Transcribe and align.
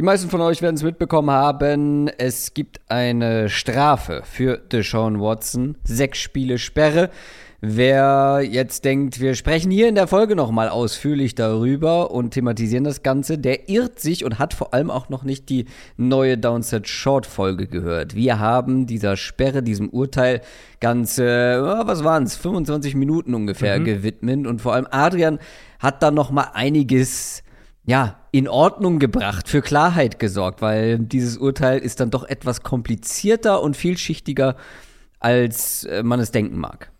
Die 0.00 0.06
meisten 0.06 0.30
von 0.30 0.40
euch 0.40 0.62
werden 0.62 0.76
es 0.76 0.82
mitbekommen 0.82 1.30
haben. 1.30 2.08
Es 2.08 2.54
gibt 2.54 2.80
eine 2.88 3.50
Strafe 3.50 4.22
für 4.24 4.56
Deshaun 4.56 5.20
Watson. 5.20 5.76
Sechs 5.84 6.20
Spiele 6.20 6.56
Sperre. 6.56 7.10
Wer 7.60 8.40
jetzt 8.40 8.86
denkt, 8.86 9.20
wir 9.20 9.34
sprechen 9.34 9.70
hier 9.70 9.90
in 9.90 9.96
der 9.96 10.06
Folge 10.06 10.36
nochmal 10.36 10.70
ausführlich 10.70 11.34
darüber 11.34 12.12
und 12.12 12.30
thematisieren 12.30 12.84
das 12.84 13.02
Ganze, 13.02 13.36
der 13.36 13.68
irrt 13.68 14.00
sich 14.00 14.24
und 14.24 14.38
hat 14.38 14.54
vor 14.54 14.72
allem 14.72 14.90
auch 14.90 15.10
noch 15.10 15.22
nicht 15.22 15.50
die 15.50 15.66
neue 15.98 16.38
Downset 16.38 16.88
Short 16.88 17.26
Folge 17.26 17.66
gehört. 17.66 18.14
Wir 18.14 18.38
haben 18.38 18.86
dieser 18.86 19.18
Sperre, 19.18 19.62
diesem 19.62 19.90
Urteil 19.90 20.40
ganze, 20.80 21.60
was 21.84 22.04
waren 22.04 22.22
es, 22.22 22.36
25 22.36 22.94
Minuten 22.94 23.34
ungefähr 23.34 23.78
mhm. 23.78 23.84
gewidmet 23.84 24.46
und 24.46 24.62
vor 24.62 24.72
allem 24.72 24.86
Adrian 24.90 25.38
hat 25.78 26.02
da 26.02 26.10
nochmal 26.10 26.52
einiges 26.54 27.42
ja, 27.84 28.20
in 28.30 28.48
Ordnung 28.48 28.98
gebracht, 28.98 29.48
für 29.48 29.62
Klarheit 29.62 30.18
gesorgt, 30.18 30.62
weil 30.62 30.98
dieses 30.98 31.38
Urteil 31.38 31.78
ist 31.78 32.00
dann 32.00 32.10
doch 32.10 32.24
etwas 32.24 32.62
komplizierter 32.62 33.62
und 33.62 33.76
vielschichtiger, 33.76 34.56
als 35.18 35.84
äh, 35.84 36.02
man 36.02 36.20
es 36.20 36.30
denken 36.30 36.58
mag. 36.58 36.92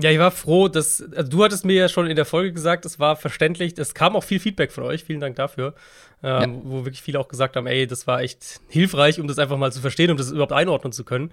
Ja, 0.00 0.10
ich 0.10 0.18
war 0.20 0.30
froh, 0.30 0.68
dass 0.68 1.02
also 1.16 1.28
du 1.28 1.42
hattest 1.42 1.64
mir 1.64 1.74
ja 1.74 1.88
schon 1.88 2.06
in 2.06 2.14
der 2.14 2.24
Folge 2.24 2.52
gesagt, 2.52 2.86
es 2.86 3.00
war 3.00 3.16
verständlich. 3.16 3.76
Es 3.78 3.94
kam 3.94 4.14
auch 4.14 4.22
viel 4.22 4.38
Feedback 4.38 4.70
von 4.70 4.84
euch. 4.84 5.02
Vielen 5.02 5.18
Dank 5.18 5.34
dafür, 5.34 5.74
ähm, 6.22 6.54
ja. 6.54 6.60
wo 6.62 6.84
wirklich 6.84 7.02
viele 7.02 7.18
auch 7.18 7.26
gesagt 7.26 7.56
haben, 7.56 7.66
ey, 7.66 7.84
das 7.88 8.06
war 8.06 8.20
echt 8.20 8.60
hilfreich, 8.68 9.18
um 9.18 9.26
das 9.26 9.40
einfach 9.40 9.56
mal 9.56 9.72
zu 9.72 9.80
verstehen, 9.80 10.12
um 10.12 10.16
das 10.16 10.30
überhaupt 10.30 10.52
einordnen 10.52 10.92
zu 10.92 11.02
können. 11.02 11.32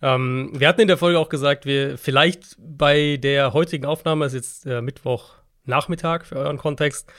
Ähm, 0.00 0.50
wir 0.54 0.66
hatten 0.66 0.80
in 0.80 0.88
der 0.88 0.96
Folge 0.96 1.18
auch 1.18 1.28
gesagt, 1.28 1.66
wir 1.66 1.98
vielleicht 1.98 2.56
bei 2.58 3.18
der 3.18 3.52
heutigen 3.52 3.84
Aufnahme, 3.84 4.24
ist 4.24 4.32
jetzt 4.32 4.64
äh, 4.64 4.80
Mittwochnachmittag 4.80 6.24
für 6.24 6.36
euren 6.36 6.56
Kontext, 6.56 7.12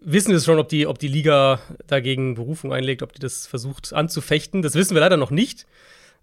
wissen 0.00 0.32
wir 0.32 0.40
schon, 0.40 0.58
ob 0.58 0.68
die, 0.68 0.86
ob 0.86 0.98
die 0.98 1.08
Liga 1.08 1.60
dagegen 1.86 2.34
Berufung 2.34 2.72
einlegt, 2.72 3.02
ob 3.02 3.12
die 3.12 3.20
das 3.20 3.46
versucht 3.46 3.92
anzufechten. 3.92 4.62
Das 4.62 4.74
wissen 4.74 4.94
wir 4.94 5.00
leider 5.00 5.16
noch 5.16 5.30
nicht. 5.30 5.66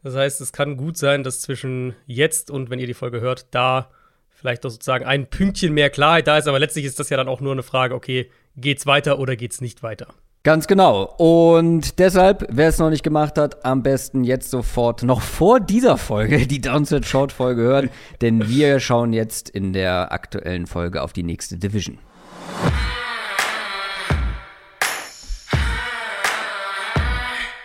Das 0.03 0.15
heißt, 0.15 0.41
es 0.41 0.51
kann 0.51 0.77
gut 0.77 0.97
sein, 0.97 1.23
dass 1.23 1.41
zwischen 1.41 1.95
jetzt 2.05 2.51
und 2.51 2.69
wenn 2.69 2.79
ihr 2.79 2.87
die 2.87 2.93
Folge 2.93 3.21
hört, 3.21 3.47
da 3.51 3.89
vielleicht 4.29 4.63
doch 4.63 4.69
sozusagen 4.69 5.05
ein 5.05 5.27
Pünktchen 5.29 5.73
mehr 5.73 5.89
Klarheit 5.89 6.27
da 6.27 6.37
ist, 6.37 6.47
aber 6.47 6.59
letztlich 6.59 6.85
ist 6.85 6.99
das 6.99 7.09
ja 7.09 7.17
dann 7.17 7.27
auch 7.27 7.41
nur 7.41 7.53
eine 7.53 7.63
Frage, 7.63 7.95
okay, 7.95 8.29
geht's 8.55 8.85
weiter 8.85 9.17
oder 9.17 9.35
geht's 9.35 9.61
nicht 9.61 9.81
weiter? 9.81 10.07
Ganz 10.43 10.67
genau. 10.67 11.15
Und 11.17 11.97
deshalb, 11.97 12.45
wer 12.51 12.67
es 12.67 12.77
noch 12.77 12.91
nicht 12.91 13.01
gemacht 13.01 13.39
hat, 13.39 13.65
am 13.65 13.81
besten 13.81 14.23
jetzt 14.23 14.51
sofort 14.51 15.01
noch 15.01 15.21
vor 15.21 15.59
dieser 15.59 15.97
Folge 15.97 16.45
die 16.45 16.61
Downset 16.61 17.07
Short 17.07 17.31
Folge 17.31 17.63
hören, 17.63 17.89
denn 18.21 18.47
wir 18.47 18.79
schauen 18.79 19.11
jetzt 19.11 19.49
in 19.49 19.73
der 19.73 20.11
aktuellen 20.11 20.67
Folge 20.67 21.01
auf 21.01 21.13
die 21.13 21.23
nächste 21.23 21.57
Division. 21.57 21.97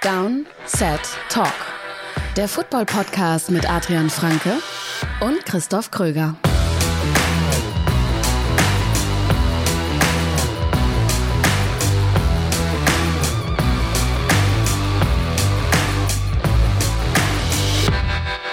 Down, 0.03 0.47
Set, 0.65 0.98
Talk. 1.29 1.53
Der 2.34 2.48
Football 2.48 2.87
Podcast 2.87 3.51
mit 3.51 3.70
Adrian 3.70 4.09
Franke 4.09 4.55
und 5.20 5.45
Christoph 5.45 5.91
Kröger. 5.91 6.37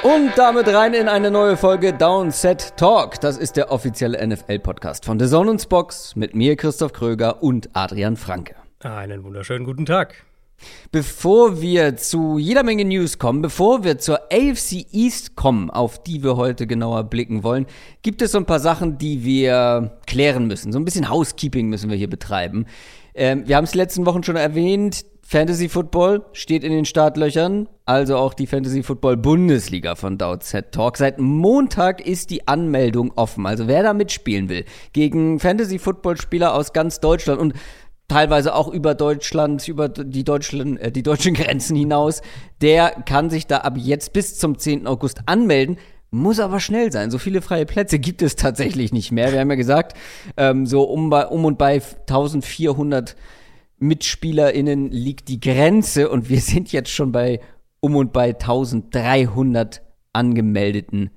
Und 0.04 0.32
damit 0.36 0.68
rein 0.68 0.94
in 0.94 1.08
eine 1.08 1.32
neue 1.32 1.56
Folge 1.56 1.94
Downset 1.94 2.76
Talk. 2.76 3.22
Das 3.22 3.38
ist 3.38 3.56
der 3.56 3.72
offizielle 3.72 4.28
NFL-Podcast 4.28 5.06
von 5.06 5.18
The 5.18 5.28
Spox 5.60 6.18
mit 6.18 6.36
mir, 6.36 6.58
Christoph 6.58 6.92
Kröger 6.92 7.42
und 7.42 7.70
Adrian 7.72 8.18
Franke. 8.18 8.56
Einen 8.82 9.24
wunderschönen 9.24 9.64
guten 9.64 9.86
Tag. 9.86 10.26
Bevor 10.92 11.62
wir 11.62 11.98
zu 11.98 12.38
jeder 12.38 12.64
Menge 12.64 12.86
News 12.86 13.20
kommen, 13.20 13.42
bevor 13.42 13.84
wir 13.84 13.98
zur 13.98 14.20
AFC 14.32 14.86
East 14.92 15.36
kommen, 15.36 15.70
auf 15.70 16.02
die 16.02 16.24
wir 16.24 16.38
heute 16.38 16.66
genauer 16.66 17.04
blicken 17.04 17.44
wollen, 17.44 17.66
gibt 18.02 18.22
es 18.22 18.32
so 18.32 18.38
ein 18.38 18.46
paar 18.46 18.60
Sachen, 18.60 18.98
die 18.98 19.24
wir 19.24 19.98
klären 20.08 20.48
müssen. 20.48 20.72
So 20.72 20.80
ein 20.80 20.86
bisschen 20.86 21.10
Housekeeping 21.10 21.68
müssen 21.68 21.90
wir 21.90 21.98
hier 21.98 22.10
betreiben. 22.10 22.66
Ähm, 23.14 23.48
wir 23.48 23.58
haben 23.58 23.66
es 23.66 23.76
letzten 23.76 24.06
Wochen 24.06 24.24
schon 24.24 24.36
erwähnt. 24.36 25.06
Fantasy 25.30 25.68
Football 25.68 26.24
steht 26.32 26.64
in 26.64 26.72
den 26.72 26.86
Startlöchern, 26.86 27.68
also 27.84 28.16
auch 28.16 28.34
die 28.34 28.48
Fantasy 28.48 28.82
Football 28.82 29.18
Bundesliga 29.18 29.96
von 29.96 30.18
Doubtset 30.18 30.72
Talk. 30.72 30.96
Seit 30.96 31.20
Montag 31.20 32.00
ist 32.00 32.30
die 32.30 32.48
Anmeldung 32.48 33.12
offen. 33.18 33.46
Also 33.46 33.68
wer 33.68 33.84
da 33.84 33.94
mitspielen 33.94 34.48
will, 34.48 34.64
gegen 34.94 35.42
Fantasy 35.42 35.80
Football 35.80 36.16
Spieler 36.16 36.54
aus 36.54 36.72
ganz 36.72 37.02
Deutschland 37.02 37.42
und 37.42 37.56
teilweise 38.08 38.56
auch 38.56 38.68
über 38.68 38.96
Deutschland, 38.96 39.68
über 39.68 39.90
die 39.90 40.24
deutschen, 40.24 40.78
äh, 40.78 40.92
die 40.92 41.04
deutschen 41.04 41.34
Grenzen 41.34 41.76
hinaus, 41.76 42.22
der 42.62 42.92
kann 43.06 43.30
sich 43.30 43.48
da 43.48 43.60
ab 43.60 43.76
jetzt 43.78 44.14
bis 44.14 44.38
zum 44.38 44.58
10. 44.58 44.88
August 44.88 45.22
anmelden. 45.26 45.78
Muss 46.10 46.40
aber 46.40 46.62
schnell 46.62 46.92
sein. 46.92 47.12
So 47.12 47.18
viele 47.18 47.42
freie 47.42 47.66
Plätze 47.66 48.00
gibt 48.00 48.22
es 48.22 48.38
tatsächlich 48.38 48.94
nicht 48.94 49.12
mehr. 49.12 49.34
Wir 49.34 49.42
haben 49.42 49.50
ja 49.50 49.58
gesagt, 49.58 49.98
ähm, 50.38 50.66
so 50.66 50.84
um, 50.84 51.10
bei, 51.10 51.28
um 51.28 51.44
und 51.44 51.58
bei 51.58 51.82
1400 51.82 53.18
MitspielerInnen 53.80 54.90
liegt 54.90 55.28
die 55.28 55.42
Grenze 55.42 56.10
und 56.10 56.30
wir 56.30 56.40
sind 56.40 56.72
jetzt 56.72 56.90
schon 56.90 57.12
bei 57.12 57.42
um 57.82 57.96
und 57.96 58.14
bei 58.14 58.30
1300 58.30 59.82
angemeldeten 60.14 61.12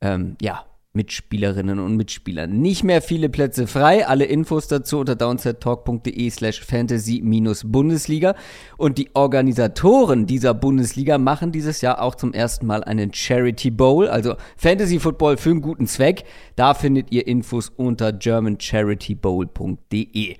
ähm, 0.00 0.36
ja, 0.40 0.64
Mitspielerinnen 0.96 1.78
und 1.78 1.96
Mitspielern. 1.96 2.60
Nicht 2.60 2.82
mehr 2.82 3.00
viele 3.02 3.28
Plätze 3.28 3.66
frei. 3.66 4.06
Alle 4.06 4.24
Infos 4.24 4.66
dazu 4.66 4.98
unter 4.98 5.14
downsettalk.de 5.14 6.30
slash 6.30 6.64
fantasy-bundesliga. 6.64 8.34
Und 8.76 8.96
die 8.98 9.10
Organisatoren 9.14 10.26
dieser 10.26 10.54
Bundesliga 10.54 11.18
machen 11.18 11.52
dieses 11.52 11.82
Jahr 11.82 12.02
auch 12.02 12.16
zum 12.16 12.32
ersten 12.32 12.66
Mal 12.66 12.82
einen 12.82 13.12
Charity 13.12 13.70
Bowl, 13.70 14.08
also 14.08 14.34
Fantasy 14.56 14.98
Football 14.98 15.36
für 15.36 15.50
einen 15.50 15.60
guten 15.60 15.86
Zweck. 15.86 16.24
Da 16.56 16.74
findet 16.74 17.12
ihr 17.12 17.28
Infos 17.28 17.68
unter 17.68 18.12
germancharitybowl.de. 18.12 20.36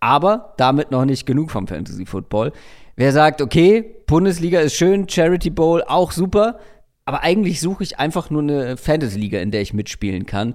Aber 0.00 0.54
damit 0.56 0.90
noch 0.90 1.04
nicht 1.04 1.26
genug 1.26 1.52
vom 1.52 1.68
Fantasy 1.68 2.06
Football. 2.06 2.52
Wer 2.96 3.12
sagt, 3.12 3.40
okay, 3.40 3.84
Bundesliga 4.06 4.60
ist 4.60 4.74
schön, 4.74 5.08
Charity 5.08 5.48
Bowl 5.50 5.82
auch 5.86 6.12
super, 6.12 6.58
aber 7.04 7.22
eigentlich 7.22 7.60
suche 7.60 7.82
ich 7.82 7.98
einfach 7.98 8.30
nur 8.30 8.42
eine 8.42 8.76
Fantasy-Liga, 8.76 9.40
in 9.40 9.50
der 9.50 9.62
ich 9.62 9.74
mitspielen 9.74 10.26
kann. 10.26 10.54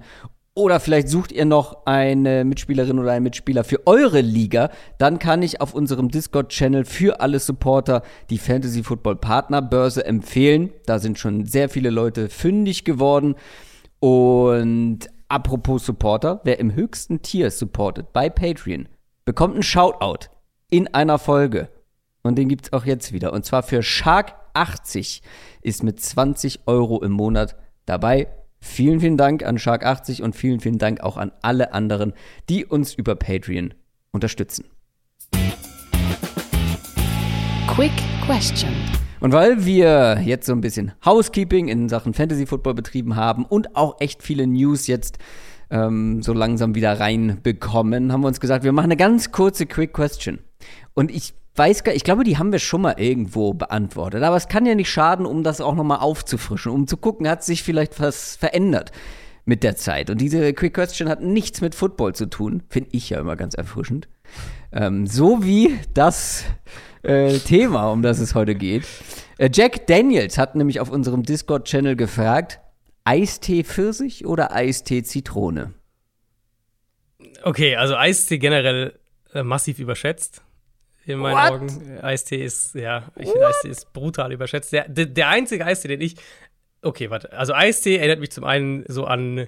Oder 0.58 0.80
vielleicht 0.80 1.08
sucht 1.08 1.30
ihr 1.30 1.44
noch 1.44 1.86
eine 1.86 2.44
Mitspielerin 2.44 2.98
oder 2.98 3.12
einen 3.12 3.22
Mitspieler 3.22 3.62
für 3.62 3.86
eure 3.86 4.20
Liga. 4.22 4.70
Dann 4.98 5.20
kann 5.20 5.40
ich 5.42 5.60
auf 5.60 5.72
unserem 5.72 6.08
Discord-Channel 6.08 6.84
für 6.84 7.20
alle 7.20 7.38
Supporter 7.38 8.02
die 8.28 8.38
Fantasy 8.38 8.82
Football 8.82 9.16
Partner 9.16 9.62
Börse 9.62 10.04
empfehlen. 10.04 10.70
Da 10.84 10.98
sind 10.98 11.16
schon 11.16 11.46
sehr 11.46 11.68
viele 11.68 11.90
Leute 11.90 12.28
fündig 12.28 12.84
geworden. 12.84 13.36
Und 14.00 15.08
apropos 15.28 15.86
Supporter, 15.86 16.40
wer 16.42 16.58
im 16.58 16.74
höchsten 16.74 17.22
Tier 17.22 17.52
supportet 17.52 18.12
bei 18.12 18.28
Patreon, 18.28 18.88
bekommt 19.24 19.54
einen 19.54 19.62
Shoutout 19.62 20.26
in 20.70 20.92
einer 20.92 21.20
Folge. 21.20 21.68
Und 22.24 22.36
den 22.36 22.48
gibt 22.48 22.66
es 22.66 22.72
auch 22.72 22.84
jetzt 22.84 23.12
wieder. 23.12 23.32
Und 23.32 23.44
zwar 23.44 23.62
für 23.62 23.78
Shark80 23.78 25.20
ist 25.62 25.82
mit 25.82 26.00
20 26.00 26.60
Euro 26.66 27.02
im 27.02 27.12
Monat 27.12 27.56
dabei. 27.86 28.28
Vielen, 28.60 29.00
vielen 29.00 29.16
Dank 29.16 29.44
an 29.44 29.56
Shark80 29.56 30.22
und 30.22 30.34
vielen, 30.34 30.60
vielen 30.60 30.78
Dank 30.78 31.00
auch 31.00 31.16
an 31.16 31.32
alle 31.42 31.72
anderen, 31.72 32.12
die 32.48 32.64
uns 32.64 32.94
über 32.94 33.14
Patreon 33.14 33.74
unterstützen. 34.10 34.64
Quick 37.68 37.92
Question. 38.24 38.72
Und 39.20 39.32
weil 39.32 39.64
wir 39.64 40.20
jetzt 40.24 40.46
so 40.46 40.52
ein 40.52 40.60
bisschen 40.60 40.92
Housekeeping 41.04 41.68
in 41.68 41.88
Sachen 41.88 42.14
Fantasy 42.14 42.46
Football 42.46 42.74
betrieben 42.74 43.16
haben 43.16 43.44
und 43.44 43.76
auch 43.76 44.00
echt 44.00 44.22
viele 44.22 44.46
News 44.46 44.86
jetzt 44.86 45.18
ähm, 45.70 46.22
so 46.22 46.32
langsam 46.32 46.74
wieder 46.74 46.98
reinbekommen, 46.98 48.12
haben 48.12 48.20
wir 48.22 48.28
uns 48.28 48.40
gesagt, 48.40 48.64
wir 48.64 48.72
machen 48.72 48.86
eine 48.86 48.96
ganz 48.96 49.32
kurze 49.32 49.66
Quick 49.66 49.92
Question. 49.92 50.38
Und 50.94 51.10
ich 51.10 51.34
weiß 51.58 51.84
gar 51.84 51.94
ich 51.94 52.04
glaube, 52.04 52.24
die 52.24 52.38
haben 52.38 52.52
wir 52.52 52.58
schon 52.60 52.82
mal 52.82 52.94
irgendwo 52.98 53.52
beantwortet. 53.52 54.22
Aber 54.22 54.36
es 54.36 54.48
kann 54.48 54.64
ja 54.64 54.74
nicht 54.74 54.90
schaden, 54.90 55.26
um 55.26 55.42
das 55.42 55.60
auch 55.60 55.74
nochmal 55.74 55.98
aufzufrischen, 55.98 56.72
um 56.72 56.86
zu 56.86 56.96
gucken, 56.96 57.28
hat 57.28 57.44
sich 57.44 57.62
vielleicht 57.62 58.00
was 58.00 58.36
verändert 58.36 58.92
mit 59.44 59.62
der 59.62 59.76
Zeit. 59.76 60.10
Und 60.10 60.20
diese 60.20 60.52
Quick 60.52 60.74
Question 60.74 61.08
hat 61.08 61.22
nichts 61.22 61.60
mit 61.60 61.74
Football 61.74 62.14
zu 62.14 62.26
tun. 62.26 62.62
Finde 62.68 62.90
ich 62.92 63.10
ja 63.10 63.18
immer 63.18 63.34
ganz 63.34 63.54
erfrischend. 63.54 64.08
Ähm, 64.72 65.06
so 65.06 65.42
wie 65.42 65.78
das 65.94 66.44
äh, 67.02 67.38
Thema, 67.38 67.90
um 67.90 68.02
das 68.02 68.18
es 68.18 68.34
heute 68.34 68.54
geht. 68.54 68.84
Äh, 69.38 69.48
Jack 69.52 69.86
Daniels 69.86 70.36
hat 70.36 70.54
nämlich 70.54 70.80
auf 70.80 70.90
unserem 70.90 71.22
Discord-Channel 71.22 71.96
gefragt, 71.96 72.60
Eistee 73.04 73.64
Pfirsich 73.64 74.26
oder 74.26 74.54
Eistee 74.54 75.02
Zitrone? 75.02 75.72
Okay, 77.42 77.76
also 77.76 77.96
Eistee 77.96 78.36
generell 78.36 78.98
äh, 79.32 79.42
massiv 79.42 79.78
überschätzt. 79.78 80.42
In 81.14 81.20
meinen 81.20 81.36
What? 81.36 81.52
Augen. 81.52 81.98
Eistee 82.02 82.44
ist, 82.44 82.74
ja, 82.74 83.10
ich 83.16 83.28
finde 83.28 83.46
Eistee 83.46 83.68
ist 83.68 83.92
brutal 83.92 84.32
überschätzt. 84.32 84.72
Der, 84.72 84.88
der, 84.88 85.06
der 85.06 85.28
einzige 85.28 85.64
Eistee, 85.64 85.88
den 85.88 86.00
ich. 86.00 86.16
Okay, 86.82 87.10
warte. 87.10 87.32
Also 87.32 87.54
Eistee 87.54 87.96
erinnert 87.96 88.20
mich 88.20 88.30
zum 88.30 88.44
einen 88.44 88.84
so 88.88 89.04
an, 89.04 89.46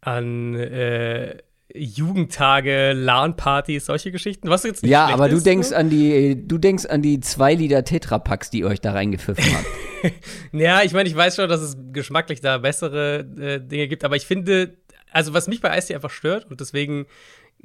an 0.00 0.54
äh, 0.54 1.38
Jugendtage, 1.74 2.92
LAN-Partys, 2.92 3.86
solche 3.86 4.12
Geschichten. 4.12 4.48
Was 4.48 4.62
jetzt 4.62 4.86
Ja, 4.86 5.06
aber 5.06 5.28
du 5.28 5.36
ist, 5.36 5.46
denkst 5.46 5.70
ne? 5.70 5.76
an 5.76 5.90
die, 5.90 6.46
du 6.46 6.58
denkst 6.58 6.86
an 6.86 7.02
die 7.02 7.20
zwei 7.20 7.54
Liter 7.54 7.84
Tetrapacks, 7.84 8.50
die 8.50 8.60
ihr 8.60 8.66
euch 8.66 8.80
da 8.80 8.92
reingepfiffen 8.92 9.44
habt. 9.44 10.14
ja, 10.52 10.82
ich 10.82 10.92
meine, 10.92 11.08
ich 11.08 11.16
weiß 11.16 11.36
schon, 11.36 11.48
dass 11.48 11.60
es 11.60 11.76
geschmacklich 11.92 12.40
da 12.40 12.58
bessere 12.58 13.26
äh, 13.38 13.60
Dinge 13.60 13.88
gibt, 13.88 14.04
aber 14.04 14.14
ich 14.16 14.26
finde, 14.26 14.76
also 15.10 15.34
was 15.34 15.48
mich 15.48 15.60
bei 15.60 15.70
Eistee 15.70 15.94
einfach 15.94 16.10
stört 16.10 16.50
und 16.50 16.60
deswegen 16.60 17.06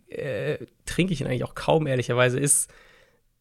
äh, 0.08 0.58
trinke 0.86 1.14
ich 1.14 1.22
ihn 1.22 1.28
eigentlich 1.28 1.44
auch 1.44 1.56
kaum 1.56 1.86
ehrlicherweise, 1.86 2.40
ist, 2.40 2.72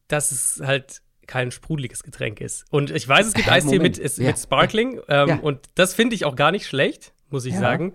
dass 0.08 0.32
es 0.32 0.60
halt 0.64 1.02
kein 1.26 1.50
sprudeliges 1.50 2.02
Getränk 2.02 2.40
ist. 2.40 2.64
Und 2.70 2.90
ich 2.90 3.06
weiß, 3.06 3.26
es 3.26 3.34
gibt 3.34 3.48
Eistee 3.48 3.78
mit, 3.78 3.98
ist, 3.98 4.18
ja. 4.18 4.28
mit 4.28 4.38
Sparkling 4.38 5.00
ähm, 5.08 5.28
ja. 5.28 5.36
und 5.36 5.66
das 5.74 5.94
finde 5.94 6.16
ich 6.16 6.24
auch 6.24 6.34
gar 6.34 6.50
nicht 6.50 6.66
schlecht, 6.66 7.12
muss 7.28 7.44
ich 7.44 7.54
ja. 7.54 7.60
sagen. 7.60 7.94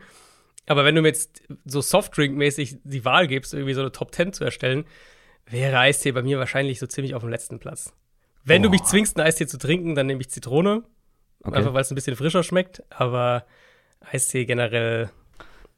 Aber 0.67 0.85
wenn 0.85 0.95
du 0.95 1.01
mir 1.01 1.09
jetzt 1.09 1.41
so 1.65 1.81
Softdrink-mäßig 1.81 2.77
die 2.83 3.03
Wahl 3.03 3.27
gibst, 3.27 3.53
irgendwie 3.53 3.73
so 3.73 3.81
eine 3.81 3.91
Top 3.91 4.13
10 4.15 4.33
zu 4.33 4.45
erstellen, 4.45 4.85
wäre 5.45 5.77
Eistee 5.79 6.11
bei 6.11 6.21
mir 6.21 6.39
wahrscheinlich 6.39 6.79
so 6.79 6.87
ziemlich 6.87 7.15
auf 7.15 7.21
dem 7.23 7.29
letzten 7.29 7.59
Platz. 7.59 7.93
Wenn 8.45 8.61
oh. 8.61 8.65
du 8.65 8.69
mich 8.69 8.83
zwingst, 8.83 9.17
einen 9.17 9.27
Eistee 9.27 9.47
zu 9.47 9.57
trinken, 9.57 9.95
dann 9.95 10.07
nehme 10.07 10.21
ich 10.21 10.29
Zitrone. 10.29 10.83
Okay. 11.43 11.57
Einfach 11.57 11.73
weil 11.73 11.81
es 11.81 11.91
ein 11.91 11.95
bisschen 11.95 12.15
frischer 12.15 12.43
schmeckt. 12.43 12.83
Aber 12.89 13.45
Eistee 13.99 14.45
generell, 14.45 15.09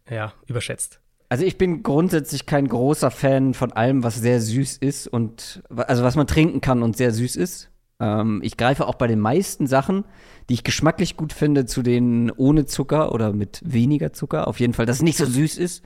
ja, 0.09 0.33
überschätzt. 0.45 0.99
Also 1.29 1.43
ich 1.43 1.57
bin 1.57 1.83
grundsätzlich 1.83 2.45
kein 2.45 2.67
großer 2.67 3.11
Fan 3.11 3.53
von 3.53 3.71
allem, 3.71 4.03
was 4.03 4.15
sehr 4.15 4.39
süß 4.39 4.77
ist 4.77 5.07
und 5.07 5.63
also 5.75 6.03
was 6.03 6.15
man 6.15 6.27
trinken 6.27 6.61
kann 6.61 6.83
und 6.83 6.97
sehr 6.97 7.11
süß 7.11 7.35
ist. 7.35 7.71
Ähm, 7.99 8.41
ich 8.43 8.57
greife 8.57 8.87
auch 8.87 8.95
bei 8.95 9.07
den 9.07 9.19
meisten 9.19 9.67
Sachen, 9.67 10.05
die 10.49 10.53
ich 10.53 10.63
geschmacklich 10.63 11.17
gut 11.17 11.33
finde, 11.33 11.65
zu 11.65 11.81
denen 11.81 12.29
ohne 12.31 12.65
Zucker 12.65 13.11
oder 13.11 13.33
mit 13.33 13.61
weniger 13.65 14.13
Zucker. 14.13 14.47
Auf 14.47 14.59
jeden 14.59 14.73
Fall, 14.73 14.85
dass 14.85 14.97
es 14.97 15.01
nicht 15.01 15.17
so 15.17 15.25
süß 15.25 15.57
ist. 15.57 15.83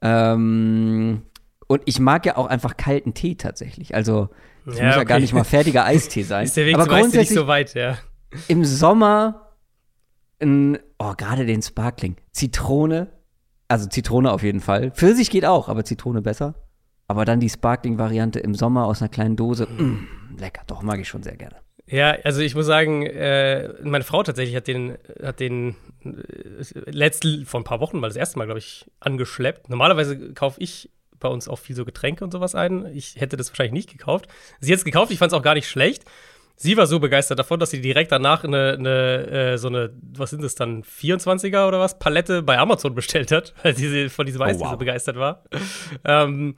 Ähm, 0.00 1.22
und 1.66 1.82
ich 1.86 2.00
mag 2.00 2.26
ja 2.26 2.36
auch 2.36 2.46
einfach 2.46 2.76
kalten 2.76 3.14
Tee 3.14 3.36
tatsächlich. 3.36 3.94
Also 3.94 4.28
es 4.66 4.78
ja, 4.78 4.86
muss 4.86 4.96
ja 4.96 5.04
gar 5.04 5.20
nicht 5.20 5.32
mal 5.32 5.44
fertiger 5.44 5.84
Eistee 5.86 6.22
sein. 6.22 6.44
ist 6.44 6.56
der 6.56 6.66
Weg 6.66 6.74
Aber 6.74 6.86
grundsätzlich 6.86 7.30
nicht 7.30 7.38
so 7.38 7.46
weit, 7.46 7.74
ja. 7.74 7.98
Im 8.48 8.64
Sommer, 8.64 9.52
ein, 10.40 10.78
oh, 10.98 11.14
gerade 11.16 11.46
den 11.46 11.62
Sparkling, 11.62 12.16
Zitrone, 12.32 13.08
also 13.68 13.88
Zitrone 13.88 14.32
auf 14.32 14.42
jeden 14.42 14.60
Fall. 14.60 14.90
Pfirsich 14.90 15.30
geht 15.30 15.44
auch, 15.44 15.68
aber 15.68 15.84
Zitrone 15.84 16.22
besser. 16.22 16.54
Aber 17.06 17.24
dann 17.24 17.40
die 17.40 17.50
Sparkling-Variante 17.50 18.40
im 18.40 18.54
Sommer 18.54 18.86
aus 18.86 19.02
einer 19.02 19.10
kleinen 19.10 19.36
Dose. 19.36 19.66
Mm, 19.66 20.36
lecker, 20.38 20.62
doch, 20.66 20.82
mag 20.82 21.00
ich 21.00 21.08
schon 21.08 21.22
sehr 21.22 21.36
gerne. 21.36 21.56
Ja, 21.86 22.16
also 22.24 22.40
ich 22.40 22.54
muss 22.54 22.64
sagen, 22.64 23.04
äh, 23.04 23.74
meine 23.82 24.04
Frau 24.04 24.22
tatsächlich 24.22 24.56
hat 24.56 24.66
den, 24.66 24.96
hat 25.22 25.38
den 25.38 25.76
äh, 26.02 26.90
letzten, 26.90 27.44
vor 27.44 27.60
ein 27.60 27.64
paar 27.64 27.80
Wochen 27.80 28.00
mal 28.00 28.08
das 28.08 28.16
erste 28.16 28.38
Mal, 28.38 28.46
glaube 28.46 28.58
ich, 28.58 28.86
angeschleppt. 29.00 29.68
Normalerweise 29.68 30.32
kaufe 30.32 30.60
ich 30.60 30.90
bei 31.20 31.28
uns 31.28 31.46
auch 31.46 31.58
viel 31.58 31.76
so 31.76 31.84
Getränke 31.84 32.24
und 32.24 32.32
sowas 32.32 32.54
ein. 32.54 32.86
Ich 32.94 33.16
hätte 33.16 33.36
das 33.36 33.50
wahrscheinlich 33.50 33.72
nicht 33.72 33.90
gekauft. 33.90 34.28
Sie 34.60 34.72
hat 34.72 34.78
es 34.78 34.84
gekauft, 34.84 35.12
ich 35.12 35.18
fand 35.18 35.32
es 35.32 35.38
auch 35.38 35.42
gar 35.42 35.54
nicht 35.54 35.68
schlecht. 35.68 36.04
Sie 36.56 36.76
war 36.76 36.86
so 36.86 37.00
begeistert 37.00 37.38
davon, 37.38 37.58
dass 37.58 37.70
sie 37.70 37.80
direkt 37.80 38.12
danach 38.12 38.44
eine, 38.44 38.76
eine 38.78 39.26
äh, 39.26 39.58
so 39.58 39.68
eine, 39.68 39.90
was 40.16 40.30
sind 40.30 40.42
das 40.42 40.54
dann, 40.54 40.82
24er 40.84 41.66
oder 41.66 41.80
was, 41.80 41.98
Palette 41.98 42.42
bei 42.42 42.58
Amazon 42.58 42.94
bestellt 42.94 43.32
hat, 43.32 43.54
weil 43.62 43.76
sie 43.76 44.08
von 44.08 44.26
diesem 44.26 44.42
Eis 44.42 44.58
oh, 44.58 44.60
wow. 44.60 44.70
so 44.70 44.76
begeistert 44.76 45.16
war. 45.16 45.44
ähm, 46.04 46.56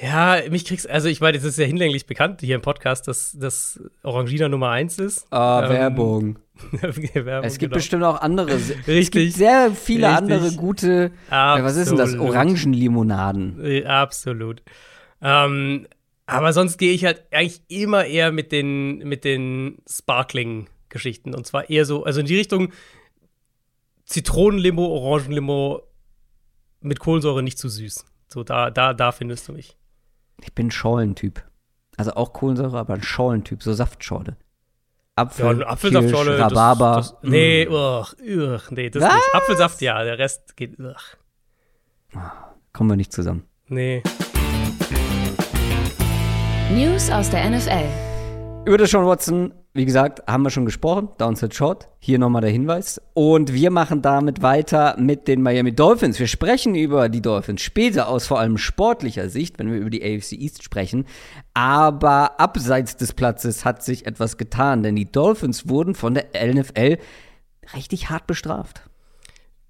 ja, 0.00 0.38
mich 0.48 0.64
kriegst, 0.64 0.88
also 0.88 1.08
ich 1.08 1.20
meine, 1.20 1.36
es 1.36 1.44
ist 1.44 1.58
ja 1.58 1.66
hinlänglich 1.66 2.06
bekannt 2.06 2.40
hier 2.40 2.54
im 2.54 2.62
Podcast, 2.62 3.08
dass 3.08 3.36
das 3.38 3.80
Orangina 4.02 4.48
Nummer 4.48 4.70
1 4.70 4.98
ist. 4.98 5.26
Ah, 5.32 5.62
ähm, 5.64 5.70
Werbung. 5.70 6.38
Werbung. 6.72 7.44
Es 7.44 7.58
gibt 7.58 7.72
genau. 7.72 7.78
bestimmt 7.78 8.04
auch 8.04 8.20
andere. 8.20 8.54
Richtig. 8.54 8.86
Es 8.86 9.10
gibt 9.10 9.32
sehr 9.34 9.72
viele 9.72 10.06
Richtig. 10.06 10.18
andere 10.18 10.52
gute, 10.52 11.10
Absolut. 11.28 11.68
was 11.68 11.76
ist 11.76 11.90
denn 11.90 11.98
das? 11.98 12.16
Orangenlimonaden. 12.16 13.86
Absolut. 13.86 14.62
Ähm, 15.20 15.86
aber 16.28 16.52
sonst 16.52 16.76
gehe 16.76 16.92
ich 16.92 17.06
halt 17.06 17.24
eigentlich 17.32 17.62
immer 17.68 18.04
eher 18.04 18.32
mit 18.32 18.52
den, 18.52 18.98
mit 18.98 19.24
den 19.24 19.78
Sparkling-Geschichten. 19.88 21.34
Und 21.34 21.46
zwar 21.46 21.70
eher 21.70 21.86
so, 21.86 22.04
also 22.04 22.20
in 22.20 22.26
die 22.26 22.36
Richtung 22.36 22.70
Zitronenlimo, 24.04 24.84
Orangenlimo 24.84 25.82
mit 26.80 27.00
Kohlensäure 27.00 27.42
nicht 27.42 27.58
zu 27.58 27.70
süß. 27.70 28.04
So, 28.28 28.44
da, 28.44 28.70
da, 28.70 28.92
da 28.92 29.10
findest 29.10 29.48
du 29.48 29.54
mich. 29.54 29.78
Ich 30.42 30.54
bin 30.54 30.70
Schorlentyp. 30.70 31.42
Also 31.96 32.12
auch 32.12 32.34
Kohlensäure, 32.34 32.78
aber 32.78 32.92
ein 32.92 33.02
Schorlentyp, 33.02 33.62
so 33.62 33.72
Saftschorle. 33.72 34.36
Apfel, 35.16 35.60
ja, 35.60 35.66
Apfelsaftschorle, 35.66 36.36
Kirsch, 36.36 36.42
Rhabarber. 36.42 36.96
Das, 36.96 37.12
das, 37.12 37.22
nee, 37.22 37.66
mm. 37.66 37.72
uch, 37.72 38.14
uch, 38.20 38.70
nee, 38.70 38.90
das 38.90 39.02
Was? 39.02 39.14
nicht. 39.14 39.34
Apfelsaft, 39.34 39.80
ja, 39.80 40.04
der 40.04 40.18
Rest 40.18 40.56
geht. 40.56 40.78
Uch. 40.78 41.16
Kommen 42.74 42.90
wir 42.90 42.96
nicht 42.96 43.14
zusammen. 43.14 43.44
Nee. 43.68 44.02
News 46.70 47.10
aus 47.10 47.30
der 47.30 47.48
NFL. 47.48 47.86
Über 48.66 48.76
das 48.76 48.90
Sean 48.90 49.06
Watson, 49.06 49.54
wie 49.72 49.86
gesagt, 49.86 50.22
haben 50.26 50.42
wir 50.42 50.50
schon 50.50 50.66
gesprochen. 50.66 51.08
Downside 51.16 51.54
Short. 51.54 51.88
Hier 51.98 52.18
nochmal 52.18 52.42
der 52.42 52.50
Hinweis. 52.50 53.00
Und 53.14 53.54
wir 53.54 53.70
machen 53.70 54.02
damit 54.02 54.42
weiter 54.42 54.94
mit 54.98 55.28
den 55.28 55.40
Miami 55.40 55.74
Dolphins. 55.74 56.18
Wir 56.18 56.26
sprechen 56.26 56.74
über 56.74 57.08
die 57.08 57.22
Dolphins 57.22 57.62
später 57.62 58.08
aus 58.08 58.26
vor 58.26 58.38
allem 58.38 58.58
sportlicher 58.58 59.30
Sicht, 59.30 59.58
wenn 59.58 59.72
wir 59.72 59.78
über 59.78 59.88
die 59.88 60.02
AFC 60.02 60.32
East 60.32 60.62
sprechen. 60.62 61.06
Aber 61.54 62.38
abseits 62.38 62.98
des 62.98 63.14
Platzes 63.14 63.64
hat 63.64 63.82
sich 63.82 64.04
etwas 64.04 64.36
getan, 64.36 64.82
denn 64.82 64.94
die 64.94 65.10
Dolphins 65.10 65.70
wurden 65.70 65.94
von 65.94 66.12
der 66.12 66.26
NFL 66.34 66.98
richtig 67.74 68.10
hart 68.10 68.26
bestraft. 68.26 68.82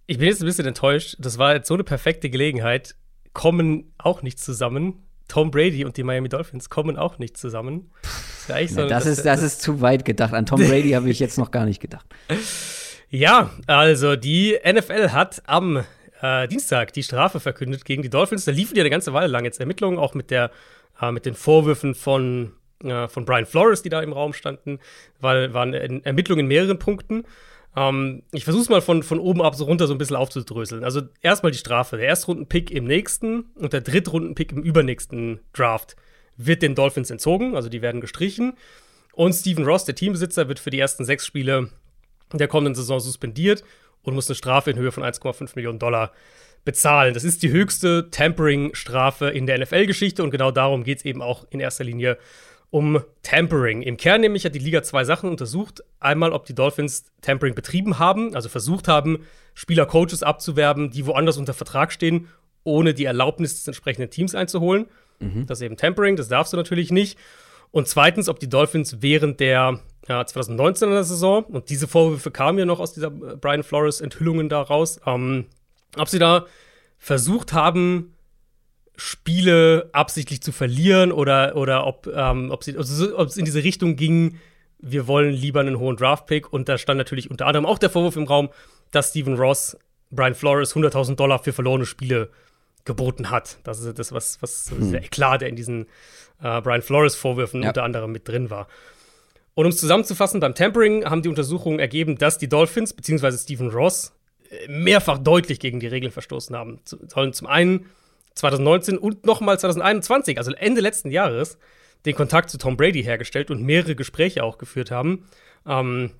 Ich 0.08 0.18
bin 0.18 0.26
jetzt 0.26 0.42
ein 0.42 0.46
bisschen 0.46 0.66
enttäuscht. 0.66 1.14
Das 1.20 1.38
war 1.38 1.54
jetzt 1.54 1.68
so 1.68 1.74
eine 1.74 1.84
perfekte 1.84 2.28
Gelegenheit. 2.28 2.96
Kommen 3.34 3.92
auch 3.98 4.22
nicht 4.22 4.40
zusammen. 4.40 5.04
Tom 5.28 5.50
Brady 5.50 5.84
und 5.84 5.96
die 5.96 6.02
Miami 6.02 6.28
Dolphins 6.28 6.70
kommen 6.70 6.96
auch 6.96 7.19
nicht 7.19 7.36
zusammen. 7.36 7.90
Das, 8.48 8.62
ist, 8.62 8.75
so, 8.75 8.88
das, 8.88 9.04
das, 9.04 9.06
ist, 9.06 9.26
das 9.26 9.42
ist 9.42 9.62
zu 9.62 9.80
weit 9.80 10.04
gedacht. 10.04 10.32
An 10.32 10.46
Tom 10.46 10.60
Brady 10.69 10.90
habe 10.90 11.08
ich 11.10 11.20
jetzt 11.20 11.38
noch 11.38 11.50
gar 11.50 11.66
nicht 11.66 11.80
gedacht. 11.80 12.06
Ja, 13.10 13.50
also 13.66 14.16
die 14.16 14.58
NFL 14.64 15.10
hat 15.10 15.42
am 15.46 15.84
äh, 16.20 16.48
Dienstag 16.48 16.92
die 16.92 17.02
Strafe 17.02 17.40
verkündet 17.40 17.84
gegen 17.84 18.02
die 18.02 18.10
Dolphins. 18.10 18.44
Da 18.44 18.52
liefen 18.52 18.76
ja 18.76 18.82
eine 18.82 18.90
ganze 18.90 19.12
Weile 19.12 19.28
lang 19.28 19.44
jetzt 19.44 19.60
Ermittlungen, 19.60 19.98
auch 19.98 20.14
mit, 20.14 20.30
der, 20.30 20.50
äh, 21.00 21.12
mit 21.12 21.26
den 21.26 21.34
Vorwürfen 21.34 21.94
von, 21.94 22.52
äh, 22.82 23.08
von 23.08 23.24
Brian 23.24 23.46
Flores, 23.46 23.82
die 23.82 23.88
da 23.88 24.00
im 24.00 24.12
Raum 24.12 24.32
standen. 24.32 24.78
Weil, 25.20 25.54
waren 25.54 25.74
Ermittlungen 25.74 26.40
in 26.40 26.48
mehreren 26.48 26.78
Punkten. 26.78 27.24
Ähm, 27.76 28.23
ich 28.32 28.44
versuche 28.44 28.62
es 28.62 28.69
mal 28.69 28.81
von, 28.81 29.03
von 29.03 29.19
oben 29.19 29.43
ab 29.43 29.55
so 29.55 29.65
runter 29.65 29.87
so 29.87 29.94
ein 29.94 29.99
bisschen 29.99 30.17
aufzudröseln. 30.17 30.85
Also 30.85 31.03
erstmal 31.23 31.53
die 31.53 31.59
Strafe. 31.59 31.97
Der 31.97 32.09
Erstrunden-Pick 32.09 32.70
im 32.70 32.85
nächsten 32.85 33.43
und 33.56 33.73
der 33.73 33.81
Drittrunden-Pick 33.81 34.53
im 34.53 34.62
übernächsten 34.62 35.41
Draft 35.53 35.97
wird 36.37 36.62
den 36.62 36.75
Dolphins 36.75 37.11
entzogen, 37.11 37.56
also 37.56 37.69
die 37.69 37.82
werden 37.82 38.00
gestrichen. 38.00 38.55
Und 39.12 39.32
Stephen 39.32 39.65
Ross, 39.65 39.85
der 39.85 39.97
Teambesitzer, 39.97 40.49
wird 40.49 40.60
für 40.60 40.70
die 40.70 40.79
ersten 40.79 41.05
sechs 41.05 41.27
Spiele 41.27 41.70
der 42.32 42.46
kommenden 42.46 42.75
Saison 42.75 43.01
suspendiert 43.01 43.65
und 44.03 44.15
muss 44.15 44.29
eine 44.29 44.37
Strafe 44.37 44.70
in 44.70 44.79
Höhe 44.79 44.93
von 44.93 45.03
1,5 45.03 45.51
Millionen 45.56 45.79
Dollar 45.79 46.13
bezahlen. 46.65 47.15
Das 47.15 47.25
ist 47.25 47.43
die 47.43 47.51
höchste 47.51 48.10
Tampering-Strafe 48.10 49.31
in 49.31 49.46
der 49.46 49.58
NFL-Geschichte 49.58 50.22
und 50.22 50.31
genau 50.31 50.51
darum 50.51 50.84
geht 50.84 50.98
es 50.98 51.05
eben 51.05 51.22
auch 51.22 51.46
in 51.51 51.60
erster 51.60 51.84
Linie 51.84 52.19
um 52.70 53.03
Tampering. 53.22 53.82
Im 53.82 53.96
Kern 53.96 54.20
nämlich 54.20 54.44
hat 54.44 54.55
die 54.55 54.58
Liga 54.58 54.82
zwei 54.82 55.05
Sachen 55.05 55.31
untersucht. 55.31 55.82
Einmal, 56.01 56.32
ob 56.32 56.44
die 56.44 56.55
Dolphins 56.55 57.05
Tampering 57.22 57.55
betrieben 57.55 57.98
haben, 57.98 58.34
also 58.34 58.48
versucht 58.48 58.89
haben, 58.89 59.25
Spieler 59.55 59.87
Coaches 59.87 60.22
abzuwerben, 60.22 60.91
die 60.91 61.06
woanders 61.06 61.39
unter 61.39 61.55
Vertrag 61.55 61.93
stehen, 61.93 62.29
ohne 62.65 62.94
die 62.94 63.06
Erlaubnis 63.06 63.56
des 63.56 63.67
entsprechenden 63.67 64.10
Teams 64.10 64.34
einzuholen. 64.34 64.87
Mhm. 65.19 65.46
Das 65.46 65.58
ist 65.58 65.65
eben 65.65 65.77
Tampering, 65.77 66.17
das 66.17 66.29
darfst 66.29 66.53
du 66.53 66.56
natürlich 66.56 66.93
nicht. 66.93 67.19
Und 67.70 67.89
zweitens, 67.89 68.29
ob 68.29 68.39
die 68.39 68.48
Dolphins 68.48 68.98
während 69.01 69.41
der 69.41 69.81
ja, 70.08 70.22
2019er 70.22 71.03
Saison, 71.03 71.44
und 71.44 71.70
diese 71.70 71.89
Vorwürfe 71.89 72.31
kamen 72.31 72.58
ja 72.58 72.65
noch 72.65 72.81
aus 72.81 72.93
dieser 72.93 73.08
äh, 73.08 73.37
Brian 73.37 73.63
Flores-Enthüllungen 73.63 74.48
da 74.48 74.63
raus, 74.63 75.01
ähm, 75.06 75.46
ob 75.96 76.08
sie 76.08 76.19
da 76.19 76.46
versucht 76.98 77.53
haben, 77.53 78.15
Spiele 79.00 79.90
absichtlich 79.93 80.43
zu 80.43 80.50
verlieren 80.50 81.12
oder, 81.12 81.56
oder 81.56 81.86
ob, 81.86 82.08
ähm, 82.08 82.50
ob, 82.50 82.64
sie, 82.64 82.76
also, 82.76 83.17
ob 83.17 83.28
es 83.28 83.36
in 83.36 83.44
diese 83.44 83.62
Richtung 83.62 83.94
ging, 83.94 84.38
wir 84.81 85.06
wollen 85.06 85.32
lieber 85.32 85.60
einen 85.60 85.78
hohen 85.78 85.96
Draft-Pick. 85.96 86.52
Und 86.52 86.69
da 86.69 86.78
stand 86.78 86.98
natürlich 86.98 87.31
unter 87.31 87.46
anderem 87.46 87.64
auch 87.64 87.78
der 87.78 87.90
Vorwurf 87.90 88.17
im 88.17 88.24
Raum, 88.24 88.48
dass 88.90 89.10
Stephen 89.10 89.36
Ross 89.36 89.78
Brian 90.10 90.34
Flores 90.34 90.74
100.000 90.74 91.14
Dollar 91.14 91.38
für 91.38 91.52
verlorene 91.52 91.86
Spiele 91.86 92.31
geboten 92.84 93.31
hat. 93.31 93.58
Das 93.62 93.78
ist 93.78 93.98
das, 94.00 94.10
was, 94.10 94.43
was 94.43 94.70
hm. 94.70 94.90
der 94.90 95.05
Eklat, 95.05 95.43
der 95.43 95.48
in 95.48 95.55
diesen 95.55 95.86
äh, 96.43 96.60
Brian 96.60 96.82
Flores-Vorwürfen 96.82 97.62
ja. 97.62 97.69
unter 97.69 97.84
anderem 97.84 98.10
mit 98.10 98.26
drin 98.26 98.50
war. 98.50 98.67
Und 99.55 99.64
um 99.64 99.70
es 99.70 99.78
zusammenzufassen, 99.78 100.40
beim 100.40 100.56
Tampering 100.56 101.05
haben 101.05 101.22
die 101.22 101.28
Untersuchungen 101.28 101.78
ergeben, 101.78 102.19
dass 102.19 102.36
die 102.38 102.48
Dolphins 102.48 102.94
bzw. 102.94 103.36
Stephen 103.36 103.70
Ross 103.70 104.12
äh, 104.50 104.67
mehrfach 104.67 105.19
deutlich 105.19 105.60
gegen 105.60 105.78
die 105.78 105.86
Regeln 105.86 106.10
verstoßen 106.10 106.56
haben. 106.56 106.81
Sollen 106.84 107.32
zum 107.32 107.46
einen 107.46 107.86
2019 108.38 108.98
und 108.98 109.26
nochmal 109.26 109.58
2021, 109.58 110.38
also 110.38 110.52
Ende 110.52 110.80
letzten 110.80 111.10
Jahres, 111.10 111.58
den 112.06 112.14
Kontakt 112.14 112.50
zu 112.50 112.58
Tom 112.58 112.76
Brady 112.76 113.02
hergestellt 113.02 113.50
und 113.50 113.62
mehrere 113.62 113.94
Gespräche 113.94 114.44
auch 114.44 114.58
geführt 114.58 114.90
haben. 114.90 115.28
Ähm, 115.66 116.10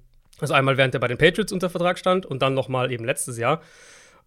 also 0.40 0.54
einmal 0.54 0.76
während 0.76 0.94
er 0.94 1.00
bei 1.00 1.08
den 1.08 1.18
Patriots 1.18 1.52
unter 1.52 1.70
Vertrag 1.70 1.98
stand 1.98 2.26
und 2.26 2.42
dann 2.42 2.54
nochmal 2.54 2.92
eben 2.92 3.04
letztes 3.04 3.38
Jahr. 3.38 3.62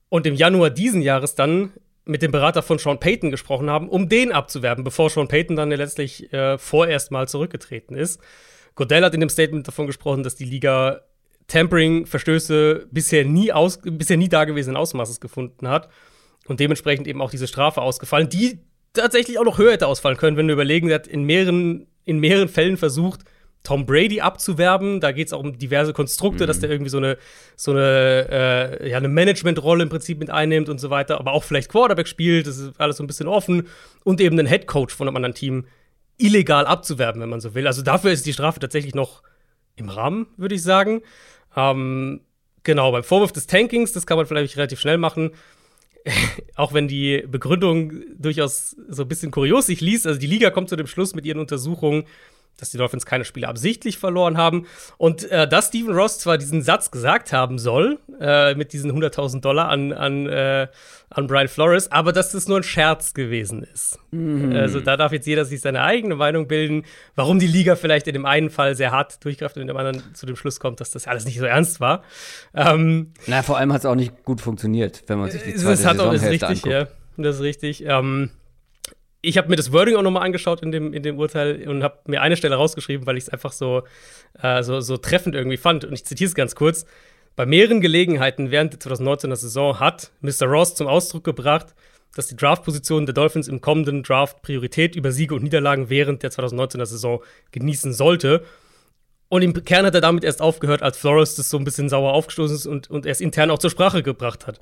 Und 0.09 0.25
im 0.25 0.35
Januar 0.35 0.69
diesen 0.69 1.01
Jahres 1.01 1.35
dann 1.35 1.71
mit 2.05 2.21
dem 2.21 2.31
Berater 2.31 2.63
von 2.63 2.79
Sean 2.79 2.99
Payton 2.99 3.31
gesprochen 3.31 3.69
haben, 3.69 3.87
um 3.87 4.09
den 4.09 4.31
abzuwerben, 4.31 4.83
bevor 4.83 5.09
Sean 5.09 5.27
Payton 5.27 5.55
dann 5.55 5.69
letztlich 5.69 6.33
äh, 6.33 6.57
vorerst 6.57 7.11
mal 7.11 7.27
zurückgetreten 7.27 7.95
ist. 7.95 8.19
Godell 8.75 9.03
hat 9.03 9.13
in 9.13 9.19
dem 9.19 9.29
Statement 9.29 9.67
davon 9.67 9.87
gesprochen, 9.87 10.23
dass 10.23 10.35
die 10.35 10.45
Liga 10.45 11.01
Tampering-Verstöße 11.47 12.87
bisher 12.91 13.25
nie 13.25 13.51
aus, 13.51 13.79
bisher 13.83 14.17
nie 14.17 14.29
dagewesenen 14.29 14.77
Ausmaßes 14.77 15.19
gefunden 15.19 15.67
hat 15.67 15.89
und 16.51 16.59
dementsprechend 16.59 17.07
eben 17.07 17.21
auch 17.21 17.31
diese 17.31 17.47
Strafe 17.47 17.81
ausgefallen, 17.81 18.29
die 18.29 18.59
tatsächlich 18.93 19.39
auch 19.39 19.45
noch 19.45 19.57
höher 19.57 19.71
hätte 19.73 19.87
ausfallen 19.87 20.17
können, 20.17 20.37
wenn 20.37 20.47
wir 20.47 20.53
überlegen, 20.53 20.87
der 20.87 20.95
hat 20.95 21.07
in 21.07 21.23
mehreren, 21.23 21.87
in 22.05 22.19
mehreren 22.19 22.49
Fällen 22.49 22.77
versucht, 22.77 23.21
Tom 23.63 23.85
Brady 23.85 24.21
abzuwerben. 24.21 24.99
Da 24.99 25.11
geht 25.11 25.27
es 25.27 25.33
auch 25.33 25.39
um 25.39 25.57
diverse 25.57 25.93
Konstrukte, 25.93 26.43
mhm. 26.43 26.47
dass 26.47 26.59
der 26.59 26.69
irgendwie 26.69 26.89
so 26.89 26.97
eine, 26.97 27.17
so 27.55 27.71
eine, 27.71 28.27
äh, 28.29 28.89
ja, 28.89 28.97
eine 28.97 29.07
Managementrolle 29.07 29.83
im 29.83 29.89
Prinzip 29.89 30.19
mit 30.19 30.29
einnimmt 30.29 30.69
und 30.69 30.79
so 30.79 30.89
weiter, 30.89 31.19
aber 31.19 31.33
auch 31.33 31.43
vielleicht 31.43 31.69
Quarterback 31.69 32.07
spielt. 32.07 32.47
Das 32.47 32.57
ist 32.57 32.79
alles 32.79 32.97
so 32.97 33.03
ein 33.03 33.07
bisschen 33.07 33.27
offen. 33.27 33.67
Und 34.03 34.19
eben 34.19 34.37
einen 34.37 34.47
Head 34.47 34.67
Coach 34.67 34.93
von 34.93 35.07
einem 35.07 35.15
anderen 35.15 35.35
Team 35.35 35.65
illegal 36.17 36.65
abzuwerben, 36.65 37.21
wenn 37.21 37.29
man 37.29 37.41
so 37.41 37.53
will. 37.55 37.67
Also 37.67 37.81
dafür 37.81 38.11
ist 38.11 38.25
die 38.25 38.33
Strafe 38.33 38.59
tatsächlich 38.59 38.95
noch 38.95 39.23
im 39.75 39.89
Rahmen, 39.89 40.27
würde 40.37 40.55
ich 40.55 40.63
sagen. 40.63 41.01
Ähm, 41.55 42.21
genau, 42.63 42.91
beim 42.91 43.03
Vorwurf 43.03 43.31
des 43.31 43.47
Tankings, 43.47 43.91
das 43.91 44.05
kann 44.05 44.17
man 44.17 44.25
vielleicht 44.25 44.57
relativ 44.57 44.79
schnell 44.79 44.97
machen. 44.97 45.31
auch 46.55 46.73
wenn 46.73 46.87
die 46.87 47.23
Begründung 47.27 47.93
durchaus 48.17 48.75
so 48.89 49.03
ein 49.03 49.07
bisschen 49.07 49.31
kurios 49.31 49.67
sich 49.67 49.81
liest. 49.81 50.07
Also 50.07 50.19
die 50.19 50.27
Liga 50.27 50.49
kommt 50.49 50.69
zu 50.69 50.75
dem 50.75 50.87
Schluss 50.87 51.15
mit 51.15 51.25
ihren 51.25 51.39
Untersuchungen, 51.39 52.05
dass 52.61 52.69
die 52.69 52.77
Dolphins 52.77 53.05
keine 53.05 53.25
Spiele 53.25 53.47
absichtlich 53.47 53.97
verloren 53.97 54.37
haben. 54.37 54.67
Und 54.97 55.29
äh, 55.31 55.47
dass 55.47 55.67
Stephen 55.67 55.93
Ross 55.93 56.19
zwar 56.19 56.37
diesen 56.37 56.61
Satz 56.61 56.91
gesagt 56.91 57.33
haben 57.33 57.57
soll, 57.57 57.99
äh, 58.19 58.53
mit 58.55 58.71
diesen 58.71 58.91
100.000 58.91 59.41
Dollar 59.41 59.67
an, 59.67 59.91
an, 59.91 60.27
äh, 60.27 60.67
an 61.09 61.27
Brian 61.27 61.47
Flores, 61.47 61.91
aber 61.91 62.13
dass 62.13 62.31
das 62.31 62.47
nur 62.47 62.57
ein 62.57 62.63
Scherz 62.63 63.13
gewesen 63.13 63.63
ist. 63.63 63.99
Mhm. 64.11 64.55
Also 64.55 64.79
da 64.79 64.95
darf 64.95 65.11
jetzt 65.11 65.25
jeder 65.25 65.43
sich 65.43 65.59
seine 65.59 65.81
eigene 65.81 66.15
Meinung 66.15 66.47
bilden, 66.47 66.85
warum 67.15 67.39
die 67.39 67.47
Liga 67.47 67.75
vielleicht 67.75 68.07
in 68.07 68.13
dem 68.13 68.25
einen 68.25 68.51
Fall 68.51 68.75
sehr 68.75 68.91
hart 68.91 69.25
durchgreift 69.25 69.55
und 69.55 69.63
in 69.63 69.67
dem 69.67 69.77
anderen 69.77 70.13
zu 70.13 70.25
dem 70.27 70.35
Schluss 70.35 70.59
kommt, 70.59 70.79
dass 70.79 70.91
das 70.91 71.07
alles 71.07 71.25
nicht 71.25 71.39
so 71.39 71.45
ernst 71.45 71.79
war. 71.79 72.03
Ähm, 72.53 73.11
Na, 73.25 73.41
vor 73.41 73.57
allem 73.57 73.73
hat 73.73 73.79
es 73.79 73.85
auch 73.85 73.95
nicht 73.95 74.23
gut 74.23 74.39
funktioniert, 74.39 75.03
wenn 75.07 75.17
man 75.17 75.31
sich 75.31 75.41
die 75.41 75.55
zweite 75.55 75.69
das 75.69 75.85
hat 75.85 75.99
auch, 75.99 76.13
ist 76.13 76.25
richtig, 76.25 76.43
anguckt. 76.49 76.65
ja. 76.67 76.87
Das 77.17 77.37
ist 77.37 77.41
richtig. 77.41 77.83
Ähm, 77.85 78.29
ich 79.21 79.37
habe 79.37 79.49
mir 79.49 79.55
das 79.55 79.71
Wording 79.71 79.95
auch 79.95 80.01
nochmal 80.01 80.23
angeschaut 80.23 80.61
in 80.61 80.71
dem, 80.71 80.93
in 80.93 81.03
dem 81.03 81.19
Urteil 81.19 81.67
und 81.67 81.83
habe 81.83 81.99
mir 82.07 82.21
eine 82.21 82.37
Stelle 82.37 82.55
rausgeschrieben, 82.55 83.05
weil 83.05 83.17
ich 83.17 83.25
es 83.25 83.29
einfach 83.29 83.51
so, 83.51 83.83
äh, 84.41 84.63
so, 84.63 84.79
so 84.81 84.97
treffend 84.97 85.35
irgendwie 85.35 85.57
fand. 85.57 85.85
Und 85.85 85.93
ich 85.93 86.05
zitiere 86.05 86.27
es 86.27 86.35
ganz 86.35 86.55
kurz. 86.55 86.85
Bei 87.35 87.45
mehreren 87.45 87.81
Gelegenheiten 87.81 88.51
während 88.51 88.73
der 88.73 88.79
2019er 88.79 89.35
Saison 89.35 89.79
hat 89.79 90.11
Mr. 90.21 90.45
Ross 90.47 90.75
zum 90.75 90.87
Ausdruck 90.87 91.23
gebracht, 91.23 91.75
dass 92.15 92.27
die 92.27 92.35
Draftposition 92.35 93.05
der 93.05 93.13
Dolphins 93.13 93.47
im 93.47 93.61
kommenden 93.61 94.03
Draft 94.03 94.41
Priorität 94.41 94.95
über 94.95 95.11
Siege 95.11 95.35
und 95.35 95.43
Niederlagen 95.43 95.89
während 95.89 96.23
der 96.23 96.31
2019er 96.31 96.85
Saison 96.85 97.23
genießen 97.51 97.93
sollte. 97.93 98.43
Und 99.29 99.43
im 99.43 99.53
Kern 99.53 99.85
hat 99.85 99.95
er 99.95 100.01
damit 100.01 100.25
erst 100.25 100.41
aufgehört, 100.41 100.81
als 100.81 100.97
Flores 100.97 101.35
das 101.35 101.49
so 101.49 101.57
ein 101.57 101.63
bisschen 101.63 101.87
sauer 101.87 102.11
aufgestoßen 102.13 102.55
ist 102.55 102.65
und, 102.65 102.89
und 102.89 103.05
er 103.05 103.13
es 103.13 103.21
intern 103.21 103.49
auch 103.49 103.59
zur 103.59 103.69
Sprache 103.69 104.03
gebracht 104.03 104.45
hat. 104.45 104.59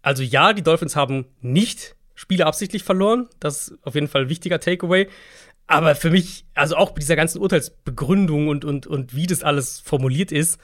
Also 0.00 0.22
ja, 0.22 0.52
die 0.52 0.62
Dolphins 0.62 0.94
haben 0.94 1.26
nicht 1.40 1.96
Spiele 2.14 2.46
absichtlich 2.46 2.82
verloren. 2.82 3.28
Das 3.40 3.68
ist 3.68 3.78
auf 3.86 3.94
jeden 3.94 4.08
Fall 4.08 4.22
ein 4.22 4.28
wichtiger 4.28 4.60
Takeaway. 4.60 5.08
Aber 5.66 5.94
für 5.94 6.10
mich, 6.10 6.44
also 6.54 6.76
auch 6.76 6.90
bei 6.90 7.00
dieser 7.00 7.16
ganzen 7.16 7.40
Urteilsbegründung 7.40 8.48
und, 8.48 8.64
und, 8.64 8.86
und 8.86 9.14
wie 9.14 9.26
das 9.26 9.42
alles 9.42 9.80
formuliert 9.80 10.32
ist, 10.32 10.60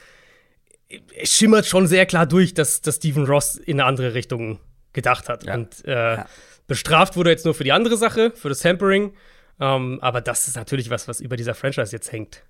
schimmert 1.23 1.67
schon 1.67 1.87
sehr 1.87 2.07
klar 2.07 2.27
durch, 2.27 2.55
dass, 2.55 2.81
dass 2.81 2.97
Stephen 2.97 3.27
Ross 3.27 3.57
in 3.57 3.81
eine 3.81 3.89
andere 3.89 4.15
Richtung 4.15 4.59
gedacht 4.93 5.29
hat. 5.29 5.45
Ja. 5.45 5.55
Und 5.55 5.85
äh, 5.85 6.17
ja. 6.17 6.27
bestraft 6.67 7.17
wurde 7.17 7.31
jetzt 7.31 7.45
nur 7.45 7.55
für 7.55 7.65
die 7.65 7.73
andere 7.73 7.97
Sache, 7.97 8.33
für 8.35 8.49
das 8.49 8.61
Tampering. 8.61 9.13
Ähm, 9.61 9.99
aber 10.01 10.21
das 10.21 10.49
ist 10.49 10.57
natürlich 10.57 10.91
was, 10.91 11.09
was 11.09 11.21
über 11.21 11.37
dieser 11.37 11.55
Franchise 11.55 11.93
jetzt 11.93 12.13
hängt. 12.13 12.43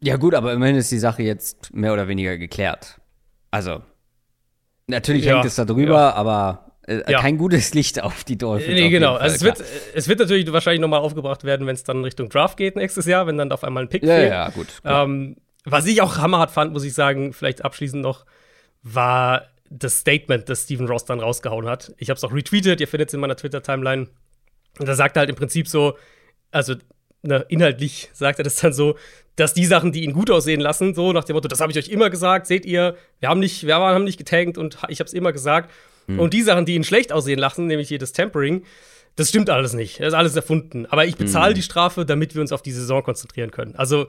Ja, 0.00 0.16
gut, 0.16 0.34
aber 0.34 0.52
immerhin 0.52 0.76
ist 0.76 0.90
die 0.90 0.98
Sache 0.98 1.22
jetzt 1.22 1.72
mehr 1.72 1.92
oder 1.92 2.08
weniger 2.08 2.36
geklärt. 2.36 3.00
Also, 3.50 3.82
natürlich 4.88 5.24
ja, 5.24 5.34
hängt 5.34 5.44
es 5.44 5.54
da 5.54 5.64
drüber, 5.64 6.16
aber 6.16 6.71
äh, 6.86 7.10
ja. 7.10 7.20
kein 7.20 7.38
gutes 7.38 7.74
Licht 7.74 8.02
auf 8.02 8.24
die 8.24 8.36
Dolphins. 8.36 8.74
Nee, 8.74 8.90
genau. 8.90 9.14
Also 9.14 9.36
es, 9.36 9.42
wird, 9.42 9.64
es 9.94 10.08
wird 10.08 10.18
natürlich 10.18 10.50
wahrscheinlich 10.52 10.80
nochmal 10.80 11.00
aufgebracht 11.00 11.44
werden, 11.44 11.66
wenn 11.66 11.74
es 11.74 11.84
dann 11.84 12.02
Richtung 12.02 12.28
Draft 12.28 12.56
geht 12.56 12.76
nächstes 12.76 13.06
Jahr, 13.06 13.26
wenn 13.26 13.38
dann 13.38 13.52
auf 13.52 13.64
einmal 13.64 13.84
ein 13.84 13.88
Pick 13.88 14.02
ja, 14.02 14.14
fehlt. 14.14 14.30
Ja, 14.30 14.50
gut. 14.50 14.66
Ähm, 14.84 15.36
was 15.64 15.86
ich 15.86 16.02
auch 16.02 16.18
hammerhart 16.18 16.50
fand, 16.50 16.72
muss 16.72 16.84
ich 16.84 16.94
sagen, 16.94 17.32
vielleicht 17.32 17.64
abschließend 17.64 18.02
noch, 18.02 18.26
war 18.82 19.46
das 19.70 20.00
Statement, 20.00 20.48
das 20.48 20.62
Steven 20.64 20.88
Ross 20.88 21.04
dann 21.04 21.20
rausgehauen 21.20 21.68
hat. 21.68 21.94
Ich 21.98 22.10
habe 22.10 22.18
es 22.18 22.24
auch 22.24 22.32
retweetet, 22.32 22.80
ihr 22.80 22.88
findet 22.88 23.08
es 23.08 23.14
in 23.14 23.20
meiner 23.20 23.36
Twitter-Timeline. 23.36 24.08
Und 24.78 24.88
da 24.88 24.94
sagt 24.94 25.16
er 25.16 25.20
halt 25.20 25.30
im 25.30 25.36
Prinzip 25.36 25.68
so, 25.68 25.96
also 26.50 26.74
ne, 27.22 27.44
inhaltlich 27.48 28.10
sagt 28.12 28.40
er 28.40 28.44
das 28.44 28.56
dann 28.56 28.72
so, 28.72 28.96
dass 29.36 29.54
die 29.54 29.64
Sachen, 29.64 29.92
die 29.92 30.04
ihn 30.04 30.12
gut 30.12 30.30
aussehen 30.30 30.60
lassen, 30.60 30.94
so 30.94 31.12
nach 31.12 31.24
dem 31.24 31.34
Motto, 31.34 31.48
das 31.48 31.60
habe 31.60 31.72
ich 31.72 31.78
euch 31.78 31.88
immer 31.88 32.10
gesagt, 32.10 32.46
seht 32.46 32.66
ihr, 32.66 32.96
wir 33.20 33.28
haben 33.28 33.40
nicht, 33.40 33.66
wir 33.66 33.76
haben 33.76 34.04
nicht 34.04 34.18
getankt 34.18 34.58
und 34.58 34.78
ich 34.88 35.00
habe 35.00 35.08
es 35.08 35.14
immer 35.14 35.32
gesagt. 35.32 35.70
Mhm. 36.14 36.20
Und 36.20 36.34
die 36.34 36.42
Sachen, 36.42 36.66
die 36.66 36.74
ihn 36.74 36.84
schlecht 36.84 37.12
aussehen 37.12 37.38
lassen, 37.38 37.66
nämlich 37.66 37.90
jedes 37.90 38.12
Tempering, 38.12 38.64
das 39.16 39.28
stimmt 39.28 39.50
alles 39.50 39.74
nicht. 39.74 40.00
Das 40.00 40.08
ist 40.08 40.14
alles 40.14 40.36
erfunden. 40.36 40.86
Aber 40.86 41.04
ich 41.04 41.16
bezahle 41.16 41.52
mhm. 41.52 41.56
die 41.56 41.62
Strafe, 41.62 42.04
damit 42.06 42.34
wir 42.34 42.40
uns 42.40 42.52
auf 42.52 42.62
die 42.62 42.72
Saison 42.72 43.02
konzentrieren 43.02 43.50
können. 43.50 43.74
Also 43.76 44.06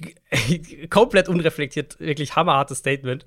komplett 0.90 1.28
unreflektiert, 1.28 1.98
wirklich 2.00 2.36
hammerhartes 2.36 2.78
Statement. 2.78 3.24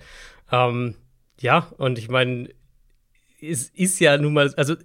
Ähm, 0.51 0.96
ja, 1.39 1.67
und 1.77 1.98
ich 1.98 2.10
meine, 2.10 2.50
es 3.41 3.70
ist 3.70 4.00
ja 4.00 4.17
nun 4.17 4.34
mal, 4.34 4.53
also 4.55 4.75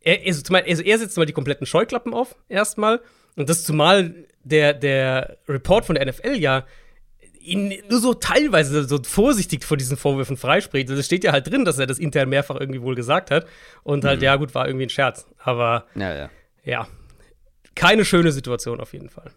er, 0.00 0.20
also, 0.26 0.54
also 0.54 0.82
er 0.82 0.98
setzt 0.98 1.16
mal 1.16 1.26
die 1.26 1.32
kompletten 1.32 1.66
Scheuklappen 1.66 2.14
auf, 2.14 2.36
erstmal. 2.48 3.00
Und 3.36 3.48
das 3.48 3.64
zumal 3.64 4.14
der, 4.42 4.74
der 4.74 5.38
Report 5.48 5.84
von 5.84 5.94
der 5.94 6.06
NFL 6.06 6.36
ja 6.36 6.64
ihn 7.40 7.74
nur 7.88 8.00
so 8.00 8.14
teilweise 8.14 8.84
so 8.84 9.02
vorsichtig 9.02 9.64
vor 9.64 9.76
diesen 9.76 9.96
Vorwürfen 9.96 10.36
freispricht. 10.36 10.88
Also 10.88 11.00
es 11.00 11.06
steht 11.06 11.24
ja 11.24 11.32
halt 11.32 11.50
drin, 11.50 11.64
dass 11.64 11.78
er 11.78 11.86
das 11.86 11.98
intern 11.98 12.28
mehrfach 12.28 12.56
irgendwie 12.58 12.82
wohl 12.82 12.94
gesagt 12.94 13.30
hat. 13.30 13.46
Und 13.82 14.04
halt, 14.04 14.20
mhm. 14.20 14.24
ja, 14.24 14.36
gut, 14.36 14.54
war 14.54 14.66
irgendwie 14.66 14.86
ein 14.86 14.90
Scherz. 14.90 15.26
Aber 15.38 15.86
ja, 15.94 16.14
ja. 16.14 16.30
ja, 16.64 16.86
keine 17.74 18.04
schöne 18.04 18.32
Situation 18.32 18.80
auf 18.80 18.92
jeden 18.92 19.08
Fall. 19.08 19.32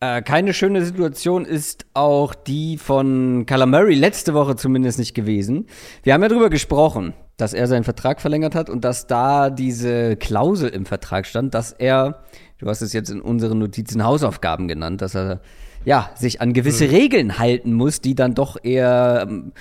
Äh, 0.00 0.22
keine 0.22 0.52
schöne 0.52 0.84
Situation 0.84 1.46
ist 1.46 1.86
auch 1.94 2.34
die 2.34 2.76
von 2.76 3.46
Murray 3.46 3.94
letzte 3.94 4.34
Woche 4.34 4.54
zumindest 4.54 4.98
nicht 4.98 5.14
gewesen. 5.14 5.66
Wir 6.02 6.12
haben 6.12 6.22
ja 6.22 6.28
darüber 6.28 6.50
gesprochen, 6.50 7.14
dass 7.38 7.54
er 7.54 7.66
seinen 7.66 7.84
Vertrag 7.84 8.20
verlängert 8.20 8.54
hat 8.54 8.68
und 8.68 8.84
dass 8.84 9.06
da 9.06 9.48
diese 9.50 10.16
Klausel 10.16 10.68
im 10.68 10.84
Vertrag 10.84 11.26
stand, 11.26 11.54
dass 11.54 11.72
er, 11.72 12.22
du 12.58 12.68
hast 12.68 12.82
es 12.82 12.92
jetzt 12.92 13.10
in 13.10 13.22
unseren 13.22 13.58
Notizen 13.58 14.04
Hausaufgaben 14.04 14.68
genannt, 14.68 15.00
dass 15.00 15.14
er 15.14 15.40
ja, 15.86 16.10
sich 16.16 16.40
an 16.40 16.52
gewisse 16.52 16.84
mhm. 16.84 16.90
Regeln 16.90 17.38
halten 17.38 17.72
muss, 17.72 18.00
die 18.00 18.16
dann 18.16 18.34
doch 18.34 18.56
eher, 18.62 19.24
ähm, 19.26 19.52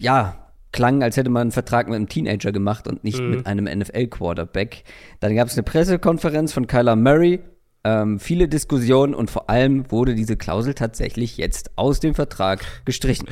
ja, 0.00 0.48
klangen, 0.72 1.02
als 1.02 1.18
hätte 1.18 1.28
man 1.28 1.42
einen 1.42 1.50
Vertrag 1.52 1.88
mit 1.88 1.96
einem 1.96 2.08
Teenager 2.08 2.52
gemacht 2.52 2.88
und 2.88 3.04
nicht 3.04 3.20
mhm. 3.20 3.30
mit 3.30 3.46
einem 3.46 3.66
NFL-Quarterback. 3.66 4.84
Dann 5.20 5.36
gab 5.36 5.48
es 5.48 5.54
eine 5.54 5.62
Pressekonferenz 5.62 6.54
von 6.54 6.66
Kyler 6.66 6.96
Murray, 6.96 7.40
ähm, 7.84 8.18
viele 8.18 8.48
Diskussionen 8.48 9.14
und 9.14 9.30
vor 9.30 9.50
allem 9.50 9.90
wurde 9.92 10.14
diese 10.14 10.38
Klausel 10.38 10.72
tatsächlich 10.72 11.36
jetzt 11.36 11.76
aus 11.76 12.00
dem 12.00 12.14
Vertrag 12.14 12.64
gestrichen. 12.86 13.28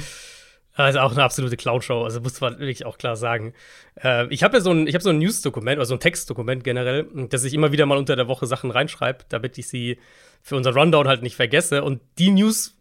Also 0.83 1.01
auch 1.01 1.13
eine 1.13 1.23
absolute 1.23 1.57
Clown-Show, 1.57 2.05
also 2.05 2.21
muss 2.21 2.41
man 2.41 2.59
wirklich 2.59 2.87
auch 2.87 2.99
klar 2.99 3.17
sagen. 3.17 3.55
Äh, 4.03 4.27
ich 4.33 4.43
habe 4.43 4.57
ja 4.57 4.61
so 4.61 4.71
ein, 4.71 4.87
ich 4.87 4.95
hab 4.95 5.03
so 5.03 5.11
ein 5.11 5.19
News-Dokument, 5.19 5.79
also 5.79 5.95
ein 5.95 6.01
Textdokument 6.01 6.65
generell, 6.65 7.07
dass 7.29 7.45
ich 7.45 7.55
immer 7.55 7.73
wieder 7.73 7.87
mal 7.87 7.99
unter 7.99 8.17
der 8.17 8.29
Woche 8.29 8.47
Sachen 8.47 8.71
reinschreibe, 8.71 9.25
damit 9.29 9.59
ich 9.59 9.69
sie 9.69 9.99
für 10.43 10.57
unseren 10.57 10.75
Rundown 10.75 11.09
halt 11.09 11.23
nicht 11.23 11.37
vergesse. 11.37 11.83
Und 11.85 12.01
die 12.19 12.31
News 12.31 12.77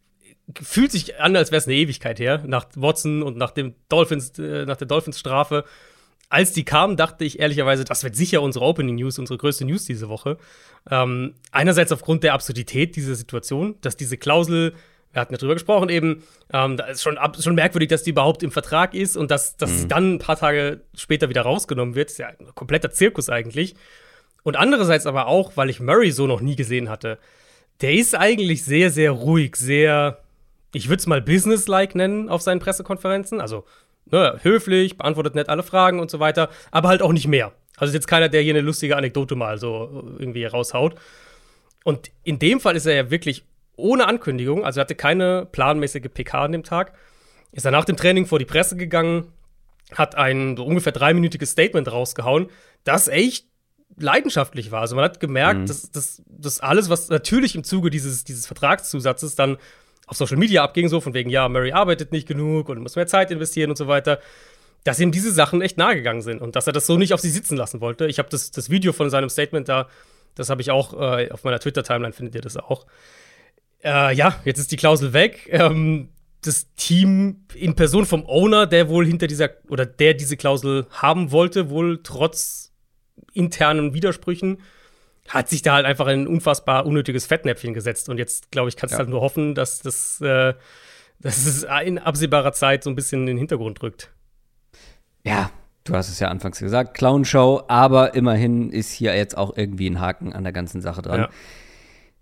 fühlt 0.62 0.92
sich 0.92 1.20
an, 1.20 1.36
als 1.36 1.52
wäre 1.52 1.60
es 1.60 1.68
eine 1.68 1.76
Ewigkeit 1.76 2.20
her, 2.20 2.44
nach 2.46 2.66
Watson 2.76 3.22
und 3.22 3.38
nach 3.38 3.52
dem 3.52 3.76
Dolphins, 3.90 4.38
äh, 4.40 4.66
nach 4.66 4.78
der 4.78 4.88
Dolphins-Strafe. 4.88 5.66
Als 6.30 6.54
die 6.54 6.64
kamen, 6.64 6.96
dachte 6.96 7.26
ich 7.26 7.40
ehrlicherweise, 7.40 7.86
das 7.86 8.04
wird 8.04 8.16
sicher 8.16 8.42
unsere 8.42 8.66
Opening 8.66 8.96
News, 8.96 9.18
unsere 9.18 9.38
größte 9.38 9.66
News 9.66 9.86
diese 9.86 10.10
Woche. 10.10 10.38
Ähm, 10.90 11.34
einerseits 11.52 11.92
aufgrund 11.92 12.24
der 12.24 12.34
Absurdität 12.34 12.96
dieser 12.96 13.16
Situation, 13.16 13.76
dass 13.82 13.98
diese 13.98 14.18
Klausel 14.18 14.74
wir 15.12 15.22
hatten 15.22 15.34
ja 15.34 15.38
drüber 15.38 15.56
gesprochen 15.56 15.90
eben, 15.90 16.24
ähm, 16.54 16.78
da 16.78 16.86
ist 16.86 17.02
schon, 17.02 17.18
ab, 17.18 17.38
schon 17.42 17.56
merkwürdig, 17.56 17.90
dass 17.90 18.04
die 18.04 18.12
überhaupt 18.12 18.44
im 18.44 18.52
Vertrag 18.52 18.94
ist 18.94 19.18
und 19.18 19.32
dass, 19.32 19.58
dass 19.58 19.72
mhm. 19.72 19.78
sie 19.78 19.88
dann 19.88 20.14
ein 20.16 20.20
paar 20.20 20.38
Tage 20.38 20.82
später 20.96 21.30
wieder 21.30 21.42
rausgenommen 21.42 21.96
wird. 21.96 22.12
Ist 22.12 22.20
ja 22.20 22.28
ein 22.28 22.54
kompletter 22.56 22.92
Zirkus 22.92 23.30
eigentlich. 23.30 23.76
Und 24.44 24.56
andererseits 24.56 25.06
aber 25.06 25.28
auch, 25.28 25.54
weil 25.56 25.70
ich 25.70 25.80
Murray 25.80 26.12
so 26.12 26.28
noch 26.28 26.42
nie 26.42 26.56
gesehen 26.56 26.90
hatte 26.90 27.20
der 27.82 27.94
ist 27.94 28.16
eigentlich 28.16 28.64
sehr, 28.64 28.90
sehr 28.90 29.12
ruhig, 29.12 29.56
sehr, 29.56 30.20
ich 30.74 30.90
würde 30.90 31.00
es 31.00 31.08
mal 31.08 31.22
businesslike 31.22 31.98
nennen 31.98 32.30
auf 32.30 32.42
seinen 32.42 32.60
Pressekonferenzen. 32.60 33.40
Also 33.40 33.66
ne, 34.06 34.40
höflich, 34.42 34.98
beantwortet 34.98 35.36
nett 35.36 35.50
alle 35.50 35.64
Fragen 35.64 36.00
und 36.00 36.12
so 36.12 36.20
weiter, 36.20 36.50
aber 36.72 36.90
halt 36.90 37.02
auch 37.02 37.14
nicht 37.14 37.28
mehr. 37.28 37.54
Also 37.78 37.92
ist 37.92 37.96
jetzt 37.96 38.08
keiner, 38.08 38.28
der 38.28 38.42
hier 38.42 38.54
eine 38.54 38.62
lustige 38.62 38.98
Anekdote 38.98 39.36
mal 39.36 39.58
so 39.58 40.14
irgendwie 40.20 40.44
raushaut. 40.46 40.96
Und 41.86 42.12
in 42.24 42.40
dem 42.40 42.60
Fall 42.60 42.76
ist 42.76 42.86
er 42.86 42.96
ja 42.96 43.12
wirklich 43.12 43.46
ohne 43.80 44.08
Ankündigung, 44.08 44.66
also 44.66 44.80
er 44.80 44.82
hatte 44.82 44.96
keine 44.96 45.48
planmäßige 45.52 46.10
PK 46.14 46.46
an 46.46 46.52
dem 46.52 46.64
Tag, 46.64 46.94
ist 47.52 47.66
er 47.66 47.72
nach 47.72 47.86
dem 47.86 47.98
Training 47.98 48.26
vor 48.26 48.40
die 48.40 48.46
Presse 48.46 48.76
gegangen, 48.76 49.32
hat 49.96 50.16
ein 50.16 50.56
so 50.56 50.66
ungefähr 50.66 50.92
dreiminütiges 50.92 51.52
Statement 51.52 51.92
rausgehauen, 51.92 52.48
das 52.84 53.08
echt 53.08 53.48
leidenschaftlich 53.98 54.72
war. 54.72 54.82
Also 54.82 54.96
man 54.96 55.06
hat 55.06 55.20
gemerkt, 55.20 55.62
mhm. 55.62 55.66
dass, 55.66 55.92
dass, 55.92 56.22
dass 56.28 56.60
alles, 56.60 56.90
was 56.90 57.10
natürlich 57.10 57.56
im 57.56 57.64
Zuge 57.64 57.90
dieses, 57.90 58.24
dieses 58.24 58.46
Vertragszusatzes 58.46 59.36
dann 59.36 59.58
auf 60.08 60.18
Social 60.18 60.38
Media 60.38 60.64
abging, 60.64 60.90
so 60.90 61.02
von 61.02 61.14
wegen, 61.14 61.30
ja, 61.30 61.48
Mary 61.50 61.72
arbeitet 61.72 62.12
nicht 62.12 62.28
genug 62.28 62.70
und 62.70 62.80
muss 62.80 62.96
mehr 62.96 63.08
Zeit 63.08 63.32
investieren 63.32 63.70
und 63.70 63.78
so 63.78 63.88
weiter, 63.88 64.20
dass 64.84 65.00
ihm 65.00 65.12
diese 65.12 65.32
Sachen 65.32 65.62
echt 65.62 65.78
nahe 65.78 65.96
gegangen 65.96 66.22
sind 66.22 66.42
und 66.42 66.56
dass 66.56 66.68
er 66.68 66.74
das 66.74 66.88
so 66.88 66.98
nicht 66.98 67.14
auf 67.14 67.20
sie 67.20 67.30
sitzen 67.30 67.58
lassen 67.58 67.82
wollte. 67.82 68.08
Ich 68.08 68.18
habe 68.18 68.30
das, 68.30 68.52
das 68.52 68.70
Video 68.70 68.94
von 68.94 69.10
seinem 69.10 69.30
Statement 69.30 69.68
da, 69.70 69.88
das 70.36 70.50
habe 70.50 70.62
ich 70.62 70.72
auch 70.72 70.94
äh, 70.94 71.30
auf 71.32 71.44
meiner 71.44 71.60
Twitter-Timeline, 71.60 72.14
findet 72.14 72.36
ihr 72.36 72.42
das 72.42 72.58
auch. 72.58 72.86
Äh, 73.84 74.14
ja, 74.16 74.40
jetzt 74.46 74.60
ist 74.60 74.72
die 74.72 74.78
Klausel 74.78 75.14
weg. 75.14 75.48
Ähm, 75.52 76.10
das 76.42 76.74
Team 76.76 77.46
in 77.54 77.76
Person 77.76 78.06
vom 78.06 78.26
Owner, 78.26 78.66
der 78.66 78.90
wohl 78.90 79.06
hinter 79.06 79.28
dieser 79.28 79.50
oder 79.70 79.86
der 79.86 80.14
diese 80.14 80.38
Klausel 80.38 80.88
haben 80.92 81.32
wollte, 81.32 81.70
wohl 81.70 82.02
trotz 82.02 82.72
internen 83.34 83.94
Widersprüchen, 83.94 84.60
hat 85.28 85.50
sich 85.50 85.62
da 85.62 85.74
halt 85.74 85.86
einfach 85.86 86.08
ein 86.08 86.28
unfassbar 86.28 86.86
unnötiges 86.86 87.26
Fettnäpfchen 87.26 87.74
gesetzt. 87.74 88.10
Und 88.10 88.18
jetzt, 88.18 88.52
glaube 88.52 88.70
ich, 88.70 88.78
kannst 88.78 88.94
du 88.94 88.96
ja. 88.96 89.00
halt 89.00 89.10
nur 89.10 89.22
hoffen, 89.22 89.54
dass 89.54 89.80
das, 89.80 90.22
äh, 90.22 90.54
dass 91.20 91.46
es 91.46 91.66
in 91.84 92.00
absehbarer 92.00 92.54
Zeit 92.54 92.84
so 92.84 92.90
ein 92.90 92.96
bisschen 92.96 93.22
in 93.22 93.28
den 93.28 93.38
Hintergrund 93.38 93.84
rückt. 93.84 94.12
Ja, 95.24 95.52
du 95.84 95.94
hast 95.94 96.10
es 96.10 96.20
ja 96.20 96.30
anfangs 96.30 96.60
gesagt, 96.60 96.98
Clownshow, 96.98 97.64
aber 97.68 98.16
immerhin 98.16 98.72
ist 98.72 98.92
hier 98.92 99.16
jetzt 99.16 99.38
auch 99.38 99.56
irgendwie 99.56 99.90
ein 99.90 100.00
Haken 100.00 100.34
an 100.34 100.44
der 100.44 100.54
ganzen 100.54 100.82
Sache 100.82 101.02
dran. 101.02 101.22
Ja. 101.22 101.30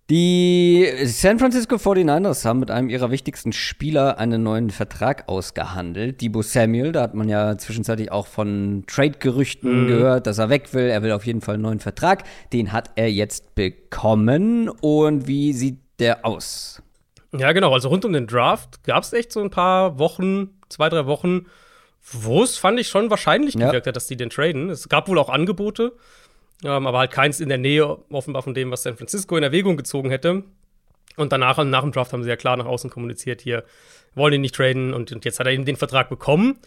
Die 0.10 0.90
San 1.04 1.38
Francisco 1.38 1.76
49ers 1.76 2.46
haben 2.46 2.62
mit 2.62 2.72
einem 2.72 2.90
ihrer 2.90 3.12
wichtigsten 3.12 3.52
Spieler 3.52 4.18
einen 4.18 4.42
neuen 4.42 4.70
Vertrag 4.70 5.28
ausgehandelt. 5.28 6.22
Debo 6.22 6.42
Samuel, 6.44 6.94
da 6.94 7.02
hat 7.02 7.14
man 7.14 7.28
ja 7.28 7.58
zwischenzeitlich 7.58 8.10
auch 8.10 8.26
von 8.26 8.86
Trade-Gerüchten 8.88 9.84
mhm. 9.84 9.88
gehört, 9.88 10.26
dass 10.26 10.38
er 10.38 10.48
weg 10.48 10.74
will. 10.74 10.86
Er 10.86 11.04
will 11.04 11.12
auf 11.12 11.26
jeden 11.26 11.42
Fall 11.42 11.56
einen 11.56 11.64
neuen 11.64 11.82
Vertrag. 11.82 12.24
Den 12.54 12.72
hat 12.72 12.92
er 12.96 13.12
jetzt 13.12 13.54
bekommen. 13.54 14.70
Und 14.70 15.28
wie 15.28 15.52
sieht 15.52 15.80
der 16.00 16.26
aus? 16.26 16.82
Ja, 17.38 17.52
genau. 17.52 17.74
Also 17.74 17.90
rund 17.90 18.06
um 18.06 18.14
den 18.14 18.28
Draft 18.28 18.86
gab 18.86 19.04
es 19.04 19.12
echt 19.12 19.34
so 19.34 19.42
ein 19.42 19.50
paar 19.50 20.00
Wochen, 20.00 20.52
zwei, 20.70 20.88
drei 20.88 21.06
Wochen, 21.06 21.48
wo 22.14 22.44
es, 22.44 22.58
fand 22.58 22.80
ich, 22.80 22.88
schon 22.88 23.10
wahrscheinlich 23.10 23.56
gewirkt 23.56 23.88
hat, 23.88 23.96
dass 23.98 24.08
die 24.08 24.16
den 24.16 24.30
traden. 24.30 24.70
Es 24.70 24.88
gab 24.88 25.10
wohl 25.10 25.20
auch 25.20 25.28
Angebote. 25.28 25.98
Ähm, 26.64 26.88
aber 26.88 27.00
halt 27.00 27.12
keins 27.12 27.40
in 27.40 27.50
der 27.50 27.58
Nähe 27.58 27.98
offenbar 28.10 28.42
von 28.42 28.54
dem, 28.54 28.72
was 28.72 28.84
San 28.84 28.98
Francisco 28.98 29.38
in 29.38 29.44
Erwägung 29.44 29.78
gezogen 29.78 30.10
hätte. 30.10 30.44
Und 31.16 31.32
danach, 31.32 31.64
nach 31.64 31.82
dem 31.82 31.92
Draft 31.92 32.14
haben 32.14 32.24
sie 32.24 32.30
ja 32.30 32.36
klar 32.36 32.58
nach 32.58 32.66
außen 32.66 32.90
kommuniziert, 32.90 33.42
hier 33.42 33.64
wollen 34.14 34.34
ihn 34.34 34.42
nicht 34.42 34.56
traden. 34.56 34.94
Und, 34.94 35.12
und 35.12 35.26
jetzt 35.26 35.40
hat 35.40 35.48
er 35.48 35.54
eben 35.54 35.66
den 35.66 35.76
Vertrag 35.76 36.10
bekommen. 36.10 36.60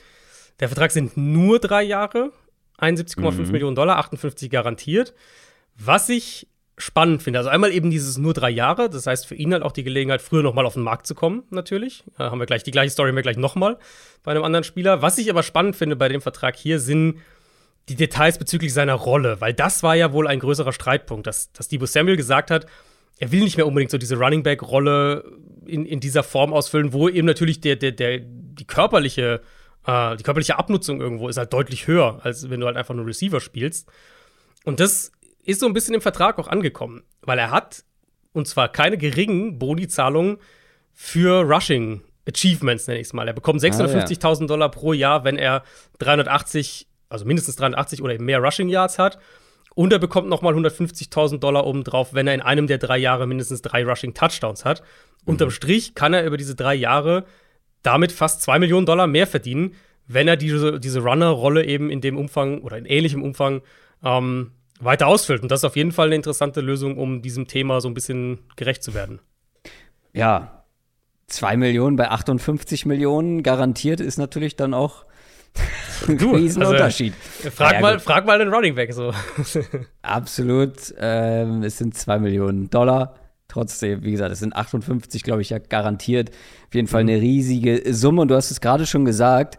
Der 0.60 0.68
Vertrag 0.68 0.90
sind 0.90 1.16
nur 1.16 1.58
drei 1.58 1.82
Jahre, 1.82 2.32
71,5 2.78 3.32
mhm. 3.32 3.50
Millionen 3.50 3.76
Dollar, 3.76 3.98
58 3.98 4.50
garantiert. 4.50 5.14
Was 5.76 6.08
ich 6.08 6.48
spannend 6.78 7.22
finde, 7.22 7.38
also 7.38 7.50
einmal 7.50 7.72
eben 7.72 7.90
dieses 7.90 8.16
nur 8.18 8.32
drei 8.32 8.50
Jahre, 8.50 8.88
das 8.88 9.06
heißt 9.06 9.26
für 9.26 9.34
ihn 9.34 9.52
halt 9.52 9.62
auch 9.62 9.72
die 9.72 9.84
Gelegenheit, 9.84 10.22
früher 10.22 10.42
nochmal 10.42 10.66
auf 10.66 10.74
den 10.74 10.82
Markt 10.82 11.06
zu 11.06 11.14
kommen, 11.14 11.42
natürlich. 11.50 12.04
Da 12.16 12.30
haben 12.30 12.38
wir 12.38 12.46
gleich 12.46 12.62
die 12.62 12.70
gleiche 12.70 12.90
Story 12.90 13.10
haben 13.10 13.16
wir 13.16 13.22
gleich 13.22 13.36
nochmal 13.36 13.78
bei 14.22 14.30
einem 14.30 14.44
anderen 14.44 14.64
Spieler. 14.64 15.02
Was 15.02 15.18
ich 15.18 15.30
aber 15.30 15.42
spannend 15.42 15.76
finde 15.76 15.96
bei 15.96 16.08
dem 16.08 16.20
Vertrag 16.20 16.56
hier 16.56 16.80
sind 16.80 17.18
die 17.88 17.96
Details 17.96 18.38
bezüglich 18.38 18.72
seiner 18.72 18.94
Rolle, 18.94 19.40
weil 19.40 19.54
das 19.54 19.82
war 19.82 19.96
ja 19.96 20.12
wohl 20.12 20.28
ein 20.28 20.38
größerer 20.38 20.72
Streitpunkt, 20.72 21.26
dass, 21.26 21.52
dass 21.52 21.68
Debo 21.68 21.86
Samuel 21.86 22.16
gesagt 22.16 22.50
hat, 22.50 22.66
er 23.18 23.32
will 23.32 23.40
nicht 23.40 23.56
mehr 23.56 23.66
unbedingt 23.66 23.90
so 23.90 23.98
diese 23.98 24.16
Running 24.16 24.42
Back-Rolle 24.42 25.24
in, 25.66 25.84
in 25.84 26.00
dieser 26.00 26.22
Form 26.22 26.52
ausfüllen, 26.52 26.92
wo 26.92 27.08
eben 27.08 27.26
natürlich 27.26 27.60
der, 27.60 27.76
der, 27.76 27.92
der, 27.92 28.20
die 28.20 28.64
körperliche, 28.64 29.42
äh, 29.86 30.16
die 30.16 30.22
körperliche 30.22 30.58
Abnutzung 30.58 31.00
irgendwo 31.00 31.28
ist 31.28 31.36
halt 31.36 31.52
deutlich 31.52 31.86
höher, 31.86 32.20
als 32.22 32.48
wenn 32.48 32.60
du 32.60 32.66
halt 32.66 32.76
einfach 32.76 32.94
nur 32.94 33.06
Receiver 33.06 33.40
spielst. 33.40 33.88
Und 34.64 34.80
das 34.80 35.12
ist 35.44 35.60
so 35.60 35.66
ein 35.66 35.74
bisschen 35.74 35.94
im 35.94 36.00
Vertrag 36.00 36.38
auch 36.38 36.48
angekommen, 36.48 37.02
weil 37.22 37.38
er 37.38 37.50
hat, 37.50 37.84
und 38.32 38.48
zwar 38.48 38.70
keine 38.70 38.96
geringen 38.96 39.58
Boni-Zahlungen 39.58 40.38
für 40.94 41.42
Rushing 41.42 42.02
Achievements, 42.26 42.86
nenne 42.86 43.00
ich 43.00 43.08
es 43.08 43.12
mal. 43.12 43.26
Er 43.26 43.34
bekommt 43.34 43.60
650.000 43.60 44.24
ah, 44.24 44.40
ja. 44.40 44.46
Dollar 44.46 44.70
pro 44.70 44.92
Jahr, 44.92 45.24
wenn 45.24 45.36
er 45.36 45.62
380 45.98 46.86
also 47.10 47.26
mindestens 47.26 47.56
380 47.56 48.02
oder 48.02 48.14
eben 48.14 48.24
mehr 48.24 48.38
Rushing 48.38 48.68
Yards 48.68 48.98
hat. 48.98 49.18
Und 49.74 49.92
er 49.92 49.98
bekommt 49.98 50.28
nochmal 50.28 50.54
150.000 50.54 51.38
Dollar 51.38 51.66
obendrauf, 51.66 52.14
wenn 52.14 52.26
er 52.26 52.34
in 52.34 52.40
einem 52.40 52.66
der 52.66 52.78
drei 52.78 52.98
Jahre 52.98 53.26
mindestens 53.26 53.62
drei 53.62 53.84
Rushing 53.84 54.14
Touchdowns 54.14 54.64
hat. 54.64 54.80
Mhm. 54.80 55.32
Unterm 55.32 55.50
Strich 55.50 55.94
kann 55.94 56.14
er 56.14 56.24
über 56.24 56.36
diese 56.36 56.54
drei 56.54 56.74
Jahre 56.74 57.24
damit 57.82 58.12
fast 58.12 58.42
zwei 58.42 58.58
Millionen 58.58 58.86
Dollar 58.86 59.06
mehr 59.06 59.26
verdienen, 59.26 59.74
wenn 60.06 60.28
er 60.28 60.36
diese, 60.36 60.80
diese 60.80 61.00
Runner-Rolle 61.00 61.64
eben 61.64 61.90
in 61.90 62.00
dem 62.00 62.16
Umfang 62.16 62.62
oder 62.62 62.76
in 62.76 62.84
ähnlichem 62.84 63.22
Umfang 63.22 63.62
ähm, 64.04 64.52
weiter 64.80 65.06
ausfüllt. 65.06 65.42
Und 65.42 65.50
das 65.50 65.60
ist 65.60 65.64
auf 65.64 65.76
jeden 65.76 65.92
Fall 65.92 66.06
eine 66.06 66.16
interessante 66.16 66.60
Lösung, 66.60 66.98
um 66.98 67.22
diesem 67.22 67.46
Thema 67.46 67.80
so 67.80 67.88
ein 67.88 67.94
bisschen 67.94 68.40
gerecht 68.56 68.82
zu 68.82 68.92
werden. 68.92 69.20
Ja, 70.12 70.64
zwei 71.26 71.56
Millionen 71.56 71.96
bei 71.96 72.10
58 72.10 72.86
Millionen 72.86 73.42
garantiert 73.42 74.00
ist 74.00 74.18
natürlich 74.18 74.56
dann 74.56 74.74
auch 74.74 75.04
Du, 76.06 76.32
Riesenunterschied. 76.32 77.12
Also, 77.38 77.50
frag, 77.50 77.72
ja, 77.74 77.80
mal, 77.80 77.98
frag 77.98 78.26
mal 78.26 78.38
den 78.38 78.48
Running 78.48 78.74
Back 78.74 78.92
so. 78.92 79.12
Absolut. 80.02 80.94
Ähm, 80.98 81.62
es 81.62 81.78
sind 81.78 81.94
2 81.94 82.18
Millionen 82.18 82.70
Dollar. 82.70 83.14
Trotzdem, 83.48 84.02
wie 84.04 84.12
gesagt, 84.12 84.32
es 84.32 84.38
sind 84.38 84.54
58, 84.54 85.22
glaube 85.22 85.42
ich, 85.42 85.50
ja 85.50 85.58
garantiert. 85.58 86.30
Auf 86.68 86.74
jeden 86.74 86.88
Fall 86.88 87.00
eine 87.00 87.16
mhm. 87.16 87.20
riesige 87.20 87.82
Summe. 87.92 88.22
Und 88.22 88.28
du 88.28 88.36
hast 88.36 88.50
es 88.50 88.60
gerade 88.60 88.86
schon 88.86 89.04
gesagt, 89.04 89.58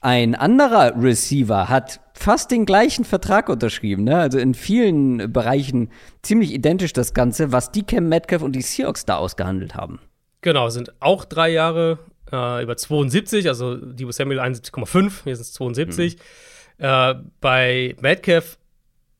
ein 0.00 0.34
anderer 0.34 0.94
Receiver 1.00 1.68
hat 1.68 2.00
fast 2.14 2.50
den 2.50 2.66
gleichen 2.66 3.04
Vertrag 3.04 3.48
unterschrieben. 3.48 4.04
Ne? 4.04 4.16
Also 4.18 4.38
in 4.38 4.54
vielen 4.54 5.32
Bereichen 5.32 5.90
ziemlich 6.22 6.52
identisch 6.52 6.92
das 6.92 7.14
Ganze, 7.14 7.52
was 7.52 7.72
die 7.72 7.82
Cam 7.82 8.08
Metcalf 8.08 8.42
und 8.42 8.52
die 8.52 8.62
Seahawks 8.62 9.04
da 9.04 9.16
ausgehandelt 9.16 9.74
haben. 9.74 10.00
Genau, 10.40 10.68
sind 10.70 10.92
auch 11.00 11.24
drei 11.24 11.50
Jahre 11.50 11.98
äh, 12.32 12.62
über 12.62 12.76
72, 12.76 13.48
also 13.48 13.76
Debo 13.76 14.10
Samuel 14.10 14.40
71,5, 14.40 15.24
hier 15.24 15.36
sind 15.36 15.42
es 15.42 15.52
72. 15.52 16.16
Mhm. 16.16 16.84
Äh, 16.84 17.14
bei 17.40 17.96
Metcalf 18.00 18.58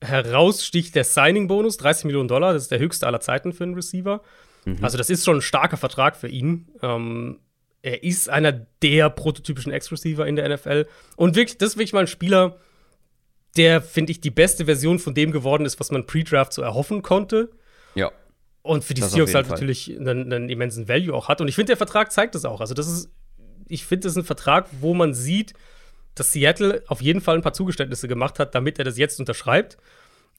heraussticht 0.00 0.94
der 0.94 1.04
Signing-Bonus, 1.04 1.76
30 1.76 2.06
Millionen 2.06 2.28
Dollar, 2.28 2.54
das 2.54 2.62
ist 2.62 2.70
der 2.70 2.78
höchste 2.78 3.06
aller 3.06 3.20
Zeiten 3.20 3.52
für 3.52 3.64
einen 3.64 3.74
Receiver. 3.74 4.22
Mhm. 4.64 4.78
Also, 4.80 4.98
das 4.98 5.10
ist 5.10 5.24
schon 5.24 5.38
ein 5.38 5.42
starker 5.42 5.76
Vertrag 5.76 6.16
für 6.16 6.28
ihn. 6.28 6.68
Ähm, 6.82 7.38
er 7.82 8.02
ist 8.04 8.28
einer 8.28 8.52
der 8.52 9.10
prototypischen 9.10 9.72
Ex-Receiver 9.72 10.26
in 10.26 10.36
der 10.36 10.48
NFL. 10.48 10.86
Und 11.16 11.34
wirklich, 11.34 11.58
das 11.58 11.70
ist 11.70 11.76
wirklich 11.76 11.92
mal 11.92 12.00
ein 12.00 12.06
Spieler, 12.06 12.56
der, 13.56 13.82
finde 13.82 14.12
ich, 14.12 14.20
die 14.20 14.30
beste 14.30 14.64
Version 14.64 14.98
von 14.98 15.14
dem 15.14 15.32
geworden 15.32 15.66
ist, 15.66 15.78
was 15.78 15.90
man 15.90 16.06
pre-Draft 16.06 16.52
so 16.52 16.62
erhoffen 16.62 17.02
konnte. 17.02 17.50
Ja. 17.94 18.10
Und 18.62 18.84
für 18.84 18.94
die 18.94 19.00
das 19.00 19.12
Seahawks 19.12 19.34
halt 19.34 19.46
Fall. 19.46 19.56
natürlich 19.56 19.90
einen, 19.98 20.32
einen, 20.32 20.48
immensen 20.48 20.88
Value 20.88 21.14
auch 21.14 21.28
hat. 21.28 21.40
Und 21.40 21.48
ich 21.48 21.56
finde, 21.56 21.70
der 21.70 21.76
Vertrag 21.76 22.12
zeigt 22.12 22.34
das 22.34 22.44
auch. 22.44 22.60
Also, 22.60 22.74
das 22.74 22.86
ist, 22.86 23.10
ich 23.68 23.84
finde, 23.84 24.04
das 24.04 24.12
ist 24.12 24.18
ein 24.18 24.24
Vertrag, 24.24 24.68
wo 24.80 24.94
man 24.94 25.14
sieht, 25.14 25.54
dass 26.14 26.32
Seattle 26.32 26.82
auf 26.86 27.00
jeden 27.00 27.20
Fall 27.20 27.36
ein 27.36 27.42
paar 27.42 27.54
Zugeständnisse 27.54 28.06
gemacht 28.06 28.38
hat, 28.38 28.54
damit 28.54 28.78
er 28.78 28.84
das 28.84 28.98
jetzt 28.98 29.18
unterschreibt. 29.18 29.78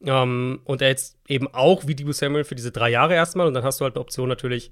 Ähm, 0.05 0.61
und 0.63 0.81
er 0.81 0.89
jetzt 0.89 1.17
eben 1.27 1.47
auch 1.53 1.85
wie 1.87 1.95
Debo 1.95 2.11
Samuel 2.11 2.43
für 2.43 2.55
diese 2.55 2.71
drei 2.71 2.89
Jahre 2.89 3.13
erstmal. 3.13 3.47
Und 3.47 3.53
dann 3.53 3.63
hast 3.63 3.79
du 3.79 3.83
halt 3.83 3.95
eine 3.95 4.01
Option 4.01 4.29
natürlich 4.29 4.71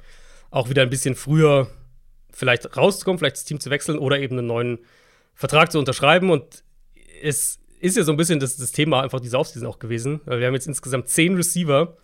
auch 0.50 0.70
wieder 0.70 0.82
ein 0.82 0.90
bisschen 0.90 1.16
früher 1.16 1.68
vielleicht 2.32 2.78
rauszukommen, 2.78 3.20
vielleicht 3.20 3.38
das 3.38 3.44
Team 3.44 3.60
zu 3.60 3.70
wechseln 3.70 3.98
oder 3.98 4.20
eben 4.20 4.38
einen 4.38 4.48
neuen 4.48 4.80
Vertrag 5.34 5.72
zu 5.72 5.80
unterschreiben. 5.80 6.30
Und 6.30 6.64
es 7.22 7.60
ist 7.80 7.98
ja 7.98 8.04
so 8.04 8.12
ein 8.12 8.18
bisschen 8.18 8.40
das, 8.40 8.58
das 8.58 8.72
Thema 8.72 9.02
einfach 9.02 9.20
dieser 9.20 9.40
Offseason 9.40 9.68
auch 9.68 9.80
gewesen. 9.80 10.22
Wir 10.26 10.46
haben 10.46 10.54
jetzt 10.54 10.68
insgesamt 10.68 11.10
zehn 11.10 11.36
Receiver, 11.36 11.98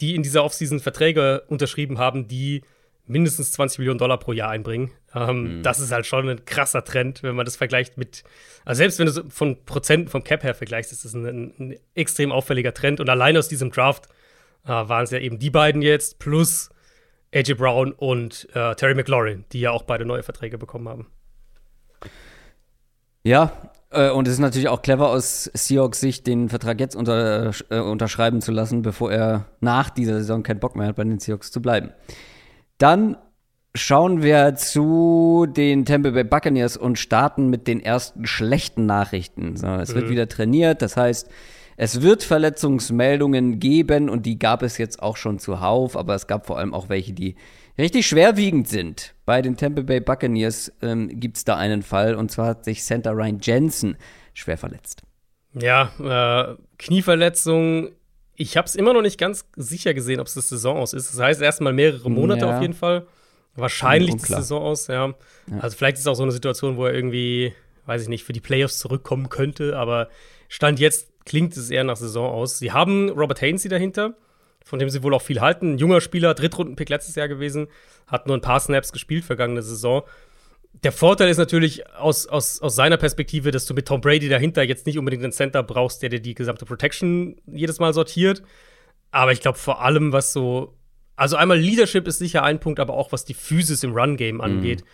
die 0.00 0.14
in 0.14 0.22
dieser 0.22 0.44
Offseason 0.44 0.80
Verträge 0.80 1.42
unterschrieben 1.48 1.98
haben, 1.98 2.28
die 2.28 2.62
mindestens 3.06 3.52
20 3.52 3.78
Millionen 3.78 3.98
Dollar 3.98 4.18
pro 4.18 4.32
Jahr 4.32 4.50
einbringen. 4.50 4.90
Ähm, 5.14 5.58
mhm. 5.58 5.62
Das 5.62 5.78
ist 5.78 5.92
halt 5.92 6.06
schon 6.06 6.28
ein 6.28 6.44
krasser 6.44 6.84
Trend, 6.84 7.22
wenn 7.22 7.36
man 7.36 7.44
das 7.44 7.56
vergleicht 7.56 7.98
mit, 7.98 8.24
also 8.64 8.78
selbst 8.78 8.98
wenn 8.98 9.06
du 9.06 9.12
so 9.12 9.22
von 9.28 9.64
Prozenten 9.64 10.08
vom 10.08 10.24
Cap 10.24 10.42
her 10.42 10.54
vergleichst, 10.54 10.92
ist 10.92 11.04
das 11.04 11.14
ein, 11.14 11.26
ein 11.26 11.78
extrem 11.94 12.32
auffälliger 12.32 12.72
Trend. 12.72 13.00
Und 13.00 13.10
allein 13.10 13.36
aus 13.36 13.48
diesem 13.48 13.70
Draft 13.70 14.08
äh, 14.64 14.68
waren 14.68 15.04
es 15.04 15.10
ja 15.10 15.18
eben 15.18 15.38
die 15.38 15.50
beiden 15.50 15.82
jetzt, 15.82 16.18
plus 16.18 16.70
AJ 17.34 17.54
Brown 17.54 17.92
und 17.92 18.48
äh, 18.54 18.74
Terry 18.74 18.94
McLaurin, 18.94 19.44
die 19.52 19.60
ja 19.60 19.72
auch 19.72 19.82
beide 19.82 20.04
neue 20.06 20.22
Verträge 20.22 20.56
bekommen 20.56 20.88
haben. 20.88 21.06
Ja, 23.22 23.52
und 24.10 24.26
es 24.26 24.34
ist 24.34 24.40
natürlich 24.40 24.68
auch 24.68 24.82
clever 24.82 25.10
aus 25.10 25.50
Seahawks 25.54 26.00
Sicht, 26.00 26.26
den 26.26 26.48
Vertrag 26.48 26.80
jetzt 26.80 26.96
unter, 26.96 27.52
äh, 27.70 27.78
unterschreiben 27.80 28.40
zu 28.40 28.52
lassen, 28.52 28.82
bevor 28.82 29.12
er 29.12 29.46
nach 29.60 29.90
dieser 29.90 30.18
Saison 30.18 30.42
keinen 30.42 30.60
Bock 30.60 30.76
mehr 30.76 30.88
hat, 30.88 30.96
bei 30.96 31.04
den 31.04 31.18
Seahawks 31.18 31.50
zu 31.50 31.62
bleiben. 31.62 31.90
Dann 32.78 33.16
schauen 33.74 34.22
wir 34.22 34.54
zu 34.54 35.46
den 35.48 35.84
Tampa 35.84 36.10
Bay 36.10 36.24
Buccaneers 36.24 36.76
und 36.76 36.98
starten 36.98 37.48
mit 37.50 37.66
den 37.66 37.80
ersten 37.80 38.26
schlechten 38.26 38.86
Nachrichten. 38.86 39.56
So, 39.56 39.66
es 39.66 39.90
mhm. 39.90 39.94
wird 39.96 40.10
wieder 40.10 40.28
trainiert, 40.28 40.82
das 40.82 40.96
heißt, 40.96 41.28
Es 41.76 42.02
wird 42.02 42.22
Verletzungsmeldungen 42.22 43.58
geben 43.58 44.08
und 44.08 44.26
die 44.26 44.38
gab 44.38 44.62
es 44.62 44.78
jetzt 44.78 45.02
auch 45.02 45.16
schon 45.16 45.38
zuhauf, 45.38 45.96
aber 45.96 46.14
es 46.14 46.26
gab 46.26 46.46
vor 46.46 46.58
allem 46.58 46.72
auch 46.72 46.88
welche, 46.88 47.12
die 47.12 47.34
richtig 47.78 48.06
schwerwiegend 48.06 48.68
sind. 48.68 49.14
Bei 49.24 49.42
den 49.42 49.56
Tampa 49.56 49.82
Bay 49.82 50.00
Buccaneers 50.00 50.72
ähm, 50.82 51.20
gibt 51.20 51.36
es 51.36 51.44
da 51.44 51.56
einen 51.56 51.82
Fall 51.82 52.14
und 52.14 52.30
zwar 52.30 52.48
hat 52.48 52.64
sich 52.64 52.82
Center 52.82 53.12
Ryan 53.12 53.38
Jensen 53.40 53.96
schwer 54.32 54.58
verletzt. 54.58 55.02
Ja, 55.54 55.92
äh, 56.00 56.56
Knieverletzung. 56.78 57.90
Ich 58.36 58.56
habe 58.56 58.66
es 58.66 58.74
immer 58.74 58.92
noch 58.92 59.02
nicht 59.02 59.18
ganz 59.18 59.46
sicher 59.56 59.94
gesehen, 59.94 60.20
ob 60.20 60.26
es 60.26 60.34
das 60.34 60.48
Saison 60.48 60.76
aus 60.76 60.92
ist. 60.92 61.12
Das 61.12 61.20
heißt 61.20 61.40
erstmal 61.40 61.72
mehrere 61.72 62.10
Monate 62.10 62.46
ja. 62.46 62.56
auf 62.56 62.62
jeden 62.62 62.74
Fall. 62.74 63.06
Wahrscheinlich 63.56 64.16
das 64.16 64.26
Saison 64.26 64.62
aus, 64.62 64.88
ja. 64.88 65.06
ja. 65.06 65.14
Also 65.60 65.76
vielleicht 65.76 65.96
ist 65.96 66.00
es 66.00 66.06
auch 66.08 66.16
so 66.16 66.24
eine 66.24 66.32
Situation, 66.32 66.76
wo 66.76 66.86
er 66.86 66.92
irgendwie, 66.92 67.52
weiß 67.86 68.02
ich 68.02 68.08
nicht, 68.08 68.24
für 68.24 68.32
die 68.32 68.40
Playoffs 68.40 68.80
zurückkommen 68.80 69.28
könnte, 69.28 69.76
aber 69.76 70.08
Stand 70.48 70.80
jetzt 70.80 71.12
klingt 71.24 71.56
es 71.56 71.70
eher 71.70 71.84
nach 71.84 71.96
Saison 71.96 72.30
aus. 72.30 72.58
Sie 72.58 72.72
haben 72.72 73.10
Robert 73.10 73.40
Hainsey 73.40 73.68
dahinter, 73.68 74.14
von 74.64 74.78
dem 74.78 74.88
sie 74.88 75.02
wohl 75.02 75.14
auch 75.14 75.22
viel 75.22 75.40
halten. 75.40 75.74
Ein 75.74 75.78
junger 75.78 76.00
Spieler, 76.00 76.34
Drittrundenpick 76.34 76.88
letztes 76.88 77.14
Jahr 77.14 77.28
gewesen, 77.28 77.68
hat 78.06 78.26
nur 78.26 78.36
ein 78.36 78.40
paar 78.40 78.60
Snaps 78.60 78.92
gespielt 78.92 79.24
vergangene 79.24 79.62
Saison. 79.62 80.02
Der 80.82 80.90
Vorteil 80.90 81.28
ist 81.28 81.38
natürlich 81.38 81.88
aus, 81.94 82.26
aus, 82.26 82.60
aus 82.60 82.74
seiner 82.74 82.96
Perspektive, 82.96 83.52
dass 83.52 83.66
du 83.66 83.74
mit 83.74 83.86
Tom 83.86 84.00
Brady 84.00 84.28
dahinter 84.28 84.62
jetzt 84.64 84.86
nicht 84.86 84.98
unbedingt 84.98 85.22
einen 85.22 85.32
Center 85.32 85.62
brauchst, 85.62 86.02
der 86.02 86.08
dir 86.08 86.20
die 86.20 86.34
gesamte 86.34 86.64
Protection 86.64 87.36
jedes 87.46 87.78
Mal 87.78 87.94
sortiert. 87.94 88.42
Aber 89.12 89.30
ich 89.30 89.40
glaube 89.40 89.58
vor 89.58 89.82
allem, 89.82 90.12
was 90.12 90.32
so, 90.32 90.74
also 91.14 91.36
einmal 91.36 91.58
Leadership 91.58 92.08
ist 92.08 92.18
sicher 92.18 92.42
ein 92.42 92.58
Punkt, 92.58 92.80
aber 92.80 92.94
auch 92.94 93.12
was 93.12 93.24
die 93.24 93.34
Physis 93.34 93.84
im 93.84 93.92
Run-Game 93.92 94.40
angeht, 94.40 94.80
mhm. 94.80 94.88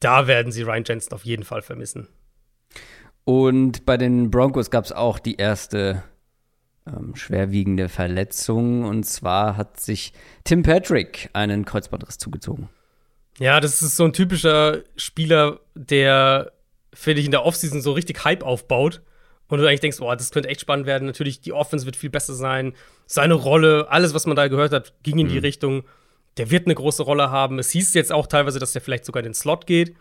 da 0.00 0.26
werden 0.26 0.50
sie 0.50 0.62
Ryan 0.62 0.84
Jensen 0.84 1.12
auf 1.12 1.24
jeden 1.24 1.44
Fall 1.44 1.62
vermissen. 1.62 2.08
Und 3.24 3.86
bei 3.86 3.96
den 3.96 4.30
Broncos 4.30 4.70
gab 4.70 4.84
es 4.84 4.90
auch 4.90 5.20
die 5.20 5.36
erste 5.36 6.02
ähm, 6.86 7.14
schwerwiegende 7.14 7.88
Verletzung. 7.88 8.84
Und 8.84 9.04
zwar 9.04 9.56
hat 9.56 9.80
sich 9.80 10.12
Tim 10.44 10.62
Patrick 10.62 11.30
einen 11.32 11.64
Kreuzbandriss 11.64 12.18
zugezogen. 12.18 12.68
Ja, 13.38 13.60
das 13.60 13.82
ist 13.82 13.96
so 13.96 14.04
ein 14.04 14.12
typischer 14.12 14.80
Spieler, 14.96 15.60
der, 15.74 16.52
finde 16.92 17.20
ich, 17.20 17.26
in 17.26 17.32
der 17.32 17.44
Offseason 17.44 17.80
so 17.80 17.92
richtig 17.92 18.24
Hype 18.24 18.42
aufbaut. 18.42 19.02
Und 19.48 19.58
du 19.58 19.66
eigentlich 19.66 19.80
denkst, 19.80 20.00
oh, 20.00 20.10
das 20.14 20.30
könnte 20.30 20.48
echt 20.48 20.62
spannend 20.62 20.86
werden. 20.86 21.06
Natürlich, 21.06 21.40
die 21.40 21.52
Offense 21.52 21.84
wird 21.84 21.96
viel 21.96 22.10
besser 22.10 22.34
sein. 22.34 22.72
Seine 23.06 23.34
Rolle, 23.34 23.86
alles, 23.90 24.14
was 24.14 24.26
man 24.26 24.36
da 24.36 24.48
gehört 24.48 24.72
hat, 24.72 24.94
ging 25.02 25.18
in 25.18 25.28
die 25.28 25.34
mhm. 25.34 25.40
Richtung. 25.40 25.84
Der 26.38 26.50
wird 26.50 26.66
eine 26.66 26.74
große 26.74 27.02
Rolle 27.02 27.30
haben. 27.30 27.58
Es 27.58 27.70
hieß 27.70 27.92
jetzt 27.94 28.12
auch 28.12 28.26
teilweise, 28.26 28.58
dass 28.58 28.72
der 28.72 28.80
vielleicht 28.80 29.04
sogar 29.04 29.20
in 29.20 29.28
den 29.28 29.34
Slot 29.34 29.66
geht. 29.66 29.94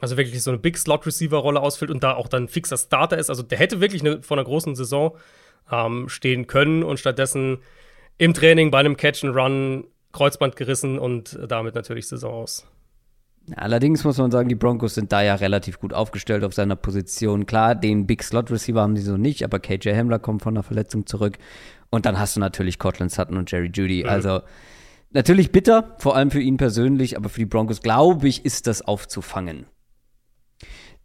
Also 0.00 0.16
wirklich 0.16 0.42
so 0.42 0.50
eine 0.50 0.58
Big 0.58 0.76
Slot 0.76 1.06
Receiver 1.06 1.36
Rolle 1.36 1.60
ausfüllt 1.60 1.90
und 1.90 2.02
da 2.02 2.14
auch 2.14 2.28
dann 2.28 2.48
fixer 2.48 2.76
Starter 2.76 3.16
ist. 3.16 3.30
Also 3.30 3.42
der 3.42 3.58
hätte 3.58 3.80
wirklich 3.80 4.02
eine, 4.02 4.22
vor 4.22 4.36
einer 4.36 4.44
großen 4.44 4.74
Saison 4.74 5.16
ähm, 5.70 6.08
stehen 6.08 6.46
können 6.46 6.82
und 6.82 6.98
stattdessen 6.98 7.58
im 8.18 8.34
Training 8.34 8.70
bei 8.70 8.78
einem 8.78 8.96
Catch 8.96 9.24
and 9.24 9.36
Run 9.36 9.84
Kreuzband 10.12 10.56
gerissen 10.56 10.98
und 10.98 11.38
damit 11.46 11.74
natürlich 11.74 12.08
Saison 12.08 12.32
aus. 12.32 12.66
Allerdings 13.54 14.02
muss 14.02 14.18
man 14.18 14.30
sagen, 14.30 14.48
die 14.48 14.54
Broncos 14.56 14.94
sind 14.94 15.12
da 15.12 15.22
ja 15.22 15.36
relativ 15.36 15.78
gut 15.78 15.92
aufgestellt 15.92 16.42
auf 16.42 16.52
seiner 16.52 16.74
Position. 16.74 17.46
Klar, 17.46 17.74
den 17.76 18.06
Big 18.06 18.24
Slot 18.24 18.50
Receiver 18.50 18.80
haben 18.80 18.96
sie 18.96 19.02
so 19.02 19.16
nicht, 19.16 19.44
aber 19.44 19.60
KJ 19.60 19.90
Hamler 19.90 20.18
kommt 20.18 20.42
von 20.42 20.54
der 20.54 20.64
Verletzung 20.64 21.06
zurück. 21.06 21.38
Und 21.90 22.06
dann 22.06 22.18
hast 22.18 22.34
du 22.34 22.40
natürlich 22.40 22.78
Cortland 22.78 23.12
Sutton 23.12 23.36
und 23.36 23.50
Jerry 23.50 23.70
Judy. 23.72 24.02
Mhm. 24.02 24.08
Also 24.08 24.40
natürlich 25.10 25.52
bitter, 25.52 25.94
vor 25.98 26.16
allem 26.16 26.32
für 26.32 26.40
ihn 26.40 26.56
persönlich, 26.56 27.16
aber 27.16 27.28
für 27.28 27.38
die 27.38 27.46
Broncos, 27.46 27.82
glaube 27.82 28.26
ich, 28.26 28.44
ist 28.44 28.66
das 28.66 28.82
aufzufangen. 28.82 29.66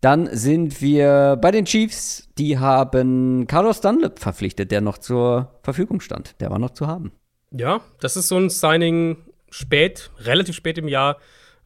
Dann 0.02 0.36
sind 0.36 0.82
wir 0.82 1.38
bei 1.40 1.52
den 1.52 1.66
Chiefs. 1.66 2.28
Die 2.40 2.58
haben 2.58 3.46
Carlos 3.46 3.82
Dunlap 3.82 4.20
verpflichtet, 4.20 4.72
der 4.72 4.82
noch 4.82 4.98
zur 4.98 5.60
Verfügung 5.62 6.02
stand. 6.02 6.40
Der 6.42 6.50
war 6.50 6.58
noch 6.58 6.72
zu 6.72 6.88
haben. 6.88 7.12
Ja, 7.52 7.82
das 8.00 8.18
ist 8.18 8.28
so 8.28 8.38
ein 8.38 8.50
Signing 8.50 9.18
spät, 9.52 10.10
relativ 10.18 10.56
spät 10.56 10.80
im 10.80 10.88
Jahr. 10.88 11.18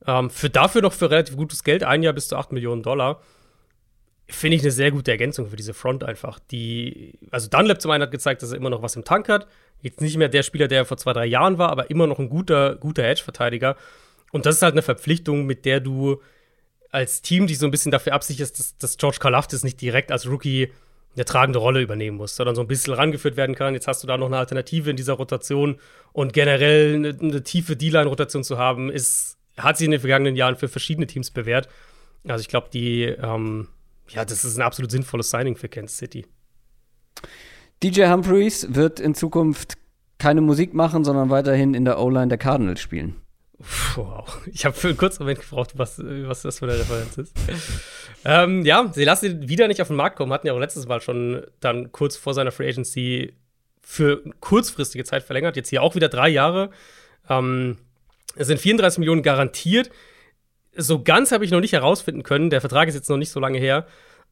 Ähm, 0.05 0.29
für 0.29 0.49
dafür 0.49 0.81
noch 0.81 0.91
für 0.91 1.09
relativ 1.09 1.37
gutes 1.37 1.63
Geld, 1.63 1.83
ein 1.83 2.03
Jahr 2.03 2.11
bis 2.13 2.27
zu 2.27 2.35
8 2.35 2.51
Millionen 2.51 2.83
Dollar. 2.83 3.21
Finde 4.27 4.57
ich 4.57 4.63
eine 4.63 4.71
sehr 4.71 4.91
gute 4.91 5.11
Ergänzung 5.11 5.49
für 5.49 5.55
diese 5.55 5.73
Front 5.73 6.03
einfach. 6.03 6.39
Die, 6.51 7.17
also 7.31 7.47
Dunlap 7.47 7.79
zum 7.79 7.91
einen 7.91 8.01
hat 8.01 8.11
gezeigt, 8.11 8.41
dass 8.41 8.51
er 8.51 8.57
immer 8.57 8.71
noch 8.71 8.81
was 8.81 8.95
im 8.95 9.05
Tank 9.05 9.29
hat. 9.29 9.47
Jetzt 9.81 10.01
nicht 10.01 10.17
mehr 10.17 10.29
der 10.29 10.43
Spieler, 10.43 10.67
der 10.67 10.83
vor 10.83 10.97
zwei, 10.97 11.13
drei 11.13 11.25
Jahren 11.25 11.57
war, 11.57 11.69
aber 11.69 11.89
immer 11.89 12.07
noch 12.07 12.19
ein 12.19 12.29
guter, 12.29 12.75
guter 12.75 13.03
Edge-Verteidiger. 13.03 13.77
Und 14.31 14.45
das 14.45 14.55
ist 14.55 14.61
halt 14.63 14.73
eine 14.73 14.81
Verpflichtung, 14.81 15.45
mit 15.45 15.63
der 15.63 15.79
du 15.79 16.21
als 16.95 17.21
Team, 17.21 17.45
die 17.45 17.55
so 17.55 17.65
ein 17.67 17.71
bisschen 17.71 17.91
dafür 17.91 18.13
absichert, 18.13 18.57
dass, 18.57 18.77
dass 18.77 18.97
George 18.97 19.17
Karlaftis 19.19 19.63
nicht 19.63 19.81
direkt 19.81 20.13
als 20.13 20.27
Rookie 20.27 20.71
eine 21.15 21.25
tragende 21.25 21.59
Rolle 21.59 21.81
übernehmen 21.81 22.17
muss, 22.17 22.35
sondern 22.35 22.55
so 22.55 22.61
ein 22.61 22.67
bisschen 22.67 22.93
rangeführt 22.93 23.35
werden 23.35 23.53
kann. 23.53 23.73
Jetzt 23.73 23.87
hast 23.87 24.01
du 24.01 24.07
da 24.07 24.17
noch 24.17 24.27
eine 24.27 24.37
Alternative 24.37 24.89
in 24.89 24.95
dieser 24.95 25.13
Rotation 25.13 25.77
und 26.13 26.31
generell 26.31 26.95
eine, 26.95 27.17
eine 27.19 27.43
tiefe 27.43 27.75
D-Line-Rotation 27.75 28.43
zu 28.43 28.57
haben, 28.57 28.89
ist, 28.89 29.37
hat 29.57 29.77
sich 29.77 29.85
in 29.85 29.91
den 29.91 29.99
vergangenen 29.99 30.37
Jahren 30.37 30.55
für 30.55 30.69
verschiedene 30.69 31.05
Teams 31.05 31.31
bewährt. 31.31 31.67
Also 32.27 32.41
ich 32.41 32.47
glaube, 32.47 32.69
die, 32.71 33.03
ähm, 33.03 33.67
ja, 34.09 34.23
das 34.23 34.45
ist 34.45 34.57
ein 34.57 34.61
absolut 34.61 34.91
sinnvolles 34.91 35.29
Signing 35.29 35.57
für 35.57 35.67
Kansas 35.67 35.97
City. 35.97 36.25
DJ 37.83 38.05
Humphreys 38.07 38.73
wird 38.73 39.01
in 39.01 39.15
Zukunft 39.15 39.73
keine 40.17 40.39
Musik 40.39 40.73
machen, 40.73 41.03
sondern 41.03 41.29
weiterhin 41.29 41.73
in 41.73 41.83
der 41.83 41.99
O-Line 41.99 42.29
der 42.29 42.37
Cardinals 42.37 42.79
spielen. 42.79 43.15
Wow. 43.95 44.41
Ich 44.51 44.65
habe 44.65 44.75
für 44.75 44.89
einen 44.89 44.97
kurzen 44.97 45.23
Moment 45.23 45.39
gebraucht, 45.39 45.77
was, 45.77 45.99
was 45.99 46.41
das 46.41 46.59
für 46.59 46.65
eine 46.65 46.77
Referenz 46.77 47.17
ist. 47.17 47.35
ähm, 48.25 48.65
ja, 48.65 48.91
sie 48.93 49.05
lassen 49.05 49.25
ihn 49.25 49.49
wieder 49.49 49.67
nicht 49.67 49.81
auf 49.81 49.87
den 49.87 49.95
Markt 49.95 50.17
kommen. 50.17 50.33
Hatten 50.33 50.47
ja 50.47 50.53
auch 50.53 50.59
letztes 50.59 50.87
Mal 50.87 51.01
schon 51.01 51.45
dann 51.61 51.91
kurz 51.91 52.17
vor 52.17 52.33
seiner 52.33 52.51
Free 52.51 52.69
Agency 52.69 53.33
für 53.81 54.23
kurzfristige 54.39 55.03
Zeit 55.03 55.23
verlängert. 55.23 55.55
Jetzt 55.55 55.69
hier 55.69 55.83
auch 55.83 55.95
wieder 55.95 56.09
drei 56.09 56.29
Jahre. 56.29 56.69
Ähm, 57.29 57.77
es 58.35 58.47
sind 58.47 58.59
34 58.59 58.99
Millionen 58.99 59.23
garantiert. 59.23 59.89
So 60.75 61.01
ganz 61.01 61.31
habe 61.31 61.45
ich 61.45 61.51
noch 61.51 61.61
nicht 61.61 61.73
herausfinden 61.73 62.23
können. 62.23 62.49
Der 62.49 62.59
Vertrag 62.59 62.89
ist 62.89 62.95
jetzt 62.95 63.09
noch 63.09 63.17
nicht 63.17 63.29
so 63.29 63.39
lange 63.39 63.59
her, 63.59 63.87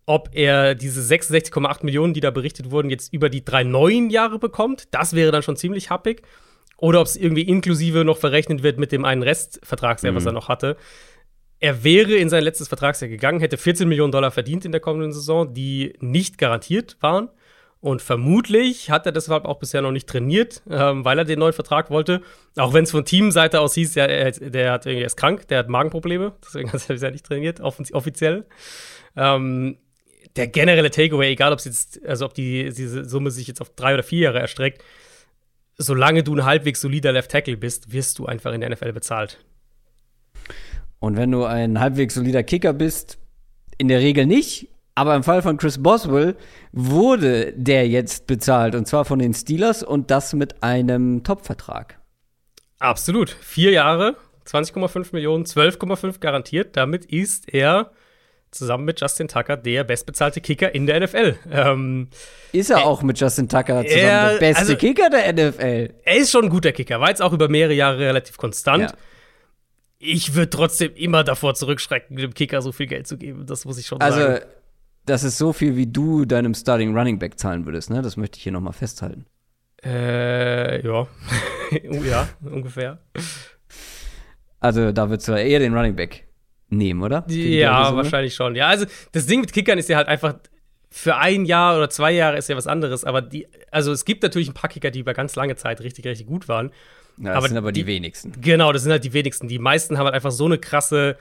ob 0.05 0.31
er 0.33 0.75
diese 0.75 1.01
66,8 1.01 1.85
Millionen, 1.85 2.13
die 2.13 2.19
da 2.19 2.31
berichtet 2.31 2.71
wurden, 2.71 2.89
jetzt 2.89 3.13
über 3.13 3.29
die 3.29 3.45
drei 3.45 3.63
neuen 3.63 4.09
Jahre 4.09 4.39
bekommt. 4.39 4.89
Das 4.91 5.13
wäre 5.13 5.31
dann 5.31 5.43
schon 5.43 5.55
ziemlich 5.55 5.89
happig 5.89 6.23
oder 6.83 6.99
ob 6.99 7.07
es 7.07 7.15
irgendwie 7.15 7.43
inklusive 7.43 8.03
noch 8.03 8.17
verrechnet 8.17 8.61
wird 8.61 8.77
mit 8.77 8.91
dem 8.91 9.05
einen 9.05 9.23
Restvertragsjahr, 9.23 10.11
mhm. 10.11 10.17
was 10.17 10.25
er 10.25 10.33
noch 10.33 10.49
hatte. 10.49 10.75
Er 11.61 11.85
wäre 11.85 12.15
in 12.15 12.27
sein 12.27 12.43
letztes 12.43 12.67
Vertragsjahr 12.67 13.07
gegangen, 13.07 13.39
hätte 13.39 13.55
14 13.55 13.87
Millionen 13.87 14.11
Dollar 14.11 14.31
verdient 14.31 14.65
in 14.65 14.73
der 14.73 14.81
kommenden 14.81 15.13
Saison, 15.13 15.53
die 15.53 15.93
nicht 16.01 16.37
garantiert 16.37 16.97
waren. 16.99 17.29
Und 17.79 18.01
vermutlich 18.01 18.89
hat 18.89 19.05
er 19.05 19.13
deshalb 19.13 19.45
auch 19.45 19.59
bisher 19.59 19.81
noch 19.81 19.93
nicht 19.93 20.09
trainiert, 20.09 20.61
ähm, 20.69 21.05
weil 21.05 21.17
er 21.19 21.23
den 21.23 21.39
neuen 21.39 21.53
Vertrag 21.53 21.89
wollte. 21.89 22.21
Auch 22.57 22.73
wenn 22.73 22.83
es 22.83 22.91
von 22.91 23.05
Teamseite 23.05 23.61
aus 23.61 23.75
hieß, 23.75 23.95
ja, 23.95 24.03
er, 24.03 24.31
der 24.31 24.73
hat 24.73 24.85
irgendwie 24.85 25.05
ist 25.05 25.15
krank, 25.15 25.47
der 25.47 25.59
hat 25.59 25.69
Magenprobleme, 25.69 26.33
deswegen 26.45 26.73
hat 26.73 26.81
er 26.89 26.95
bisher 26.95 27.11
nicht 27.11 27.25
trainiert, 27.25 27.61
offiziell. 27.61 28.45
Ähm, 29.15 29.77
der 30.35 30.47
generelle 30.47 30.91
Takeaway, 30.91 31.31
egal 31.31 31.53
ob 31.53 31.59
es 31.59 31.65
jetzt, 31.65 32.05
also 32.05 32.25
ob 32.25 32.33
die, 32.33 32.73
diese 32.73 33.05
Summe 33.05 33.31
sich 33.31 33.47
jetzt 33.47 33.61
auf 33.61 33.69
drei 33.73 33.93
oder 33.93 34.03
vier 34.03 34.23
Jahre 34.23 34.39
erstreckt, 34.39 34.83
solange 35.83 36.23
du 36.23 36.35
ein 36.35 36.45
halbwegs 36.45 36.81
solider 36.81 37.11
Left 37.11 37.31
Tackle 37.31 37.57
bist, 37.57 37.91
wirst 37.91 38.19
du 38.19 38.25
einfach 38.25 38.53
in 38.53 38.61
der 38.61 38.69
NFL 38.69 38.93
bezahlt. 38.93 39.39
Und 40.99 41.17
wenn 41.17 41.31
du 41.31 41.43
ein 41.43 41.79
halbwegs 41.79 42.13
solider 42.15 42.43
Kicker 42.43 42.73
bist, 42.73 43.17
in 43.77 43.87
der 43.87 43.99
Regel 43.99 44.25
nicht. 44.25 44.69
Aber 44.95 45.15
im 45.15 45.23
Fall 45.23 45.41
von 45.41 45.57
Chris 45.57 45.81
Boswell 45.81 46.35
wurde 46.71 47.51
der 47.53 47.87
jetzt 47.87 48.27
bezahlt 48.27 48.75
und 48.75 48.87
zwar 48.87 49.05
von 49.05 49.17
den 49.17 49.33
Steelers 49.33 49.81
und 49.81 50.11
das 50.11 50.33
mit 50.33 50.61
einem 50.61 51.23
Top-Vertrag. 51.23 51.99
Absolut. 52.77 53.31
Vier 53.31 53.71
Jahre, 53.71 54.17
20,5 54.45 55.09
Millionen, 55.13 55.45
12,5 55.45 56.19
garantiert. 56.19 56.77
Damit 56.77 57.05
ist 57.05 57.51
er 57.51 57.91
zusammen 58.53 58.85
mit 58.85 59.01
Justin 59.01 59.27
Tucker 59.27 59.57
der 59.57 59.83
bestbezahlte 59.83 60.41
Kicker 60.41 60.73
in 60.73 60.85
der 60.85 61.01
NFL. 61.01 61.35
Ähm, 61.51 62.07
ist 62.51 62.69
er 62.69 62.79
äh, 62.79 62.83
auch 62.83 63.01
mit 63.01 63.19
Justin 63.19 63.49
Tucker 63.49 63.83
zusammen 63.85 64.03
er, 64.03 64.29
der 64.31 64.39
beste 64.39 64.61
also, 64.61 64.75
Kicker 64.75 65.09
der 65.09 65.33
NFL? 65.33 65.93
Er 66.03 66.15
ist 66.15 66.31
schon 66.31 66.45
ein 66.45 66.49
guter 66.49 66.71
Kicker, 66.71 66.99
war 66.99 67.09
jetzt 67.09 67.21
auch 67.21 67.33
über 67.33 67.49
mehrere 67.49 67.73
Jahre 67.73 67.99
relativ 67.99 68.37
konstant. 68.37 68.83
Ja. 68.83 68.93
Ich 69.99 70.35
würde 70.35 70.49
trotzdem 70.49 70.93
immer 70.95 71.23
davor 71.23 71.55
zurückschrecken, 71.55 72.17
dem 72.17 72.33
Kicker 72.33 72.61
so 72.61 72.71
viel 72.71 72.87
Geld 72.87 73.07
zu 73.07 73.17
geben. 73.17 73.45
Das 73.45 73.65
muss 73.65 73.77
ich 73.77 73.85
schon 73.85 74.01
also, 74.01 74.19
sagen. 74.19 74.33
Also, 74.33 74.45
das 75.05 75.23
ist 75.23 75.37
so 75.37 75.53
viel, 75.53 75.75
wie 75.75 75.87
du 75.87 76.25
deinem 76.25 76.53
Starting 76.53 76.95
Running 76.97 77.19
Back 77.19 77.39
zahlen 77.39 77.65
würdest, 77.65 77.89
ne? 77.89 78.01
Das 78.01 78.17
möchte 78.17 78.37
ich 78.37 78.43
hier 78.43 78.51
nochmal 78.51 78.73
festhalten. 78.73 79.25
Äh, 79.83 80.85
ja. 80.85 81.07
ja, 82.05 82.29
ungefähr. 82.41 82.99
Also, 84.59 84.91
da 84.91 85.09
würdest 85.09 85.27
du 85.27 85.33
eher 85.33 85.59
den 85.59 85.73
Running 85.73 85.95
Back 85.95 86.25
nehmen, 86.77 87.01
oder? 87.01 87.25
ja, 87.27 87.95
wahrscheinlich 87.95 88.35
schon. 88.35 88.55
Ja, 88.55 88.67
also 88.67 88.85
das 89.11 89.25
Ding 89.25 89.41
mit 89.41 89.53
Kickern 89.53 89.77
ist 89.77 89.89
ja 89.89 89.97
halt 89.97 90.07
einfach 90.07 90.35
für 90.89 91.17
ein 91.17 91.45
Jahr 91.45 91.75
oder 91.75 91.89
zwei 91.89 92.11
Jahre 92.11 92.37
ist 92.37 92.49
ja 92.49 92.55
was 92.55 92.67
anderes, 92.67 93.03
aber 93.03 93.23
die, 93.23 93.47
also 93.71 93.91
es 93.91 94.05
gibt 94.05 94.21
natürlich 94.21 94.49
ein 94.49 94.53
paar 94.53 94.69
Kicker, 94.69 94.91
die 94.91 94.99
über 94.99 95.15
ganz 95.15 95.35
lange 95.35 95.55
Zeit 95.55 95.81
richtig, 95.81 96.05
richtig 96.05 96.27
gut 96.27 96.47
waren. 96.47 96.71
Ja, 97.17 97.29
das 97.29 97.37
aber 97.37 97.47
sind 97.47 97.57
aber 97.57 97.71
die, 97.71 97.81
die, 97.81 97.87
wenigsten. 97.87 98.33
Genau, 98.39 98.71
das 98.71 98.83
sind 98.83 98.91
halt 98.91 99.03
die 99.03 99.13
wenigsten. 99.13 99.47
Die 99.47 99.57
meisten 99.57 99.97
haben 99.97 100.05
halt 100.05 100.13
einfach 100.13 100.31
so 100.31 100.45
eine 100.45 100.59
krasse, 100.59 101.17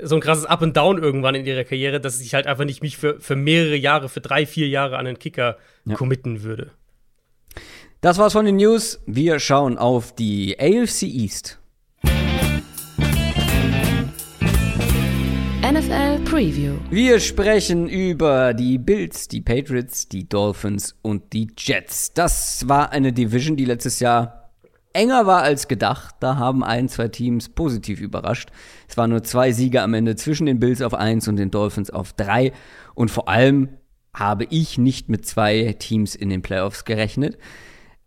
so 0.00 0.14
ein 0.14 0.20
krasses 0.20 0.44
Up 0.44 0.62
and 0.62 0.76
Down 0.76 1.02
irgendwann 1.02 1.34
in 1.34 1.44
ihrer 1.44 1.64
Karriere, 1.64 2.00
dass 2.00 2.20
ich 2.20 2.34
halt 2.34 2.46
einfach 2.46 2.64
nicht 2.64 2.82
mich 2.82 2.96
für, 2.96 3.20
für 3.20 3.34
mehrere 3.34 3.76
Jahre, 3.76 4.08
für 4.08 4.20
drei, 4.20 4.46
vier 4.46 4.68
Jahre 4.68 4.96
an 4.96 5.08
einen 5.08 5.18
Kicker 5.18 5.56
ja. 5.84 5.96
committen 5.96 6.44
würde. 6.44 6.70
Das 8.00 8.18
war's 8.18 8.32
von 8.32 8.44
den 8.44 8.56
News. 8.56 9.02
Wir 9.06 9.40
schauen 9.40 9.76
auf 9.76 10.14
die 10.14 10.56
AFC 10.60 11.02
East. 11.02 11.58
NFL 15.76 16.20
Preview. 16.24 16.76
Wir 16.88 17.20
sprechen 17.20 17.86
über 17.86 18.54
die 18.54 18.78
Bills, 18.78 19.28
die 19.28 19.42
Patriots, 19.42 20.08
die 20.08 20.26
Dolphins 20.26 20.96
und 21.02 21.34
die 21.34 21.48
Jets. 21.54 22.14
Das 22.14 22.66
war 22.66 22.92
eine 22.92 23.12
Division, 23.12 23.58
die 23.58 23.66
letztes 23.66 24.00
Jahr 24.00 24.52
enger 24.94 25.26
war 25.26 25.42
als 25.42 25.68
gedacht. 25.68 26.14
Da 26.20 26.36
haben 26.36 26.64
ein, 26.64 26.88
zwei 26.88 27.08
Teams 27.08 27.50
positiv 27.50 28.00
überrascht. 28.00 28.48
Es 28.88 28.96
waren 28.96 29.10
nur 29.10 29.22
zwei 29.22 29.52
Siege 29.52 29.82
am 29.82 29.92
Ende 29.92 30.16
zwischen 30.16 30.46
den 30.46 30.60
Bills 30.60 30.80
auf 30.80 30.94
eins 30.94 31.28
und 31.28 31.36
den 31.36 31.50
Dolphins 31.50 31.90
auf 31.90 32.14
drei. 32.14 32.52
Und 32.94 33.10
vor 33.10 33.28
allem 33.28 33.68
habe 34.14 34.46
ich 34.48 34.78
nicht 34.78 35.10
mit 35.10 35.26
zwei 35.26 35.76
Teams 35.78 36.14
in 36.14 36.30
den 36.30 36.40
Playoffs 36.40 36.86
gerechnet. 36.86 37.36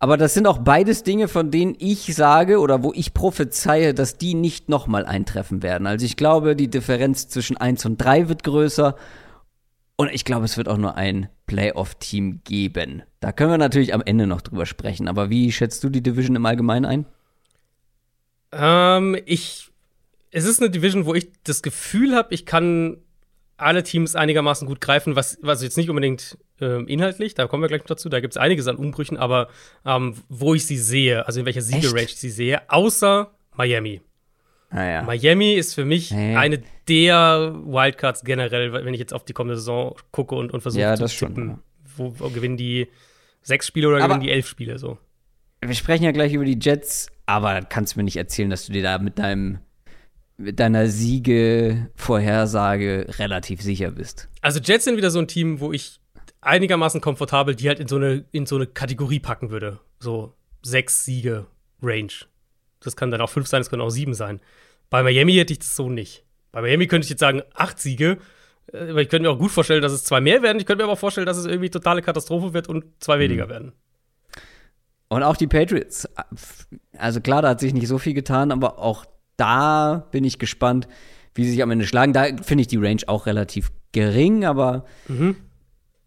Aber 0.02 0.16
das 0.16 0.34
sind 0.34 0.48
auch 0.48 0.60
beides 0.60 1.04
Dinge, 1.04 1.28
von 1.28 1.52
denen 1.52 1.76
ich 1.78 2.16
sage 2.16 2.60
oder 2.60 2.84
wo 2.84 2.94
ich 2.94 3.14
prophezeie, 3.14 3.94
dass 3.94 4.18
die 4.18 4.34
nicht 4.34 4.70
nochmal 4.70 5.06
eintreffen 5.06 5.62
werden. 5.62 5.88
Also 5.88 6.06
ich 6.06 6.16
glaube, 6.16 6.56
die 6.56 6.70
Differenz 6.70 7.28
zwischen 7.28 7.58
1 7.58 7.86
und 7.86 7.98
3 7.98 8.30
wird 8.30 8.44
größer. 8.46 8.96
Und 9.98 10.10
ich 10.14 10.24
glaube, 10.24 10.46
es 10.46 10.56
wird 10.56 10.70
auch 10.70 10.78
nur 10.78 10.96
ein 10.96 11.28
Playoff-Team 11.48 12.40
geben. 12.46 13.04
Da 13.20 13.34
können 13.34 13.52
wir 13.52 13.58
natürlich 13.58 13.94
am 13.94 14.02
Ende 14.02 14.26
noch 14.26 14.40
drüber 14.40 14.66
sprechen. 14.66 15.10
Aber 15.10 15.30
wie 15.30 15.52
schätzt 15.52 15.84
du 15.84 15.90
die 15.90 16.02
Division 16.02 16.38
im 16.38 16.46
Allgemeinen 16.46 16.86
ein? 16.86 17.06
Ähm, 18.54 19.18
ich. 19.26 19.70
Es 20.32 20.46
ist 20.46 20.62
eine 20.62 20.70
Division, 20.70 21.06
wo 21.06 21.14
ich 21.14 21.30
das 21.44 21.62
Gefühl 21.62 22.16
habe, 22.16 22.34
ich 22.34 22.46
kann 22.46 23.00
alle 23.60 23.84
Teams 23.84 24.16
einigermaßen 24.16 24.68
gut 24.68 24.82
greifen, 24.82 25.16
was, 25.16 25.38
was 25.42 25.62
jetzt 25.64 25.78
nicht 25.78 25.90
unbedingt 25.90 26.38
ähm, 26.62 26.88
inhaltlich, 26.88 27.34
da 27.34 27.48
kommen 27.48 27.64
wir 27.64 27.68
gleich 27.68 27.82
noch 27.82 27.88
dazu, 27.88 28.10
da 28.10 28.20
gibt 28.20 28.34
es 28.34 28.38
einiges 28.38 28.68
an 28.68 28.76
Umbrüchen, 28.78 29.18
aber 29.18 29.48
ähm, 29.86 30.16
wo 30.30 30.54
ich 30.56 30.66
sie 30.66 30.78
sehe, 30.78 31.26
also 31.28 31.40
in 31.40 31.46
welcher 31.46 31.62
Siegerange 31.62 32.04
ich 32.04 32.16
sie 32.16 32.30
sehe, 32.30 32.62
außer 32.70 33.32
Miami. 33.56 34.02
Ah, 34.72 34.84
ja. 34.84 35.02
Miami 35.04 35.54
ist 35.54 35.74
für 35.74 35.86
mich 35.86 36.12
Ja. 36.12 36.40
eine 36.40 36.62
der 36.88 37.56
Wildcards 37.66 38.24
generell, 38.24 38.72
wenn 38.72 38.94
ich 38.94 39.00
jetzt 39.00 39.14
auf 39.14 39.26
die 39.26 39.34
kommende 39.34 39.56
Saison 39.58 39.96
gucke 40.12 40.36
und, 40.36 40.52
und 40.54 40.62
versuche 40.62 40.82
Ja, 40.82 40.96
zu 40.96 41.02
das 41.04 41.14
schon, 41.14 41.30
tippen. 41.30 41.50
ja. 41.50 41.60
Wo, 41.98 42.14
wo 42.20 42.30
gewinnen 42.30 42.56
die 42.58 42.88
sechs 43.42 43.66
Spiele 43.68 43.88
oder 43.88 43.98
Aber- 43.98 44.08
gewinnen 44.16 44.22
die 44.28 44.32
elf 44.32 44.48
Spiele 44.48 44.78
so? 44.78 44.98
Wir 45.62 45.74
sprechen 45.76 46.04
ja 46.06 46.12
gleich 46.12 46.34
über 46.34 46.46
die 46.46 46.58
Jets, 46.62 47.10
aber 47.26 47.62
kannst 47.64 47.98
mir 47.98 48.04
nicht 48.04 48.16
erzählen, 48.16 48.50
dass 48.50 48.66
du 48.66 48.72
dir 48.72 48.82
da 48.84 48.98
mit 49.00 49.20
deinem 49.20 49.60
mit 50.40 50.60
deiner 50.60 50.88
Siege-Vorhersage 50.88 53.06
relativ 53.20 53.62
sicher 53.62 53.92
bist. 53.92 54.28
Also 54.42 54.60
Jets 54.60 54.86
sind 54.86 54.98
wieder 54.98 55.12
so 55.12 55.20
ein 55.20 55.28
Team, 55.28 55.60
wo 55.60 55.72
ich 55.74 56.00
einigermaßen 56.42 57.02
komfortabel 57.02 57.56
die 57.56 57.68
halt 57.68 57.82
in 57.82 57.90
so 57.90 57.98
eine, 57.98 58.24
in 58.32 58.46
so 58.46 58.56
eine 58.56 58.66
Kategorie 58.66 59.20
packen 59.20 59.50
würde. 59.50 59.82
So 60.00 60.34
sechs 60.64 61.04
Siege 61.04 61.48
Range. 61.82 62.14
Das 62.80 62.96
kann 62.96 63.12
dann 63.12 63.20
auch 63.20 63.30
fünf 63.30 63.48
sein, 63.48 63.60
das 63.60 63.70
können 63.70 63.82
auch 63.82 63.90
sieben 63.90 64.14
sein. 64.14 64.40
Bei 64.90 65.04
Miami 65.04 65.34
hätte 65.34 65.52
ich 65.52 65.60
das 65.60 65.76
so 65.76 65.90
nicht. 65.90 66.24
Bei 66.54 66.62
Miami 66.62 66.88
könnte 66.88 67.04
ich 67.06 67.10
jetzt 67.10 67.20
sagen, 67.20 67.42
acht 67.54 67.78
Siege. 67.80 68.20
Äh, 68.72 68.92
Aber 68.92 69.02
ich 69.02 69.10
könnte 69.10 69.28
mir 69.28 69.36
auch 69.36 69.40
gut 69.40 69.52
vorstellen, 69.52 69.82
dass 69.82 69.92
es 69.92 70.06
zwei 70.06 70.22
mehr 70.22 70.42
werden. 70.42 70.60
Ich 70.60 70.66
könnte 70.66 70.84
mir 70.84 70.86
aber 70.86 70.94
auch 70.94 71.00
vorstellen, 71.00 71.28
dass 71.28 71.36
es 71.38 71.46
irgendwie 71.46 71.70
totale 71.70 72.02
Katastrophe 72.02 72.54
wird 72.54 72.70
und 72.70 72.86
zwei 73.02 73.20
weniger 73.20 73.50
werden. 73.50 73.74
Und 75.10 75.24
auch 75.24 75.36
die 75.36 75.48
Patriots. 75.48 76.08
Also 76.98 77.20
klar, 77.20 77.42
da 77.42 77.50
hat 77.50 77.60
sich 77.60 77.74
nicht 77.74 77.88
so 77.88 77.98
viel 77.98 78.14
getan, 78.14 78.52
aber 78.52 78.80
auch 78.80 79.06
da 79.40 80.08
bin 80.12 80.24
ich 80.24 80.40
gespannt, 80.40 80.88
wie 81.36 81.46
sie 81.46 81.52
sich 81.52 81.64
am 81.64 81.72
Ende 81.72 81.86
schlagen. 81.86 82.14
Da 82.14 82.26
finde 82.42 82.62
ich 82.62 82.68
die 82.68 82.78
Range 82.78 83.02
auch 83.08 83.26
relativ 83.26 83.72
gering, 83.92 84.46
aber 84.46 84.86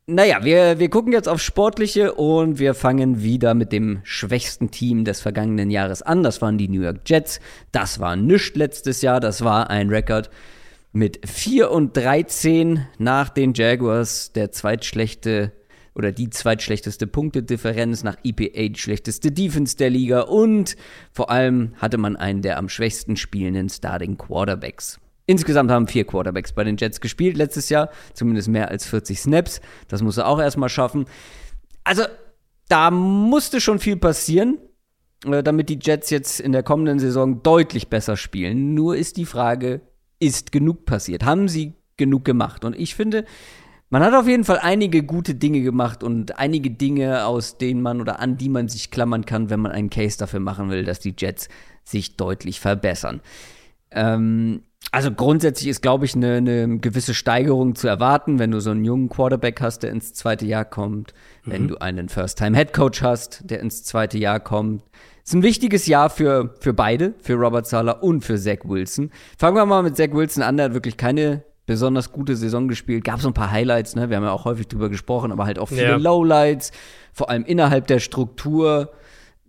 naja, 0.07 0.45
wir, 0.45 0.79
wir 0.79 0.91
gucken 0.91 1.13
jetzt 1.13 1.29
auf 1.29 1.41
Sportliche 1.41 2.15
und 2.15 2.59
wir 2.59 2.75
fangen 2.75 3.23
wieder 3.23 3.55
mit 3.55 3.73
dem 3.73 4.01
schwächsten 4.03 4.71
Team 4.71 5.05
des 5.05 5.21
vergangenen 5.21 5.71
Jahres 5.71 6.03
an. 6.03 6.23
Das 6.23 6.43
waren 6.43 6.59
die 6.59 6.69
New 6.69 6.83
York 6.83 7.01
Jets. 7.07 7.41
Das 7.71 8.01
war 8.01 8.17
nichts 8.17 8.57
letztes 8.57 9.01
Jahr. 9.01 9.21
Das 9.21 9.45
war 9.45 9.71
ein 9.71 9.91
Rekord 9.91 10.29
mit 10.93 11.27
4 11.27 11.71
und 11.71 11.97
13 11.97 12.87
nach 12.99 13.29
den 13.29 13.55
Jaguars, 13.55 14.33
der 14.33 14.51
zweitschlechte 14.53 15.53
oder 15.95 16.13
die 16.13 16.31
zweitschlechteste 16.31 17.07
Punktedifferenz 17.07 18.03
nach 18.03 18.17
EPA, 18.25 18.69
die 18.69 18.79
schlechteste 18.79 19.31
Defense 19.31 19.77
der 19.77 19.91
Liga 19.91 20.23
und 20.23 20.77
vor 21.13 21.31
allem 21.31 21.75
hatte 21.77 21.99
man 21.99 22.17
einen 22.17 22.43
der 22.43 22.59
am 22.59 22.69
schwächsten 22.69 23.17
spielenden 23.17 23.69
Starting 23.69 24.17
Quarterbacks. 24.17 24.99
Insgesamt 25.27 25.71
haben 25.71 25.87
vier 25.87 26.05
Quarterbacks 26.05 26.53
bei 26.53 26.65
den 26.65 26.77
Jets 26.77 27.01
gespielt 27.01 27.37
letztes 27.37 27.69
Jahr, 27.69 27.91
zumindest 28.13 28.49
mehr 28.49 28.69
als 28.69 28.87
40 28.87 29.21
Snaps. 29.21 29.61
Das 29.89 30.03
muss 30.03 30.17
er 30.17 30.27
auch 30.27 30.41
erstmal 30.41 30.69
schaffen. 30.69 31.07
Also, 31.85 32.05
da 32.69 32.91
musste 32.91 33.61
schon 33.61 33.79
viel 33.79 33.97
passieren, 33.97 34.59
äh, 35.25 35.43
damit 35.43 35.69
die 35.69 35.79
Jets 35.81 36.11
jetzt 36.11 36.41
in 36.41 36.53
der 36.53 36.63
kommenden 36.63 36.99
Saison 36.99 37.43
deutlich 37.43 37.89
besser 37.89 38.17
spielen. 38.17 38.75
Nur 38.75 38.97
ist 38.97 39.17
die 39.17 39.27
Frage, 39.27 39.81
ist 40.19 40.53
genug 40.53 40.87
passiert? 40.87 41.25
Haben 41.25 41.49
sie 41.49 41.75
genug 41.97 42.25
gemacht? 42.25 42.65
Und 42.65 42.77
ich 42.77 42.95
finde, 42.95 43.25
man 43.93 44.03
hat 44.03 44.15
auf 44.15 44.27
jeden 44.27 44.45
Fall 44.45 44.59
einige 44.59 45.03
gute 45.03 45.35
Dinge 45.35 45.61
gemacht 45.61 46.03
und 46.03 46.39
einige 46.39 46.71
Dinge, 46.71 47.27
aus 47.27 47.59
denen 47.59 47.83
man 47.83 48.01
oder 48.01 48.21
an 48.21 48.39
die 48.39 48.49
man 48.49 48.67
sich 48.69 48.91
klammern 48.91 49.27
kann, 49.27 49.51
wenn 49.51 49.61
man 49.61 49.71
einen 49.71 49.91
Case 49.91 50.17
dafür 50.17 50.41
machen 50.41 50.71
will, 50.71 50.83
dass 50.85 50.99
die 50.99 51.15
Jets 51.17 51.51
sich 51.85 52.17
deutlich 52.17 52.59
verbessern. 52.59 53.21
Ähm, 53.91 54.63
also 54.93 55.11
grundsätzlich 55.13 55.69
ist, 55.69 55.83
glaube 55.83 56.07
ich, 56.07 56.15
eine, 56.15 56.37
eine 56.37 56.79
gewisse 56.79 57.13
Steigerung 57.13 57.75
zu 57.75 57.87
erwarten, 57.87 58.39
wenn 58.39 58.51
du 58.51 58.61
so 58.61 58.71
einen 58.71 58.87
jungen 58.87 59.11
Quarterback 59.11 59.61
hast, 59.61 59.81
der 59.83 59.91
ins 59.91 60.15
zweite 60.15 60.47
Jahr 60.47 60.65
kommt, 60.65 61.13
wenn 61.45 61.69
du 61.69 61.77
einen 61.77 62.09
First-Time-Head-Coach 62.09 63.03
hast, 63.03 63.43
der 63.51 63.61
ins 63.61 63.85
zweite 63.85 64.17
Jahr 64.17 64.41
kommt. 64.41 64.85
Ist 65.23 65.35
ein 65.35 65.43
wichtiges 65.43 65.87
Jahr 65.87 66.09
für, 66.09 66.55
für 66.61 66.73
beide, 66.73 67.13
für 67.21 67.35
Robert 67.35 67.67
Sala 67.67 67.93
und 67.93 68.25
für 68.25 68.39
Zach 68.39 68.65
Wilson. 68.65 69.11
Fangen 69.37 69.57
wir 69.57 69.67
mal 69.67 69.83
mit 69.83 69.99
Zach 69.99 70.13
Wilson 70.13 70.43
an, 70.43 70.57
der 70.57 70.67
hat 70.67 70.75
wirklich 70.75 70.97
keine 70.97 71.45
besonders 71.67 72.13
gute 72.13 72.37
Saison 72.37 72.69
gespielt. 72.69 73.05
Gab 73.05 73.21
so 73.21 73.29
ein 73.29 73.35
paar 73.35 73.51
Highlights, 73.51 73.95
ne? 73.95 74.11
Wir 74.11 74.17
haben 74.17 74.25
ja 74.25 74.33
auch 74.33 74.45
häufig 74.45 74.69
drüber 74.69 74.89
gesprochen, 74.89 75.33
aber 75.33 75.45
halt 75.45 75.59
auch 75.59 75.69
viele 75.69 75.83
Ja. 75.91 75.97
Lowlights, 75.97 76.73
vor 77.13 77.31
allem 77.31 77.45
innerhalb 77.45 77.87
der 77.87 78.01
Struktur 78.01 78.93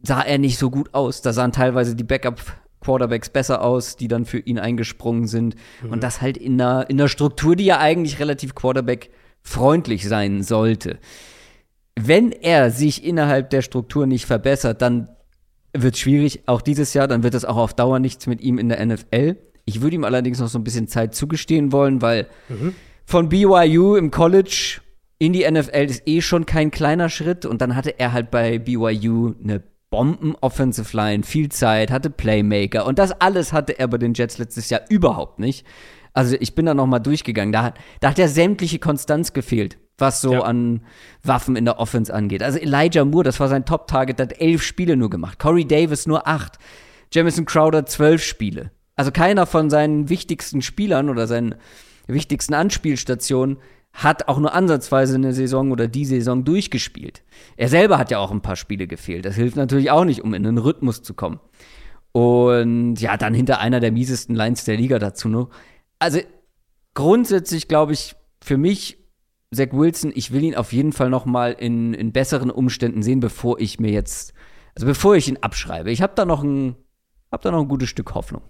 sah 0.01 0.21
er 0.21 0.37
nicht 0.37 0.57
so 0.57 0.69
gut 0.69 0.93
aus. 0.93 1.21
Da 1.21 1.33
sahen 1.33 1.51
teilweise 1.51 1.95
die 1.95 2.03
Backup-Quarterbacks 2.03 3.29
besser 3.29 3.61
aus, 3.63 3.95
die 3.95 4.07
dann 4.07 4.25
für 4.25 4.39
ihn 4.39 4.59
eingesprungen 4.59 5.27
sind. 5.27 5.55
Und 5.89 6.03
das 6.03 6.21
halt 6.21 6.37
in 6.37 6.61
einer, 6.61 6.89
in 6.89 6.99
einer 6.99 7.07
Struktur, 7.07 7.55
die 7.55 7.65
ja 7.65 7.79
eigentlich 7.79 8.19
relativ 8.19 8.53
Quarterback-freundlich 8.53 10.07
sein 10.07 10.43
sollte. 10.43 10.99
Wenn 11.99 12.31
er 12.31 12.69
sich 12.71 13.03
innerhalb 13.05 13.49
der 13.49 13.61
Struktur 13.61 14.05
nicht 14.07 14.25
verbessert, 14.25 14.81
dann 14.81 15.09
wird 15.73 15.97
schwierig, 15.97 16.43
auch 16.47 16.61
dieses 16.61 16.93
Jahr, 16.93 17.07
dann 17.07 17.23
wird 17.23 17.33
es 17.33 17.45
auch 17.45 17.57
auf 17.57 17.73
Dauer 17.73 17.99
nichts 17.99 18.27
mit 18.27 18.41
ihm 18.41 18.57
in 18.59 18.69
der 18.69 18.85
NFL. 18.85 19.37
Ich 19.65 19.81
würde 19.81 19.95
ihm 19.95 20.03
allerdings 20.03 20.39
noch 20.39 20.47
so 20.49 20.59
ein 20.59 20.63
bisschen 20.63 20.87
Zeit 20.87 21.15
zugestehen 21.15 21.71
wollen, 21.71 22.01
weil 22.01 22.27
von 23.05 23.29
BYU 23.29 23.95
im 23.95 24.11
College 24.11 24.79
in 25.19 25.31
die 25.33 25.49
NFL 25.49 25.85
ist 25.85 26.03
eh 26.05 26.21
schon 26.21 26.45
kein 26.45 26.69
kleiner 26.71 27.09
Schritt 27.09 27.45
und 27.45 27.61
dann 27.61 27.75
hatte 27.75 27.97
er 27.99 28.11
halt 28.13 28.29
bei 28.31 28.59
BYU 28.59 29.33
eine 29.41 29.63
Bomben-Offensive 29.89 30.95
Line, 30.97 31.23
viel 31.23 31.49
Zeit, 31.49 31.91
hatte 31.91 32.09
Playmaker 32.09 32.85
und 32.85 32.99
das 32.99 33.11
alles 33.21 33.53
hatte 33.53 33.77
er 33.79 33.87
bei 33.87 33.97
den 33.97 34.13
Jets 34.13 34.37
letztes 34.37 34.69
Jahr 34.69 34.81
überhaupt 34.89 35.39
nicht. 35.39 35.65
Also 36.13 36.35
ich 36.39 36.55
bin 36.55 36.65
da 36.65 36.73
noch 36.73 36.85
mal 36.87 36.99
durchgegangen, 36.99 37.51
da, 37.51 37.63
hat- 37.63 37.77
da 38.01 38.09
hat 38.09 38.17
ja 38.17 38.27
sämtliche 38.27 38.79
Konstanz 38.79 39.33
gefehlt, 39.33 39.77
was 39.97 40.21
so 40.21 40.33
Ja. 40.33 40.41
an 40.41 40.81
Waffen 41.23 41.55
in 41.55 41.65
der 41.65 41.79
Offense 41.79 42.13
angeht. 42.13 42.43
Also 42.43 42.59
Elijah 42.59 43.05
Moore, 43.05 43.23
das 43.23 43.39
war 43.39 43.47
sein 43.47 43.65
Top-Target, 43.65 44.19
hat 44.19 44.39
elf 44.41 44.61
Spiele 44.63 44.95
nur 44.97 45.09
gemacht. 45.09 45.39
Corey 45.39 45.65
Davis 45.65 46.05
nur 46.05 46.27
acht. 46.27 46.57
Jamison 47.11 47.45
Crowder 47.45 47.85
zwölf 47.85 48.23
Spiele. 48.23 48.71
Also 48.95 49.11
keiner 49.11 49.45
von 49.45 49.69
seinen 49.69 50.09
wichtigsten 50.09 50.61
Spielern 50.61 51.09
oder 51.09 51.27
seinen 51.27 51.55
wichtigsten 52.07 52.53
Anspielstationen 52.53 53.57
hat 53.93 54.27
auch 54.27 54.39
nur 54.39 54.53
ansatzweise 54.53 55.15
eine 55.15 55.33
Saison 55.33 55.71
oder 55.71 55.87
die 55.87 56.05
Saison 56.05 56.43
durchgespielt. 56.43 57.23
Er 57.57 57.69
selber 57.69 57.99
hat 57.99 58.09
ja 58.09 58.17
auch 58.17 58.31
ein 58.31 58.41
paar 58.41 58.55
Spiele 58.55 58.87
gefehlt. 58.87 59.25
Das 59.25 59.35
hilft 59.35 59.55
natürlich 59.55 59.91
auch 59.91 60.03
nicht, 60.03 60.23
um 60.23 60.33
in 60.33 60.45
einen 60.45 60.57
Rhythmus 60.57 61.03
zu 61.03 61.13
kommen. 61.13 61.39
Und 62.11 62.95
ja, 62.97 63.17
dann 63.17 63.33
hinter 63.33 63.59
einer 63.59 63.79
der 63.79 63.91
miesesten 63.91 64.35
Lines 64.35 64.65
der 64.65 64.77
Liga 64.77 64.99
dazu 64.99 65.29
noch. 65.29 65.49
Also 65.99 66.19
grundsätzlich 66.95 67.67
glaube 67.67 67.93
ich, 67.93 68.15
für 68.43 68.57
mich, 68.57 68.97
Zach 69.53 69.69
Wilson, 69.71 70.11
ich 70.13 70.31
will 70.31 70.43
ihn 70.43 70.55
auf 70.55 70.73
jeden 70.73 70.91
Fall 70.91 71.09
noch 71.09 71.25
mal 71.25 71.53
in, 71.53 71.93
in 71.93 72.11
besseren 72.11 72.49
Umständen 72.49 73.03
sehen, 73.03 73.19
bevor 73.19 73.59
ich 73.59 73.79
mir 73.79 73.91
jetzt, 73.91 74.33
also 74.75 74.87
bevor 74.87 75.15
ich 75.15 75.27
ihn 75.27 75.37
abschreibe. 75.41 75.91
Ich 75.91 76.01
habe 76.01 76.13
da 76.15 76.25
noch 76.25 76.43
ein, 76.43 76.75
hab 77.31 77.41
da 77.41 77.51
noch 77.51 77.61
ein 77.61 77.67
gutes 77.67 77.89
Stück 77.89 78.15
Hoffnung. 78.15 78.41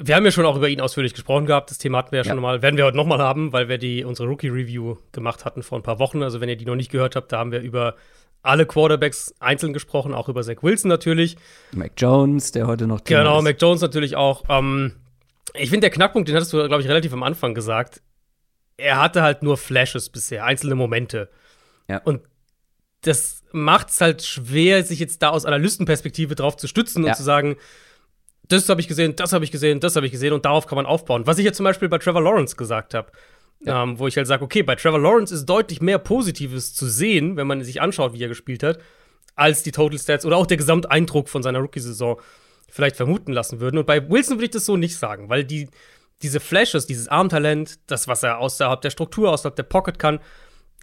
Wir 0.00 0.14
haben 0.14 0.24
ja 0.24 0.30
schon 0.30 0.46
auch 0.46 0.56
über 0.56 0.68
ihn 0.68 0.80
ausführlich 0.80 1.12
gesprochen 1.12 1.46
gehabt. 1.46 1.70
Das 1.70 1.78
Thema 1.78 1.98
hatten 1.98 2.12
wir 2.12 2.18
ja, 2.20 2.24
Ja. 2.24 2.32
schon 2.32 2.40
mal. 2.40 2.62
Werden 2.62 2.76
wir 2.76 2.84
heute 2.84 2.96
nochmal 2.96 3.18
haben, 3.18 3.52
weil 3.52 3.68
wir 3.68 3.78
die 3.78 4.04
unsere 4.04 4.28
Rookie-Review 4.28 4.96
gemacht 5.12 5.44
hatten 5.44 5.62
vor 5.64 5.78
ein 5.78 5.82
paar 5.82 5.98
Wochen. 5.98 6.22
Also, 6.22 6.40
wenn 6.40 6.48
ihr 6.48 6.56
die 6.56 6.64
noch 6.66 6.76
nicht 6.76 6.90
gehört 6.92 7.16
habt, 7.16 7.32
da 7.32 7.38
haben 7.38 7.50
wir 7.50 7.60
über 7.60 7.96
alle 8.42 8.64
Quarterbacks 8.64 9.34
einzeln 9.40 9.72
gesprochen, 9.72 10.14
auch 10.14 10.28
über 10.28 10.42
Zach 10.44 10.62
Wilson 10.62 10.88
natürlich. 10.88 11.36
Mac 11.72 11.92
Jones, 11.96 12.52
der 12.52 12.68
heute 12.68 12.86
noch 12.86 13.00
Thema 13.00 13.20
Genau, 13.22 13.38
ist. 13.38 13.44
Mac 13.44 13.60
Jones 13.60 13.80
natürlich 13.80 14.14
auch. 14.14 14.44
Ähm, 14.48 14.92
ich 15.54 15.70
finde, 15.70 15.80
der 15.86 15.90
Knackpunkt, 15.90 16.28
den 16.28 16.36
hattest 16.36 16.52
du, 16.52 16.58
glaube 16.68 16.80
ich, 16.80 16.88
relativ 16.88 17.12
am 17.12 17.24
Anfang 17.24 17.54
gesagt. 17.54 18.00
Er 18.76 19.00
hatte 19.00 19.22
halt 19.22 19.42
nur 19.42 19.56
Flashes 19.56 20.08
bisher, 20.10 20.44
einzelne 20.44 20.76
Momente. 20.76 21.28
Ja. 21.88 21.98
Und 22.04 22.20
das 23.00 23.42
macht 23.50 23.88
es 23.90 24.00
halt 24.00 24.22
schwer, 24.22 24.84
sich 24.84 25.00
jetzt 25.00 25.22
da 25.22 25.30
aus 25.30 25.44
Analystenperspektive 25.44 26.36
drauf 26.36 26.56
zu 26.56 26.68
stützen 26.68 27.02
Ja. 27.02 27.10
und 27.10 27.16
zu 27.16 27.24
sagen, 27.24 27.56
das 28.48 28.68
habe 28.68 28.80
ich 28.80 28.88
gesehen, 28.88 29.14
das 29.16 29.32
habe 29.32 29.44
ich 29.44 29.50
gesehen, 29.50 29.80
das 29.80 29.96
habe 29.96 30.06
ich 30.06 30.12
gesehen 30.12 30.32
und 30.32 30.44
darauf 30.44 30.66
kann 30.66 30.76
man 30.76 30.86
aufbauen. 30.86 31.26
Was 31.26 31.38
ich 31.38 31.44
ja 31.44 31.52
zum 31.52 31.64
Beispiel 31.64 31.88
bei 31.88 31.98
Trevor 31.98 32.22
Lawrence 32.22 32.56
gesagt 32.56 32.94
habe. 32.94 33.10
Ähm, 33.66 33.98
wo 33.98 34.06
ich 34.06 34.16
halt 34.16 34.28
sage, 34.28 34.44
okay, 34.44 34.62
bei 34.62 34.76
Trevor 34.76 35.00
Lawrence 35.00 35.34
ist 35.34 35.44
deutlich 35.46 35.80
mehr 35.80 35.98
Positives 35.98 36.74
zu 36.74 36.86
sehen, 36.86 37.36
wenn 37.36 37.48
man 37.48 37.64
sich 37.64 37.82
anschaut, 37.82 38.12
wie 38.12 38.22
er 38.22 38.28
gespielt 38.28 38.62
hat, 38.62 38.78
als 39.34 39.64
die 39.64 39.72
Total 39.72 39.98
Stats 39.98 40.24
oder 40.24 40.36
auch 40.36 40.46
der 40.46 40.58
Gesamteindruck 40.58 41.28
von 41.28 41.42
seiner 41.42 41.58
Rookie-Saison 41.58 42.20
vielleicht 42.68 42.94
vermuten 42.94 43.32
lassen 43.32 43.58
würden. 43.58 43.78
Und 43.78 43.86
bei 43.86 44.08
Wilson 44.08 44.36
würde 44.36 44.44
ich 44.44 44.50
das 44.52 44.64
so 44.64 44.76
nicht 44.76 44.96
sagen, 44.96 45.28
weil 45.28 45.42
die, 45.42 45.68
diese 46.22 46.38
Flashes, 46.38 46.86
dieses 46.86 47.08
Armtalent, 47.08 47.80
das, 47.88 48.06
was 48.06 48.22
er 48.22 48.38
außerhalb 48.38 48.80
der 48.80 48.90
Struktur, 48.90 49.30
außerhalb 49.30 49.56
der 49.56 49.64
Pocket 49.64 49.98
kann, 49.98 50.20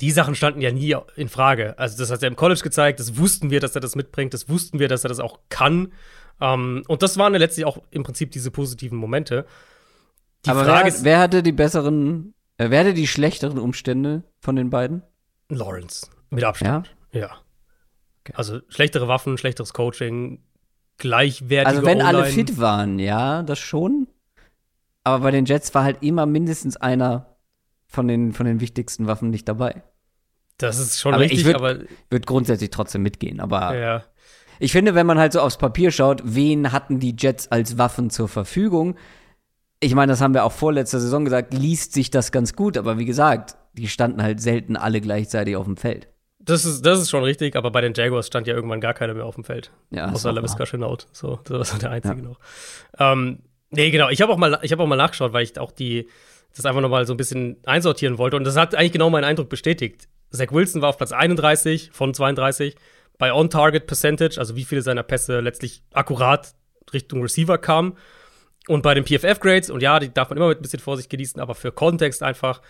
die 0.01 0.12
Sachen 0.12 0.36
standen 0.36 0.62
ja 0.62 0.71
nie 0.71 0.95
in 1.15 1.30
Frage. 1.30 1.80
Also, 1.80 1.97
das 1.97 2.12
hat 2.12 2.21
er 2.21 2.28
im 2.28 2.36
College 2.36 2.62
gezeigt, 2.62 2.99
das 2.99 3.17
wussten 3.17 3.49
wir, 3.49 3.62
dass 3.62 3.75
er 3.75 3.82
das 3.82 3.95
mitbringt, 3.95 4.34
das 4.34 4.49
wussten 4.49 4.80
wir, 4.80 4.89
dass 4.89 5.06
er 5.06 5.10
das 5.10 5.19
auch 5.19 5.39
kann. 5.49 5.93
Ähm, 6.41 6.84
und 6.88 7.02
das 7.02 7.17
waren 7.17 7.34
ja 7.34 7.39
letztlich 7.39 7.65
auch 7.65 7.82
im 7.91 8.04
Prinzip 8.04 8.32
diese 8.32 8.52
positiven 8.52 8.98
Momente. 8.98 9.45
Die 10.45 10.50
Aber 10.50 10.65
Frage 10.65 10.84
wer, 10.84 10.88
ist, 10.88 11.04
wer 11.04 11.19
hatte 11.19 11.43
die 11.43 11.52
besseren, 11.52 12.34
äh, 12.58 12.69
wer 12.69 12.82
hatte 12.82 12.93
die 12.93 13.08
schlechteren 13.08 13.58
Umstände 13.58 14.24
von 14.39 14.56
den 14.56 14.69
beiden? 14.69 15.02
Lawrence. 15.50 16.08
Mit 16.30 16.43
Abstand. 16.43 16.95
Ja. 17.12 17.32
Also 18.34 18.60
schlechtere 18.69 19.08
Waffen, 19.08 19.38
schlechteres 19.38 19.74
Coaching, 19.74 20.43
gleichwertige 20.98 21.67
Also 21.67 21.86
wenn 21.86 22.02
alle 22.02 22.26
fit 22.26 22.58
waren, 22.60 23.00
ja, 23.00 23.43
das 23.43 23.60
schon. 23.60 24.08
Aber 25.04 25.19
bei 25.24 25.32
den 25.32 25.45
Jets 25.45 25.74
war 25.76 25.84
halt 25.84 26.02
immer 26.02 26.26
mindestens 26.26 26.76
einer 26.78 27.38
von 27.88 28.08
den, 28.08 28.34
von 28.34 28.48
den 28.48 28.60
wichtigsten 28.60 29.06
Waffen 29.08 29.30
nicht 29.30 29.48
dabei. 29.48 29.84
Das 30.58 30.80
ist 30.80 31.00
schon 31.00 31.13
Aber 31.13 31.24
richtig, 31.24 31.41
ich 31.41 31.45
würd- 31.48 31.56
aber 31.56 31.80
Wird 32.10 32.26
grundsätzlich 32.26 32.71
trotzdem 32.71 33.04
mitgehen. 33.04 33.39
Aber 33.39 33.78
ja. 33.78 34.04
Ich 34.59 34.71
finde, 34.71 34.95
wenn 34.95 35.05
man 35.05 35.17
halt 35.19 35.33
so 35.33 35.41
aufs 35.41 35.57
Papier 35.57 35.91
schaut, 35.91 36.21
wen 36.23 36.71
hatten 36.71 36.99
die 36.99 37.15
Jets 37.17 37.51
als 37.51 37.77
Waffen 37.77 38.09
zur 38.09 38.27
Verfügung? 38.27 38.95
Ich 39.79 39.93
meine, 39.95 40.11
das 40.11 40.21
haben 40.21 40.33
wir 40.33 40.43
auch 40.45 40.51
vorletzter 40.51 40.99
Saison 40.99 41.25
gesagt, 41.25 41.53
liest 41.53 41.93
sich 41.93 42.09
das 42.09 42.31
ganz 42.31 42.55
gut, 42.55 42.77
aber 42.77 42.97
wie 42.97 43.05
gesagt, 43.05 43.55
die 43.73 43.87
standen 43.87 44.23
halt 44.23 44.41
selten 44.41 44.77
alle 44.77 45.01
gleichzeitig 45.01 45.55
auf 45.55 45.65
dem 45.65 45.77
Feld. 45.77 46.07
Das 46.39 46.63
ist, 46.65 46.85
das 46.85 46.99
ist 46.99 47.09
schon 47.09 47.23
richtig, 47.23 47.55
aber 47.55 47.71
bei 47.71 47.81
den 47.81 47.93
Jaguars 47.93 48.27
stand 48.27 48.47
ja 48.47 48.53
irgendwann 48.53 48.79
gar 48.79 48.93
keiner 48.93 49.13
mehr 49.15 49.25
auf 49.25 49.35
dem 49.35 49.43
Feld. 49.43 49.71
Ja, 49.89 50.11
Außer 50.11 50.33
wahr. 50.35 50.65
Chenault. 50.65 51.07
So, 51.11 51.39
das 51.43 51.73
war 51.73 51.79
der 51.79 51.91
einzige 51.91 52.17
Ja. 52.17 52.21
noch. 52.21 52.39
Ähm, 52.99 53.39
nee, 53.71 53.89
genau. 53.89 54.09
Ich 54.09 54.21
habe 54.21 54.31
auch, 54.31 54.37
mal- 54.37 54.59
ich 54.61 54.71
hab 54.71 54.79
auch 54.79 54.85
mal 54.87 54.95
nachgeschaut, 54.95 55.33
weil 55.33 55.43
ich 55.43 55.57
auch 55.59 55.71
die, 55.71 56.07
das 56.55 56.65
einfach 56.65 56.81
noch 56.81 56.89
mal 56.89 57.05
so 57.07 57.13
ein 57.13 57.17
bisschen 57.17 57.57
einsortieren 57.65 58.17
wollte. 58.19 58.37
Und 58.37 58.43
das 58.43 58.55
hat 58.57 58.75
eigentlich 58.75 58.91
genau 58.91 59.09
meinen 59.09 59.23
Eindruck 59.23 59.49
bestätigt. 59.49 60.07
Zach 60.31 60.51
Wilson 60.51 60.81
war 60.81 60.89
auf 60.89 60.97
Platz 60.97 61.11
31 61.11 61.89
von 61.91 62.13
32 62.13 62.75
bei 63.17 63.34
On-Target-Percentage, 63.34 64.38
also 64.39 64.56
wie 64.56 64.65
viele 64.65 64.82
seiner 64.82 65.04
Pässe 65.04 65.39
letztlich 65.39 65.84
akkurat 65.93 66.54
Richtung 66.93 67.21
Receiver 67.21 67.58
kamen. 67.58 67.97
Und 68.67 68.82
bei 68.82 68.93
den 68.93 69.06
PFF-Grades, 69.06 69.69
und 69.69 69.82
ja, 69.82 69.99
die 69.99 70.13
darf 70.13 70.30
man 70.30 70.38
immer 70.38 70.47
mit 70.47 70.60
ein 70.60 70.63
bisschen 70.63 70.80
Vorsicht 70.80 71.10
genießen, 71.10 71.39
aber 71.39 71.54
für 71.56 71.71
Kontext 71.71 72.23
einfach, 72.23 72.62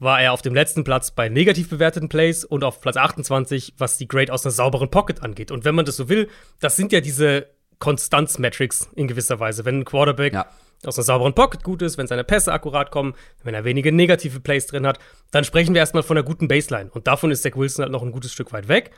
war 0.00 0.20
er 0.20 0.32
auf 0.32 0.42
dem 0.42 0.54
letzten 0.54 0.82
Platz 0.82 1.12
bei 1.12 1.28
negativ 1.28 1.70
bewerteten 1.70 2.08
Plays 2.08 2.44
und 2.44 2.64
auf 2.64 2.80
Platz 2.80 2.96
28, 2.96 3.74
was 3.78 3.96
die 3.96 4.08
Grade 4.08 4.32
aus 4.32 4.44
einer 4.44 4.50
sauberen 4.50 4.90
Pocket 4.90 5.22
angeht. 5.22 5.52
Und 5.52 5.64
wenn 5.64 5.76
man 5.76 5.84
das 5.84 5.96
so 5.96 6.08
will, 6.08 6.28
das 6.60 6.76
sind 6.76 6.90
ja 6.90 7.00
diese 7.00 7.46
Konstanz-Metrics 7.78 8.90
in 8.96 9.06
gewisser 9.06 9.38
Weise. 9.40 9.64
Wenn 9.64 9.80
ein 9.80 9.84
Quarterback 9.84 10.32
Ja. 10.32 10.46
aus 10.84 10.98
einer 10.98 11.04
sauberen 11.04 11.34
Pocket 11.34 11.62
gut 11.62 11.80
ist, 11.82 11.96
wenn 11.96 12.06
seine 12.08 12.24
Pässe 12.24 12.52
akkurat 12.52 12.90
kommen, 12.90 13.14
wenn 13.44 13.54
er 13.54 13.64
wenige 13.64 13.92
negative 13.92 14.40
Plays 14.40 14.66
drin 14.66 14.86
hat, 14.86 14.98
dann 15.30 15.44
sprechen 15.44 15.74
wir 15.74 15.80
erstmal 15.80 16.02
von 16.02 16.16
einer 16.16 16.26
guten 16.26 16.48
Baseline. 16.48 16.90
Und 16.90 17.06
davon 17.06 17.30
ist 17.30 17.42
Zach 17.42 17.56
Wilson 17.56 17.84
halt 17.84 17.92
noch 17.92 18.02
ein 18.02 18.10
gutes 18.12 18.32
Stück 18.32 18.52
weit 18.52 18.66
weg. 18.68 18.90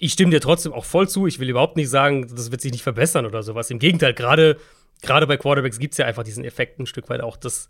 Ich 0.00 0.12
stimme 0.12 0.30
dir 0.30 0.40
trotzdem 0.40 0.72
auch 0.72 0.84
voll 0.84 1.08
zu. 1.08 1.26
Ich 1.26 1.38
will 1.38 1.48
überhaupt 1.50 1.76
nicht 1.76 1.90
sagen, 1.90 2.26
das 2.34 2.50
wird 2.50 2.60
sich 2.60 2.72
nicht 2.72 2.82
verbessern 2.82 3.26
oder 3.26 3.42
sowas. 3.42 3.70
Im 3.70 3.78
Gegenteil, 3.78 4.14
gerade 4.14 4.56
gerade 5.02 5.26
bei 5.26 5.36
Quarterbacks 5.36 5.78
gibt 5.78 5.94
es 5.94 5.98
ja 5.98 6.06
einfach 6.06 6.24
diesen 6.24 6.44
Effekt 6.44 6.78
ein 6.78 6.86
Stück 6.86 7.08
weit 7.08 7.22
auch, 7.22 7.36
dass 7.36 7.68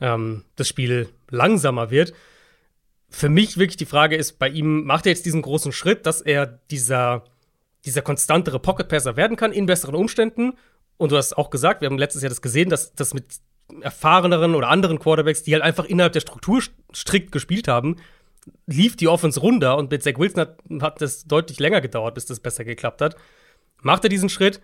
ähm, 0.00 0.44
das 0.56 0.68
Spiel 0.68 1.08
langsamer 1.30 1.90
wird. 1.90 2.12
Für 3.08 3.28
mich 3.28 3.56
wirklich 3.56 3.76
die 3.76 3.86
Frage 3.86 4.16
ist, 4.16 4.38
bei 4.38 4.48
ihm 4.48 4.84
macht 4.84 5.06
er 5.06 5.12
jetzt 5.12 5.26
diesen 5.26 5.42
großen 5.42 5.70
Schritt, 5.70 6.06
dass 6.06 6.20
er 6.20 6.46
dieser, 6.70 7.24
dieser 7.84 8.02
konstantere 8.02 8.58
Pocket-Passer 8.58 9.16
werden 9.16 9.36
kann 9.36 9.52
in 9.52 9.66
besseren 9.66 9.94
Umständen. 9.94 10.54
Und 10.96 11.12
du 11.12 11.16
hast 11.16 11.36
auch 11.36 11.50
gesagt, 11.50 11.82
wir 11.82 11.86
haben 11.86 11.98
letztes 11.98 12.22
Jahr 12.22 12.30
das 12.30 12.42
gesehen, 12.42 12.68
dass 12.68 12.94
das 12.94 13.14
mit 13.14 13.26
erfahreneren 13.80 14.54
oder 14.54 14.68
anderen 14.68 14.98
Quarterbacks, 14.98 15.42
die 15.42 15.52
halt 15.52 15.62
einfach 15.62 15.84
innerhalb 15.84 16.14
der 16.14 16.20
Struktur 16.20 16.58
st- 16.58 16.70
strikt 16.94 17.32
gespielt 17.32 17.68
haben, 17.68 17.96
lief 18.66 18.96
die 18.96 19.08
Offense 19.08 19.40
runter 19.40 19.76
und 19.76 19.90
mit 19.90 20.02
Zach 20.02 20.18
Wilson 20.18 20.40
hat, 20.40 20.58
hat 20.80 21.00
das 21.00 21.24
deutlich 21.24 21.60
länger 21.60 21.80
gedauert, 21.80 22.14
bis 22.14 22.26
das 22.26 22.40
besser 22.40 22.64
geklappt 22.64 23.00
hat. 23.00 23.16
Macht 23.82 24.04
er 24.04 24.10
diesen 24.10 24.28
Schritt, 24.28 24.60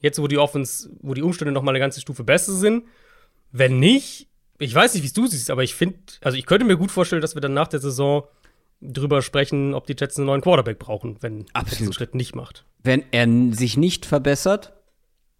jetzt 0.00 0.20
wo 0.20 0.26
die 0.28 0.38
Offense, 0.38 0.90
wo 1.00 1.14
die 1.14 1.22
Umstände 1.22 1.52
noch 1.52 1.62
mal 1.62 1.72
eine 1.72 1.80
ganze 1.80 2.00
Stufe 2.00 2.24
besser 2.24 2.52
sind? 2.52 2.84
Wenn 3.52 3.78
nicht, 3.78 4.28
ich 4.58 4.74
weiß 4.74 4.94
nicht, 4.94 5.02
wie 5.02 5.08
es 5.08 5.12
du 5.12 5.26
siehst, 5.26 5.50
aber 5.50 5.62
ich 5.62 5.74
finde, 5.74 5.98
also 6.20 6.36
ich 6.36 6.46
könnte 6.46 6.66
mir 6.66 6.76
gut 6.76 6.90
vorstellen, 6.90 7.22
dass 7.22 7.34
wir 7.34 7.40
dann 7.40 7.54
nach 7.54 7.68
der 7.68 7.80
Saison 7.80 8.24
drüber 8.80 9.22
sprechen, 9.22 9.74
ob 9.74 9.86
die 9.86 9.96
Jets 9.98 10.18
einen 10.18 10.26
neuen 10.26 10.40
Quarterback 10.40 10.78
brauchen, 10.78 11.16
wenn 11.20 11.46
er 11.54 11.64
diesen. 11.64 11.92
Schritt 11.92 12.14
nicht 12.14 12.34
macht. 12.34 12.64
Wenn 12.82 13.02
er 13.10 13.26
sich 13.54 13.76
nicht 13.76 14.06
verbessert 14.06 14.72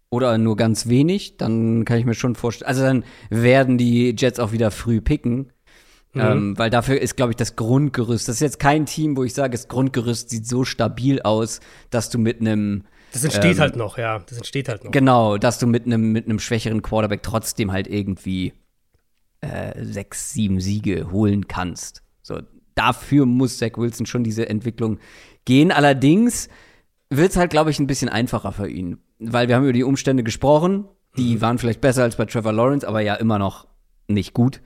oder 0.09 0.37
nur 0.37 0.55
ganz 0.55 0.87
wenig, 0.87 1.37
dann 1.37 1.85
kann 1.85 1.99
ich 1.99 2.05
mir 2.05 2.13
schon 2.13 2.35
vorstellen, 2.35 2.67
also 2.67 2.81
dann 2.81 3.03
werden 3.29 3.77
die 3.77 4.15
Jets 4.17 4.39
auch 4.39 4.51
wieder 4.51 4.71
früh 4.71 5.01
picken. 5.01 5.51
Mhm. 6.13 6.21
Ähm, 6.21 6.57
weil 6.57 6.69
dafür 6.69 6.99
ist, 6.99 7.17
glaube 7.17 7.31
ich, 7.31 7.35
das 7.35 7.55
Grundgerüst. 7.55 8.27
Das 8.27 8.35
ist 8.35 8.41
jetzt 8.41 8.59
kein 8.59 8.85
Team, 8.85 9.17
wo 9.17 9.23
ich 9.23 9.33
sage, 9.33 9.51
das 9.51 9.67
Grundgerüst 9.67 10.29
sieht 10.29 10.47
so 10.47 10.63
stabil 10.63 11.21
aus, 11.21 11.59
dass 11.89 12.09
du 12.09 12.17
mit 12.17 12.41
einem 12.41 12.85
Das 13.13 13.23
entsteht 13.23 13.55
Ähm, 13.55 13.59
halt 13.59 13.75
noch, 13.75 13.97
ja. 13.97 14.19
Das 14.19 14.37
entsteht 14.37 14.69
halt 14.69 14.83
noch. 14.83 14.91
Genau, 14.91 15.37
dass 15.37 15.59
du 15.59 15.67
mit 15.67 15.85
einem 15.85 16.11
mit 16.11 16.25
einem 16.25 16.39
schwächeren 16.39 16.81
Quarterback 16.81 17.23
trotzdem 17.23 17.71
halt 17.71 17.87
irgendwie 17.87 18.53
äh, 19.41 19.83
sechs, 19.83 20.31
sieben 20.33 20.59
Siege 20.59 21.11
holen 21.11 21.47
kannst. 21.47 22.03
So, 22.21 22.41
dafür 22.75 23.25
muss 23.25 23.57
Zach 23.57 23.77
Wilson 23.77 24.05
schon 24.05 24.23
diese 24.23 24.49
Entwicklung 24.49 24.99
gehen. 25.45 25.71
Allerdings 25.71 26.49
wird 27.09 27.31
es 27.31 27.37
halt, 27.37 27.51
glaube 27.51 27.69
ich, 27.69 27.79
ein 27.79 27.87
bisschen 27.87 28.09
einfacher 28.09 28.51
für 28.51 28.69
ihn. 28.69 28.99
Weil 29.19 29.47
wir 29.47 29.55
haben 29.55 29.63
über 29.63 29.73
die 29.73 29.83
Umstände 29.83 30.23
gesprochen. 30.23 30.85
Die 31.17 31.41
waren 31.41 31.57
vielleicht 31.57 31.81
besser 31.81 32.03
als 32.03 32.15
bei 32.15 32.25
Trevor 32.25 32.53
Lawrence, 32.53 32.87
aber 32.87 33.01
ja 33.01 33.15
immer 33.15 33.39
noch 33.39 33.67
nicht 34.07 34.33
gut. 34.33 34.61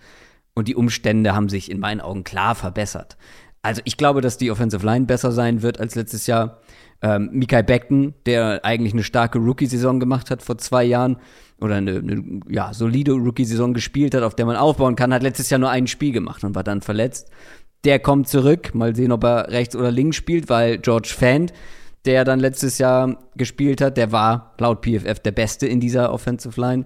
Und 0.54 0.68
die 0.68 0.76
Umstände 0.76 1.34
haben 1.34 1.50
sich 1.50 1.72
in 1.72 1.80
meinen 1.80 2.02
Augen 2.02 2.24
klar 2.24 2.56
verbessert. 2.56 3.18
Also 3.62 3.82
ich 3.86 3.98
glaube, 3.98 4.22
dass 4.22 4.38
die 4.38 4.52
Offensive 4.52 4.86
Line 4.86 5.06
besser 5.06 5.32
sein 5.32 5.62
wird 5.62 5.80
als 5.80 5.96
letztes 5.96 6.28
Jahr. 6.28 6.60
Ähm, 7.02 7.30
Mikael 7.32 7.64
Beckton, 7.64 8.14
der 8.26 8.66
eigentlich 8.66 8.94
eine 8.94 9.04
starke 9.04 9.40
Rookie-Saison 9.40 10.00
gemacht 10.00 10.32
hat 10.32 10.42
vor 10.42 10.58
zwei 10.58 10.84
Jahren 10.84 11.18
oder 11.60 11.76
eine, 11.76 11.98
eine 11.98 12.40
ja, 12.50 12.74
solide 12.74 13.14
Rookie-Saison 13.14 13.74
gespielt 13.74 14.16
hat, 14.16 14.24
auf 14.24 14.36
der 14.36 14.46
man 14.46 14.56
aufbauen 14.56 14.96
kann, 14.96 15.14
hat 15.14 15.24
letztes 15.24 15.50
Jahr 15.50 15.60
nur 15.60 15.70
ein 15.70 15.88
Spiel 15.88 16.12
gemacht 16.12 16.44
und 16.44 16.56
war 16.56 16.64
dann 16.64 16.82
verletzt. 16.82 17.30
Der 17.84 18.00
kommt 18.00 18.28
zurück, 18.28 18.74
mal 18.76 18.96
sehen, 18.96 19.12
ob 19.12 19.24
er 19.24 19.50
rechts 19.50 19.76
oder 19.76 19.92
links 19.92 20.16
spielt, 20.16 20.50
weil 20.50 20.78
George 20.80 21.14
Fant, 21.16 21.54
der 22.06 22.24
dann 22.24 22.40
letztes 22.40 22.78
Jahr 22.78 23.18
gespielt 23.36 23.82
hat, 23.82 23.98
der 23.98 24.12
war 24.12 24.54
laut 24.60 24.84
PFF 24.84 25.20
der 25.20 25.32
Beste 25.32 25.68
in 25.68 25.80
dieser 25.80 26.12
Offensive 26.12 26.60
Line. 26.60 26.86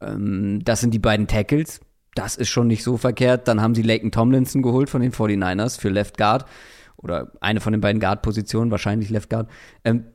Ähm, 0.00 0.60
das 0.64 0.80
sind 0.80 0.92
die 0.92 0.98
beiden 0.98 1.26
Tackles. 1.26 1.80
Das 2.14 2.36
ist 2.36 2.48
schon 2.48 2.66
nicht 2.66 2.82
so 2.82 2.96
verkehrt. 2.96 3.48
Dann 3.48 3.60
haben 3.60 3.74
sie 3.74 3.82
Laken 3.82 4.10
Tomlinson 4.10 4.62
geholt 4.62 4.90
von 4.90 5.00
den 5.00 5.12
49ers 5.12 5.78
für 5.80 5.88
Left 5.88 6.18
Guard. 6.18 6.44
Oder 6.96 7.32
eine 7.40 7.60
von 7.60 7.72
den 7.72 7.80
beiden 7.80 8.00
Guard-Positionen, 8.00 8.70
wahrscheinlich 8.70 9.10
Left 9.10 9.30
Guard. 9.30 9.48
Ähm, 9.84 10.06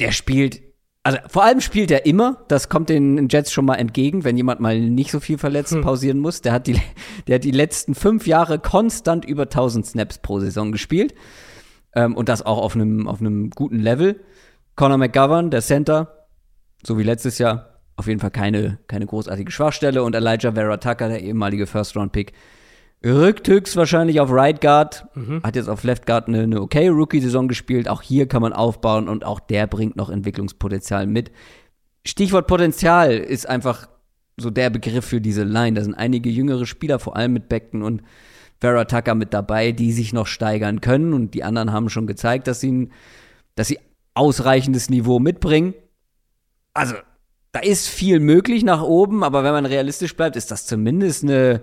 der 0.00 0.12
spielt, 0.12 0.62
also 1.02 1.18
vor 1.28 1.44
allem 1.44 1.60
spielt 1.60 1.90
er 1.90 2.06
immer. 2.06 2.44
Das 2.48 2.68
kommt 2.68 2.88
den 2.88 3.28
Jets 3.28 3.52
schon 3.52 3.66
mal 3.66 3.76
entgegen, 3.76 4.24
wenn 4.24 4.36
jemand 4.36 4.60
mal 4.60 4.78
nicht 4.80 5.10
so 5.10 5.20
viel 5.20 5.38
verletzt 5.38 5.78
pausieren 5.82 6.18
muss. 6.18 6.40
Der 6.40 6.52
hat, 6.52 6.66
die, 6.66 6.80
der 7.26 7.36
hat 7.36 7.44
die 7.44 7.50
letzten 7.50 7.94
fünf 7.94 8.26
Jahre 8.26 8.58
konstant 8.58 9.24
über 9.24 9.42
1000 9.42 9.86
Snaps 9.86 10.18
pro 10.18 10.40
Saison 10.40 10.72
gespielt. 10.72 11.14
Ähm, 11.94 12.16
und 12.16 12.28
das 12.28 12.42
auch 12.42 12.58
auf 12.58 12.74
einem 12.74 13.08
auf 13.08 13.20
einem 13.20 13.50
guten 13.50 13.78
Level. 13.78 14.20
Conor 14.76 14.98
McGovern, 14.98 15.50
der 15.50 15.60
Center, 15.60 16.26
so 16.82 16.96
wie 16.96 17.02
letztes 17.02 17.38
Jahr, 17.38 17.69
auf 18.00 18.08
jeden 18.08 18.18
Fall 18.18 18.30
keine, 18.30 18.78
keine 18.88 19.06
großartige 19.06 19.52
Schwachstelle. 19.52 20.02
Und 20.02 20.14
Elijah 20.16 20.52
Vera 20.52 20.76
Tucker, 20.78 21.08
der 21.08 21.22
ehemalige 21.22 21.66
First-Round-Pick, 21.66 22.32
rückt 23.04 23.46
höchstwahrscheinlich 23.46 24.20
auf 24.20 24.30
Right 24.32 24.60
Guard, 24.60 25.06
hat 25.42 25.56
jetzt 25.56 25.68
auf 25.68 25.84
Left 25.84 26.06
Guard 26.06 26.28
eine, 26.28 26.40
eine 26.40 26.60
okay 26.60 26.88
Rookie-Saison 26.88 27.46
gespielt. 27.46 27.88
Auch 27.88 28.02
hier 28.02 28.26
kann 28.26 28.42
man 28.42 28.52
aufbauen 28.52 29.08
und 29.08 29.24
auch 29.24 29.38
der 29.38 29.66
bringt 29.66 29.96
noch 29.96 30.10
Entwicklungspotenzial 30.10 31.06
mit. 31.06 31.30
Stichwort 32.06 32.46
Potenzial 32.46 33.12
ist 33.12 33.48
einfach 33.48 33.88
so 34.36 34.50
der 34.50 34.70
Begriff 34.70 35.04
für 35.04 35.20
diese 35.20 35.44
Line. 35.44 35.74
Da 35.76 35.84
sind 35.84 35.94
einige 35.94 36.30
jüngere 36.30 36.66
Spieler, 36.66 36.98
vor 36.98 37.16
allem 37.16 37.34
mit 37.34 37.48
Beckton 37.48 37.82
und 37.82 38.02
Vera 38.60 38.84
Tucker 38.84 39.14
mit 39.14 39.32
dabei, 39.32 39.72
die 39.72 39.92
sich 39.92 40.12
noch 40.12 40.26
steigern 40.26 40.80
können. 40.80 41.12
Und 41.12 41.34
die 41.34 41.44
anderen 41.44 41.72
haben 41.72 41.88
schon 41.88 42.06
gezeigt, 42.06 42.46
dass 42.46 42.60
sie, 42.60 42.88
dass 43.54 43.68
sie 43.68 43.78
ausreichendes 44.14 44.90
Niveau 44.90 45.18
mitbringen. 45.18 45.74
Also, 46.74 46.94
da 47.52 47.60
ist 47.60 47.88
viel 47.88 48.20
möglich 48.20 48.62
nach 48.62 48.82
oben, 48.82 49.24
aber 49.24 49.42
wenn 49.44 49.52
man 49.52 49.66
realistisch 49.66 50.16
bleibt, 50.16 50.36
ist 50.36 50.50
das 50.50 50.66
zumindest 50.66 51.24
eine, 51.24 51.62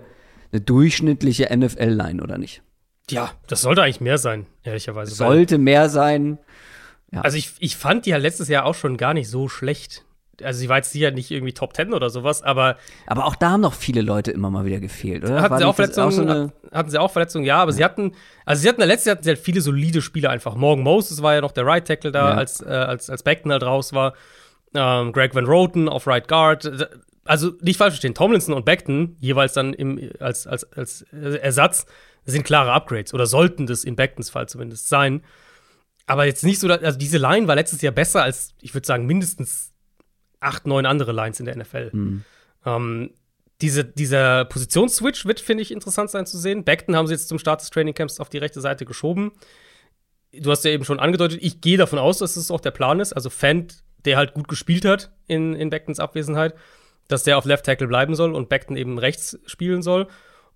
eine 0.52 0.60
durchschnittliche 0.60 1.48
NFL-Line, 1.54 2.22
oder 2.22 2.38
nicht? 2.38 2.62
Ja, 3.10 3.32
das 3.46 3.62
sollte 3.62 3.82
eigentlich 3.82 4.00
mehr 4.00 4.18
sein, 4.18 4.46
ehrlicherweise. 4.64 5.14
Sollte 5.14 5.56
mehr 5.56 5.88
sein. 5.88 6.38
Ja. 7.10 7.22
Also 7.22 7.38
ich, 7.38 7.52
ich 7.58 7.76
fand 7.76 8.04
die 8.04 8.10
ja 8.10 8.18
letztes 8.18 8.48
Jahr 8.48 8.66
auch 8.66 8.74
schon 8.74 8.98
gar 8.98 9.14
nicht 9.14 9.30
so 9.30 9.48
schlecht. 9.48 10.04
Also 10.42 10.60
sie 10.60 10.68
war 10.68 10.76
jetzt 10.76 10.92
sicher 10.92 11.10
nicht 11.10 11.30
irgendwie 11.30 11.54
Top 11.54 11.74
10 11.74 11.94
oder 11.94 12.10
sowas, 12.10 12.42
aber. 12.42 12.76
Aber 13.06 13.24
auch 13.24 13.34
da 13.34 13.50
haben 13.50 13.62
noch 13.62 13.72
viele 13.72 14.02
Leute 14.02 14.30
immer 14.30 14.50
mal 14.50 14.64
wieder 14.66 14.78
gefehlt, 14.78 15.24
oder? 15.24 15.40
Hatten 15.40 15.58
sie 15.58 15.64
auch 15.64 15.74
Verletzungen? 15.74 16.06
Auch 16.06 16.12
so 16.12 16.22
eine 16.22 16.52
hatten 16.70 16.90
sie 16.90 17.00
auch 17.00 17.10
Verletzungen, 17.10 17.44
ja, 17.44 17.56
aber 17.56 17.70
ja. 17.70 17.76
sie 17.78 17.84
hatten, 17.84 18.12
also 18.44 18.62
sie 18.62 18.68
hatten 18.68 18.82
letztes 18.82 19.06
Jahr 19.06 19.16
hatten 19.16 19.24
sie 19.24 19.30
halt 19.30 19.38
viele 19.38 19.62
solide 19.62 20.02
Spieler 20.02 20.30
einfach. 20.30 20.54
Morgan 20.54 20.84
Moses 20.84 21.22
war 21.22 21.34
ja 21.34 21.40
noch 21.40 21.52
der 21.52 21.66
Right 21.66 21.86
Tackle 21.86 22.12
da, 22.12 22.30
ja. 22.30 22.36
als, 22.36 22.60
äh, 22.60 22.66
als, 22.66 23.10
als 23.10 23.22
Beckton 23.22 23.50
halt 23.50 23.62
raus 23.62 23.92
war. 23.94 24.14
Ähm, 24.74 25.12
Greg 25.12 25.34
Van 25.34 25.46
Roten 25.46 25.88
auf 25.88 26.06
Right 26.06 26.28
Guard. 26.28 26.88
Also 27.24 27.52
nicht 27.60 27.76
falsch 27.76 27.92
verstehen, 27.92 28.14
Tomlinson 28.14 28.54
und 28.54 28.64
Beckton, 28.64 29.16
jeweils 29.20 29.52
dann 29.52 29.74
im, 29.74 30.10
als, 30.18 30.46
als, 30.46 30.64
als 30.72 31.02
Ersatz, 31.12 31.86
sind 32.24 32.44
klare 32.44 32.72
Upgrades 32.72 33.14
oder 33.14 33.26
sollten 33.26 33.66
das 33.66 33.84
in 33.84 33.96
Becktons 33.96 34.30
Fall 34.30 34.48
zumindest 34.48 34.88
sein. 34.88 35.22
Aber 36.06 36.24
jetzt 36.24 36.44
nicht 36.44 36.58
so, 36.58 36.68
also 36.68 36.98
diese 36.98 37.18
Line 37.18 37.48
war 37.48 37.54
letztes 37.54 37.82
Jahr 37.82 37.92
besser 37.92 38.22
als, 38.22 38.54
ich 38.60 38.74
würde 38.74 38.86
sagen, 38.86 39.06
mindestens 39.06 39.72
acht, 40.40 40.66
neun 40.66 40.86
andere 40.86 41.12
Lines 41.12 41.40
in 41.40 41.46
der 41.46 41.56
NFL. 41.56 41.90
Mhm. 41.92 42.24
Ähm, 42.64 43.10
diese, 43.60 43.84
dieser 43.84 44.44
Positionsswitch 44.44 45.26
wird, 45.26 45.40
finde 45.40 45.62
ich, 45.62 45.70
interessant 45.70 46.10
sein 46.10 46.26
zu 46.26 46.38
sehen. 46.38 46.64
Beckton 46.64 46.96
haben 46.96 47.06
sie 47.06 47.14
jetzt 47.14 47.28
zum 47.28 47.38
Start 47.38 47.60
des 47.60 47.70
Trainingcamps 47.70 48.20
auf 48.20 48.28
die 48.28 48.38
rechte 48.38 48.60
Seite 48.60 48.84
geschoben. 48.84 49.32
Du 50.32 50.50
hast 50.50 50.64
ja 50.64 50.70
eben 50.70 50.84
schon 50.84 51.00
angedeutet, 51.00 51.40
ich 51.42 51.60
gehe 51.60 51.76
davon 51.76 51.98
aus, 51.98 52.18
dass 52.18 52.36
es 52.36 52.50
auch 52.50 52.60
der 52.60 52.70
Plan 52.70 53.00
ist. 53.00 53.12
Also 53.12 53.30
Fant, 53.30 53.82
der 54.08 54.16
halt 54.16 54.32
gut 54.32 54.48
gespielt 54.48 54.86
hat 54.86 55.10
in, 55.26 55.54
in 55.54 55.68
Becktons 55.68 56.00
Abwesenheit, 56.00 56.54
dass 57.08 57.24
der 57.24 57.36
auf 57.36 57.44
Left 57.44 57.66
Tackle 57.66 57.86
bleiben 57.86 58.14
soll 58.14 58.34
und 58.34 58.48
Beckton 58.48 58.76
eben 58.76 58.98
rechts 58.98 59.38
spielen 59.44 59.82
soll. 59.82 60.08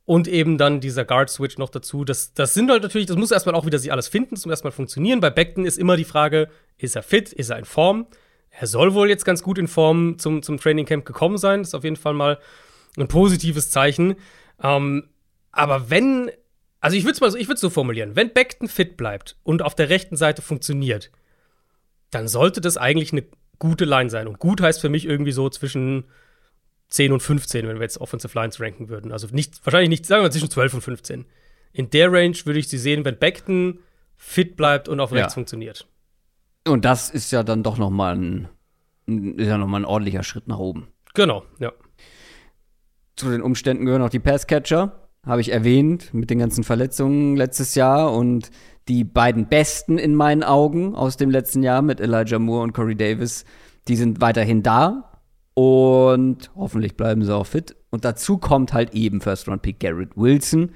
Und 0.05 0.27
eben 0.27 0.59
dann 0.59 0.81
dieser 0.81 1.05
Guard-Switch 1.05 1.59
noch 1.59 1.69
dazu. 1.69 2.05
Das, 2.05 2.35
das 2.35 2.55
sind 2.55 2.69
halt 2.73 2.83
natürlich, 2.83 3.07
das 3.07 3.17
muss 3.17 3.31
erstmal 3.31 3.55
auch 3.55 3.67
wieder 3.67 3.79
sich 3.79 3.93
alles 3.93 4.09
finden, 4.09 4.31
muss 4.33 4.47
erstmal 4.47 4.73
funktionieren. 4.73 5.21
Bei 5.21 5.31
Beckton 5.31 5.65
ist 5.65 5.79
immer 5.79 5.97
die 5.97 6.05
Frage, 6.05 6.49
ist 6.77 6.97
er 6.97 7.05
fit, 7.05 7.33
ist 7.33 7.51
er 7.51 7.59
in 7.59 7.65
Form? 7.65 8.09
Er 8.51 8.67
soll 8.67 8.95
wohl 8.95 9.09
jetzt 9.09 9.25
ganz 9.25 9.45
gut 9.45 9.59
in 9.59 9.69
Form 9.69 10.19
zum, 10.19 10.43
zum 10.43 10.59
Training 10.59 10.87
Camp 10.87 11.05
gekommen 11.05 11.39
sein. 11.39 11.61
Das 11.61 11.69
ist 11.69 11.75
auf 11.75 11.85
jeden 11.85 11.95
Fall 11.95 12.15
mal 12.15 12.39
ein 12.97 13.07
positives 13.07 13.71
Zeichen. 13.71 14.17
Ähm, 14.61 15.09
aber 15.53 15.89
wenn, 15.89 16.33
also 16.81 16.97
ich 16.97 17.05
würde 17.05 17.13
es 17.13 17.21
mal 17.21 17.31
so, 17.31 17.39
ich 17.39 17.47
würde 17.47 17.61
so 17.61 17.71
formulieren, 17.71 18.17
wenn 18.17 18.33
Beckton 18.33 18.67
fit 18.67 18.97
bleibt 18.97 19.37
und 19.45 19.63
auf 19.63 19.77
der 19.77 19.89
rechten 19.89 20.17
Seite 20.17 20.43
funktioniert, 20.43 21.13
dann 22.11 22.27
sollte 22.27 22.61
das 22.61 22.77
eigentlich 22.77 23.13
eine 23.13 23.25
gute 23.63 23.85
Line 23.85 24.11
sein. 24.11 24.27
Und 24.27 24.41
gut 24.41 24.61
heißt 24.61 24.81
für 24.81 24.89
mich 24.89 25.07
irgendwie 25.07 25.31
so 25.31 25.49
zwischen 25.49 26.03
10 26.89 27.13
und 27.13 27.23
15, 27.23 27.69
wenn 27.69 27.77
wir 27.77 27.83
jetzt 27.83 28.01
Offensive 28.01 28.37
Lines 28.37 28.61
ranken 28.61 28.89
würden. 28.89 29.13
Also 29.13 29.29
nicht, 29.31 29.65
wahrscheinlich 29.65 29.89
nicht, 29.89 30.05
sagen 30.05 30.25
wir 30.25 30.33
zwischen 30.33 30.51
12 30.51 30.75
und 30.75 30.81
15. 30.81 31.27
In 31.73 31.89
der 31.91 32.13
Range 32.13 32.37
würde 32.45 32.59
ich 32.59 32.67
sie 32.67 32.77
sehen, 32.77 33.05
wenn 33.05 33.17
Beckton 33.19 33.79
fit 34.17 34.57
bleibt 34.57 34.89
und 34.89 34.99
auf 34.99 35.13
rechts 35.13 35.33
ja. 35.33 35.35
funktioniert. 35.35 35.87
Und 36.67 36.85
das 36.85 37.09
ist 37.09 37.31
ja 37.31 37.45
dann 37.45 37.63
doch 37.63 37.79
noch 37.79 37.91
mal 37.91 38.17
ein, 38.17 38.49
ist 39.07 39.47
ja 39.47 39.59
noch 39.59 39.69
mal 39.69 39.79
ein 39.79 39.85
ordentlicher 39.85 40.25
Schritt 40.25 40.49
nach 40.49 40.59
oben. 40.59 40.89
Genau, 41.15 41.45
ja. 41.61 41.73
Zu 43.15 43.31
den 43.31 43.43
Umständen 43.43 43.85
gehören 43.85 44.03
auch 44.03 44.11
die 44.11 44.19
Passcatcher, 44.19 45.09
habe 45.25 45.41
ich 45.41 45.53
erwähnt, 45.53 46.13
mit 46.13 46.31
den 46.31 46.41
ganzen 46.41 46.65
Verletzungen 46.65 47.37
letztes 47.37 47.77
Jahr 47.77 48.13
und 48.13 48.51
die 48.89 49.05
beiden 49.05 49.47
besten 49.47 49.99
in 49.99 50.15
meinen 50.15 50.43
Augen 50.43 50.95
aus 50.95 51.17
dem 51.17 51.31
letzten 51.31 51.63
Jahr 51.63 51.83
mit 51.83 52.01
Elijah 52.01 52.39
Moore 52.39 52.65
und 52.65 52.73
Corey 52.73 52.97
Davis, 52.97 53.45
die 53.89 53.97
sind 53.97 54.21
weiterhin 54.21 54.63
da 54.63 55.13
und 55.55 56.51
hoffentlich 56.57 56.97
bleiben 56.97 57.25
sie 57.25 57.35
auch 57.35 57.47
fit. 57.47 57.77
Und 57.91 58.05
dazu 58.05 58.39
kommt 58.39 58.73
halt 58.73 58.95
eben 58.95 59.21
First 59.21 59.49
Round 59.49 59.63
Pick 59.63 59.81
Garrett 59.81 60.17
Wilson. 60.17 60.73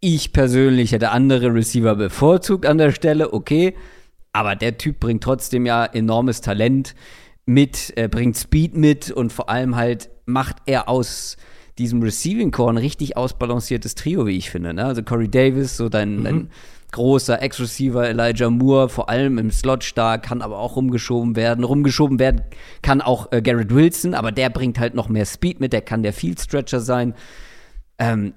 Ich 0.00 0.32
persönlich 0.32 0.92
hätte 0.92 1.10
andere 1.10 1.52
Receiver 1.52 1.94
bevorzugt 1.96 2.66
an 2.66 2.78
der 2.78 2.92
Stelle, 2.92 3.32
okay. 3.32 3.74
Aber 4.32 4.56
der 4.56 4.78
Typ 4.78 5.00
bringt 5.00 5.22
trotzdem 5.22 5.66
ja 5.66 5.84
enormes 5.84 6.40
Talent 6.40 6.94
mit, 7.46 7.92
er 7.96 8.08
bringt 8.08 8.36
Speed 8.36 8.76
mit 8.76 9.10
und 9.10 9.32
vor 9.32 9.48
allem 9.48 9.76
halt 9.76 10.10
macht 10.26 10.56
er 10.66 10.88
aus 10.88 11.36
diesem 11.78 12.02
Receiving 12.02 12.50
Core 12.50 12.74
ein 12.74 12.78
richtig 12.78 13.16
ausbalanciertes 13.16 13.94
Trio, 13.94 14.26
wie 14.26 14.36
ich 14.36 14.50
finde. 14.50 14.74
Ne? 14.74 14.84
Also 14.84 15.02
Corey 15.02 15.28
Davis, 15.28 15.76
so 15.76 15.88
dein, 15.88 16.18
mhm. 16.18 16.24
dein 16.24 16.50
großer 16.94 17.42
Ex-Receiver, 17.42 18.08
Elijah 18.08 18.50
Moore, 18.50 18.88
vor 18.88 19.08
allem 19.08 19.36
im 19.38 19.50
Slot 19.50 19.82
stark, 19.82 20.22
kann 20.22 20.42
aber 20.42 20.58
auch 20.58 20.76
rumgeschoben 20.76 21.34
werden. 21.34 21.64
Rumgeschoben 21.64 22.20
werden 22.20 22.42
kann 22.82 23.00
auch 23.00 23.32
äh, 23.32 23.42
Garrett 23.42 23.74
Wilson, 23.74 24.14
aber 24.14 24.30
der 24.30 24.48
bringt 24.48 24.78
halt 24.78 24.94
noch 24.94 25.08
mehr 25.08 25.26
Speed 25.26 25.58
mit, 25.60 25.72
der 25.72 25.82
kann 25.82 26.04
der 26.04 26.12
Field 26.12 26.40
Stretcher 26.40 26.80
sein. 26.80 27.14
Ähm, 27.98 28.34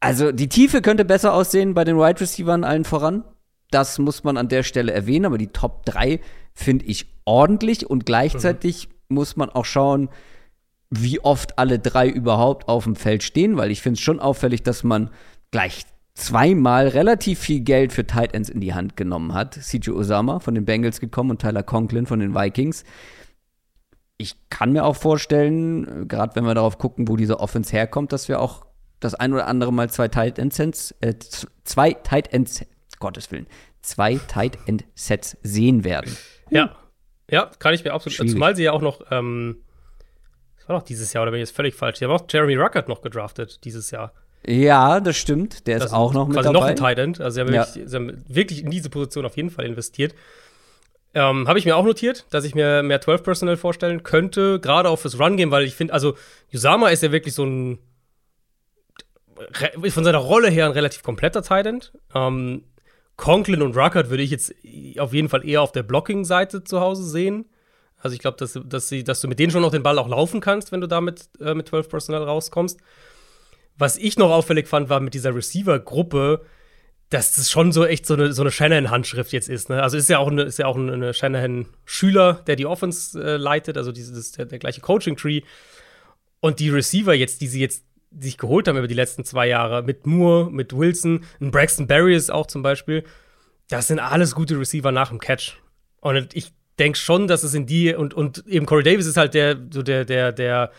also 0.00 0.32
die 0.32 0.50
Tiefe 0.50 0.82
könnte 0.82 1.06
besser 1.06 1.32
aussehen 1.32 1.72
bei 1.72 1.84
den 1.84 1.96
Wide 1.96 2.20
Receivern 2.20 2.62
allen 2.62 2.84
voran. 2.84 3.24
Das 3.70 3.98
muss 3.98 4.22
man 4.22 4.36
an 4.36 4.48
der 4.48 4.62
Stelle 4.62 4.92
erwähnen, 4.92 5.24
aber 5.24 5.38
die 5.38 5.48
Top 5.48 5.86
3 5.86 6.20
finde 6.52 6.84
ich 6.84 7.06
ordentlich 7.24 7.88
und 7.88 8.04
gleichzeitig 8.04 8.88
mhm. 9.08 9.16
muss 9.16 9.36
man 9.36 9.48
auch 9.48 9.64
schauen, 9.64 10.10
wie 10.90 11.20
oft 11.20 11.58
alle 11.58 11.78
drei 11.78 12.08
überhaupt 12.08 12.68
auf 12.68 12.84
dem 12.84 12.96
Feld 12.96 13.22
stehen, 13.22 13.56
weil 13.56 13.70
ich 13.70 13.80
finde 13.80 13.94
es 13.94 14.02
schon 14.02 14.20
auffällig, 14.20 14.62
dass 14.62 14.84
man 14.84 15.08
gleich 15.50 15.86
zweimal 16.14 16.88
relativ 16.88 17.40
viel 17.40 17.60
Geld 17.60 17.92
für 17.92 18.06
Tight 18.06 18.34
Ends 18.34 18.48
in 18.48 18.60
die 18.60 18.74
Hand 18.74 18.96
genommen 18.96 19.34
hat. 19.34 19.54
CJ 19.54 19.90
Osama 19.90 20.38
von 20.38 20.54
den 20.54 20.64
Bengals 20.64 21.00
gekommen 21.00 21.30
und 21.30 21.40
Tyler 21.40 21.62
Conklin 21.62 22.06
von 22.06 22.20
den 22.20 22.34
Vikings. 22.34 22.84
Ich 24.16 24.36
kann 24.48 24.72
mir 24.72 24.84
auch 24.84 24.96
vorstellen, 24.96 26.06
gerade 26.06 26.36
wenn 26.36 26.44
wir 26.44 26.54
darauf 26.54 26.78
gucken, 26.78 27.08
wo 27.08 27.16
diese 27.16 27.40
Offense 27.40 27.72
herkommt, 27.72 28.12
dass 28.12 28.28
wir 28.28 28.40
auch 28.40 28.64
das 29.00 29.14
ein 29.14 29.32
oder 29.32 29.48
andere 29.48 29.72
Mal 29.72 29.90
zwei 29.90 30.08
Tight 30.08 30.38
End 30.38 30.54
Sets, 30.54 30.94
äh, 31.00 31.14
zwei 31.64 31.92
Tight 31.92 32.32
Ends, 32.32 32.64
Gottes 33.00 33.30
Willen, 33.32 33.48
zwei 33.82 34.16
Tight 34.28 34.56
End 34.66 34.84
Sets 34.94 35.36
sehen 35.42 35.82
werden. 35.82 36.16
Ja, 36.50 36.76
ja, 37.28 37.50
kann 37.58 37.74
ich 37.74 37.84
mir 37.84 37.92
absolut. 37.92 38.14
Schwierig. 38.14 38.32
Zumal 38.32 38.54
sie 38.54 38.62
ja 38.62 38.72
auch 38.72 38.82
noch 38.82 39.00
ähm, 39.10 39.64
das 40.64 40.68
war 40.70 40.78
doch 40.78 40.86
dieses 40.86 41.12
Jahr, 41.12 41.22
oder 41.22 41.30
bin 41.30 41.40
ich 41.42 41.48
jetzt 41.48 41.56
völlig 41.56 41.74
falsch? 41.74 41.98
Die 41.98 42.06
haben 42.06 42.12
auch 42.12 42.24
Jeremy 42.26 42.54
Ruckert 42.54 42.88
noch 42.88 43.02
gedraftet 43.02 43.62
dieses 43.64 43.90
Jahr. 43.90 44.14
Ja, 44.46 45.00
das 45.00 45.16
stimmt. 45.16 45.66
Der 45.66 45.78
das 45.78 45.86
ist 45.86 45.92
auch 45.92 46.12
noch 46.12 46.28
mit 46.28 46.36
dabei. 46.36 46.52
noch 46.52 46.64
ein 46.64 46.76
Tight 46.76 46.98
End. 46.98 47.20
Also 47.20 47.34
sie 47.34 47.40
haben, 47.40 47.54
ja. 47.54 47.66
wirklich, 47.66 47.88
sie 47.88 47.96
haben, 47.96 48.24
wirklich, 48.28 48.62
in 48.62 48.70
diese 48.70 48.90
Position 48.90 49.24
auf 49.24 49.36
jeden 49.36 49.50
Fall 49.50 49.64
investiert. 49.64 50.14
Ähm, 51.14 51.46
Habe 51.46 51.58
ich 51.58 51.64
mir 51.64 51.76
auch 51.76 51.84
notiert, 51.84 52.26
dass 52.30 52.44
ich 52.44 52.54
mir 52.54 52.82
mehr 52.82 53.00
12 53.00 53.22
Personal 53.22 53.56
vorstellen 53.56 54.02
könnte, 54.02 54.58
gerade 54.60 54.88
auch 54.88 54.98
fürs 54.98 55.18
Run-Game, 55.18 55.50
weil 55.52 55.64
ich 55.64 55.74
finde, 55.74 55.94
also 55.94 56.16
Yusama 56.50 56.88
ist 56.88 57.02
ja 57.02 57.12
wirklich 57.12 57.34
so 57.34 57.44
ein 57.44 57.78
von 59.90 60.04
seiner 60.04 60.18
Rolle 60.18 60.48
her 60.48 60.66
ein 60.66 60.72
relativ 60.72 61.02
kompletter 61.02 61.42
Tight 61.42 61.66
End. 61.66 61.92
Ähm, 62.14 62.64
Conklin 63.16 63.62
und 63.62 63.76
Ruckert 63.76 64.10
würde 64.10 64.22
ich 64.22 64.30
jetzt 64.30 64.54
auf 64.98 65.12
jeden 65.12 65.28
Fall 65.28 65.46
eher 65.46 65.62
auf 65.62 65.72
der 65.72 65.82
Blocking-Seite 65.82 66.64
zu 66.64 66.80
Hause 66.80 67.04
sehen. 67.04 67.46
Also 67.98 68.14
ich 68.14 68.20
glaube, 68.20 68.36
dass, 68.36 68.58
dass, 68.64 68.92
dass 69.04 69.20
du 69.20 69.28
mit 69.28 69.38
denen 69.38 69.50
schon 69.50 69.62
noch 69.62 69.70
den 69.70 69.82
Ball 69.82 69.98
auch 69.98 70.08
laufen 70.08 70.40
kannst, 70.40 70.72
wenn 70.72 70.80
du 70.80 70.88
da 70.88 71.00
mit, 71.00 71.28
äh, 71.40 71.54
mit 71.54 71.68
12 71.68 71.88
Personal 71.88 72.24
rauskommst. 72.24 72.80
Was 73.76 73.96
ich 73.96 74.18
noch 74.18 74.30
auffällig 74.30 74.68
fand, 74.68 74.88
war 74.88 75.00
mit 75.00 75.14
dieser 75.14 75.34
Receiver-Gruppe, 75.34 76.44
dass 77.10 77.36
das 77.36 77.50
schon 77.50 77.72
so 77.72 77.84
echt 77.84 78.06
so 78.06 78.14
eine, 78.14 78.32
so 78.32 78.42
eine 78.42 78.50
Shanahan-Handschrift 78.50 79.32
jetzt 79.32 79.48
ist. 79.48 79.68
Ne? 79.68 79.82
Also 79.82 79.96
ist 79.96 80.08
ja 80.08 80.18
auch 80.18 80.28
eine, 80.28 80.42
ist 80.42 80.58
ja 80.58 80.66
auch 80.66 80.76
eine 80.76 81.12
Shanahan-Schüler, 81.12 82.42
der 82.46 82.56
die 82.56 82.66
Offense 82.66 83.22
äh, 83.22 83.36
leitet, 83.36 83.76
also 83.76 83.92
dieses, 83.92 84.32
der, 84.32 84.46
der 84.46 84.58
gleiche 84.58 84.80
Coaching-Tree. 84.80 85.42
Und 86.40 86.60
die 86.60 86.70
Receiver 86.70 87.14
jetzt, 87.14 87.40
die 87.40 87.46
sie 87.46 87.60
jetzt 87.60 87.84
sich 88.16 88.38
geholt 88.38 88.68
haben 88.68 88.78
über 88.78 88.88
die 88.88 88.94
letzten 88.94 89.24
zwei 89.24 89.48
Jahre, 89.48 89.82
mit 89.82 90.06
Moore, 90.06 90.50
mit 90.50 90.76
Wilson, 90.76 91.24
ein 91.40 91.50
Braxton 91.50 91.88
ist 92.10 92.32
auch 92.32 92.46
zum 92.46 92.62
Beispiel, 92.62 93.04
das 93.68 93.88
sind 93.88 93.98
alles 93.98 94.34
gute 94.34 94.58
Receiver 94.58 94.92
nach 94.92 95.08
dem 95.08 95.18
Catch. 95.18 95.56
Und 96.00 96.34
ich 96.34 96.52
denke 96.78 96.98
schon, 96.98 97.28
dass 97.28 97.42
es 97.42 97.54
in 97.54 97.66
die 97.66 97.94
und, 97.94 98.14
und 98.14 98.46
eben 98.46 98.66
Corey 98.66 98.82
Davis 98.82 99.06
ist 99.06 99.16
halt 99.16 99.34
der, 99.34 99.56
so 99.70 99.82
der, 99.82 100.04
der, 100.04 100.32
der, 100.32 100.70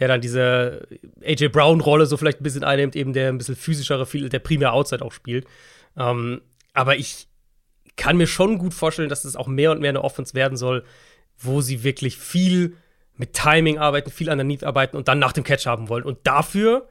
der 0.00 0.08
dann 0.08 0.20
diese 0.20 0.86
AJ 1.24 1.48
Brown-Rolle 1.48 2.06
so 2.06 2.16
vielleicht 2.16 2.40
ein 2.40 2.44
bisschen 2.44 2.64
einnimmt, 2.64 2.96
eben 2.96 3.12
der 3.12 3.28
ein 3.28 3.38
bisschen 3.38 3.56
physischere, 3.56 4.06
viel, 4.06 4.28
der 4.28 4.38
primär 4.40 4.72
Outside 4.72 5.04
auch 5.04 5.12
spielt. 5.12 5.46
Ähm, 5.96 6.40
aber 6.72 6.96
ich 6.96 7.28
kann 7.96 8.16
mir 8.16 8.26
schon 8.26 8.58
gut 8.58 8.74
vorstellen, 8.74 9.08
dass 9.08 9.24
es 9.24 9.36
auch 9.36 9.46
mehr 9.46 9.70
und 9.70 9.80
mehr 9.80 9.90
eine 9.90 10.02
Offense 10.02 10.34
werden 10.34 10.56
soll, 10.56 10.84
wo 11.38 11.60
sie 11.60 11.84
wirklich 11.84 12.16
viel 12.16 12.76
mit 13.14 13.34
Timing 13.34 13.78
arbeiten, 13.78 14.10
viel 14.10 14.30
underneath 14.30 14.64
arbeiten 14.64 14.96
und 14.96 15.08
dann 15.08 15.18
nach 15.18 15.32
dem 15.32 15.44
Catch 15.44 15.66
haben 15.66 15.88
wollen. 15.88 16.04
Und 16.04 16.26
dafür 16.26 16.88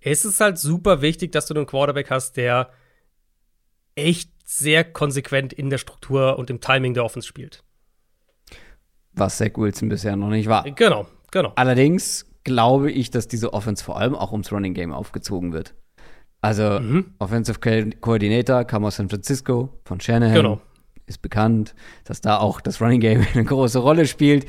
ist 0.00 0.24
es 0.24 0.40
halt 0.40 0.58
super 0.58 1.00
wichtig, 1.00 1.32
dass 1.32 1.46
du 1.46 1.54
einen 1.54 1.66
Quarterback 1.66 2.10
hast, 2.10 2.36
der 2.36 2.70
echt 3.94 4.30
sehr 4.44 4.84
konsequent 4.84 5.52
in 5.52 5.70
der 5.70 5.78
Struktur 5.78 6.38
und 6.38 6.50
im 6.50 6.60
Timing 6.60 6.94
der 6.94 7.04
Offense 7.04 7.28
spielt 7.28 7.62
was 9.18 9.36
Zach 9.36 9.52
Wilson 9.56 9.88
bisher 9.88 10.16
noch 10.16 10.30
nicht 10.30 10.48
war. 10.48 10.64
Genau, 10.64 11.06
genau. 11.30 11.52
Allerdings 11.56 12.26
glaube 12.48 12.90
ich, 12.90 13.10
dass 13.10 13.28
diese 13.28 13.52
Offense 13.52 13.84
vor 13.84 13.98
allem 13.98 14.14
auch 14.14 14.32
ums 14.32 14.50
Running 14.50 14.72
Game 14.72 14.92
aufgezogen 14.92 15.52
wird. 15.52 15.74
Also 16.40 16.80
mhm. 16.80 17.12
Offensive 17.18 17.58
Coordinator 18.00 18.64
kam 18.64 18.84
aus 18.86 18.96
San 18.96 19.10
Francisco 19.10 19.68
von 19.84 20.00
Shanahan. 20.00 20.34
Genau. 20.34 20.60
Ist 21.06 21.20
bekannt, 21.20 21.74
dass 22.04 22.22
da 22.22 22.38
auch 22.38 22.62
das 22.62 22.80
Running 22.80 23.00
Game 23.00 23.26
eine 23.34 23.44
große 23.44 23.78
Rolle 23.78 24.06
spielt. 24.06 24.46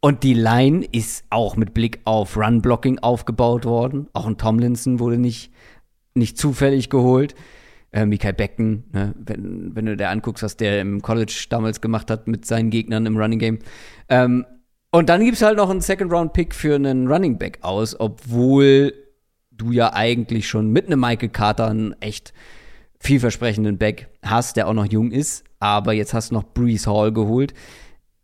Und 0.00 0.24
die 0.24 0.34
Line 0.34 0.84
ist 0.90 1.24
auch 1.30 1.56
mit 1.56 1.72
Blick 1.72 2.00
auf 2.04 2.36
Run-Blocking 2.36 2.98
aufgebaut 2.98 3.64
worden. 3.64 4.08
Auch 4.12 4.26
ein 4.26 4.36
Tomlinson 4.38 4.98
wurde 4.98 5.18
nicht, 5.18 5.52
nicht 6.14 6.36
zufällig 6.36 6.90
geholt. 6.90 7.36
Äh, 7.92 8.06
Mikael 8.06 8.32
Becken, 8.32 8.84
ne? 8.92 9.14
wenn, 9.16 9.76
wenn 9.76 9.86
du 9.86 9.96
dir 9.96 10.08
anguckst, 10.08 10.42
was 10.42 10.56
der 10.56 10.80
im 10.80 11.00
College 11.02 11.46
damals 11.50 11.80
gemacht 11.80 12.10
hat 12.10 12.28
mit 12.28 12.44
seinen 12.44 12.70
Gegnern 12.70 13.06
im 13.06 13.16
Running 13.16 13.38
Game. 13.38 13.58
Ähm, 14.08 14.46
und 14.90 15.08
dann 15.08 15.24
gibt 15.24 15.36
es 15.36 15.42
halt 15.42 15.56
noch 15.56 15.70
einen 15.70 15.80
Second-Round-Pick 15.80 16.54
für 16.54 16.74
einen 16.74 17.06
Running 17.06 17.38
Back 17.38 17.58
aus, 17.62 17.98
obwohl 17.98 18.92
du 19.50 19.72
ja 19.72 19.92
eigentlich 19.92 20.48
schon 20.48 20.70
mit 20.70 20.86
einem 20.86 21.00
Michael 21.00 21.28
Carter 21.28 21.68
einen 21.68 21.94
echt 22.00 22.32
vielversprechenden 22.98 23.78
Back 23.78 24.08
hast, 24.22 24.56
der 24.56 24.68
auch 24.68 24.74
noch 24.74 24.86
jung 24.86 25.10
ist. 25.10 25.44
Aber 25.58 25.92
jetzt 25.92 26.14
hast 26.14 26.30
du 26.30 26.34
noch 26.34 26.44
Brees 26.44 26.86
Hall 26.86 27.12
geholt. 27.12 27.54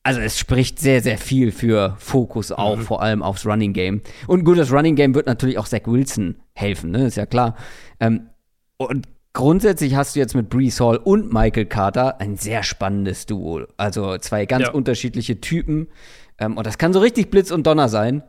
Also 0.02 0.20
es 0.20 0.38
spricht 0.38 0.78
sehr, 0.78 1.02
sehr 1.02 1.18
viel 1.18 1.50
für 1.50 1.96
Fokus 1.98 2.52
auch, 2.52 2.76
mhm. 2.76 2.82
vor 2.82 3.02
allem 3.02 3.22
aufs 3.22 3.44
Running 3.44 3.72
Game. 3.72 4.02
Und 4.26 4.44
gut, 4.44 4.58
das 4.58 4.72
Running 4.72 4.94
Game 4.94 5.14
wird 5.14 5.26
natürlich 5.26 5.58
auch 5.58 5.66
Zach 5.66 5.80
Wilson 5.86 6.36
helfen, 6.54 6.92
ne? 6.92 7.06
Ist 7.06 7.16
ja 7.16 7.26
klar. 7.26 7.56
Ähm, 7.98 8.28
und 8.76 9.08
grundsätzlich 9.32 9.96
hast 9.96 10.14
du 10.14 10.20
jetzt 10.20 10.34
mit 10.34 10.48
Brees 10.48 10.80
Hall 10.80 10.98
und 10.98 11.32
Michael 11.32 11.66
Carter 11.66 12.20
ein 12.20 12.36
sehr 12.36 12.62
spannendes 12.62 13.26
Duo. 13.26 13.66
Also 13.76 14.16
zwei 14.18 14.46
ganz 14.46 14.66
ja. 14.66 14.70
unterschiedliche 14.70 15.40
Typen. 15.40 15.88
Ähm, 16.38 16.56
und 16.56 16.66
das 16.66 16.78
kann 16.78 16.92
so 16.92 17.00
richtig 17.00 17.30
Blitz 17.30 17.50
und 17.50 17.66
Donner 17.66 17.88
sein. 17.88 18.22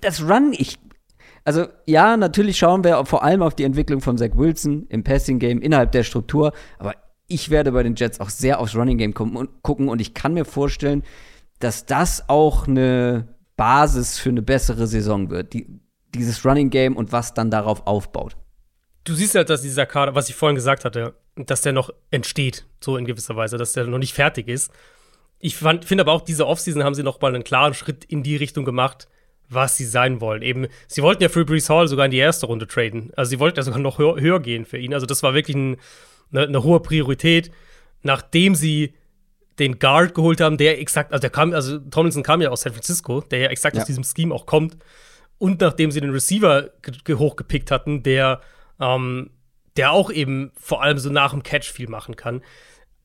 Das 0.00 0.22
Run, 0.22 0.52
ich. 0.56 0.78
Also, 1.44 1.66
ja, 1.86 2.16
natürlich 2.16 2.58
schauen 2.58 2.84
wir 2.84 3.04
vor 3.06 3.22
allem 3.22 3.42
auf 3.42 3.54
die 3.54 3.64
Entwicklung 3.64 4.00
von 4.00 4.18
Zach 4.18 4.30
Wilson 4.34 4.86
im 4.88 5.04
Passing 5.04 5.38
Game 5.38 5.62
innerhalb 5.62 5.92
der 5.92 6.02
Struktur. 6.02 6.52
Aber 6.78 6.94
ich 7.26 7.50
werde 7.50 7.72
bei 7.72 7.82
den 7.82 7.94
Jets 7.94 8.20
auch 8.20 8.30
sehr 8.30 8.60
aufs 8.60 8.76
Running 8.76 8.98
Game 8.98 9.14
gucken. 9.14 9.88
Und 9.88 10.00
ich 10.00 10.14
kann 10.14 10.34
mir 10.34 10.44
vorstellen, 10.44 11.02
dass 11.60 11.86
das 11.86 12.28
auch 12.28 12.68
eine 12.68 13.28
Basis 13.56 14.18
für 14.18 14.30
eine 14.30 14.42
bessere 14.42 14.86
Saison 14.86 15.30
wird. 15.30 15.52
Die, 15.54 15.80
dieses 16.14 16.44
Running 16.44 16.70
Game 16.70 16.96
und 16.96 17.12
was 17.12 17.34
dann 17.34 17.50
darauf 17.50 17.86
aufbaut. 17.86 18.36
Du 19.04 19.14
siehst 19.14 19.34
halt, 19.34 19.48
dass 19.48 19.62
dieser 19.62 19.86
Kader, 19.86 20.14
was 20.14 20.28
ich 20.28 20.34
vorhin 20.34 20.56
gesagt 20.56 20.84
hatte, 20.84 21.14
dass 21.36 21.62
der 21.62 21.72
noch 21.72 21.90
entsteht, 22.10 22.66
so 22.80 22.96
in 22.96 23.06
gewisser 23.06 23.36
Weise, 23.36 23.56
dass 23.56 23.72
der 23.72 23.86
noch 23.86 23.98
nicht 23.98 24.12
fertig 24.12 24.48
ist 24.48 24.70
ich 25.40 25.56
finde 25.56 26.02
aber 26.02 26.12
auch, 26.12 26.20
diese 26.20 26.46
Offseason 26.46 26.84
haben 26.84 26.94
sie 26.94 27.02
noch 27.02 27.20
mal 27.20 27.34
einen 27.34 27.44
klaren 27.44 27.72
Schritt 27.72 28.04
in 28.04 28.22
die 28.22 28.36
Richtung 28.36 28.66
gemacht, 28.66 29.08
was 29.48 29.76
sie 29.76 29.86
sein 29.86 30.20
wollen. 30.20 30.42
Eben, 30.42 30.68
sie 30.86 31.02
wollten 31.02 31.22
ja 31.22 31.30
für 31.30 31.46
Brees 31.46 31.70
Hall 31.70 31.88
sogar 31.88 32.04
in 32.04 32.10
die 32.10 32.18
erste 32.18 32.46
Runde 32.46 32.66
traden. 32.66 33.10
Also 33.16 33.30
sie 33.30 33.40
wollten 33.40 33.56
ja 33.56 33.62
sogar 33.62 33.80
noch 33.80 33.98
höher, 33.98 34.20
höher 34.20 34.40
gehen 34.40 34.66
für 34.66 34.78
ihn. 34.78 34.92
Also 34.92 35.06
das 35.06 35.22
war 35.22 35.32
wirklich 35.34 35.56
ein, 35.56 35.78
eine, 36.30 36.42
eine, 36.42 36.62
hohe 36.62 36.80
Priorität, 36.80 37.50
nachdem 38.02 38.54
sie 38.54 38.94
den 39.58 39.78
Guard 39.78 40.14
geholt 40.14 40.40
haben, 40.40 40.58
der 40.58 40.78
exakt, 40.78 41.12
also 41.12 41.22
der 41.22 41.30
kam, 41.30 41.52
also 41.52 41.78
Tomlinson 41.78 42.22
kam 42.22 42.42
ja 42.42 42.50
aus 42.50 42.60
San 42.62 42.72
Francisco, 42.72 43.22
der 43.22 43.40
ja 43.40 43.48
exakt 43.48 43.76
ja. 43.76 43.82
aus 43.82 43.86
diesem 43.86 44.04
Scheme 44.04 44.34
auch 44.34 44.44
kommt. 44.44 44.76
Und 45.38 45.62
nachdem 45.62 45.90
sie 45.90 46.02
den 46.02 46.10
Receiver 46.10 46.70
hochgepickt 47.08 47.70
hatten, 47.70 48.02
der, 48.02 48.42
ähm, 48.78 49.30
der 49.76 49.92
auch 49.92 50.10
eben 50.10 50.52
vor 50.54 50.82
allem 50.82 50.98
so 50.98 51.08
nach 51.10 51.32
dem 51.32 51.42
Catch 51.42 51.72
viel 51.72 51.88
machen 51.88 52.14
kann 52.14 52.42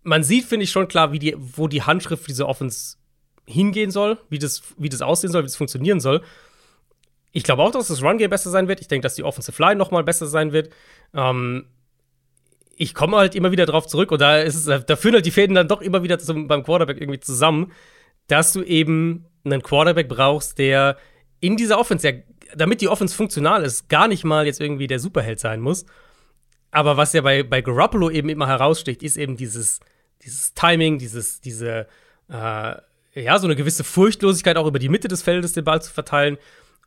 man 0.05 0.23
sieht, 0.23 0.45
finde 0.45 0.63
ich, 0.63 0.71
schon 0.71 0.87
klar, 0.87 1.11
wie 1.11 1.19
die, 1.19 1.35
wo 1.37 1.67
die 1.67 1.81
Handschrift 1.81 2.23
für 2.23 2.29
diese 2.29 2.47
Offense 2.47 2.97
hingehen 3.45 3.91
soll, 3.91 4.17
wie 4.29 4.39
das, 4.39 4.61
wie 4.77 4.89
das 4.89 5.01
aussehen 5.01 5.31
soll, 5.31 5.43
wie 5.43 5.47
das 5.47 5.55
funktionieren 5.55 5.99
soll. 5.99 6.21
Ich 7.31 7.43
glaube 7.43 7.63
auch, 7.63 7.71
dass 7.71 7.87
das 7.87 8.01
Run-Game 8.01 8.29
besser 8.29 8.49
sein 8.49 8.67
wird. 8.67 8.79
Ich 8.81 8.87
denke, 8.87 9.03
dass 9.03 9.15
die 9.15 9.23
Offensive 9.23 9.61
Line 9.61 9.75
noch 9.75 9.91
mal 9.91 10.03
besser 10.03 10.27
sein 10.27 10.53
wird. 10.53 10.69
Ähm, 11.13 11.65
ich 12.77 12.93
komme 12.93 13.17
halt 13.17 13.35
immer 13.35 13.51
wieder 13.51 13.65
drauf 13.65 13.87
zurück 13.87 14.11
und 14.11 14.21
da, 14.21 14.39
ist 14.39 14.55
es, 14.55 14.85
da 14.85 14.95
führen 14.95 15.15
halt 15.15 15.25
die 15.25 15.31
Fäden 15.31 15.55
dann 15.55 15.67
doch 15.67 15.81
immer 15.81 16.03
wieder 16.03 16.19
zum, 16.19 16.47
beim 16.47 16.63
Quarterback 16.63 17.01
irgendwie 17.01 17.19
zusammen, 17.19 17.71
dass 18.27 18.53
du 18.53 18.63
eben 18.63 19.25
einen 19.43 19.61
Quarterback 19.61 20.07
brauchst, 20.07 20.57
der 20.57 20.97
in 21.39 21.57
dieser 21.57 21.79
Offense, 21.79 22.07
ja, 22.07 22.15
damit 22.55 22.81
die 22.81 22.89
Offense 22.89 23.15
funktional 23.15 23.63
ist, 23.63 23.89
gar 23.89 24.07
nicht 24.07 24.23
mal 24.23 24.45
jetzt 24.45 24.61
irgendwie 24.61 24.87
der 24.87 24.99
Superheld 24.99 25.39
sein 25.39 25.61
muss. 25.61 25.85
Aber 26.71 26.97
was 26.97 27.13
ja 27.13 27.21
bei, 27.21 27.43
bei 27.43 27.61
Garoppolo 27.61 28.09
eben 28.09 28.29
immer 28.29 28.47
heraussticht, 28.47 29.03
ist 29.03 29.17
eben 29.17 29.37
dieses, 29.37 29.79
dieses 30.25 30.53
Timing, 30.53 30.97
dieses, 30.97 31.39
diese, 31.39 31.87
äh, 32.29 32.75
ja, 33.15 33.39
so 33.39 33.47
eine 33.47 33.55
gewisse 33.55 33.83
Furchtlosigkeit 33.83 34.57
auch 34.57 34.67
über 34.67 34.79
die 34.79 34.89
Mitte 34.89 35.07
des 35.07 35.21
Feldes 35.21 35.53
den 35.53 35.63
Ball 35.63 35.81
zu 35.81 35.93
verteilen 35.93 36.37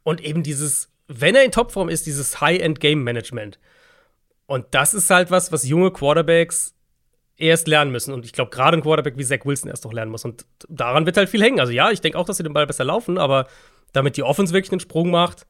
und 0.03 0.21
eben 0.21 0.43
dieses, 0.43 0.91
wenn 1.07 1.35
er 1.35 1.45
in 1.45 1.53
Topform 1.53 1.89
ist, 1.89 2.07
dieses 2.07 2.41
High-End-Game-Management. 2.41 3.59
Und 4.47 4.67
das 4.73 4.95
ist 4.95 5.11
halt 5.11 5.31
was, 5.31 5.53
was 5.53 5.67
junge 5.67 5.91
Quarterbacks 5.91 6.75
erst 7.37 7.69
lernen 7.69 7.93
müssen. 7.93 8.13
Und 8.13 8.25
ich 8.25 8.33
glaube, 8.33 8.51
gerade 8.51 8.77
ein 8.77 8.83
Quarterback 8.83 9.17
wie 9.17 9.25
Zach 9.25 9.45
Wilson 9.45 9.71
erst 9.71 9.85
noch 9.85 9.93
lernen 9.93 10.11
muss. 10.11 10.25
Und 10.25 10.45
daran 10.69 11.07
wird 11.07 11.17
halt 11.17 11.29
viel 11.29 11.43
hängen. 11.43 11.61
Also 11.61 11.73
ja, 11.73 11.91
ich 11.91 12.01
denke 12.01 12.19
auch, 12.19 12.25
dass 12.25 12.39
sie 12.39 12.43
den 12.43 12.53
Ball 12.53 12.67
besser 12.67 12.85
laufen, 12.85 13.19
aber 13.19 13.47
damit 13.93 14.17
die 14.17 14.23
Offense 14.23 14.53
wirklich 14.53 14.73
einen 14.73 14.81
Sprung 14.81 15.11
macht, 15.11 15.47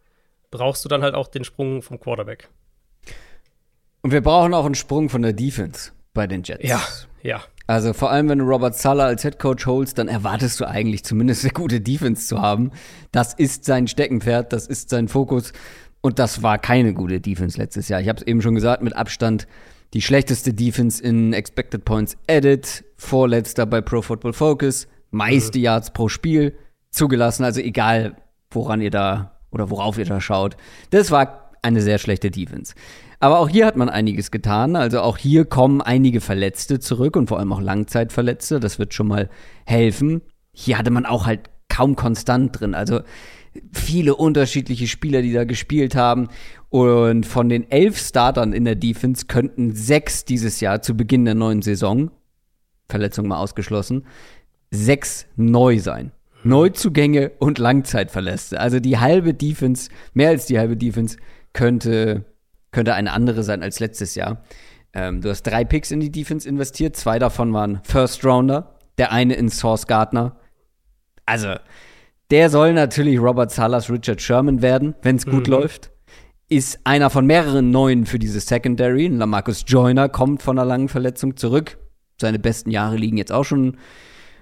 brauchst 0.51 0.85
du 0.85 0.89
dann 0.89 1.03
halt 1.03 1.15
auch 1.15 1.29
den 1.29 1.45
Sprung 1.45 1.83
vom 1.83 1.99
Quarterback. 1.99 2.49
Und 4.03 4.13
wir 4.13 4.21
brauchen 4.21 4.55
auch 4.55 4.65
einen 4.65 4.75
Sprung 4.75 5.09
von 5.09 5.23
der 5.23 5.33
Defense 5.33 5.93
bei 6.15 6.27
den 6.27 6.43
Jets. 6.43 6.69
Ja, 6.69 6.83
ja. 7.23 7.43
Also 7.69 7.93
vor 7.93 8.11
allem, 8.11 8.31
wenn 8.31 8.39
du 8.39 8.47
Robert 8.47 8.75
Sala 8.75 9.05
als 9.05 9.23
Head 9.23 9.39
Coach 9.39 9.67
holst, 9.67 9.99
dann 9.99 10.09
erwartest 10.09 10.59
du 10.59 10.67
eigentlich 10.67 11.05
zumindest 11.05 11.45
eine 11.45 11.53
gute 11.53 11.83
Defense 11.83 12.27
zu 12.27 12.41
haben. 12.41 12.71
Das 13.13 13.35
ist 13.35 13.67
sein 13.67 13.87
Steckenpferd, 13.87 14.55
das 14.55 14.67
ist 14.67 14.89
sein 14.89 15.07
Fokus. 15.07 15.53
Und 16.01 16.19
das 16.19 16.43
war 16.43 16.57
keine 16.57 16.95
gute 16.95 17.21
Defense 17.21 17.59
letztes 17.59 17.91
Jahr. 17.91 18.01
Ich 18.01 18.09
habe 18.09 18.21
es 18.21 18.27
eben 18.27 18.41
schon 18.41 18.55
gesagt, 18.55 18.83
mit 18.83 18.97
Abstand 18.97 19.47
die 19.93 20.01
schlechteste 20.01 20.55
Defense 20.55 21.03
in 21.03 21.35
Expected 21.35 21.85
Points 21.85 22.17
Added, 22.27 22.85
vorletzter 22.97 23.67
bei 23.67 23.83
Pro 23.83 24.01
Football 24.01 24.33
Focus, 24.33 24.89
meiste 25.11 25.59
mhm. 25.59 25.65
Yards 25.65 25.91
pro 25.91 26.09
Spiel 26.09 26.57
zugelassen. 26.91 27.45
Also 27.45 27.61
egal, 27.61 28.17
woran 28.51 28.81
ihr 28.81 28.91
da 28.91 29.39
oder 29.51 29.69
worauf 29.69 29.99
ihr 29.99 30.07
da 30.07 30.23
schaut. 30.23 30.57
Das 30.89 31.11
war 31.11 31.51
eine 31.61 31.83
sehr 31.83 31.99
schlechte 31.99 32.31
Defense. 32.31 32.75
Aber 33.21 33.41
auch 33.41 33.49
hier 33.49 33.67
hat 33.67 33.77
man 33.77 33.89
einiges 33.89 34.31
getan. 34.31 34.77
Also 34.77 35.01
auch 35.01 35.19
hier 35.19 35.45
kommen 35.45 35.81
einige 35.81 36.21
Verletzte 36.21 36.79
zurück 36.79 37.17
und 37.17 37.29
vor 37.29 37.39
allem 37.39 37.53
auch 37.53 37.61
Langzeitverletzte. 37.61 38.61
Das 38.61 38.79
wird 38.79 38.95
schon 38.95 39.09
mal 39.09 39.29
helfen. 39.67 40.23
Hier 40.53 40.79
hatte 40.79 40.91
man 40.91 41.07
auch 41.07 41.27
halt 41.27 41.51
kaum 41.69 41.97
konstant 41.97 42.61
drin. 42.61 42.75
Also 42.75 43.01
viele 43.73 44.15
unterschiedliche 44.15 44.87
Spieler, 44.87 45.23
die 45.23 45.33
da 45.33 45.45
gespielt 45.45 45.97
haben. 45.97 46.29
Und 46.71 47.27
von 47.27 47.49
den 47.49 47.71
elf 47.71 47.99
Startern 47.99 48.53
in 48.53 48.65
der 48.65 48.77
Defense 48.77 49.27
könnten 49.27 49.75
sechs 49.75 50.25
dieses 50.25 50.61
Jahr 50.61 50.83
zu 50.83 50.97
Beginn 50.97 51.25
der 51.25 51.35
neuen 51.35 51.63
Saison, 51.63 52.11
Verletzung 52.89 53.27
mal 53.27 53.39
ausgeschlossen, 53.39 54.07
sechs 54.71 55.27
neu 55.37 55.79
sein. 55.79 56.13
Neuzugänge 56.45 57.33
und 57.39 57.59
Langzeitverletzte. 57.59 58.61
Also 58.61 58.79
die 58.79 58.99
halbe 58.99 59.35
Defense, 59.35 59.91
mehr 60.15 60.29
als 60.29 60.47
die 60.47 60.59
halbe 60.59 60.77
Defense, 60.77 61.17
könnte 61.53 62.25
könnte 62.71 62.95
eine 62.95 63.13
andere 63.13 63.43
sein 63.43 63.63
als 63.63 63.81
letztes 63.81 64.15
Jahr. 64.15 64.43
Ähm, 64.93 65.21
du 65.21 65.31
hast 65.31 65.43
drei 65.43 65.65
Picks 65.65 65.91
in 65.91 66.01
die 66.01 66.11
Defense 66.11 66.49
investiert, 66.49 66.97
zwei 66.97 67.19
davon 67.19 67.53
waren 67.53 67.81
First 67.85 68.25
Rounder, 68.25 68.79
der 68.97 69.13
eine 69.13 69.35
in 69.35 69.49
Source 69.49 69.87
Gardner. 69.87 70.37
Also, 71.27 71.55
der 72.31 72.51
soll 72.51 72.73
natürlich 72.73 73.19
Robert 73.21 73.51
Salas 73.51 73.91
Richard 73.91 74.21
Sherman 74.21 74.63
werden, 74.63 74.95
wenn 75.03 75.17
es 75.17 75.27
gut 75.27 75.47
mhm. 75.47 75.55
läuft. 75.55 75.91
Ist 76.51 76.81
einer 76.85 77.11
von 77.11 77.27
mehreren 77.27 77.71
neuen 77.71 78.07
für 78.07 78.19
diese 78.19 78.41
Secondary. 78.41 79.09
Lamarcus 79.09 79.65
Joyner 79.67 80.09
kommt 80.09 80.43
von 80.43 80.59
einer 80.59 80.67
langen 80.67 80.89
Verletzung 80.89 81.37
zurück. 81.37 81.79
Seine 82.19 82.39
besten 82.39 82.71
Jahre 82.71 82.97
liegen 82.97 83.19
jetzt 83.19 83.33
auch 83.33 83.45
schon 83.45 83.77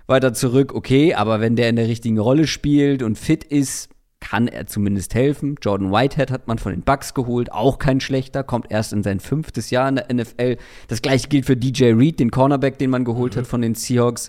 weiter 0.07 0.33
zurück. 0.33 0.73
Okay, 0.75 1.15
aber 1.15 1.41
wenn 1.41 1.57
der 1.57 1.69
in 1.69 1.77
der 1.77 1.89
richtigen 1.89 2.19
Rolle 2.19 2.47
spielt 2.47 3.03
und 3.03 3.19
fit 3.19 3.43
ist, 3.43 3.89
kann 4.29 4.49
er 4.49 4.67
zumindest 4.67 5.15
helfen. 5.15 5.55
Jordan 5.63 5.93
Whitehead 5.93 6.33
hat 6.33 6.49
man 6.49 6.59
von 6.59 6.73
den 6.73 6.83
Bucks 6.83 7.15
geholt, 7.15 7.53
auch 7.53 7.79
kein 7.79 8.01
schlechter, 8.01 8.43
kommt 8.43 8.71
erst 8.71 8.93
in 8.93 9.05
sein 9.05 9.21
fünftes 9.21 9.71
Jahr 9.71 9.89
in 9.89 9.97
der 9.97 10.13
NFL. 10.13 10.57
Das 10.89 11.01
gleiche 11.01 11.29
gilt 11.29 11.47
für 11.47 11.57
DJ 11.57 11.93
Reed, 11.93 12.19
den 12.19 12.33
Cornerback, 12.33 12.77
den 12.79 12.91
man 12.91 13.05
geholt 13.05 13.37
mhm. 13.37 13.41
hat 13.41 13.47
von 13.47 13.63
den 13.63 13.77
Seahawks. 13.77 14.29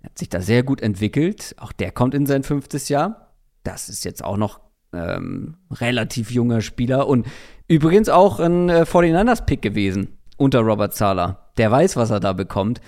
Er 0.00 0.10
hat 0.10 0.18
sich 0.18 0.28
da 0.28 0.40
sehr 0.40 0.62
gut 0.62 0.80
entwickelt. 0.80 1.56
Auch 1.58 1.72
der 1.72 1.90
kommt 1.90 2.14
in 2.14 2.24
sein 2.24 2.44
fünftes 2.44 2.88
Jahr. 2.88 3.32
Das 3.64 3.88
ist 3.88 4.04
jetzt 4.04 4.22
auch 4.22 4.36
noch 4.36 4.60
ähm, 4.92 5.56
relativ 5.72 6.30
junger 6.30 6.60
Spieler 6.60 7.08
und 7.08 7.26
übrigens 7.66 8.08
auch 8.08 8.38
ein 8.38 8.68
äh, 8.68 8.82
49ers-Pick 8.82 9.60
gewesen 9.60 10.18
unter 10.36 10.60
Robert 10.60 10.94
Zahler. 10.94 11.50
Der 11.56 11.70
weiß, 11.70 11.96
was 11.96 12.10
er 12.10 12.20
da 12.20 12.32
bekommt. 12.32 12.80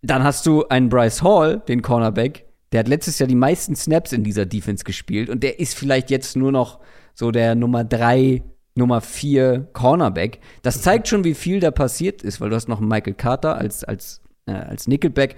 Dann 0.00 0.24
hast 0.24 0.46
du 0.46 0.66
einen 0.68 0.88
Bryce 0.88 1.22
Hall, 1.22 1.62
den 1.68 1.82
Cornerback, 1.82 2.45
der 2.76 2.80
hat 2.80 2.88
letztes 2.88 3.18
Jahr 3.18 3.26
die 3.26 3.34
meisten 3.34 3.74
Snaps 3.74 4.12
in 4.12 4.22
dieser 4.22 4.44
Defense 4.44 4.84
gespielt 4.84 5.30
und 5.30 5.42
der 5.42 5.60
ist 5.60 5.74
vielleicht 5.74 6.10
jetzt 6.10 6.36
nur 6.36 6.52
noch 6.52 6.78
so 7.14 7.30
der 7.30 7.54
Nummer 7.54 7.84
drei, 7.84 8.42
Nummer 8.74 9.00
vier 9.00 9.70
Cornerback. 9.72 10.40
Das 10.60 10.82
zeigt 10.82 11.08
schon, 11.08 11.24
wie 11.24 11.32
viel 11.32 11.58
da 11.58 11.70
passiert 11.70 12.20
ist, 12.20 12.38
weil 12.38 12.50
du 12.50 12.54
hast 12.54 12.68
noch 12.68 12.80
einen 12.80 12.88
Michael 12.88 13.14
Carter 13.14 13.56
als, 13.56 13.82
als, 13.82 14.20
äh, 14.44 14.52
als 14.52 14.88
Nickelback. 14.88 15.36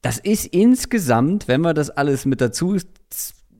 Das 0.00 0.18
ist 0.18 0.46
insgesamt, 0.46 1.48
wenn 1.48 1.60
wir 1.62 1.74
das 1.74 1.90
alles 1.90 2.24
mit 2.24 2.40
dazu 2.40 2.76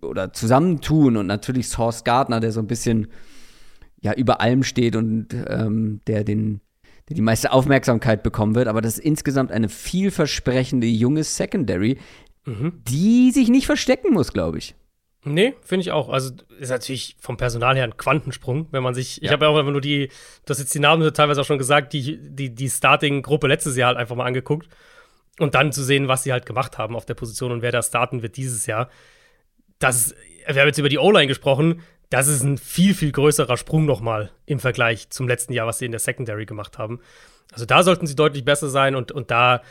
oder 0.01 0.33
zusammentun 0.33 1.17
und 1.17 1.27
natürlich 1.27 1.67
Source 1.67 2.05
Gardner, 2.05 2.39
der 2.39 2.53
so 2.53 2.61
ein 2.61 2.69
bisschen 2.69 3.09
ja 4.01 4.13
über 4.13 4.41
allem 4.41 4.63
steht 4.63 4.95
und 4.95 5.35
ähm, 5.49 6.01
der 6.07 6.23
den 6.23 6.61
der 7.09 7.15
die 7.15 7.23
meiste 7.23 7.53
Aufmerksamkeit 7.53 8.23
bekommen 8.23 8.55
wird, 8.55 8.69
aber 8.69 8.83
das 8.83 8.99
ist 8.99 9.05
insgesamt 9.05 9.51
eine 9.51 9.69
vielversprechende 9.69 10.87
junge 10.87 11.25
Secondary, 11.25 11.97
mhm. 12.49 12.83
die 12.89 13.31
sich 13.31 13.49
nicht 13.49 13.67
verstecken 13.67 14.13
muss, 14.13 14.33
glaube 14.33 14.59
ich. 14.59 14.75
Nee, 15.25 15.55
finde 15.63 15.83
ich 15.83 15.91
auch. 15.91 16.09
Also 16.09 16.33
ist 16.59 16.71
natürlich 16.71 17.17
vom 17.21 17.37
Personal 17.37 17.77
her 17.77 17.85
ein 17.85 17.97
Quantensprung, 17.97 18.69
wenn 18.71 18.83
man 18.83 18.95
sich. 18.95 19.17
Ja. 19.17 19.25
Ich 19.25 19.31
habe 19.33 19.45
ja 19.45 19.51
auch 19.51 19.59
einfach 19.59 19.73
nur 19.73 19.81
die, 19.81 20.11
das 20.45 20.59
jetzt 20.59 20.75
die 20.75 20.79
Namen 20.79 21.13
teilweise 21.13 21.41
auch 21.41 21.45
schon 21.45 21.59
gesagt, 21.59 21.93
die, 21.93 22.19
die, 22.21 22.55
die 22.55 22.71
Starting-Gruppe 22.71 23.49
letztes 23.49 23.77
Jahr 23.77 23.89
halt 23.89 23.99
einfach 23.99 24.17
mal 24.17 24.27
angeguckt. 24.27 24.69
Und 25.39 25.55
dann 25.55 25.73
zu 25.73 25.85
sehen, 25.85 26.09
was 26.09 26.25
sie 26.25 26.33
halt 26.33 26.47
gemacht 26.47 26.79
haben 26.79 26.97
auf 26.97 27.07
der 27.07 27.15
Position 27.15 27.53
und 27.53 27.63
wer 27.63 27.71
da 27.71 27.83
starten 27.83 28.23
wird 28.23 28.37
dieses 28.37 28.67
Jahr. 28.67 28.91
Das 29.79 29.97
ist, 29.97 30.17
wir 30.47 30.61
haben 30.61 30.69
jetzt 30.69 30.79
über 30.79 30.89
die 30.89 30.99
O-Line 30.99 31.29
gesprochen. 31.29 31.83
Das 32.11 32.27
ist 32.27 32.43
ein 32.43 32.59
viel, 32.59 32.95
viel 32.95 33.13
größerer 33.13 33.57
Sprung 33.57 33.85
nochmal 33.85 34.31
im 34.47 34.59
Vergleich 34.59 35.11
zum 35.11 35.29
letzten 35.29 35.53
Jahr, 35.53 35.67
was 35.67 35.79
sie 35.79 35.85
in 35.85 35.93
der 35.93 36.01
Secondary 36.01 36.47
gemacht 36.47 36.79
haben. 36.79 37.01
Also 37.53 37.67
da 37.67 37.83
sollten 37.83 38.07
sie 38.07 38.17
deutlich 38.17 38.45
besser 38.45 38.69
sein 38.69 38.95
und, 38.95 39.13
und 39.13 39.31
da 39.31 39.63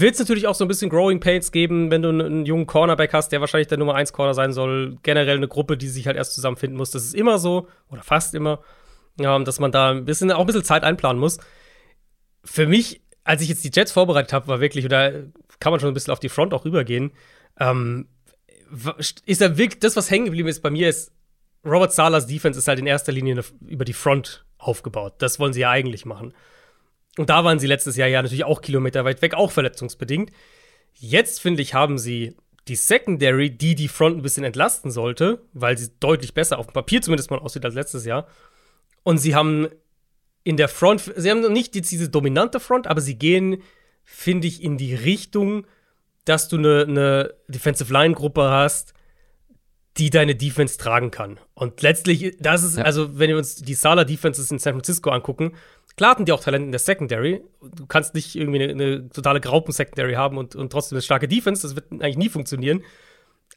es 0.00 0.18
natürlich 0.18 0.46
auch 0.46 0.54
so 0.54 0.64
ein 0.64 0.68
bisschen 0.68 0.90
Growing 0.90 1.20
Pains 1.20 1.52
geben, 1.52 1.90
wenn 1.90 2.02
du 2.02 2.08
einen, 2.08 2.46
jungen 2.46 2.66
Cornerback 2.66 3.12
hast, 3.12 3.30
der 3.30 3.40
wahrscheinlich 3.40 3.68
der 3.68 3.78
Nummer 3.78 3.94
1 3.94 4.12
Corner 4.12 4.34
sein 4.34 4.52
soll. 4.52 4.96
Generell 5.02 5.36
eine 5.36 5.48
Gruppe, 5.48 5.76
die 5.76 5.88
sich 5.88 6.06
halt 6.06 6.16
erst 6.16 6.34
zusammenfinden 6.34 6.76
muss. 6.76 6.90
Das 6.90 7.04
ist 7.04 7.14
immer 7.14 7.38
so, 7.38 7.68
oder 7.90 8.02
fast 8.02 8.34
immer, 8.34 8.60
ja, 9.20 9.38
dass 9.38 9.60
man 9.60 9.72
da 9.72 9.90
ein 9.90 10.04
bisschen, 10.04 10.32
auch 10.32 10.40
ein 10.40 10.46
bisschen 10.46 10.64
Zeit 10.64 10.84
einplanen 10.84 11.20
muss. 11.20 11.38
Für 12.44 12.66
mich, 12.66 13.02
als 13.24 13.42
ich 13.42 13.48
jetzt 13.48 13.64
die 13.64 13.70
Jets 13.72 13.92
vorbereitet 13.92 14.32
habe, 14.32 14.48
war 14.48 14.60
wirklich, 14.60 14.84
oder 14.84 15.12
kann 15.60 15.70
man 15.70 15.80
schon 15.80 15.90
ein 15.90 15.94
bisschen 15.94 16.12
auf 16.12 16.20
die 16.20 16.28
Front 16.28 16.54
auch 16.54 16.64
rübergehen, 16.64 17.12
ähm, 17.60 18.08
ist 19.26 19.40
da 19.40 19.56
wirklich, 19.56 19.80
das, 19.80 19.96
was 19.96 20.10
hängen 20.10 20.26
geblieben 20.26 20.48
ist 20.48 20.62
bei 20.62 20.70
mir, 20.70 20.88
ist, 20.88 21.12
Robert 21.64 21.92
Salas 21.92 22.26
Defense 22.26 22.58
ist 22.58 22.68
halt 22.68 22.78
in 22.78 22.86
erster 22.86 23.12
Linie 23.12 23.42
über 23.66 23.84
die 23.84 23.92
Front 23.92 24.44
aufgebaut. 24.58 25.14
Das 25.18 25.38
wollen 25.38 25.52
sie 25.52 25.60
ja 25.60 25.70
eigentlich 25.70 26.04
machen. 26.04 26.34
Und 27.18 27.30
da 27.30 27.44
waren 27.44 27.58
sie 27.58 27.66
letztes 27.66 27.96
Jahr 27.96 28.08
ja 28.08 28.22
natürlich 28.22 28.44
auch 28.44 28.60
Kilometer 28.60 29.04
weit 29.04 29.22
weg, 29.22 29.34
auch 29.34 29.52
verletzungsbedingt. 29.52 30.30
Jetzt, 30.94 31.40
finde 31.40 31.62
ich, 31.62 31.74
haben 31.74 31.98
sie 31.98 32.36
die 32.68 32.76
Secondary, 32.76 33.50
die 33.50 33.74
die 33.74 33.88
Front 33.88 34.16
ein 34.16 34.22
bisschen 34.22 34.44
entlasten 34.44 34.90
sollte, 34.90 35.42
weil 35.52 35.76
sie 35.76 35.90
deutlich 36.00 36.34
besser 36.34 36.58
auf 36.58 36.66
dem 36.66 36.72
Papier 36.72 37.02
zumindest 37.02 37.30
mal 37.30 37.38
aussieht 37.38 37.64
als 37.64 37.74
letztes 37.74 38.04
Jahr. 38.04 38.26
Und 39.02 39.18
sie 39.18 39.34
haben 39.34 39.68
in 40.44 40.56
der 40.56 40.68
Front, 40.68 41.12
sie 41.16 41.30
haben 41.30 41.52
nicht 41.52 41.74
diese 41.74 42.08
dominante 42.08 42.60
Front, 42.60 42.86
aber 42.86 43.00
sie 43.00 43.16
gehen, 43.16 43.62
finde 44.04 44.46
ich, 44.46 44.62
in 44.62 44.78
die 44.78 44.94
Richtung, 44.94 45.66
dass 46.24 46.48
du 46.48 46.56
eine, 46.56 46.82
eine 46.82 47.34
Defensive 47.48 47.92
Line 47.92 48.14
Gruppe 48.14 48.42
hast, 48.50 48.93
die 49.96 50.10
deine 50.10 50.34
Defense 50.34 50.76
tragen 50.76 51.10
kann. 51.10 51.38
Und 51.54 51.80
letztlich, 51.82 52.36
das 52.40 52.64
ist, 52.64 52.78
ja. 52.78 52.84
also, 52.84 53.18
wenn 53.18 53.28
wir 53.28 53.36
uns 53.36 53.56
die 53.56 53.74
Sala 53.74 54.04
Defenses 54.04 54.50
in 54.50 54.58
San 54.58 54.74
Francisco 54.74 55.10
angucken, 55.10 55.52
klar 55.96 56.12
hatten 56.12 56.24
die 56.24 56.32
auch 56.32 56.40
Talent 56.40 56.64
in 56.64 56.72
der 56.72 56.80
Secondary. 56.80 57.42
Du 57.76 57.86
kannst 57.86 58.14
nicht 58.14 58.34
irgendwie 58.34 58.62
eine, 58.62 58.72
eine 58.72 59.08
totale 59.08 59.40
Graupen-Secondary 59.40 60.14
haben 60.14 60.36
und, 60.36 60.56
und 60.56 60.70
trotzdem 60.70 60.96
eine 60.96 61.02
starke 61.02 61.28
Defense. 61.28 61.62
Das 61.62 61.76
wird 61.76 61.92
eigentlich 61.92 62.16
nie 62.16 62.28
funktionieren. 62.28 62.82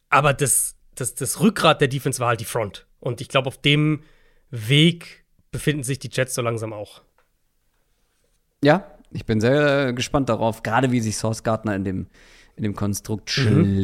Aber 0.10 0.34
das, 0.34 0.76
das, 0.94 1.16
das 1.16 1.40
Rückgrat 1.40 1.82
der 1.82 1.88
Defense 1.88 2.20
war 2.20 2.30
halt 2.30 2.40
die 2.40 2.46
Front. 2.46 2.86
Und 3.00 3.20
ich 3.20 3.30
glaube, 3.30 3.48
auf 3.48 3.58
dem 3.60 4.04
Weg 4.52 5.26
befinden 5.52 5.84
sich 5.84 5.98
die 5.98 6.10
Jets 6.12 6.36
so 6.36 6.44
langsam 6.44 6.72
auch. 6.72 7.02
Ja, 8.64 8.92
ich 9.12 9.26
bin 9.26 9.42
sehr 9.42 9.94
gespannt 9.94 10.30
darauf, 10.30 10.62
gerade 10.62 10.92
wie 10.92 11.00
sich 11.00 11.18
Source 11.18 11.44
Gardner 11.44 11.76
in 11.76 11.84
dem, 11.84 12.08
in 12.56 12.64
dem 12.64 12.76
Konstrukt 12.76 13.36
mhm. 13.38 13.78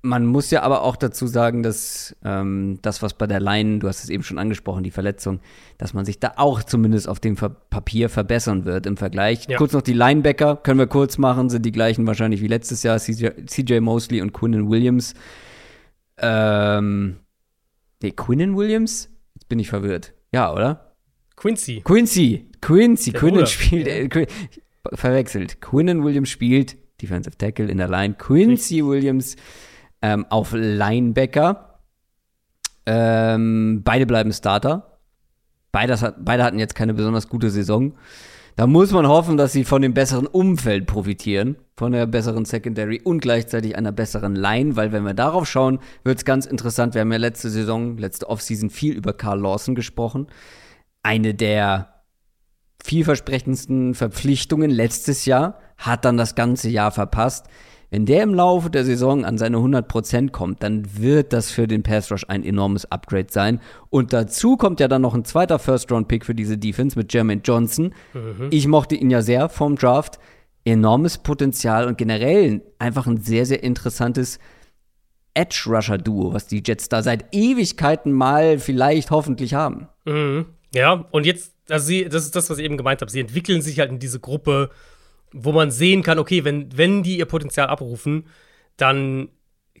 Man 0.00 0.26
muss 0.26 0.52
ja 0.52 0.62
aber 0.62 0.82
auch 0.82 0.94
dazu 0.94 1.26
sagen, 1.26 1.64
dass 1.64 2.14
ähm, 2.24 2.78
das, 2.82 3.02
was 3.02 3.14
bei 3.14 3.26
der 3.26 3.40
Line, 3.40 3.80
du 3.80 3.88
hast 3.88 4.04
es 4.04 4.10
eben 4.10 4.22
schon 4.22 4.38
angesprochen, 4.38 4.84
die 4.84 4.92
Verletzung, 4.92 5.40
dass 5.76 5.92
man 5.92 6.04
sich 6.04 6.20
da 6.20 6.34
auch 6.36 6.62
zumindest 6.62 7.08
auf 7.08 7.18
dem 7.18 7.36
Ver 7.36 7.48
Papier 7.48 8.08
verbessern 8.08 8.64
wird 8.64 8.86
im 8.86 8.96
Vergleich. 8.96 9.46
Ja. 9.48 9.58
Kurz 9.58 9.72
noch 9.72 9.82
die 9.82 9.92
Linebacker, 9.94 10.56
können 10.56 10.78
wir 10.78 10.86
kurz 10.86 11.18
machen, 11.18 11.50
sind 11.50 11.66
die 11.66 11.72
gleichen 11.72 12.06
wahrscheinlich 12.06 12.42
wie 12.42 12.46
letztes 12.46 12.84
Jahr, 12.84 12.98
CJ, 12.98 13.46
CJ 13.46 13.80
Mosley 13.80 14.22
und 14.22 14.32
Quinnen 14.32 14.70
Williams. 14.70 15.14
Ähm, 16.18 17.16
nee, 18.00 18.12
Quinnen 18.12 18.56
Williams? 18.56 19.10
Jetzt 19.34 19.48
bin 19.48 19.58
ich 19.58 19.68
verwirrt. 19.68 20.14
Ja, 20.32 20.52
oder? 20.52 20.94
Quincy. 21.34 21.82
Quincy. 21.82 22.50
Quincy. 22.60 23.12
Quinnen 23.12 23.46
spielt, 23.46 23.88
äh, 23.88 24.08
Qu 24.08 24.26
verwechselt. 24.92 25.60
Quinnen 25.60 26.04
Williams 26.04 26.28
spielt 26.28 26.76
Defensive 27.00 27.36
Tackle 27.36 27.66
in 27.66 27.78
der 27.78 27.88
Line. 27.88 28.14
Quincy 28.14 28.84
Williams 28.84 29.36
ähm, 30.02 30.26
auf 30.28 30.52
Linebacker. 30.52 31.80
Ähm, 32.86 33.82
beide 33.84 34.06
bleiben 34.06 34.32
Starter. 34.32 34.98
Beide, 35.72 36.14
beide 36.18 36.44
hatten 36.44 36.58
jetzt 36.58 36.74
keine 36.74 36.94
besonders 36.94 37.28
gute 37.28 37.50
Saison. 37.50 37.94
Da 38.56 38.66
muss 38.66 38.90
man 38.90 39.06
hoffen, 39.06 39.36
dass 39.36 39.52
sie 39.52 39.62
von 39.62 39.82
dem 39.82 39.94
besseren 39.94 40.26
Umfeld 40.26 40.86
profitieren, 40.86 41.56
von 41.76 41.92
der 41.92 42.06
besseren 42.06 42.44
Secondary 42.44 43.00
und 43.00 43.20
gleichzeitig 43.20 43.76
einer 43.76 43.92
besseren 43.92 44.34
Line, 44.34 44.74
weil 44.74 44.90
wenn 44.90 45.04
wir 45.04 45.14
darauf 45.14 45.48
schauen, 45.48 45.78
wird 46.02 46.18
es 46.18 46.24
ganz 46.24 46.44
interessant. 46.44 46.94
Wir 46.94 47.02
haben 47.02 47.12
ja 47.12 47.18
letzte 47.18 47.50
Saison, 47.50 47.96
letzte 47.98 48.28
Offseason 48.28 48.68
viel 48.68 48.94
über 48.94 49.12
Carl 49.12 49.40
Lawson 49.40 49.76
gesprochen. 49.76 50.26
Eine 51.04 51.34
der 51.34 52.02
vielversprechendsten 52.82 53.94
Verpflichtungen 53.94 54.70
letztes 54.70 55.24
Jahr, 55.24 55.60
hat 55.76 56.04
dann 56.04 56.16
das 56.16 56.34
ganze 56.34 56.68
Jahr 56.68 56.90
verpasst. 56.90 57.46
Wenn 57.90 58.04
der 58.04 58.22
im 58.22 58.34
Laufe 58.34 58.68
der 58.68 58.84
Saison 58.84 59.24
an 59.24 59.38
seine 59.38 59.58
100% 59.58 60.30
kommt, 60.30 60.62
dann 60.62 60.98
wird 60.98 61.32
das 61.32 61.50
für 61.50 61.66
den 61.66 61.82
Pass 61.82 62.12
Rush 62.12 62.24
ein 62.28 62.44
enormes 62.44 62.90
Upgrade 62.92 63.28
sein. 63.30 63.60
Und 63.88 64.12
dazu 64.12 64.56
kommt 64.56 64.80
ja 64.80 64.88
dann 64.88 65.02
noch 65.02 65.14
ein 65.14 65.24
zweiter 65.24 65.58
First-Round-Pick 65.58 66.26
für 66.26 66.34
diese 66.34 66.58
Defense 66.58 66.98
mit 66.98 67.12
Jermaine 67.14 67.40
Johnson. 67.42 67.94
Mhm. 68.12 68.48
Ich 68.50 68.66
mochte 68.66 68.94
ihn 68.94 69.10
ja 69.10 69.22
sehr 69.22 69.48
vom 69.48 69.76
Draft. 69.76 70.18
Enormes 70.64 71.18
Potenzial 71.18 71.86
und 71.86 71.96
generell 71.96 72.60
einfach 72.78 73.06
ein 73.06 73.22
sehr, 73.22 73.46
sehr 73.46 73.62
interessantes 73.62 74.38
Edge-Rusher-Duo, 75.32 76.34
was 76.34 76.46
die 76.46 76.62
Jets 76.64 76.90
da 76.90 77.02
seit 77.02 77.34
Ewigkeiten 77.34 78.12
mal 78.12 78.58
vielleicht 78.58 79.10
hoffentlich 79.10 79.54
haben. 79.54 79.88
Mhm. 80.04 80.46
Ja, 80.74 81.06
und 81.10 81.24
jetzt, 81.24 81.54
also 81.70 81.86
sie, 81.86 82.04
das 82.04 82.24
ist 82.24 82.36
das, 82.36 82.50
was 82.50 82.58
ich 82.58 82.64
eben 82.64 82.76
gemeint 82.76 83.00
habe. 83.00 83.10
Sie 83.10 83.20
entwickeln 83.20 83.62
sich 83.62 83.78
halt 83.78 83.90
in 83.90 83.98
diese 83.98 84.20
Gruppe 84.20 84.68
wo 85.32 85.52
man 85.52 85.70
sehen 85.70 86.02
kann, 86.02 86.18
okay, 86.18 86.44
wenn, 86.44 86.76
wenn 86.76 87.02
die 87.02 87.18
ihr 87.18 87.26
Potenzial 87.26 87.68
abrufen, 87.68 88.26
dann 88.76 89.28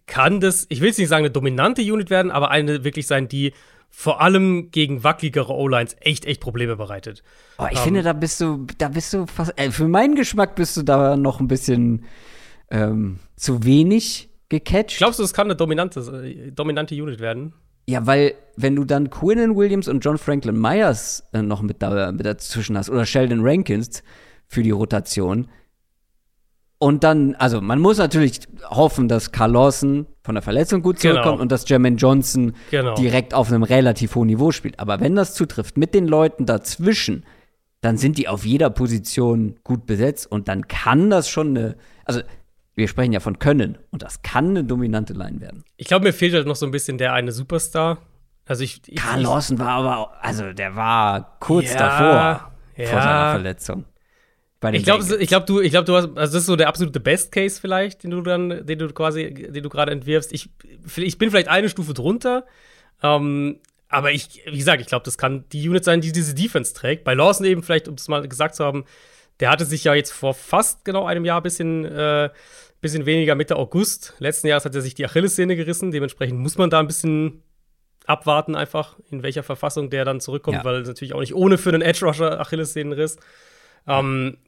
kann 0.06 0.40
das, 0.40 0.66
ich 0.68 0.80
will 0.80 0.88
jetzt 0.88 0.98
nicht 0.98 1.08
sagen, 1.08 1.24
eine 1.24 1.30
dominante 1.30 1.82
Unit 1.82 2.10
werden, 2.10 2.30
aber 2.30 2.50
eine 2.50 2.84
wirklich 2.84 3.06
sein, 3.06 3.28
die 3.28 3.52
vor 3.90 4.20
allem 4.20 4.70
gegen 4.70 5.02
wackeligere 5.02 5.54
O-Lines 5.54 5.96
echt, 6.00 6.26
echt 6.26 6.40
Probleme 6.40 6.76
bereitet. 6.76 7.22
Oh, 7.58 7.66
ich 7.70 7.78
um, 7.78 7.84
finde, 7.84 8.02
da 8.02 8.12
bist 8.12 8.40
du, 8.40 8.66
da 8.76 8.88
bist 8.88 9.12
du 9.12 9.26
fast, 9.26 9.58
äh, 9.58 9.70
für 9.70 9.88
meinen 9.88 10.14
Geschmack 10.14 10.56
bist 10.56 10.76
du 10.76 10.82
da 10.82 11.16
noch 11.16 11.40
ein 11.40 11.48
bisschen 11.48 12.04
ähm, 12.70 13.18
zu 13.36 13.64
wenig 13.64 14.28
gecatcht. 14.48 14.98
Glaubst 14.98 15.18
du, 15.18 15.24
es 15.24 15.32
kann 15.32 15.46
eine 15.46 15.56
dominante, 15.56 16.00
äh, 16.00 16.50
dominante 16.52 16.94
Unit 16.94 17.20
werden? 17.20 17.54
Ja, 17.86 18.06
weil 18.06 18.34
wenn 18.56 18.76
du 18.76 18.84
dann 18.84 19.08
Quinnen 19.08 19.56
Williams 19.56 19.88
und 19.88 20.04
John 20.04 20.18
Franklin 20.18 20.60
Myers 20.60 21.24
äh, 21.32 21.40
noch 21.40 21.62
mit, 21.62 21.82
da, 21.82 22.12
mit 22.12 22.26
dazwischen 22.26 22.76
hast 22.76 22.90
oder 22.90 23.06
Sheldon 23.06 23.40
Rankins, 23.42 24.02
für 24.48 24.62
die 24.62 24.70
Rotation. 24.70 25.48
Und 26.78 27.02
dann, 27.02 27.34
also 27.34 27.60
man 27.60 27.80
muss 27.80 27.98
natürlich 27.98 28.40
hoffen, 28.70 29.08
dass 29.08 29.32
Carl 29.32 29.52
Lawson 29.52 30.06
von 30.22 30.36
der 30.36 30.42
Verletzung 30.42 30.80
gut 30.82 31.00
zurückkommt 31.00 31.26
genau. 31.26 31.42
und 31.42 31.52
dass 31.52 31.68
Jermaine 31.68 31.96
Johnson 31.96 32.54
genau. 32.70 32.94
direkt 32.94 33.34
auf 33.34 33.48
einem 33.48 33.64
relativ 33.64 34.14
hohen 34.14 34.28
Niveau 34.28 34.52
spielt. 34.52 34.78
Aber 34.78 35.00
wenn 35.00 35.16
das 35.16 35.34
zutrifft, 35.34 35.76
mit 35.76 35.92
den 35.92 36.06
Leuten 36.06 36.46
dazwischen, 36.46 37.24
dann 37.80 37.98
sind 37.98 38.16
die 38.16 38.28
auf 38.28 38.44
jeder 38.44 38.70
Position 38.70 39.56
gut 39.64 39.86
besetzt 39.86 40.30
und 40.30 40.46
dann 40.48 40.68
kann 40.68 41.10
das 41.10 41.28
schon 41.28 41.56
eine, 41.56 41.76
also 42.04 42.20
wir 42.76 42.86
sprechen 42.86 43.12
ja 43.12 43.20
von 43.20 43.40
Können 43.40 43.78
und 43.90 44.02
das 44.02 44.22
kann 44.22 44.50
eine 44.50 44.64
dominante 44.64 45.14
Line 45.14 45.40
werden. 45.40 45.64
Ich 45.76 45.88
glaube, 45.88 46.04
mir 46.04 46.12
fehlt 46.12 46.34
halt 46.34 46.46
noch 46.46 46.56
so 46.56 46.64
ein 46.64 46.72
bisschen 46.72 46.96
der 46.98 47.12
eine 47.12 47.32
Superstar. 47.32 47.98
Also 48.46 48.62
ich, 48.62 48.82
ich 48.86 48.96
Carl 48.96 49.22
Lawson 49.22 49.58
war 49.58 49.70
aber, 49.70 50.12
also 50.22 50.52
der 50.52 50.76
war 50.76 51.38
kurz 51.40 51.72
ja, 51.72 51.78
davor 51.78 52.52
ja. 52.76 52.86
vor 52.86 53.02
seiner 53.02 53.30
Verletzung 53.32 53.84
ich 54.72 54.84
glaube, 54.84 55.16
ich 55.20 55.28
glaube, 55.28 55.46
du, 55.46 55.60
ich 55.60 55.70
glaube, 55.70 55.84
du 55.84 55.94
hast, 55.94 56.08
also 56.16 56.32
das 56.32 56.34
ist 56.34 56.46
so 56.46 56.56
der 56.56 56.68
absolute 56.68 56.98
Best 56.98 57.30
Case 57.30 57.60
vielleicht, 57.60 58.02
den 58.02 58.10
du 58.10 58.22
dann, 58.22 58.66
den 58.66 58.78
du 58.78 58.88
quasi, 58.92 59.32
den 59.32 59.62
du 59.62 59.68
gerade 59.68 59.92
entwirfst. 59.92 60.32
Ich, 60.32 60.50
ich 60.96 61.18
bin 61.18 61.30
vielleicht 61.30 61.48
eine 61.48 61.68
Stufe 61.68 61.94
drunter, 61.94 62.44
ähm, 63.02 63.60
aber 63.88 64.10
ich, 64.10 64.42
wie 64.46 64.58
gesagt, 64.58 64.80
ich 64.80 64.88
glaube, 64.88 65.04
das 65.04 65.16
kann 65.16 65.44
die 65.52 65.68
Unit 65.68 65.84
sein, 65.84 66.00
die 66.00 66.12
diese 66.12 66.34
Defense 66.34 66.74
trägt. 66.74 67.04
Bei 67.04 67.14
Lawson 67.14 67.46
eben 67.46 67.62
vielleicht, 67.62 67.88
um 67.88 67.94
es 67.94 68.08
mal 68.08 68.26
gesagt 68.28 68.56
zu 68.56 68.64
haben, 68.64 68.84
der 69.40 69.50
hatte 69.50 69.64
sich 69.64 69.84
ja 69.84 69.94
jetzt 69.94 70.12
vor 70.12 70.34
fast 70.34 70.84
genau 70.84 71.06
einem 71.06 71.24
Jahr 71.24 71.40
ein 71.40 71.44
bisschen, 71.44 71.84
äh, 71.84 72.28
bisschen 72.80 73.06
weniger 73.06 73.36
Mitte 73.36 73.56
August. 73.56 74.14
Letzten 74.18 74.48
Jahres 74.48 74.64
hat 74.64 74.74
er 74.74 74.82
sich 74.82 74.94
die 74.94 75.04
Achillessehne 75.04 75.54
gerissen. 75.56 75.92
Dementsprechend 75.92 76.38
muss 76.38 76.58
man 76.58 76.70
da 76.70 76.80
ein 76.80 76.86
bisschen 76.88 77.42
abwarten, 78.06 78.56
einfach, 78.56 78.96
in 79.10 79.22
welcher 79.22 79.42
Verfassung 79.42 79.90
der 79.90 80.04
dann 80.04 80.20
zurückkommt, 80.20 80.58
ja. 80.58 80.64
weil 80.64 80.82
natürlich 80.82 81.14
auch 81.14 81.20
nicht 81.20 81.34
ohne 81.34 81.58
für 81.58 81.70
einen 81.70 81.82
Edge 81.82 82.04
Rusher 82.04 82.40
Achillessehnenriss. 82.40 83.18
Ähm, 83.86 84.38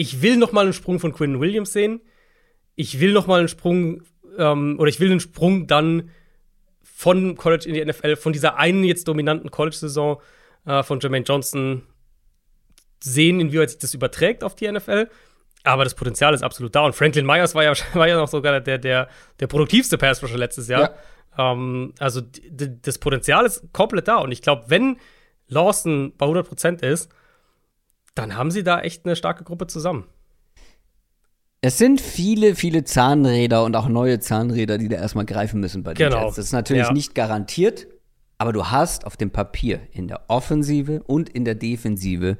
ich 0.00 0.22
will 0.22 0.38
noch 0.38 0.52
mal 0.52 0.62
einen 0.62 0.72
Sprung 0.72 0.98
von 0.98 1.12
Quinn 1.12 1.40
Williams 1.40 1.74
sehen. 1.74 2.00
Ich 2.74 3.00
will 3.00 3.12
noch 3.12 3.26
mal 3.26 3.40
einen 3.40 3.48
Sprung 3.48 4.02
ähm, 4.38 4.76
oder 4.78 4.88
ich 4.88 4.98
will 4.98 5.10
einen 5.10 5.20
Sprung 5.20 5.66
dann 5.66 6.08
von 6.82 7.36
College 7.36 7.68
in 7.68 7.74
die 7.74 7.84
NFL, 7.84 8.16
von 8.16 8.32
dieser 8.32 8.56
einen 8.56 8.82
jetzt 8.82 9.06
dominanten 9.08 9.50
College-Saison 9.50 10.22
äh, 10.64 10.82
von 10.82 11.00
Jermaine 11.00 11.26
Johnson 11.26 11.82
sehen, 12.98 13.40
inwieweit 13.40 13.68
sich 13.68 13.78
das 13.78 13.92
überträgt 13.92 14.42
auf 14.42 14.54
die 14.54 14.72
NFL. 14.72 15.10
Aber 15.64 15.84
das 15.84 15.94
Potenzial 15.94 16.32
ist 16.32 16.42
absolut 16.42 16.74
da. 16.74 16.86
Und 16.86 16.94
Franklin 16.94 17.26
Myers 17.26 17.54
war 17.54 17.64
ja, 17.64 17.74
war 17.92 18.08
ja 18.08 18.16
noch 18.16 18.28
sogar 18.28 18.58
der, 18.58 18.78
der, 18.78 19.06
der 19.38 19.46
produktivste 19.48 19.98
Passrusher 19.98 20.38
letztes 20.38 20.68
Jahr. 20.68 20.94
Ja. 21.36 21.52
Ähm, 21.52 21.92
also 21.98 22.22
das 22.22 22.96
Potenzial 22.96 23.44
ist 23.44 23.70
komplett 23.74 24.08
da. 24.08 24.16
Und 24.16 24.32
ich 24.32 24.40
glaube, 24.40 24.64
wenn 24.68 24.96
Lawson 25.48 26.14
bei 26.16 26.24
100% 26.24 26.82
ist, 26.82 27.10
dann 28.20 28.36
haben 28.36 28.50
sie 28.50 28.62
da 28.62 28.80
echt 28.80 29.06
eine 29.06 29.16
starke 29.16 29.44
Gruppe 29.44 29.66
zusammen. 29.66 30.04
Es 31.62 31.78
sind 31.78 32.00
viele, 32.00 32.54
viele 32.54 32.84
Zahnräder 32.84 33.64
und 33.64 33.76
auch 33.76 33.88
neue 33.88 34.18
Zahnräder, 34.20 34.78
die 34.78 34.88
da 34.88 34.96
erstmal 34.96 35.26
greifen 35.26 35.60
müssen 35.60 35.82
bei 35.82 35.94
den 35.94 36.08
genau. 36.08 36.24
Jets. 36.24 36.36
Das 36.36 36.46
ist 36.46 36.52
natürlich 36.52 36.86
ja. 36.86 36.92
nicht 36.92 37.14
garantiert, 37.14 37.86
aber 38.38 38.52
du 38.52 38.66
hast 38.66 39.06
auf 39.06 39.16
dem 39.16 39.30
Papier 39.30 39.80
in 39.92 40.08
der 40.08 40.22
Offensive 40.28 41.02
und 41.02 41.28
in 41.28 41.44
der 41.44 41.54
Defensive 41.54 42.38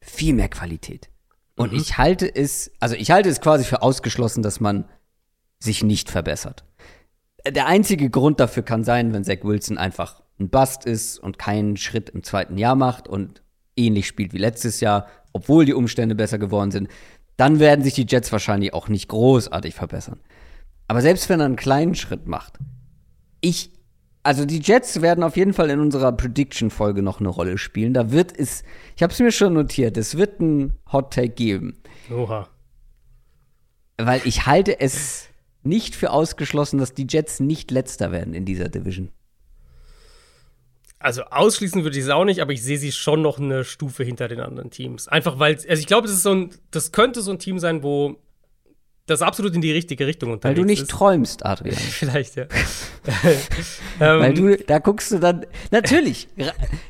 viel 0.00 0.34
mehr 0.34 0.48
Qualität. 0.48 1.10
Und 1.56 1.72
mhm. 1.72 1.78
ich 1.78 1.98
halte 1.98 2.32
es, 2.32 2.72
also 2.80 2.96
ich 2.96 3.10
halte 3.10 3.28
es 3.28 3.40
quasi 3.40 3.64
für 3.64 3.82
ausgeschlossen, 3.82 4.42
dass 4.42 4.60
man 4.60 4.88
sich 5.60 5.82
nicht 5.84 6.10
verbessert. 6.10 6.64
Der 7.48 7.66
einzige 7.66 8.10
Grund 8.10 8.40
dafür 8.40 8.64
kann 8.64 8.82
sein, 8.82 9.12
wenn 9.12 9.24
Zach 9.24 9.42
Wilson 9.42 9.78
einfach 9.78 10.22
ein 10.38 10.50
Bust 10.50 10.84
ist 10.84 11.18
und 11.18 11.38
keinen 11.38 11.76
Schritt 11.76 12.10
im 12.10 12.22
zweiten 12.24 12.58
Jahr 12.58 12.74
macht 12.74 13.08
und 13.08 13.42
ähnlich 13.76 14.06
spielt 14.06 14.32
wie 14.32 14.38
letztes 14.38 14.80
Jahr, 14.80 15.06
obwohl 15.32 15.64
die 15.64 15.74
Umstände 15.74 16.14
besser 16.14 16.38
geworden 16.38 16.70
sind 16.70 16.88
dann 17.36 17.60
werden 17.60 17.84
sich 17.84 17.94
die 17.94 18.06
Jets 18.08 18.32
wahrscheinlich 18.32 18.74
auch 18.74 18.88
nicht 18.88 19.08
großartig 19.08 19.74
verbessern. 19.74 20.20
Aber 20.88 21.02
selbst 21.02 21.28
wenn 21.28 21.40
er 21.40 21.46
einen 21.46 21.56
kleinen 21.56 21.94
Schritt 21.94 22.26
macht, 22.26 22.58
ich, 23.40 23.72
also 24.22 24.44
die 24.44 24.60
Jets 24.60 25.02
werden 25.02 25.22
auf 25.22 25.36
jeden 25.36 25.52
Fall 25.52 25.70
in 25.70 25.80
unserer 25.80 26.12
Prediction-Folge 26.12 27.02
noch 27.02 27.20
eine 27.20 27.28
Rolle 27.28 27.58
spielen. 27.58 27.92
Da 27.92 28.10
wird 28.10 28.36
es, 28.36 28.62
ich 28.96 29.02
habe 29.02 29.12
es 29.12 29.18
mir 29.18 29.32
schon 29.32 29.52
notiert, 29.52 29.96
es 29.96 30.16
wird 30.16 30.40
einen 30.40 30.72
Hot 30.92 31.12
Take 31.12 31.30
geben. 31.30 31.76
Oha. 32.10 32.48
Weil 33.98 34.20
ich 34.24 34.46
halte 34.46 34.80
es 34.80 35.28
nicht 35.62 35.94
für 35.94 36.10
ausgeschlossen, 36.10 36.78
dass 36.78 36.94
die 36.94 37.06
Jets 37.08 37.40
nicht 37.40 37.70
letzter 37.70 38.12
werden 38.12 38.34
in 38.34 38.44
dieser 38.44 38.68
Division. 38.68 39.10
Also 40.98 41.22
ausschließen 41.24 41.84
würde 41.84 41.98
ich 41.98 42.04
es 42.04 42.10
auch 42.10 42.24
nicht, 42.24 42.40
aber 42.40 42.52
ich 42.52 42.62
sehe 42.62 42.78
sie 42.78 42.90
schon 42.90 43.22
noch 43.22 43.38
eine 43.38 43.64
Stufe 43.64 44.02
hinter 44.02 44.28
den 44.28 44.40
anderen 44.40 44.70
Teams. 44.70 45.08
Einfach 45.08 45.38
weil, 45.38 45.54
also 45.54 45.80
ich 45.80 45.86
glaube, 45.86 46.06
das 46.06 46.16
ist 46.16 46.22
so 46.22 46.34
ein, 46.34 46.50
das 46.70 46.90
könnte 46.90 47.20
so 47.20 47.30
ein 47.30 47.38
Team 47.38 47.58
sein, 47.58 47.82
wo 47.82 48.16
das 49.06 49.22
absolut 49.22 49.54
in 49.54 49.60
die 49.60 49.70
richtige 49.70 50.06
Richtung 50.06 50.32
unterwegs 50.32 50.54
ist. 50.54 50.58
Weil 50.58 50.62
du 50.62 50.66
nicht 50.66 50.82
ist. 50.82 50.90
träumst, 50.90 51.46
Adrian. 51.46 51.76
Vielleicht, 51.76 52.36
ja. 52.36 52.46
weil 53.98 54.34
du, 54.34 54.56
da 54.56 54.80
guckst 54.80 55.12
du 55.12 55.18
dann, 55.18 55.46
natürlich, 55.70 56.28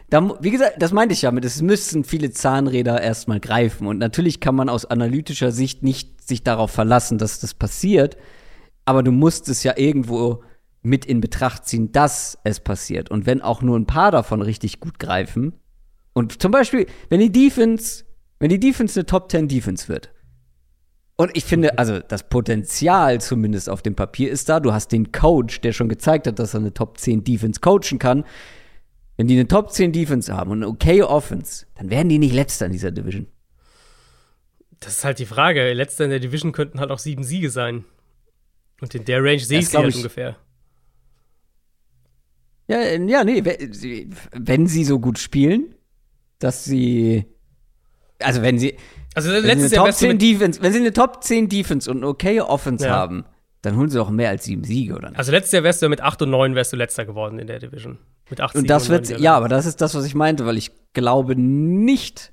da, 0.09 0.37
wie 0.41 0.51
gesagt, 0.51 0.81
das 0.81 0.93
meinte 0.93 1.13
ich 1.13 1.23
ja 1.23 1.31
mit, 1.31 1.45
es 1.45 1.61
müssen 1.61 2.05
viele 2.05 2.31
Zahnräder 2.31 3.01
erstmal 3.01 3.39
greifen. 3.39 3.87
Und 3.87 3.99
natürlich 3.99 4.41
kann 4.41 4.55
man 4.55 4.71
aus 4.71 4.87
analytischer 4.87 5.53
Sicht 5.53 5.83
nicht 5.83 6.27
sich 6.27 6.43
darauf 6.43 6.71
verlassen, 6.71 7.19
dass 7.19 7.39
das 7.39 7.53
passiert. 7.53 8.17
Aber 8.87 9.03
du 9.03 9.13
musst 9.13 9.49
es 9.51 9.63
ja 9.63 9.75
irgendwo 9.77 10.43
mit 10.87 11.05
in 11.05 11.21
Betracht 11.21 11.67
ziehen, 11.67 11.93
dass 11.93 12.39
es 12.45 12.61
passiert. 12.61 13.11
Und 13.11 13.27
wenn 13.27 13.43
auch 13.43 13.61
nur 13.61 13.79
ein 13.79 13.87
paar 13.87 14.11
davon 14.11 14.41
richtig 14.41 14.81
gut 14.81 14.99
greifen, 14.99 15.55
und 16.13 16.41
zum 16.41 16.51
Beispiel, 16.51 16.87
wenn 17.11 17.21
die 17.21 17.31
Defense, 17.31 18.05
wenn 18.39 18.49
die 18.49 18.61
Defense 18.61 18.99
eine 18.99 19.07
Top 19.07 19.31
10 19.31 19.49
Defense 19.49 19.89
wird, 19.89 20.13
und 21.19 21.35
ich 21.35 21.45
finde, 21.45 21.79
also 21.79 21.99
das 21.99 22.29
Potenzial 22.29 23.21
zumindest 23.21 23.71
auf 23.71 23.81
dem 23.83 23.95
Papier 23.95 24.31
ist 24.31 24.51
da. 24.51 24.61
Du 24.61 24.75
hast 24.75 24.93
den 24.93 25.13
Coach, 25.13 25.63
der 25.63 25.73
schon 25.73 25.89
gezeigt 25.89 26.27
hat, 26.27 26.39
dass 26.39 26.53
er 26.53 26.61
eine 26.61 26.75
Top 26.75 26.99
10 26.99 27.25
Defense 27.25 27.61
coachen 27.61 27.99
kann. 27.99 28.25
Wenn 29.17 29.27
die 29.27 29.35
eine 29.35 29.49
Top 29.49 29.73
10 29.73 29.93
Defense 29.93 30.35
haben 30.35 30.51
und 30.51 30.59
eine 30.59 30.69
okay 30.69 31.03
Offense, 31.03 31.65
dann 31.75 31.89
werden 31.89 32.11
die 32.11 32.19
nicht 32.19 32.35
letzter 32.35 32.67
in 32.67 32.73
dieser 32.73 32.91
Division. 32.91 33.29
Das 34.81 34.99
ist 34.99 35.05
halt 35.05 35.19
die 35.19 35.27
Frage. 35.27 35.73
Letzter 35.73 36.05
in 36.05 36.11
der 36.11 36.21
Division 36.21 36.53
könnten 36.53 36.81
halt 36.81 36.91
auch 36.91 36.99
sieben 36.99 37.25
Siege 37.25 37.49
sein. 37.49 37.87
Und 38.83 38.95
in 38.95 39.07
der 39.07 39.25
Range 39.25 39.41
sehe 39.41 39.61
ich 39.61 39.71
sie 39.71 39.79
halt 39.79 39.89
ich, 39.89 39.97
ungefähr. 39.97 40.37
Ja, 42.69 42.79
äh, 42.79 43.05
ja, 43.07 43.25
nee, 43.25 43.43
wenn 44.33 44.67
sie 44.67 44.85
so 44.85 44.99
gut 44.99 45.19
spielen, 45.19 45.75
dass 46.39 46.65
sie 46.65 47.27
also 48.23 48.43
wenn 48.43 48.59
sie 48.59 48.77
also 49.15 49.31
letztes 49.31 49.73
Jahr 49.73 49.87
Top 49.87 49.95
10 49.95 50.19
Defense, 50.19 50.63
wenn 50.63 50.73
sie 50.73 50.81
eine 50.81 50.93
Top 50.93 51.23
10 51.23 51.49
Defense 51.49 51.91
und 51.91 51.99
eine 51.99 52.09
okay 52.09 52.41
Offense 52.41 52.85
ja. 52.85 52.93
haben, 52.93 53.25
dann 53.63 53.77
holen 53.77 53.89
sie 53.89 54.01
auch 54.01 54.11
mehr 54.11 54.29
als 54.29 54.45
sieben 54.45 54.63
Siege, 54.63 54.95
oder 54.95 55.09
nicht? 55.09 55.19
Also 55.19 55.33
letztes 55.33 55.53
Jahr 55.53 55.63
wärst 55.63 55.83
du 55.83 55.89
mit 55.89 56.01
8 56.01 56.23
und 56.23 56.31
9 56.31 56.55
wärst 56.55 56.73
du 56.73 56.77
letzter 56.77 57.05
geworden 57.05 57.39
in 57.39 57.47
der 57.47 57.59
Division. 57.59 57.99
Mit 58.29 58.41
8 58.41 58.57
Und 58.57 58.71
das 58.71 58.89
wird 58.89 59.09
ja, 59.19 59.37
aber 59.37 59.49
das 59.49 59.67
ist 59.67 59.81
das, 59.81 59.95
was 59.95 60.05
ich 60.05 60.15
meinte, 60.15 60.45
weil 60.47 60.57
ich 60.57 60.71
glaube 60.93 61.35
nicht, 61.37 62.33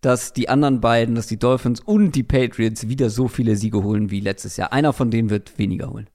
dass 0.00 0.32
die 0.32 0.48
anderen 0.48 0.80
beiden, 0.80 1.14
dass 1.14 1.26
die 1.26 1.38
Dolphins 1.38 1.80
und 1.80 2.12
die 2.12 2.22
Patriots 2.22 2.88
wieder 2.88 3.10
so 3.10 3.28
viele 3.28 3.56
Siege 3.56 3.82
holen 3.82 4.10
wie 4.10 4.20
letztes 4.20 4.56
Jahr. 4.56 4.72
Einer 4.72 4.92
von 4.92 5.10
denen 5.10 5.30
wird 5.30 5.58
weniger 5.58 5.90
holen. 5.90 6.08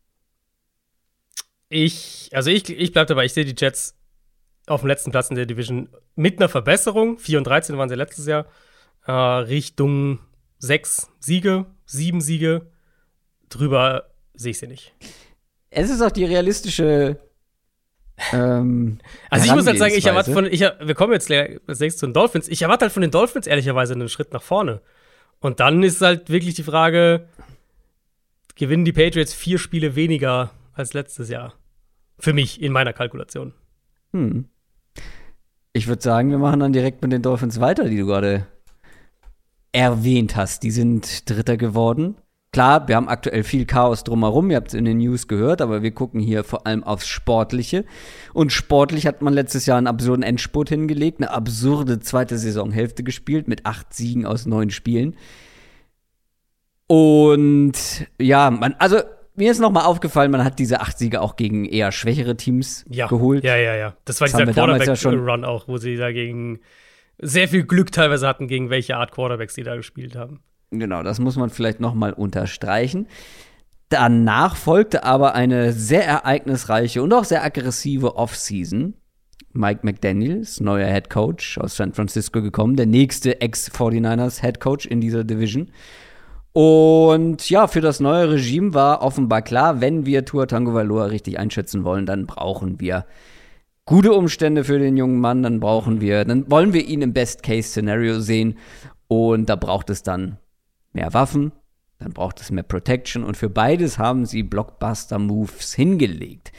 Ich, 1.74 2.30
also 2.34 2.52
ich, 2.52 2.70
ich 2.70 2.92
bleibe 2.92 3.08
dabei, 3.08 3.26
ich 3.26 3.34
sehe 3.34 3.46
die 3.46 3.56
Jets 3.58 3.96
auf 4.68 4.82
dem 4.82 4.88
letzten 4.88 5.10
Platz 5.10 5.32
in 5.32 5.36
der 5.36 5.48
Division 5.48 5.90
mit 6.16 6.38
einer 6.38 6.48
Verbesserung. 6.48 7.18
4 7.18 7.40
und 7.40 7.46
13 7.46 7.78
waren 7.78 7.90
sie 7.90 7.96
letztes 7.96 8.28
Jahr. 8.28 8.46
Äh, 9.08 9.12
Richtung 9.12 10.20
6 10.60 11.10
Siege, 11.20 11.66
7 11.88 12.22
Siege. 12.22 12.68
Drüber 13.50 14.12
sehe 14.36 14.52
ich 14.52 14.60
sie 14.60 14.68
nicht. 14.68 14.94
Es 15.72 15.90
ist 15.90 16.02
auch 16.02 16.12
die 16.12 16.26
realistische. 16.26 17.20
Ähm, 18.32 19.00
also 19.32 19.46
ich 19.46 19.56
muss 19.56 19.66
halt 19.66 19.80
sagen, 19.80 19.96
ich 19.96 20.06
erwarte 20.06 20.32
von, 20.32 20.46
ich, 20.46 20.60
wir 20.60 20.94
kommen 20.94 21.14
jetzt 21.14 21.26
gleich 21.26 21.60
zu 21.98 22.06
den 22.06 22.14
Dolphins. 22.14 22.50
Ich 22.50 22.62
erwarte 22.62 22.86
halt 22.86 22.94
von 22.94 23.02
den 23.02 23.12
Dolphins 23.12 23.48
ehrlicherweise 23.48 23.94
einen 23.94 24.10
Schritt 24.10 24.32
nach 24.32 24.44
vorne. 24.44 24.82
Und 25.40 25.60
dann 25.60 25.82
ist 25.82 26.02
halt 26.02 26.30
wirklich 26.30 26.54
die 26.54 26.64
Frage, 26.64 27.28
gewinnen 28.54 28.86
die 28.86 28.94
Patriots 28.94 29.34
vier 29.34 29.58
Spiele 29.58 29.96
weniger 29.96 30.52
als 30.74 30.94
letztes 30.94 31.30
Jahr? 31.30 31.56
Für 32.24 32.32
mich, 32.32 32.62
in 32.62 32.72
meiner 32.72 32.94
Kalkulation. 32.94 33.52
Hm. 34.14 34.46
Ich 35.74 35.90
würde 35.90 36.02
sagen, 36.02 36.32
wir 36.32 36.38
machen 36.38 36.62
dann 36.62 36.72
direkt 36.72 37.02
mit 37.02 37.12
den 37.12 37.22
Dolphins 37.22 37.60
weiter, 37.60 37.90
die 37.90 37.98
du 37.98 38.06
gerade 38.06 38.48
erwähnt 39.74 40.38
hast. 40.38 40.64
Die 40.64 40.72
sind 40.72 41.30
Dritter 41.30 41.58
geworden. 41.58 42.16
Klar, 42.54 42.88
wir 42.88 42.96
haben 42.96 43.10
aktuell 43.10 43.44
viel 43.44 43.66
Chaos 43.66 44.06
drumherum, 44.06 44.50
ihr 44.52 44.56
habt 44.56 44.70
es 44.70 44.74
in 44.74 44.86
den 44.86 45.00
News 45.00 45.28
gehört, 45.28 45.60
aber 45.62 45.84
wir 45.84 45.92
gucken 45.92 46.22
hier 46.22 46.46
vor 46.46 46.66
allem 46.66 46.86
aufs 46.86 47.10
Sportliche. 47.10 47.84
Und 48.34 48.54
sportlich 48.54 49.06
hat 49.06 49.22
man 49.22 49.34
letztes 49.34 49.66
Jahr 49.66 49.78
einen 49.78 49.88
absurden 49.88 50.24
Endspurt 50.24 50.70
hingelegt, 50.70 51.20
eine 51.20 51.30
absurde 51.30 52.00
zweite 52.00 52.38
Saisonhälfte 52.38 53.04
gespielt 53.04 53.50
mit 53.50 53.66
acht 53.66 53.94
Siegen 53.94 54.26
aus 54.26 54.46
neun 54.46 54.70
Spielen. 54.70 55.18
Und 56.88 58.08
ja, 58.18 58.50
man, 58.50 58.76
also 58.80 59.02
mir 59.36 59.52
ist 59.52 59.60
nochmal 59.60 59.86
aufgefallen, 59.86 60.32
man 60.32 60.44
hat 60.44 60.60
diese 60.60 60.82
acht 60.82 60.98
Siege 60.98 61.22
auch 61.22 61.36
gegen 61.36 61.66
eher 61.66 61.92
schwächere 61.92 62.38
Teams 62.38 62.86
ja. 62.90 63.08
geholt. 63.08 63.44
Ja, 63.44 63.56
ja, 63.56 63.76
ja. 63.76 63.96
Das 64.06 64.22
war 64.22 64.28
das 64.28 64.38
dieser 64.38 64.54
Quarterback-Run 64.54 65.42
ja 65.42 65.48
auch, 65.48 65.68
wo 65.68 65.78
sie 65.78 65.96
da 65.96 66.12
gegen 66.12 66.60
sehr 67.20 67.48
viel 67.48 67.64
Glück 67.64 67.92
teilweise 67.92 68.28
hatten, 68.28 68.48
gegen 68.48 68.70
welche 68.70 68.98
Art 68.98 69.12
Quarterbacks 69.12 69.56
sie 69.56 69.64
da 69.64 69.76
gespielt 69.76 70.16
haben. 70.16 70.42
Genau, 70.72 71.04
das 71.04 71.20
muss 71.20 71.36
man 71.36 71.50
vielleicht 71.50 71.80
nochmal 71.80 72.14
unterstreichen. 72.14 73.08
Danach 73.90 74.56
folgte 74.56 75.04
aber 75.04 75.36
eine 75.36 75.72
sehr 75.72 76.06
ereignisreiche 76.06 77.04
und 77.04 77.14
auch 77.14 77.26
sehr 77.26 77.44
aggressive 77.44 78.16
Offseason. 78.16 78.96
Mike 79.52 79.82
McDaniels, 79.84 80.60
neuer 80.62 80.88
Head 80.88 81.12
Coach 81.12 81.60
aus 81.60 81.76
San 81.76 81.94
Francisco 81.94 82.42
gekommen, 82.42 82.76
der 82.76 82.88
nächste 82.88 83.40
Ex-49ers 83.40 84.42
Head 84.42 84.60
Coach 84.60 84.88
in 84.88 85.00
dieser 85.00 85.24
Division. 85.24 85.70
Und 86.54 87.50
ja, 87.50 87.66
für 87.68 87.82
das 87.82 88.00
neue 88.00 88.30
Regime 88.30 88.76
war 88.76 89.02
offenbar 89.02 89.42
klar, 89.42 89.82
wenn 89.82 90.06
wir 90.06 90.24
Tua 90.24 90.46
Tango 90.46 90.74
Valor 90.74 91.10
richtig 91.10 91.40
einschätzen 91.40 91.84
wollen, 91.84 92.06
dann 92.06 92.28
brauchen 92.28 92.80
wir 92.80 93.06
gute 93.86 94.14
Umstände 94.14 94.64
für 94.64 94.78
den 94.78 94.96
jungen 94.96 95.20
Mann, 95.20 95.42
dann 95.42 95.60
brauchen 95.60 96.00
wir, 96.00 96.26
dann 96.26 96.50
wollen 96.52 96.74
wir 96.74 96.86
ihn 96.86 97.02
im 97.02 97.12
Best-Case-Szenario 97.12 98.20
sehen 98.20 98.60
und 99.08 99.50
da 99.50 99.56
braucht 99.56 99.90
es 99.90 100.04
dann 100.04 100.38
mehr 100.94 101.14
Waffen, 101.16 101.52
dann 101.98 102.14
braucht 102.14 102.40
es 102.40 102.52
mehr 102.52 102.64
Protection 102.64 103.24
und 103.24 103.36
für 103.36 103.50
beides 103.50 103.98
haben 103.98 104.28
sie 104.28 104.44
Blockbuster-Moves 104.44 105.74
hingelegt. 105.74 106.52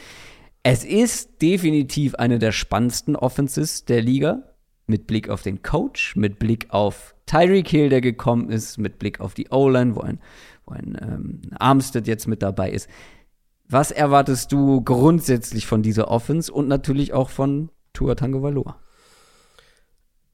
Es 0.64 0.84
ist 0.84 1.40
definitiv 1.40 2.16
eine 2.16 2.40
der 2.40 2.52
spannendsten 2.52 3.14
Offenses 3.14 3.84
der 3.84 4.02
Liga 4.02 4.42
mit 4.86 5.06
Blick 5.06 5.28
auf 5.28 5.42
den 5.42 5.62
Coach, 5.62 6.16
mit 6.16 6.40
Blick 6.40 6.66
auf 6.70 7.13
Tyreek 7.26 7.68
Hill, 7.68 7.88
der 7.88 8.00
gekommen 8.00 8.50
ist, 8.50 8.78
mit 8.78 8.98
Blick 8.98 9.20
auf 9.20 9.34
die 9.34 9.48
O-Line, 9.50 9.96
wo 9.96 10.00
ein, 10.00 10.20
wo 10.66 10.74
ein 10.74 10.98
ähm, 11.00 11.40
Armstead 11.58 12.06
jetzt 12.06 12.28
mit 12.28 12.42
dabei 12.42 12.70
ist. 12.70 12.88
Was 13.68 13.90
erwartest 13.90 14.52
du 14.52 14.82
grundsätzlich 14.82 15.66
von 15.66 15.82
dieser 15.82 16.08
Offense 16.08 16.52
und 16.52 16.68
natürlich 16.68 17.12
auch 17.12 17.30
von 17.30 17.70
Tua 17.94 18.14
Tagovailoa? 18.14 18.78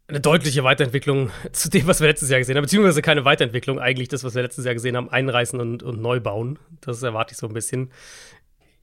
Eine 0.09 0.21
deutliche 0.21 0.65
Weiterentwicklung 0.65 1.31
zu 1.53 1.71
dem, 1.71 1.87
was 1.87 2.01
wir 2.01 2.09
letztes 2.09 2.29
Jahr 2.31 2.41
gesehen 2.41 2.57
haben, 2.57 2.65
beziehungsweise 2.65 3.03
keine 3.03 3.25
Weiterentwicklung, 3.25 3.79
eigentlich 3.79 4.09
das, 4.09 4.25
was 4.25 4.35
wir 4.35 4.43
letztes 4.43 4.65
Jahr 4.65 4.75
gesehen 4.75 4.97
haben, 4.97 5.09
einreißen 5.09 5.61
und, 5.61 5.85
und 5.85 6.03
neu 6.03 6.19
bauen. 6.19 6.59
Das 6.81 7.03
erwarte 7.05 7.33
ich 7.33 7.39
so 7.39 7.47
ein 7.47 7.55
bisschen. 7.55 7.93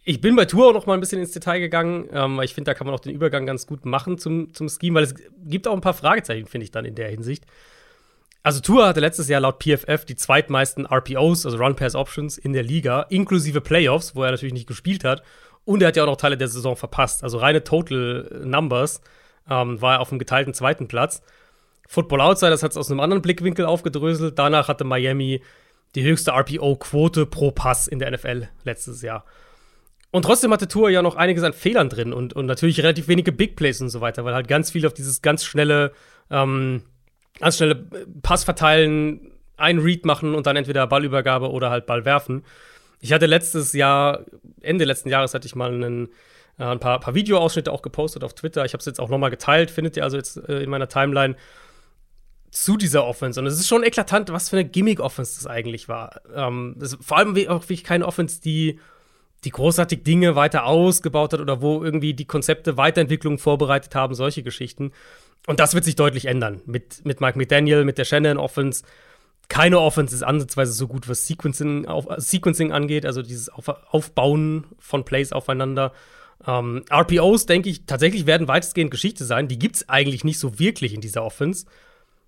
Ich 0.05 0.21
bin 0.21 0.37
bei 0.37 0.45
Tour 0.45 0.69
auch 0.69 0.73
noch 0.73 0.85
mal 0.85 0.93
ein 0.93 1.01
bisschen 1.01 1.19
ins 1.19 1.31
Detail 1.31 1.59
gegangen, 1.59 2.07
ähm, 2.13 2.39
ich 2.41 2.53
finde, 2.53 2.71
da 2.71 2.73
kann 2.73 2.87
man 2.87 2.95
auch 2.95 3.01
den 3.01 3.13
Übergang 3.13 3.45
ganz 3.45 3.67
gut 3.67 3.85
machen 3.85 4.17
zum, 4.17 4.53
zum 4.53 4.69
Scheme, 4.69 4.95
weil 4.95 5.03
es 5.03 5.15
gibt 5.43 5.67
auch 5.67 5.73
ein 5.73 5.81
paar 5.81 5.93
Fragezeichen, 5.93 6.47
finde 6.47 6.63
ich 6.63 6.71
dann 6.71 6.85
in 6.85 6.95
der 6.95 7.09
Hinsicht. 7.09 7.43
Also 8.47 8.61
Tour 8.61 8.87
hatte 8.87 9.01
letztes 9.01 9.27
Jahr 9.27 9.41
laut 9.41 9.61
PFF 9.61 10.05
die 10.05 10.15
zweitmeisten 10.15 10.85
RPOs, 10.85 11.45
also 11.45 11.57
Run 11.57 11.75
Pass 11.75 11.95
Options 11.95 12.37
in 12.37 12.53
der 12.53 12.63
Liga, 12.63 13.01
inklusive 13.09 13.59
Playoffs, 13.59 14.15
wo 14.15 14.23
er 14.23 14.31
natürlich 14.31 14.53
nicht 14.53 14.69
gespielt 14.69 15.03
hat. 15.03 15.21
Und 15.65 15.81
er 15.81 15.89
hat 15.89 15.97
ja 15.97 16.03
auch 16.03 16.07
noch 16.07 16.15
Teile 16.15 16.37
der 16.37 16.47
Saison 16.47 16.77
verpasst. 16.77 17.25
Also 17.25 17.39
reine 17.39 17.65
Total 17.65 18.41
Numbers 18.45 19.01
ähm, 19.49 19.81
war 19.81 19.95
er 19.95 19.99
auf 19.99 20.07
dem 20.07 20.17
geteilten 20.17 20.53
zweiten 20.53 20.87
Platz. 20.87 21.21
Football 21.89 22.21
Outsiders 22.21 22.63
hat 22.63 22.71
es 22.71 22.77
aus 22.77 22.89
einem 22.89 23.01
anderen 23.01 23.21
Blickwinkel 23.21 23.65
aufgedröselt. 23.65 24.39
Danach 24.39 24.69
hatte 24.69 24.85
Miami 24.85 25.41
die 25.95 26.03
höchste 26.03 26.31
RPO-Quote 26.31 27.25
pro 27.25 27.51
Pass 27.51 27.89
in 27.89 27.99
der 27.99 28.09
NFL 28.11 28.47
letztes 28.63 29.01
Jahr. 29.01 29.25
Und 30.11 30.23
trotzdem 30.23 30.53
hatte 30.53 30.69
Tour 30.69 30.89
ja 30.89 31.01
noch 31.01 31.17
einiges 31.17 31.43
an 31.43 31.51
Fehlern 31.51 31.89
drin 31.89 32.13
und, 32.13 32.31
und 32.31 32.45
natürlich 32.45 32.79
relativ 32.79 33.09
wenige 33.09 33.33
Big 33.33 33.57
Plays 33.57 33.81
und 33.81 33.89
so 33.89 33.99
weiter, 33.99 34.23
weil 34.23 34.35
halt 34.35 34.47
ganz 34.47 34.71
viel 34.71 34.87
auf 34.87 34.93
dieses 34.93 35.21
ganz 35.21 35.43
schnelle, 35.43 35.91
ähm, 36.31 36.83
ganz 37.39 37.57
schnelle 37.57 37.75
Pass 38.21 38.43
verteilen, 38.43 39.31
einen 39.57 39.79
Read 39.79 40.05
machen 40.05 40.35
und 40.35 40.47
dann 40.47 40.55
entweder 40.55 40.87
Ballübergabe 40.87 41.51
oder 41.51 41.69
halt 41.69 41.85
Ball 41.85 42.05
werfen. 42.05 42.43
Ich 42.99 43.13
hatte 43.13 43.25
letztes 43.25 43.73
Jahr, 43.73 44.25
Ende 44.61 44.85
letzten 44.85 45.09
Jahres 45.09 45.33
hatte 45.33 45.47
ich 45.47 45.55
mal 45.55 45.73
einen, 45.73 46.09
äh, 46.57 46.63
ein 46.63 46.79
paar, 46.79 46.99
paar 46.99 47.15
Videoausschnitte 47.15 47.71
auch 47.71 47.81
gepostet 47.81 48.23
auf 48.23 48.33
Twitter. 48.33 48.65
Ich 48.65 48.73
habe 48.73 48.79
es 48.79 48.85
jetzt 48.85 48.99
auch 48.99 49.09
nochmal 49.09 49.29
geteilt, 49.29 49.71
findet 49.71 49.97
ihr 49.97 50.03
also 50.03 50.17
jetzt 50.17 50.37
äh, 50.47 50.61
in 50.63 50.69
meiner 50.69 50.87
Timeline 50.87 51.35
zu 52.49 52.77
dieser 52.77 53.05
Offense. 53.05 53.39
Und 53.39 53.45
es 53.45 53.59
ist 53.59 53.67
schon 53.67 53.83
eklatant, 53.83 54.31
was 54.31 54.49
für 54.49 54.57
eine 54.57 54.67
Gimmick-Offense 54.67 55.35
das 55.35 55.47
eigentlich 55.47 55.89
war. 55.89 56.21
Ähm, 56.33 56.75
das, 56.77 56.97
vor 57.01 57.17
allem 57.17 57.31
auch 57.49 57.61
wirklich 57.61 57.83
keine 57.83 58.05
Offense, 58.05 58.41
die, 58.41 58.79
die 59.43 59.49
großartig 59.49 60.03
Dinge 60.03 60.35
weiter 60.35 60.65
ausgebaut 60.65 61.33
hat 61.33 61.39
oder 61.39 61.61
wo 61.61 61.83
irgendwie 61.83 62.13
die 62.13 62.25
Konzepte 62.25 62.77
Weiterentwicklung 62.77 63.37
vorbereitet 63.37 63.93
haben, 63.95 64.15
solche 64.15 64.43
Geschichten. 64.43 64.91
Und 65.47 65.61
das 65.61 65.73
wird 65.73 65.85
sich 65.85 65.95
deutlich 65.95 66.25
ändern. 66.25 66.61
Mit, 66.65 67.03
mit 67.05 67.21
Mike 67.21 67.37
McDaniel, 67.37 67.85
mit 67.85 67.97
der 67.97 68.05
Shannon 68.05 68.37
Offense. 68.37 68.83
Keine 69.47 69.79
Offense 69.79 70.13
ist 70.13 70.23
ansatzweise 70.23 70.73
so 70.73 70.87
gut, 70.87 71.07
was 71.07 71.25
Sequencing, 71.25 71.85
auf, 71.85 72.05
Sequencing 72.17 72.73
angeht, 72.73 73.05
also 73.05 73.21
dieses 73.21 73.47
auf, 73.47 73.69
Aufbauen 73.69 74.65
von 74.77 75.05
Plays 75.05 75.31
aufeinander. 75.31 75.93
Ähm, 76.45 76.83
RPOs, 76.91 77.45
denke 77.45 77.69
ich, 77.69 77.85
tatsächlich 77.85 78.25
werden 78.25 78.49
weitestgehend 78.49 78.91
Geschichte 78.91 79.23
sein. 79.23 79.47
Die 79.47 79.57
gibt 79.57 79.77
es 79.77 79.89
eigentlich 79.89 80.25
nicht 80.25 80.37
so 80.37 80.59
wirklich 80.59 80.93
in 80.93 80.99
dieser 80.99 81.23
Offense. 81.23 81.65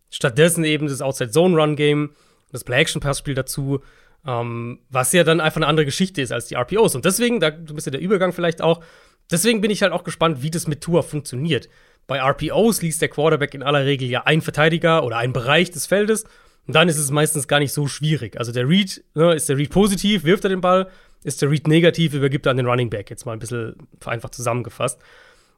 Stattdessen 0.09 0.63
eben 0.63 0.88
das 0.88 1.01
Outside-Zone-Run-Game, 1.01 2.11
das 2.53 2.63
Play-Action-Pass-Spiel 2.63 3.36
dazu, 3.36 3.82
ähm, 4.26 4.80
was 4.89 5.11
ja 5.11 5.26
dann 5.26 5.41
einfach 5.41 5.57
eine 5.57 5.67
andere 5.67 5.86
Geschichte 5.86 6.22
ist 6.22 6.32
als 6.32 6.47
die 6.47 6.55
RPOs. 6.55 6.95
Und 6.95 7.03
deswegen, 7.03 7.41
da 7.41 7.51
du 7.51 7.76
bist 7.76 7.86
ja 7.86 7.91
der 7.91 8.01
Übergang 8.01 8.32
vielleicht 8.32 8.61
auch, 8.61 8.82
deswegen 9.30 9.59
bin 9.59 9.72
ich 9.72 9.82
halt 9.82 9.91
auch 9.91 10.05
gespannt, 10.05 10.41
wie 10.41 10.51
das 10.51 10.67
mit 10.67 10.80
Tour 10.80 11.03
funktioniert. 11.03 11.67
Bei 12.10 12.20
RPOs 12.20 12.82
liest 12.82 13.01
der 13.01 13.07
Quarterback 13.07 13.53
in 13.53 13.64
aller 13.64 13.86
Regel 13.86 14.10
ja 14.10 14.24
einen 14.24 14.41
Verteidiger 14.41 15.05
oder 15.05 15.18
einen 15.18 15.32
Bereich 15.32 15.72
des 15.72 15.86
Feldes. 15.86 16.26
Und 16.68 16.76
dann 16.76 16.89
ist 16.89 16.97
es 16.97 17.10
meistens 17.10 17.47
gar 17.47 17.60
nicht 17.60 17.72
so 17.72 17.88
schwierig. 17.88 18.38
Also 18.38 18.51
der 18.51 18.68
Read, 18.68 19.01
ne, 19.16 19.34
ist 19.34 19.47
der 19.47 19.57
Read 19.57 19.70
positiv, 19.70 20.26
wirft 20.26 20.43
er 20.43 20.49
den 20.49 20.60
Ball, 20.60 20.89
ist 21.24 21.41
der 21.41 21.49
Read 21.49 21.68
negativ, 21.68 22.14
übergibt 22.14 22.45
er 22.45 22.51
an 22.51 22.57
den 22.57 22.68
Running 22.68 22.89
Back. 22.89 23.10
Jetzt 23.10 23.26
mal 23.26 23.34
ein 23.34 23.39
bisschen 23.39 23.76
vereinfacht 24.01 24.36
zusammengefasst. 24.36 24.99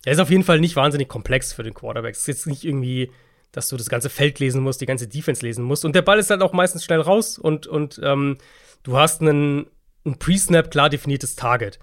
Er 0.05 0.13
ist 0.13 0.19
auf 0.19 0.29
jeden 0.29 0.43
Fall 0.43 0.59
nicht 0.59 0.75
wahnsinnig 0.75 1.07
komplex 1.07 1.53
für 1.53 1.63
den 1.63 1.73
Quarterback. 1.73 2.13
Es 2.13 2.21
ist 2.21 2.27
jetzt 2.27 2.47
nicht 2.47 2.63
irgendwie 2.63 3.09
dass 3.51 3.67
du 3.67 3.77
das 3.77 3.89
ganze 3.89 4.09
Feld 4.09 4.39
lesen 4.39 4.61
musst, 4.63 4.81
die 4.81 4.85
ganze 4.85 5.07
Defense 5.07 5.45
lesen 5.45 5.63
musst. 5.63 5.85
Und 5.85 5.95
der 5.95 6.01
Ball 6.01 6.19
ist 6.19 6.29
halt 6.29 6.41
auch 6.41 6.53
meistens 6.53 6.83
schnell 6.83 7.01
raus 7.01 7.37
und, 7.37 7.67
und 7.67 7.99
ähm, 8.03 8.37
du 8.83 8.97
hast 8.97 9.21
einen, 9.21 9.67
ein 10.05 10.17
Pre-Snap 10.17 10.71
klar 10.71 10.89
definiertes 10.89 11.35
Target. 11.35 11.79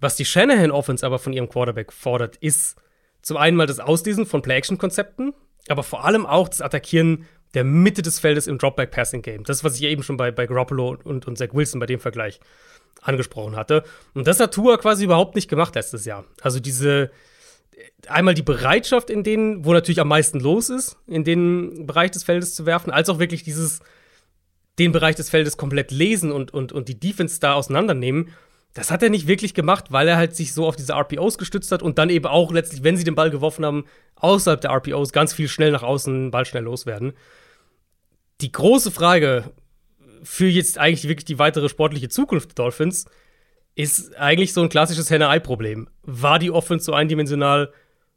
Was 0.00 0.16
die 0.16 0.24
Shanahan-Offense 0.24 1.04
aber 1.04 1.18
von 1.18 1.32
ihrem 1.32 1.48
Quarterback 1.48 1.92
fordert, 1.92 2.36
ist 2.36 2.76
zum 3.22 3.36
einen 3.36 3.56
mal 3.56 3.66
das 3.66 3.80
Auslesen 3.80 4.26
von 4.26 4.42
Play-Action-Konzepten, 4.42 5.32
aber 5.68 5.82
vor 5.82 6.04
allem 6.04 6.26
auch 6.26 6.48
das 6.48 6.60
Attackieren 6.60 7.26
der 7.54 7.64
Mitte 7.64 8.02
des 8.02 8.18
Feldes 8.18 8.46
im 8.46 8.58
Dropback-Passing-Game. 8.58 9.44
Das, 9.44 9.64
was 9.64 9.76
ich 9.76 9.82
eben 9.82 10.02
schon 10.02 10.16
bei, 10.16 10.30
bei 10.30 10.46
Garoppolo 10.46 10.96
und, 11.04 11.26
und 11.26 11.36
Zach 11.36 11.48
Wilson 11.52 11.80
bei 11.80 11.86
dem 11.86 12.00
Vergleich 12.00 12.40
angesprochen 13.02 13.56
hatte. 13.56 13.84
Und 14.14 14.26
das 14.26 14.40
hat 14.40 14.54
Tua 14.54 14.76
quasi 14.76 15.04
überhaupt 15.04 15.34
nicht 15.34 15.48
gemacht 15.48 15.74
letztes 15.74 16.04
Jahr. 16.04 16.24
Also 16.42 16.60
diese, 16.60 17.10
einmal 18.08 18.34
die 18.34 18.42
Bereitschaft 18.42 19.10
in 19.10 19.24
denen, 19.24 19.64
wo 19.64 19.72
natürlich 19.72 20.00
am 20.00 20.08
meisten 20.08 20.40
los 20.40 20.68
ist, 20.70 20.96
in 21.06 21.24
den 21.24 21.86
Bereich 21.86 22.10
des 22.10 22.24
Feldes 22.24 22.54
zu 22.54 22.66
werfen, 22.66 22.90
als 22.90 23.08
auch 23.08 23.18
wirklich 23.18 23.42
dieses, 23.42 23.80
den 24.78 24.92
Bereich 24.92 25.16
des 25.16 25.30
Feldes 25.30 25.56
komplett 25.56 25.90
lesen 25.90 26.32
und, 26.32 26.52
und, 26.52 26.72
und 26.72 26.88
die 26.88 26.98
Defense 26.98 27.40
da 27.40 27.54
auseinandernehmen. 27.54 28.28
Das 28.72 28.90
hat 28.90 29.02
er 29.02 29.10
nicht 29.10 29.26
wirklich 29.26 29.54
gemacht, 29.54 29.86
weil 29.90 30.06
er 30.06 30.16
halt 30.16 30.36
sich 30.36 30.52
so 30.52 30.66
auf 30.66 30.76
diese 30.76 30.92
RPOs 30.92 31.38
gestützt 31.38 31.72
hat 31.72 31.82
und 31.82 31.98
dann 31.98 32.08
eben 32.08 32.26
auch 32.26 32.52
letztlich, 32.52 32.84
wenn 32.84 32.96
sie 32.96 33.04
den 33.04 33.16
Ball 33.16 33.30
geworfen 33.30 33.64
haben, 33.64 33.84
außerhalb 34.14 34.60
der 34.60 34.70
RPOs 34.70 35.12
ganz 35.12 35.32
viel 35.32 35.48
schnell 35.48 35.72
nach 35.72 35.82
außen, 35.82 36.30
Ball 36.30 36.44
schnell 36.44 36.62
loswerden. 36.62 37.12
Die 38.40 38.52
große 38.52 38.90
Frage 38.90 39.52
für 40.22 40.46
jetzt 40.46 40.78
eigentlich 40.78 41.08
wirklich 41.08 41.24
die 41.24 41.38
weitere 41.38 41.68
sportliche 41.68 42.08
Zukunft 42.08 42.50
der 42.50 42.64
Dolphins 42.64 43.06
ist 43.74 44.16
eigentlich 44.18 44.52
so 44.52 44.62
ein 44.62 44.68
klassisches 44.68 45.10
Henne-Ei-Problem. 45.10 45.88
War 46.02 46.38
die 46.38 46.50
Offense 46.50 46.84
so 46.84 46.92
eindimensional, 46.92 47.72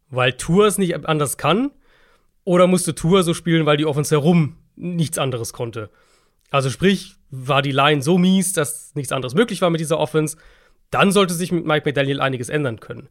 weil 0.09 0.33
Tour 0.33 0.67
es 0.67 0.77
nicht 0.77 1.07
anders 1.07 1.37
kann? 1.37 1.71
Oder 2.43 2.67
musste 2.67 2.93
Tour 2.93 3.23
so 3.23 3.33
spielen, 3.33 3.65
weil 3.65 3.77
die 3.77 3.85
Offense 3.85 4.13
herum 4.13 4.57
nichts 4.75 5.17
anderes 5.17 5.53
konnte? 5.53 5.89
Also 6.53 6.69
sprich, 6.69 7.15
war 7.31 7.63
die 7.63 7.71
Line 7.71 8.03
so 8.03 8.19
mies, 8.19 8.53
dass 8.53 8.93
nichts 8.93 9.11
anderes 9.11 9.33
möglich 9.33 9.59
war 9.63 9.71
mit 9.71 9.81
dieser 9.81 9.97
Offense, 9.97 10.37
dann 10.91 11.11
sollte 11.11 11.33
sich 11.33 11.51
mit 11.51 11.65
Mike 11.65 11.83
McDaniel 11.83 12.21
einiges 12.21 12.49
ändern 12.49 12.79
können. 12.79 13.09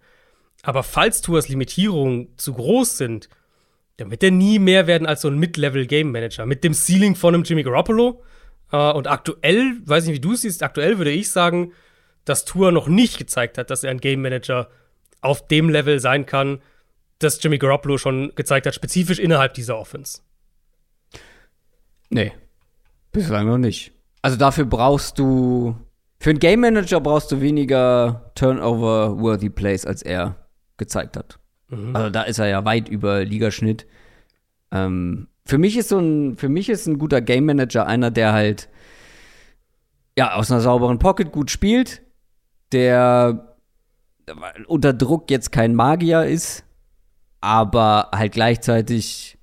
Aber 0.62 0.84
falls 0.84 1.22
Tours 1.22 1.48
Limitierungen 1.48 2.28
zu 2.38 2.54
groß 2.54 2.98
sind, 2.98 3.28
dann 3.96 4.12
wird 4.12 4.22
er 4.22 4.30
nie 4.30 4.60
mehr 4.60 4.86
werden 4.86 5.08
als 5.08 5.22
so 5.22 5.28
ein 5.28 5.40
Mid-Level-Game-Manager. 5.40 6.46
Mit 6.46 6.62
dem 6.62 6.72
Ceiling 6.72 7.16
von 7.16 7.34
einem 7.34 7.42
Jimmy 7.42 7.64
Garoppolo. 7.64 8.22
Äh, 8.70 8.92
und 8.92 9.08
aktuell, 9.08 9.74
weiß 9.86 10.06
nicht, 10.06 10.14
wie 10.14 10.20
du 10.20 10.34
es 10.34 10.42
siehst, 10.42 10.62
aktuell 10.62 10.98
würde 10.98 11.10
ich 11.10 11.28
sagen, 11.28 11.72
dass 12.24 12.44
Tour 12.44 12.70
noch 12.70 12.86
nicht 12.86 13.18
gezeigt 13.18 13.58
hat, 13.58 13.70
dass 13.70 13.82
er 13.82 13.90
ein 13.90 13.98
Game 13.98 14.22
Manager 14.22 14.70
auf 15.20 15.48
dem 15.48 15.68
Level 15.68 15.98
sein 15.98 16.26
kann, 16.26 16.62
das 17.18 17.42
Jimmy 17.42 17.58
Garoppolo 17.58 17.98
schon 17.98 18.32
gezeigt 18.36 18.68
hat, 18.68 18.74
spezifisch 18.76 19.18
innerhalb 19.18 19.54
dieser 19.54 19.76
Offense. 19.78 20.20
Nee, 22.08 22.30
bislang 23.12 23.46
noch 23.46 23.58
nicht. 23.58 23.92
Also 24.22 24.36
dafür 24.36 24.64
brauchst 24.64 25.18
du, 25.18 25.76
für 26.18 26.30
einen 26.30 26.38
Game 26.38 26.60
Manager 26.60 27.00
brauchst 27.00 27.32
du 27.32 27.40
weniger 27.40 28.32
Turnover-worthy 28.34 29.50
Plays, 29.50 29.84
als 29.84 30.02
er 30.02 30.36
gezeigt 30.76 31.16
hat. 31.16 31.38
Mhm. 31.68 31.94
Also 31.94 32.10
da 32.10 32.22
ist 32.22 32.38
er 32.38 32.46
ja 32.46 32.64
weit 32.64 32.88
über 32.88 33.24
Ligaschnitt. 33.24 33.86
Ähm, 34.70 35.28
für 35.44 35.58
mich 35.58 35.76
ist 35.76 35.88
so 35.88 35.98
ein, 35.98 36.36
für 36.36 36.48
mich 36.48 36.68
ist 36.68 36.86
ein 36.86 36.98
guter 36.98 37.20
Game 37.20 37.46
Manager 37.46 37.86
einer, 37.86 38.10
der 38.10 38.32
halt 38.32 38.68
ja 40.16 40.34
aus 40.34 40.50
einer 40.50 40.60
sauberen 40.60 40.98
Pocket 40.98 41.32
gut 41.32 41.50
spielt, 41.50 42.02
der 42.70 43.56
unter 44.66 44.92
Druck 44.92 45.30
jetzt 45.30 45.50
kein 45.50 45.74
Magier 45.74 46.24
ist, 46.24 46.64
aber 47.40 48.10
halt 48.14 48.32
gleichzeitig 48.32 49.38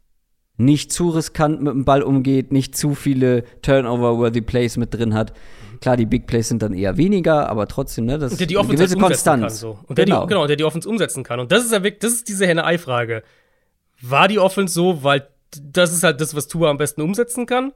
nicht 0.59 0.91
zu 0.91 1.09
riskant 1.09 1.61
mit 1.61 1.73
dem 1.73 1.85
Ball 1.85 2.03
umgeht, 2.03 2.51
nicht 2.51 2.77
zu 2.77 2.93
viele 2.93 3.43
Turnover-worthy 3.61 4.41
Plays 4.41 4.75
mit 4.75 4.93
drin 4.93 5.13
hat. 5.13 5.33
Klar, 5.79 5.95
die 5.95 6.05
Big 6.05 6.27
Plays 6.27 6.49
sind 6.49 6.61
dann 6.61 6.73
eher 6.73 6.97
weniger, 6.97 7.47
aber 7.49 7.65
trotzdem, 7.67 8.05
ne, 8.05 8.19
das 8.19 8.33
und 8.33 8.41
der 8.41 8.47
die 8.47 8.57
Offense 8.57 8.75
gewisse 8.75 8.97
Konstanz. 8.97 9.41
Kann, 9.41 9.49
so. 9.51 9.79
Und 9.87 9.97
der 9.97 10.03
genau. 10.03 10.23
Die, 10.23 10.27
genau, 10.27 10.47
der 10.47 10.57
die 10.57 10.65
Offense 10.65 10.87
umsetzen 10.87 11.23
kann. 11.23 11.39
Und 11.39 11.53
das 11.53 11.63
ist 11.63 11.71
ja 11.71 11.81
wirklich, 11.81 12.01
das 12.01 12.11
ist 12.11 12.27
diese 12.27 12.45
Henne-Ei-Frage. 12.45 13.23
War 14.01 14.27
die 14.27 14.37
Offense 14.37 14.73
so, 14.73 15.01
weil 15.01 15.29
das 15.63 15.93
ist 15.93 16.03
halt 16.03 16.19
das, 16.19 16.35
was 16.35 16.49
Tua 16.49 16.69
am 16.69 16.77
besten 16.77 17.01
umsetzen 17.01 17.45
kann? 17.45 17.71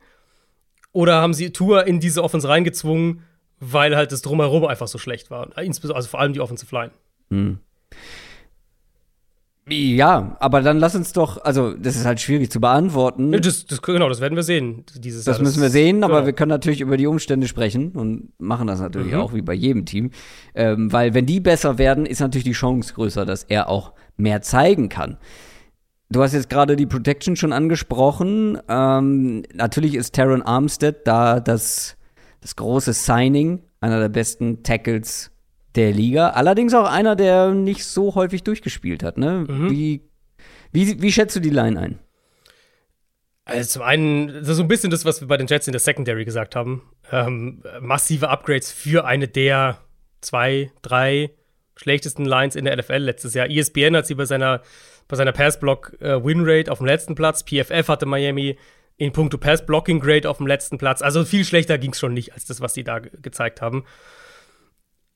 Oder 0.91 1.21
haben 1.21 1.33
sie 1.33 1.51
Tua 1.51 1.81
in 1.81 2.01
diese 2.01 2.21
Offense 2.21 2.49
reingezwungen, 2.49 3.21
weil 3.61 3.95
halt 3.95 4.11
das 4.11 4.21
Drumherum 4.21 4.65
einfach 4.65 4.89
so 4.89 4.97
schlecht 4.97 5.31
war. 5.31 5.49
Also 5.55 6.07
vor 6.09 6.19
allem 6.19 6.33
die 6.33 6.41
Offensive 6.41 6.75
Line. 6.75 6.91
Hm. 7.29 7.59
Ja, 9.69 10.35
aber 10.39 10.61
dann 10.61 10.77
lass 10.77 10.93
uns 10.93 11.13
doch, 11.13 11.43
also 11.43 11.73
das 11.73 11.95
ist 11.95 12.05
halt 12.05 12.19
schwierig 12.19 12.51
zu 12.51 12.59
beantworten. 12.59 13.31
Das, 13.31 13.65
das, 13.65 13.81
genau, 13.81 14.09
das 14.09 14.19
werden 14.19 14.35
wir 14.35 14.43
sehen 14.43 14.83
dieses 14.97 15.23
Das 15.23 15.37
Jahr. 15.37 15.45
müssen 15.45 15.61
wir 15.61 15.69
sehen, 15.69 16.03
aber 16.03 16.15
genau. 16.15 16.25
wir 16.25 16.33
können 16.33 16.49
natürlich 16.49 16.81
über 16.81 16.97
die 16.97 17.07
Umstände 17.07 17.47
sprechen 17.47 17.91
und 17.91 18.33
machen 18.39 18.67
das 18.67 18.81
natürlich 18.81 19.13
mhm. 19.13 19.19
auch 19.19 19.33
wie 19.33 19.41
bei 19.41 19.53
jedem 19.53 19.85
Team. 19.85 20.11
Ähm, 20.53 20.91
weil 20.91 21.13
wenn 21.13 21.25
die 21.25 21.39
besser 21.39 21.77
werden, 21.77 22.05
ist 22.05 22.19
natürlich 22.19 22.43
die 22.43 22.51
Chance 22.51 22.93
größer, 22.93 23.25
dass 23.25 23.43
er 23.43 23.69
auch 23.69 23.93
mehr 24.17 24.41
zeigen 24.41 24.89
kann. 24.89 25.17
Du 26.09 26.21
hast 26.21 26.33
jetzt 26.33 26.49
gerade 26.49 26.75
die 26.75 26.85
Protection 26.85 27.37
schon 27.37 27.53
angesprochen. 27.53 28.59
Ähm, 28.67 29.43
natürlich 29.53 29.95
ist 29.95 30.13
Taron 30.13 30.41
Armstead 30.41 31.07
da 31.07 31.39
das 31.39 31.95
das 32.43 32.57
große 32.57 32.93
Signing, 32.93 33.63
einer 33.79 33.99
der 33.99 34.09
besten 34.09 34.63
Tackles 34.63 35.31
der 35.75 35.91
Liga. 35.91 36.29
Allerdings 36.29 36.73
auch 36.73 36.89
einer, 36.89 37.15
der 37.15 37.51
nicht 37.51 37.85
so 37.85 38.15
häufig 38.15 38.43
durchgespielt 38.43 39.03
hat. 39.03 39.17
Ne? 39.17 39.45
Mhm. 39.47 39.69
Wie, 39.69 40.01
wie, 40.71 41.01
wie 41.01 41.11
schätzt 41.11 41.35
du 41.35 41.39
die 41.39 41.49
Line 41.49 41.79
ein? 41.79 41.99
Also 43.45 43.69
zum 43.69 43.81
einen, 43.81 44.27
das 44.27 44.49
ist 44.49 44.57
so 44.57 44.63
ein 44.63 44.67
bisschen 44.67 44.89
das, 44.89 45.03
was 45.03 45.19
wir 45.19 45.27
bei 45.27 45.37
den 45.37 45.47
Jets 45.47 45.67
in 45.67 45.73
der 45.73 45.81
Secondary 45.81 46.23
gesagt 46.23 46.55
haben. 46.55 46.83
Ähm, 47.11 47.61
massive 47.81 48.29
Upgrades 48.29 48.71
für 48.71 49.05
eine 49.05 49.27
der 49.27 49.79
zwei, 50.21 50.71
drei 50.81 51.31
schlechtesten 51.75 52.25
Lines 52.25 52.55
in 52.55 52.65
der 52.65 52.77
NFL 52.77 52.97
letztes 52.97 53.33
Jahr. 53.33 53.49
ESPN 53.49 53.97
hat 53.97 54.07
sie 54.07 54.15
bei 54.15 54.25
seiner, 54.25 54.61
bei 55.07 55.17
seiner 55.17 55.33
Pass-Block-Win-Rate 55.33 56.67
äh, 56.67 56.69
auf 56.69 56.77
dem 56.77 56.87
letzten 56.87 57.15
Platz. 57.15 57.43
PFF 57.43 57.89
hatte 57.89 58.05
Miami 58.05 58.57
in 58.97 59.11
puncto 59.11 59.37
Pass-Blocking-Grade 59.37 60.29
auf 60.29 60.37
dem 60.37 60.47
letzten 60.47 60.77
Platz. 60.77 61.01
Also 61.01 61.25
viel 61.25 61.43
schlechter 61.43 61.77
ging 61.77 61.91
es 61.91 61.99
schon 61.99 62.13
nicht 62.13 62.33
als 62.33 62.45
das, 62.45 62.61
was 62.61 62.73
sie 62.73 62.83
da 62.83 62.99
gezeigt 62.99 63.61
haben. 63.61 63.85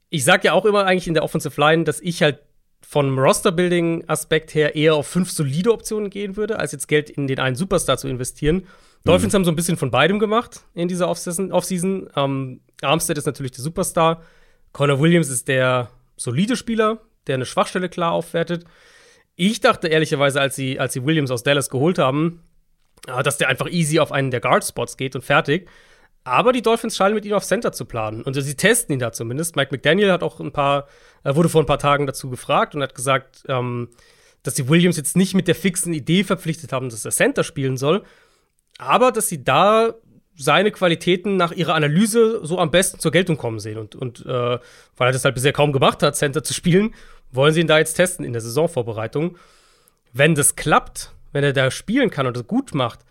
Ich 0.09 0.23
sag 0.23 0.43
ja 0.43 0.53
auch 0.53 0.65
immer 0.65 0.85
eigentlich 0.85 1.07
in 1.07 1.13
der 1.13 1.23
Offensive 1.23 1.59
Line, 1.59 1.83
dass 1.83 1.99
ich 1.99 2.21
halt 2.21 2.39
vom 2.81 3.19
Roster-Building-Aspekt 3.19 4.53
her 4.53 4.75
eher 4.75 4.95
auf 4.95 5.07
fünf 5.07 5.31
solide 5.31 5.73
Optionen 5.73 6.09
gehen 6.09 6.37
würde, 6.37 6.59
als 6.59 6.71
jetzt 6.71 6.87
Geld 6.87 7.09
in 7.09 7.27
den 7.27 7.39
einen 7.39 7.55
Superstar 7.55 7.97
zu 7.97 8.07
investieren. 8.07 8.55
Mhm. 8.57 8.63
Dolphins 9.03 9.33
haben 9.33 9.45
so 9.45 9.51
ein 9.51 9.55
bisschen 9.55 9.77
von 9.77 9.91
beidem 9.91 10.19
gemacht 10.19 10.61
in 10.73 10.87
dieser 10.87 11.09
Offseason. 11.09 11.51
Offseason. 11.51 12.09
Ähm, 12.15 12.61
Armstead 12.81 13.17
ist 13.17 13.25
natürlich 13.25 13.51
der 13.51 13.63
Superstar. 13.63 14.23
Connor 14.71 14.99
Williams 14.99 15.29
ist 15.29 15.47
der 15.47 15.89
solide 16.15 16.55
Spieler, 16.55 17.01
der 17.25 17.35
eine 17.35 17.45
Schwachstelle 17.45 17.89
klar 17.89 18.11
aufwertet. 18.11 18.65
Ich 19.35 19.59
dachte 19.59 19.87
ehrlicherweise, 19.87 20.39
als 20.39 20.55
sie, 20.55 20.79
als 20.79 20.93
sie 20.93 21.05
Williams 21.05 21.31
aus 21.31 21.43
Dallas 21.43 21.69
geholt 21.69 21.99
haben, 21.99 22.43
äh, 23.07 23.23
dass 23.23 23.37
der 23.37 23.49
einfach 23.49 23.67
easy 23.69 23.99
auf 23.99 24.11
einen 24.11 24.31
der 24.31 24.39
Guard-Spots 24.39 24.97
geht 24.97 25.15
und 25.15 25.23
fertig. 25.23 25.69
Aber 26.27 26.51
die 26.51 26.61
Dolphins 26.61 26.97
scheinen 26.97 27.15
mit 27.15 27.23
ihm 27.23 27.31
auf 27.31 27.45
Center 27.45 27.71
zu 27.71 27.85
planen. 27.85 28.21
Und 28.21 28.33
sie 28.33 28.55
testen 28.55 28.91
ihn 28.91 28.99
da 28.99 29.13
zumindest. 29.13 29.55
Mike 29.55 29.69
McDaniel 29.71 30.11
hat 30.11 30.23
auch 30.23 30.41
ein 30.41 30.51
paar, 30.51 30.87
wurde 31.23 31.47
vor 31.47 31.63
ein 31.63 31.65
paar 31.65 31.79
Tagen 31.79 32.05
dazu 32.05 32.29
gefragt 32.29 32.75
und 32.75 32.83
hat 32.83 32.95
gesagt, 32.95 33.45
ähm, 33.47 33.87
dass 34.43 34.57
sie 34.57 34.67
Williams 34.67 34.97
jetzt 34.97 35.15
nicht 35.15 35.35
mit 35.35 35.47
der 35.47 35.55
fixen 35.55 35.93
Idee 35.93 36.25
verpflichtet 36.25 36.73
haben, 36.73 36.89
dass 36.89 37.05
er 37.05 37.11
Center 37.11 37.45
spielen 37.45 37.77
soll, 37.77 38.03
aber 38.77 39.13
dass 39.13 39.29
sie 39.29 39.45
da 39.45 39.93
seine 40.35 40.71
Qualitäten 40.71 41.37
nach 41.37 41.53
ihrer 41.53 41.75
Analyse 41.75 42.45
so 42.45 42.59
am 42.59 42.71
besten 42.71 42.99
zur 42.99 43.13
Geltung 43.13 43.37
kommen 43.37 43.59
sehen. 43.59 43.77
Und, 43.77 43.95
und 43.95 44.25
äh, 44.25 44.59
weil 44.97 45.09
er 45.09 45.13
das 45.13 45.23
halt 45.23 45.35
bisher 45.35 45.53
kaum 45.53 45.71
gemacht 45.71 46.03
hat, 46.03 46.17
Center 46.17 46.43
zu 46.43 46.53
spielen, 46.53 46.93
wollen 47.31 47.53
sie 47.53 47.61
ihn 47.61 47.67
da 47.67 47.77
jetzt 47.77 47.93
testen 47.93 48.25
in 48.25 48.33
der 48.33 48.41
Saisonvorbereitung. 48.41 49.37
Wenn 50.11 50.35
das 50.35 50.57
klappt, 50.57 51.13
wenn 51.31 51.45
er 51.45 51.53
da 51.53 51.71
spielen 51.71 52.09
kann 52.09 52.27
und 52.27 52.35
das 52.35 52.47
gut 52.47 52.73
macht, 52.73 53.05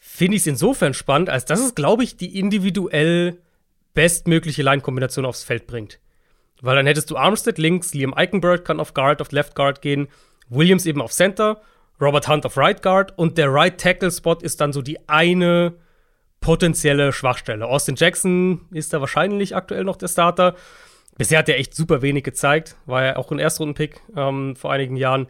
finde 0.00 0.36
ich 0.36 0.42
es 0.42 0.46
insofern 0.46 0.94
spannend, 0.94 1.28
als 1.28 1.44
dass 1.44 1.60
es, 1.60 1.74
glaube 1.74 2.02
ich, 2.02 2.16
die 2.16 2.38
individuell 2.38 3.38
bestmögliche 3.94 4.62
Line-Kombination 4.62 5.26
aufs 5.26 5.44
Feld 5.44 5.66
bringt. 5.66 6.00
Weil 6.62 6.76
dann 6.76 6.86
hättest 6.86 7.10
du 7.10 7.16
Armstead 7.16 7.58
links, 7.58 7.94
Liam 7.94 8.14
Eichenberg 8.14 8.64
kann 8.64 8.80
auf 8.80 8.94
Guard, 8.94 9.20
auf 9.20 9.30
Left 9.30 9.54
Guard 9.54 9.82
gehen, 9.82 10.08
Williams 10.48 10.86
eben 10.86 11.00
auf 11.00 11.12
Center, 11.12 11.60
Robert 12.00 12.28
Hunt 12.28 12.46
auf 12.46 12.56
Right 12.56 12.82
Guard 12.82 13.16
und 13.18 13.36
der 13.38 13.52
Right 13.52 13.78
Tackle 13.78 14.10
Spot 14.10 14.34
ist 14.34 14.60
dann 14.60 14.72
so 14.72 14.82
die 14.82 15.08
eine 15.08 15.74
potenzielle 16.40 17.12
Schwachstelle. 17.12 17.66
Austin 17.66 17.96
Jackson 17.96 18.62
ist 18.72 18.92
da 18.92 19.00
wahrscheinlich 19.00 19.54
aktuell 19.54 19.84
noch 19.84 19.96
der 19.96 20.08
Starter. 20.08 20.54
Bisher 21.18 21.38
hat 21.38 21.48
er 21.50 21.58
echt 21.58 21.74
super 21.74 22.00
wenig 22.00 22.24
gezeigt, 22.24 22.76
war 22.86 23.04
ja 23.04 23.16
auch 23.16 23.30
ein 23.30 23.38
Erstrunden-Pick 23.38 24.00
ähm, 24.16 24.56
vor 24.56 24.72
einigen 24.72 24.96
Jahren. 24.96 25.26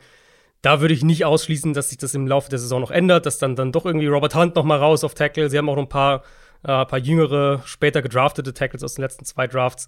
Da 0.62 0.80
würde 0.80 0.92
ich 0.92 1.02
nicht 1.02 1.24
ausschließen, 1.24 1.72
dass 1.72 1.88
sich 1.88 1.98
das 1.98 2.14
im 2.14 2.26
Laufe 2.26 2.50
der 2.50 2.58
Saison 2.58 2.80
noch 2.80 2.90
ändert, 2.90 3.24
dass 3.26 3.38
dann, 3.38 3.56
dann 3.56 3.72
doch 3.72 3.86
irgendwie 3.86 4.08
Robert 4.08 4.34
Hunt 4.34 4.56
noch 4.56 4.64
mal 4.64 4.78
raus 4.78 5.04
auf 5.04 5.14
Tackle. 5.14 5.48
Sie 5.48 5.56
haben 5.56 5.68
auch 5.68 5.76
noch 5.76 5.84
ein 5.84 5.88
paar, 5.88 6.22
äh, 6.62 6.84
paar 6.84 6.98
jüngere, 6.98 7.62
später 7.64 8.02
gedraftete 8.02 8.52
Tackles 8.52 8.84
aus 8.84 8.94
den 8.94 9.02
letzten 9.02 9.24
zwei 9.24 9.46
Drafts, 9.46 9.86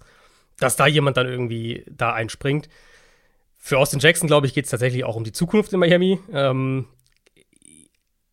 dass 0.57 0.75
da 0.75 0.87
jemand 0.87 1.17
dann 1.17 1.27
irgendwie 1.27 1.85
da 1.89 2.13
einspringt. 2.13 2.69
Für 3.57 3.77
Austin 3.77 3.99
Jackson, 3.99 4.27
glaube 4.27 4.47
ich, 4.47 4.53
geht 4.53 4.65
es 4.65 4.71
tatsächlich 4.71 5.03
auch 5.03 5.15
um 5.15 5.23
die 5.23 5.31
Zukunft 5.31 5.71
in 5.73 5.79
Miami. 5.79 6.19
Ähm, 6.31 6.87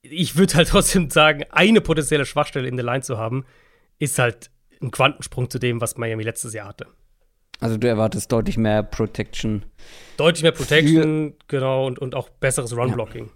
ich 0.03 0.37
würde 0.37 0.55
halt 0.55 0.69
trotzdem 0.71 1.11
sagen, 1.11 1.45
eine 1.51 1.81
potenzielle 1.81 2.25
Schwachstelle 2.25 2.69
in 2.69 2.77
der 2.77 2.87
Line 2.87 3.03
zu 3.03 3.19
haben, 3.19 3.45
ist 3.99 4.19
halt 4.19 4.51
ein 4.81 4.91
Quantensprung 4.91 5.51
zu 5.51 5.59
dem, 5.59 5.81
was 5.81 5.99
Miami 5.99 6.23
letztes 6.23 6.55
Jahr 6.55 6.69
hatte. 6.69 6.87
Also 7.61 7.77
du 7.77 7.89
erwartest 7.89 8.33
deutlich 8.33 8.57
mehr 8.57 8.83
Protection. 8.83 9.63
Deutlich 10.17 10.43
mehr 10.43 10.53
Protection, 10.53 11.35
genau, 11.47 11.87
und, 11.87 11.99
und 11.99 12.15
auch 12.15 12.29
besseres 12.29 12.77
Run-Blocking. 12.77 13.27
Ja. 13.27 13.31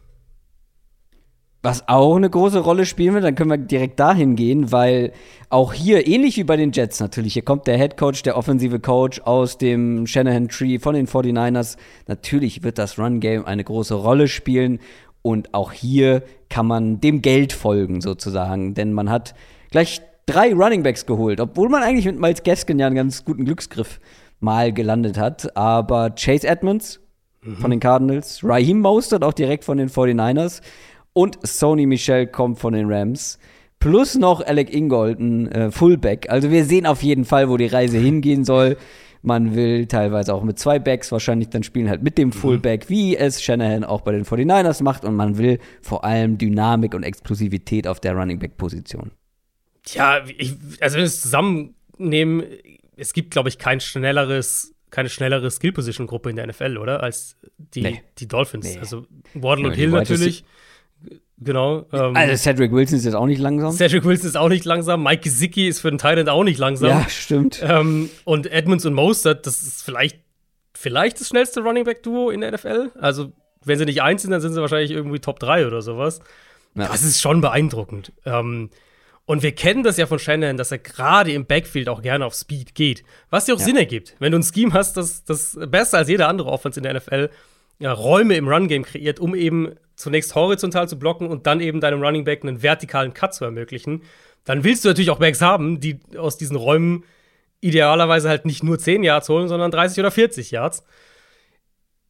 Was 1.64 1.88
auch 1.88 2.16
eine 2.16 2.28
große 2.28 2.58
Rolle 2.58 2.84
spielen 2.84 3.14
wird, 3.14 3.24
dann 3.24 3.36
können 3.36 3.48
wir 3.48 3.56
direkt 3.56 3.98
dahin 3.98 4.36
gehen, 4.36 4.70
weil 4.70 5.12
auch 5.48 5.72
hier, 5.72 6.06
ähnlich 6.06 6.36
wie 6.36 6.44
bei 6.44 6.56
den 6.56 6.72
Jets 6.72 7.00
natürlich, 7.00 7.32
hier 7.32 7.42
kommt 7.42 7.66
der 7.66 7.78
Head 7.78 7.96
Coach, 7.96 8.22
der 8.22 8.36
offensive 8.36 8.80
Coach 8.80 9.20
aus 9.20 9.56
dem 9.56 10.06
Shanahan 10.06 10.48
Tree 10.48 10.78
von 10.78 10.94
den 10.94 11.06
49ers. 11.06 11.78
Natürlich 12.06 12.62
wird 12.62 12.76
das 12.76 12.98
Run-Game 12.98 13.46
eine 13.46 13.64
große 13.64 13.94
Rolle 13.94 14.28
spielen 14.28 14.78
und 15.22 15.54
auch 15.54 15.72
hier 15.72 16.22
kann 16.50 16.66
man 16.66 17.00
dem 17.00 17.22
Geld 17.22 17.54
folgen, 17.54 18.02
sozusagen. 18.02 18.74
Denn 18.74 18.92
man 18.92 19.08
hat 19.08 19.34
gleich 19.70 20.02
drei 20.26 20.52
Runningbacks 20.52 21.06
geholt, 21.06 21.40
obwohl 21.40 21.68
man 21.68 21.82
eigentlich 21.82 22.06
mit 22.06 22.18
Miles 22.18 22.42
Gaskin 22.42 22.78
ja 22.78 22.86
einen 22.86 22.96
ganz 22.96 23.24
guten 23.24 23.44
Glücksgriff 23.44 24.00
mal 24.40 24.72
gelandet 24.72 25.18
hat. 25.18 25.56
Aber 25.56 26.10
Chase 26.10 26.46
Edmonds 26.46 27.00
mhm. 27.42 27.56
von 27.56 27.70
den 27.70 27.80
Cardinals, 27.80 28.40
Raheem 28.42 28.80
Mostert 28.80 29.24
auch 29.24 29.32
direkt 29.32 29.64
von 29.64 29.78
den 29.78 29.88
49ers 29.88 30.60
und 31.12 31.38
Sony 31.42 31.86
Michel 31.86 32.26
kommt 32.26 32.58
von 32.58 32.74
den 32.74 32.90
Rams. 32.92 33.38
Plus 33.78 34.14
noch 34.14 34.40
Alec 34.40 34.72
Ingold, 34.72 35.20
ein 35.20 35.52
äh, 35.52 35.70
Fullback. 35.70 36.30
Also 36.30 36.50
wir 36.50 36.64
sehen 36.64 36.86
auf 36.86 37.02
jeden 37.02 37.24
Fall, 37.24 37.48
wo 37.50 37.56
die 37.56 37.66
Reise 37.66 37.98
hingehen 37.98 38.44
soll. 38.44 38.76
Man 39.20 39.54
will 39.54 39.86
teilweise 39.86 40.34
auch 40.34 40.42
mit 40.42 40.58
zwei 40.58 40.78
Backs 40.78 41.10
wahrscheinlich 41.12 41.48
dann 41.48 41.62
spielen, 41.62 41.88
halt 41.88 42.02
mit 42.02 42.18
dem 42.18 42.28
mhm. 42.28 42.32
Fullback, 42.32 42.88
wie 42.88 43.16
es 43.16 43.42
Shanahan 43.42 43.84
auch 43.84 44.02
bei 44.02 44.12
den 44.12 44.24
49ers 44.24 44.82
macht. 44.82 45.04
Und 45.04 45.16
man 45.16 45.38
will 45.38 45.58
vor 45.82 46.04
allem 46.04 46.38
Dynamik 46.38 46.94
und 46.94 47.02
Explosivität 47.02 47.86
auf 47.86 48.00
der 48.00 48.14
Running 48.14 48.38
Back-Position. 48.38 49.10
Tja, 49.84 50.24
ich, 50.36 50.56
also 50.80 50.94
wenn 50.94 51.02
wir 51.02 51.06
es 51.06 51.20
zusammennehmen, 51.20 52.44
es 52.96 53.12
gibt, 53.12 53.30
glaube 53.30 53.48
ich, 53.48 53.58
kein 53.58 53.80
schnelleres, 53.80 54.74
keine 54.90 55.08
schnellere 55.08 55.50
Skill-Position-Gruppe 55.50 56.30
in 56.30 56.36
der 56.36 56.46
NFL, 56.46 56.78
oder? 56.78 57.02
Als 57.02 57.36
die, 57.58 57.82
nee. 57.82 58.02
die 58.18 58.26
Dolphins. 58.26 58.74
Nee. 58.74 58.78
Also 58.78 59.06
Waddle 59.34 59.64
ja, 59.64 59.70
und 59.70 59.74
Hill 59.74 59.90
natürlich. 59.90 60.44
Genau. 61.38 61.86
Ähm, 61.92 62.16
also 62.16 62.36
Cedric 62.36 62.72
Wilson 62.72 62.98
ist 62.98 63.04
jetzt 63.04 63.14
auch 63.14 63.26
nicht 63.26 63.40
langsam. 63.40 63.72
Cedric 63.72 64.04
Wilson 64.04 64.28
ist 64.28 64.36
auch 64.36 64.48
nicht 64.48 64.64
langsam. 64.64 65.02
Mike 65.02 65.22
Gesicki 65.22 65.68
ist 65.68 65.80
für 65.80 65.90
den 65.90 65.98
Thailand 65.98 66.28
auch 66.28 66.44
nicht 66.44 66.58
langsam. 66.58 66.88
Ja, 66.88 67.08
stimmt. 67.08 67.60
Ähm, 67.62 68.08
und 68.24 68.46
Edmonds 68.46 68.86
und 68.86 68.94
Mostert, 68.94 69.46
das 69.46 69.62
ist 69.62 69.82
vielleicht, 69.82 70.20
vielleicht 70.74 71.20
das 71.20 71.28
schnellste 71.28 71.60
Running 71.60 71.84
Back 71.84 72.02
Duo 72.02 72.30
in 72.30 72.40
der 72.40 72.52
NFL. 72.52 72.92
Also, 72.98 73.32
wenn 73.64 73.78
sie 73.78 73.84
nicht 73.84 74.02
eins 74.02 74.22
sind, 74.22 74.30
dann 74.30 74.40
sind 74.40 74.54
sie 74.54 74.60
wahrscheinlich 74.60 74.92
irgendwie 74.92 75.18
Top 75.18 75.40
3 75.40 75.66
oder 75.66 75.82
sowas. 75.82 76.20
Ja. 76.76 76.88
Das 76.88 77.02
ist 77.02 77.20
schon 77.20 77.40
beeindruckend. 77.40 78.12
Ähm, 78.24 78.70
und 79.26 79.42
wir 79.42 79.52
kennen 79.52 79.82
das 79.82 79.96
ja 79.96 80.06
von 80.06 80.18
Shannon, 80.18 80.56
dass 80.56 80.70
er 80.70 80.78
gerade 80.78 81.32
im 81.32 81.46
Backfield 81.46 81.88
auch 81.88 82.02
gerne 82.02 82.26
auf 82.26 82.34
Speed 82.34 82.74
geht. 82.74 83.04
Was 83.30 83.46
dir 83.46 83.54
auch 83.54 83.58
ja. 83.58 83.64
Sinn 83.64 83.76
ergibt. 83.76 84.14
Wenn 84.18 84.32
du 84.32 84.38
ein 84.38 84.42
Scheme 84.42 84.72
hast, 84.74 84.96
das, 84.96 85.24
das 85.24 85.58
besser 85.68 85.98
als 85.98 86.08
jeder 86.08 86.28
andere 86.28 86.50
Offense 86.50 86.78
in 86.78 86.84
der 86.84 86.94
NFL 86.94 87.30
ja, 87.78 87.92
Räume 87.92 88.36
im 88.36 88.48
Run-Game 88.48 88.84
kreiert, 88.84 89.20
um 89.20 89.34
eben 89.34 89.74
zunächst 89.96 90.34
horizontal 90.34 90.88
zu 90.88 90.98
blocken 90.98 91.28
und 91.28 91.46
dann 91.46 91.60
eben 91.60 91.80
deinem 91.80 92.02
Running 92.02 92.24
Back 92.24 92.42
einen 92.42 92.62
vertikalen 92.62 93.14
Cut 93.14 93.34
zu 93.34 93.44
ermöglichen, 93.44 94.02
dann 94.44 94.62
willst 94.62 94.84
du 94.84 94.88
natürlich 94.88 95.10
auch 95.10 95.18
Backs 95.18 95.40
haben, 95.40 95.80
die 95.80 96.00
aus 96.18 96.36
diesen 96.36 96.56
Räumen 96.56 97.04
idealerweise 97.60 98.28
halt 98.28 98.44
nicht 98.44 98.62
nur 98.62 98.78
10 98.78 99.02
Yards 99.02 99.28
holen, 99.30 99.48
sondern 99.48 99.70
30 99.70 100.00
oder 100.00 100.10
40 100.10 100.50
Yards. 100.50 100.84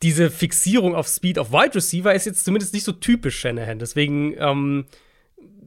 Diese 0.02 0.30
Fixierung 0.30 0.96
auf 0.96 1.06
Speed 1.06 1.38
auf 1.38 1.52
Wide 1.52 1.76
Receiver 1.76 2.12
ist 2.12 2.26
jetzt 2.26 2.44
zumindest 2.44 2.74
nicht 2.74 2.84
so 2.84 2.92
typisch 2.92 3.38
Shanahan. 3.38 3.78
Deswegen 3.78 4.34
ähm, 4.38 4.86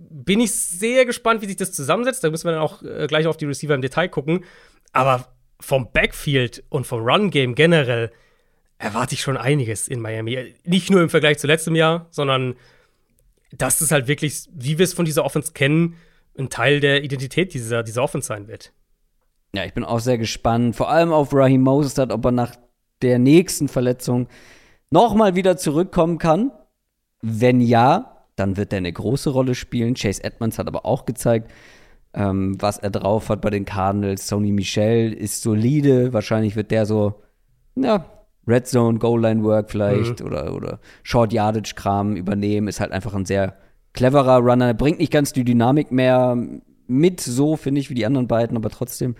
bin 0.10 0.39
ich 0.39 0.51
sehr 0.53 1.05
gespannt, 1.05 1.41
wie 1.41 1.47
sich 1.47 1.55
das 1.55 1.72
zusammensetzt. 1.72 2.24
Da 2.24 2.30
müssen 2.30 2.45
wir 2.45 2.53
dann 2.53 2.62
auch 2.62 2.82
äh, 2.84 3.08
gleich 3.08 3.28
auf 3.28 3.38
die 3.38 3.45
Receiver 3.45 3.76
im 3.76 3.82
Detail 3.82 4.08
gucken. 4.08 4.43
Aber 4.93 5.28
vom 5.60 5.91
Backfield 5.91 6.64
und 6.70 6.86
vom 6.86 7.01
Run-Game 7.01 7.55
generell 7.55 8.12
erwarte 8.78 9.16
ich 9.16 9.22
schon 9.22 9.38
einiges 9.38 9.88
in 9.88 9.99
Miami. 9.99 10.55
Nicht 10.64 10.89
nur 10.89 11.01
im 11.01 11.10
Vergleich 11.10 11.39
zu 11.39 11.47
letztem 11.47 11.76
Jahr, 11.76 12.08
sondern 12.12 12.55
dass 13.51 13.82
es 13.82 13.91
halt 13.91 14.08
wirklich, 14.08 14.47
wie 14.53 14.78
wir 14.78 14.84
es 14.84 14.93
von 14.93 15.05
dieser 15.05 15.26
Offense 15.26 15.53
kennen, 15.53 15.95
ein 16.38 16.49
Teil 16.49 16.80
der 16.80 17.03
Identität 17.03 17.53
dieser, 17.53 17.84
dieser 17.84 18.03
Offense 18.03 18.28
sein 18.28 18.47
wird. 18.47 18.74
Ja, 19.53 19.66
ich 19.66 19.74
bin 19.74 19.84
auch 19.84 19.99
sehr 19.99 20.18
gespannt. 20.18 20.76
Vor 20.76 20.89
allem 20.89 21.12
auf 21.12 21.34
Raheem 21.34 21.62
Mostert, 21.62 22.12
ob 22.12 22.26
er 22.26 22.32
nach 22.32 22.55
der 23.01 23.18
nächsten 23.18 23.68
Verletzung 23.68 24.28
nochmal 24.89 25.36
wieder 25.36 25.58
zurückkommen 25.58 26.18
kann. 26.18 26.51
Wenn 27.22 27.62
ja, 27.62 28.16
dann 28.38 28.55
wird 28.55 28.71
er 28.71 28.77
eine 28.77 28.93
große 28.93 29.31
Rolle 29.31 29.55
spielen. 29.55 29.95
Chase 29.95 30.23
Edmonds 30.23 30.57
hat 30.57 30.67
aber 30.67 30.85
auch 30.85 31.05
gezeigt, 31.05 31.51
ähm, 32.13 32.55
was 32.59 32.77
er 32.77 32.91
drauf 32.91 33.29
hat 33.29 33.41
bei 33.41 33.49
den 33.49 33.65
Cardinals. 33.65 34.27
Sony 34.27 34.51
Michel 34.51 35.11
ist 35.11 35.41
solide. 35.41 36.13
Wahrscheinlich 36.13 36.55
wird 36.55 36.71
der 36.71 36.85
so, 36.85 37.21
ja, 37.75 38.05
Red 38.47 38.67
Zone, 38.67 38.99
Goal 38.99 39.21
Line 39.21 39.43
Work 39.43 39.71
vielleicht 39.71 40.21
mhm. 40.21 40.27
oder, 40.27 40.55
oder 40.55 40.79
Short 41.03 41.33
Yardage 41.33 41.73
Kram 41.75 42.15
übernehmen. 42.15 42.67
Ist 42.67 42.79
halt 42.79 42.91
einfach 42.91 43.13
ein 43.13 43.25
sehr 43.25 43.57
cleverer 43.93 44.38
Runner. 44.38 44.73
Bringt 44.73 44.99
nicht 44.99 45.11
ganz 45.11 45.33
die 45.33 45.43
Dynamik 45.43 45.91
mehr 45.91 46.38
mit, 46.88 47.19
so 47.19 47.57
finde 47.57 47.81
ich, 47.81 47.89
wie 47.89 47.95
die 47.95 48.05
anderen 48.05 48.27
beiden, 48.27 48.55
aber 48.55 48.69
trotzdem 48.69 49.15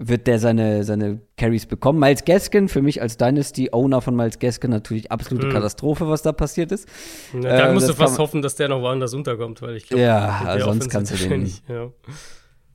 wird 0.00 0.26
der 0.26 0.38
seine, 0.38 0.84
seine 0.84 1.20
Carries 1.36 1.66
bekommen. 1.66 1.98
Miles 1.98 2.24
Gaskin, 2.24 2.68
für 2.68 2.82
mich 2.82 3.02
als 3.02 3.16
Dynasty-Owner 3.16 4.00
von 4.00 4.14
Miles 4.14 4.38
Gaskin 4.38 4.70
natürlich 4.70 5.10
absolute 5.10 5.48
mhm. 5.48 5.52
Katastrophe, 5.52 6.08
was 6.08 6.22
da 6.22 6.32
passiert 6.32 6.72
ist. 6.72 6.88
Ja, 7.34 7.40
da 7.40 7.70
äh, 7.70 7.74
musst 7.74 7.88
du 7.88 7.94
fast 7.94 8.18
hoffen, 8.18 8.40
dass 8.40 8.54
der 8.54 8.68
noch 8.68 8.80
woanders 8.80 9.12
unterkommt, 9.12 9.60
weil 9.60 9.76
ich 9.76 9.88
glaube, 9.88 10.02
ja, 10.02 10.42
also 10.46 10.66
sonst 10.66 10.88
kannst 10.88 11.12
du 11.12 11.28
den, 11.28 11.52
ja. 11.68 11.90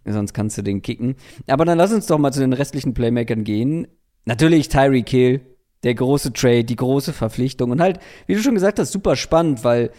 sonst 0.05 0.33
kannst 0.33 0.57
du 0.57 0.61
den 0.61 0.81
kicken. 0.81 1.15
Aber 1.47 1.65
dann 1.65 1.77
lass 1.77 1.93
uns 1.93 2.07
doch 2.07 2.17
mal 2.17 2.31
zu 2.31 2.41
den 2.41 2.53
restlichen 2.53 2.93
Playmakern 2.93 3.43
gehen. 3.43 3.87
Natürlich 4.25 4.67
Tyree 4.69 5.03
Kill, 5.03 5.41
der 5.83 5.95
große 5.95 6.33
Trade, 6.33 6.65
die 6.65 6.75
große 6.75 7.13
Verpflichtung. 7.13 7.71
Und 7.71 7.81
halt, 7.81 7.99
wie 8.27 8.35
du 8.35 8.41
schon 8.41 8.53
gesagt 8.53 8.79
hast, 8.79 8.91
super 8.91 9.15
spannend, 9.15 9.63
weil 9.63 9.91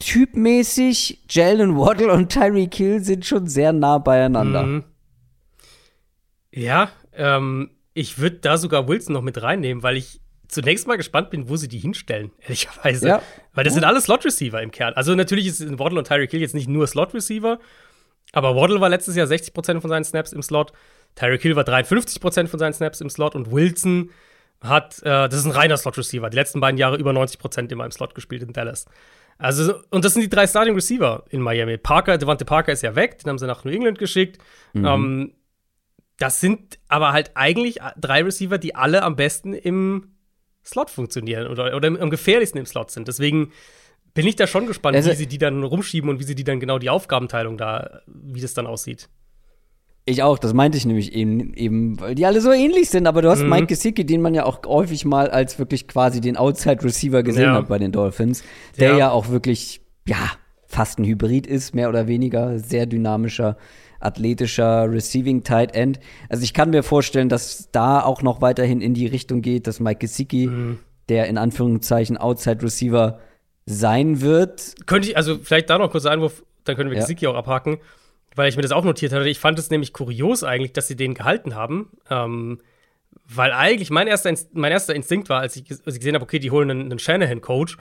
typmäßig, 0.00 1.24
Jalen 1.28 1.76
Waddle 1.76 2.12
und 2.12 2.30
Tyreek 2.30 2.74
Hill 2.74 3.04
sind 3.04 3.24
schon 3.24 3.46
sehr 3.46 3.72
nah 3.72 3.98
beieinander. 3.98 4.62
Mhm. 4.64 4.84
Ja, 6.52 6.90
ähm, 7.12 7.70
ich 7.94 8.18
würde 8.18 8.36
da 8.36 8.56
sogar 8.56 8.88
Wilson 8.88 9.14
noch 9.14 9.22
mit 9.22 9.42
reinnehmen, 9.42 9.82
weil 9.82 9.96
ich 9.96 10.20
zunächst 10.48 10.86
mal 10.86 10.96
gespannt 10.96 11.30
bin, 11.30 11.48
wo 11.48 11.56
sie 11.56 11.68
die 11.68 11.78
hinstellen, 11.78 12.32
ehrlicherweise. 12.40 13.08
Ja. 13.08 13.22
Weil 13.54 13.64
das 13.64 13.74
sind 13.74 13.84
alle 13.84 14.00
Slot-Receiver 14.00 14.60
im 14.62 14.70
Kern. 14.70 14.94
Also 14.94 15.14
natürlich 15.14 15.46
ist 15.46 15.78
Waddle 15.78 15.98
und 15.98 16.06
Tyreek 16.06 16.30
Hill 16.30 16.40
jetzt 16.40 16.54
nicht 16.54 16.68
nur 16.68 16.86
Slot-Receiver, 16.86 17.58
aber 18.32 18.56
Waddle 18.56 18.80
war 18.80 18.88
letztes 18.88 19.16
Jahr 19.16 19.26
60% 19.26 19.80
von 19.80 19.90
seinen 19.90 20.04
Snaps 20.04 20.32
im 20.32 20.42
Slot, 20.42 20.72
Tyreek 21.16 21.42
Hill 21.42 21.56
war 21.56 21.64
53% 21.64 22.46
von 22.46 22.58
seinen 22.58 22.72
Snaps 22.72 23.00
im 23.00 23.10
Slot 23.10 23.34
und 23.34 23.50
Wilson 23.50 24.10
hat, 24.60 24.98
äh, 25.00 25.28
das 25.28 25.34
ist 25.34 25.46
ein 25.46 25.52
reiner 25.52 25.76
Slot-Receiver, 25.76 26.30
die 26.30 26.36
letzten 26.36 26.60
beiden 26.60 26.78
Jahre 26.78 26.96
über 26.96 27.10
90% 27.12 27.72
immer 27.72 27.84
im 27.84 27.90
Slot 27.90 28.14
gespielt 28.14 28.42
in 28.42 28.52
Dallas. 28.52 28.86
Also, 29.38 29.74
und 29.90 30.04
das 30.04 30.12
sind 30.12 30.22
die 30.22 30.28
drei 30.28 30.46
Starting 30.46 30.74
Receiver 30.74 31.24
in 31.30 31.40
Miami. 31.40 31.78
Parker, 31.78 32.18
Devante 32.18 32.44
Parker 32.44 32.72
ist 32.72 32.82
ja 32.82 32.94
weg, 32.94 33.18
den 33.18 33.30
haben 33.30 33.38
sie 33.38 33.46
nach 33.46 33.64
New 33.64 33.70
England 33.70 33.98
geschickt. 33.98 34.38
Mhm. 34.74 34.84
Ähm, 34.84 35.32
das 36.20 36.38
sind 36.38 36.78
aber 36.86 37.12
halt 37.12 37.32
eigentlich 37.34 37.78
drei 37.98 38.22
Receiver, 38.22 38.58
die 38.58 38.74
alle 38.74 39.02
am 39.02 39.16
besten 39.16 39.54
im 39.54 40.12
Slot 40.64 40.90
funktionieren 40.90 41.48
oder, 41.48 41.74
oder 41.74 41.88
am 41.88 42.10
gefährlichsten 42.10 42.58
im 42.58 42.66
Slot 42.66 42.90
sind. 42.90 43.08
Deswegen 43.08 43.52
bin 44.12 44.26
ich 44.26 44.36
da 44.36 44.46
schon 44.46 44.66
gespannt, 44.66 44.96
also, 44.96 45.10
wie 45.10 45.14
sie 45.14 45.26
die 45.26 45.38
dann 45.38 45.62
rumschieben 45.62 46.10
und 46.10 46.20
wie 46.20 46.24
sie 46.24 46.34
die 46.34 46.44
dann 46.44 46.60
genau 46.60 46.78
die 46.78 46.90
Aufgabenteilung 46.90 47.56
da, 47.56 48.02
wie 48.06 48.40
das 48.42 48.52
dann 48.52 48.66
aussieht. 48.66 49.08
Ich 50.04 50.22
auch, 50.22 50.38
das 50.38 50.52
meinte 50.52 50.76
ich 50.76 50.84
nämlich 50.84 51.14
eben, 51.14 51.54
eben, 51.54 51.98
weil 52.00 52.14
die 52.14 52.26
alle 52.26 52.42
so 52.42 52.52
ähnlich 52.52 52.90
sind. 52.90 53.06
Aber 53.06 53.22
du 53.22 53.30
hast 53.30 53.42
mhm. 53.42 53.48
Mike 53.48 53.66
Gesicki, 53.66 54.04
den 54.04 54.20
man 54.20 54.34
ja 54.34 54.44
auch 54.44 54.60
häufig 54.66 55.06
mal 55.06 55.30
als 55.30 55.58
wirklich 55.58 55.88
quasi 55.88 56.20
den 56.20 56.36
Outside 56.36 56.82
Receiver 56.84 57.22
gesehen 57.22 57.44
ja. 57.44 57.54
hat 57.54 57.68
bei 57.68 57.78
den 57.78 57.92
Dolphins, 57.92 58.42
der 58.78 58.90
ja. 58.90 58.98
ja 58.98 59.10
auch 59.10 59.30
wirklich, 59.30 59.80
ja, 60.06 60.32
fast 60.66 60.98
ein 60.98 61.04
Hybrid 61.04 61.46
ist, 61.46 61.74
mehr 61.74 61.88
oder 61.88 62.06
weniger, 62.08 62.58
sehr 62.58 62.86
dynamischer, 62.86 63.56
athletischer 64.00 64.90
Receiving 64.90 65.44
Tight 65.44 65.74
End. 65.74 66.00
Also 66.28 66.42
ich 66.42 66.54
kann 66.54 66.70
mir 66.70 66.82
vorstellen, 66.82 67.28
dass 67.28 67.68
da 67.70 68.02
auch 68.02 68.22
noch 68.22 68.40
weiterhin 68.40 68.80
in 68.80 68.94
die 68.94 69.06
Richtung 69.06 69.42
geht, 69.42 69.66
dass 69.66 69.80
Mike 69.80 70.00
Gesicki, 70.00 70.46
mhm. 70.46 70.78
der 71.08 71.28
in 71.28 71.38
Anführungszeichen 71.38 72.16
Outside 72.16 72.62
Receiver 72.62 73.20
sein 73.66 74.20
wird. 74.20 74.74
Könnte 74.86 75.08
ich, 75.08 75.16
also 75.16 75.38
vielleicht 75.38 75.70
da 75.70 75.78
noch 75.78 75.90
kurz 75.90 76.06
Einwurf, 76.06 76.42
dann 76.64 76.76
können 76.76 76.90
wir 76.90 76.96
ja. 76.96 77.02
Gesicki 77.02 77.26
auch 77.26 77.36
abhaken 77.36 77.78
weil 78.34 78.48
ich 78.48 78.56
mir 78.56 78.62
das 78.62 78.72
auch 78.72 78.84
notiert 78.84 79.12
hatte. 79.12 79.28
Ich 79.28 79.38
fand 79.38 79.58
es 79.58 79.70
nämlich 79.70 79.92
kurios 79.92 80.44
eigentlich, 80.44 80.72
dass 80.72 80.88
sie 80.88 80.96
den 80.96 81.14
gehalten 81.14 81.54
haben. 81.54 81.90
Ähm, 82.08 82.60
weil 83.26 83.52
eigentlich 83.52 83.90
mein 83.90 84.06
erster, 84.06 84.32
mein 84.52 84.72
erster 84.72 84.94
Instinkt 84.94 85.28
war, 85.28 85.40
als 85.40 85.56
ich, 85.56 85.70
als 85.70 85.94
ich 85.94 86.00
gesehen 86.00 86.14
habe, 86.14 86.24
okay, 86.24 86.38
die 86.38 86.50
holen 86.50 86.70
einen, 86.70 86.82
einen 86.86 86.98
Shanahan-Coach, 86.98 87.76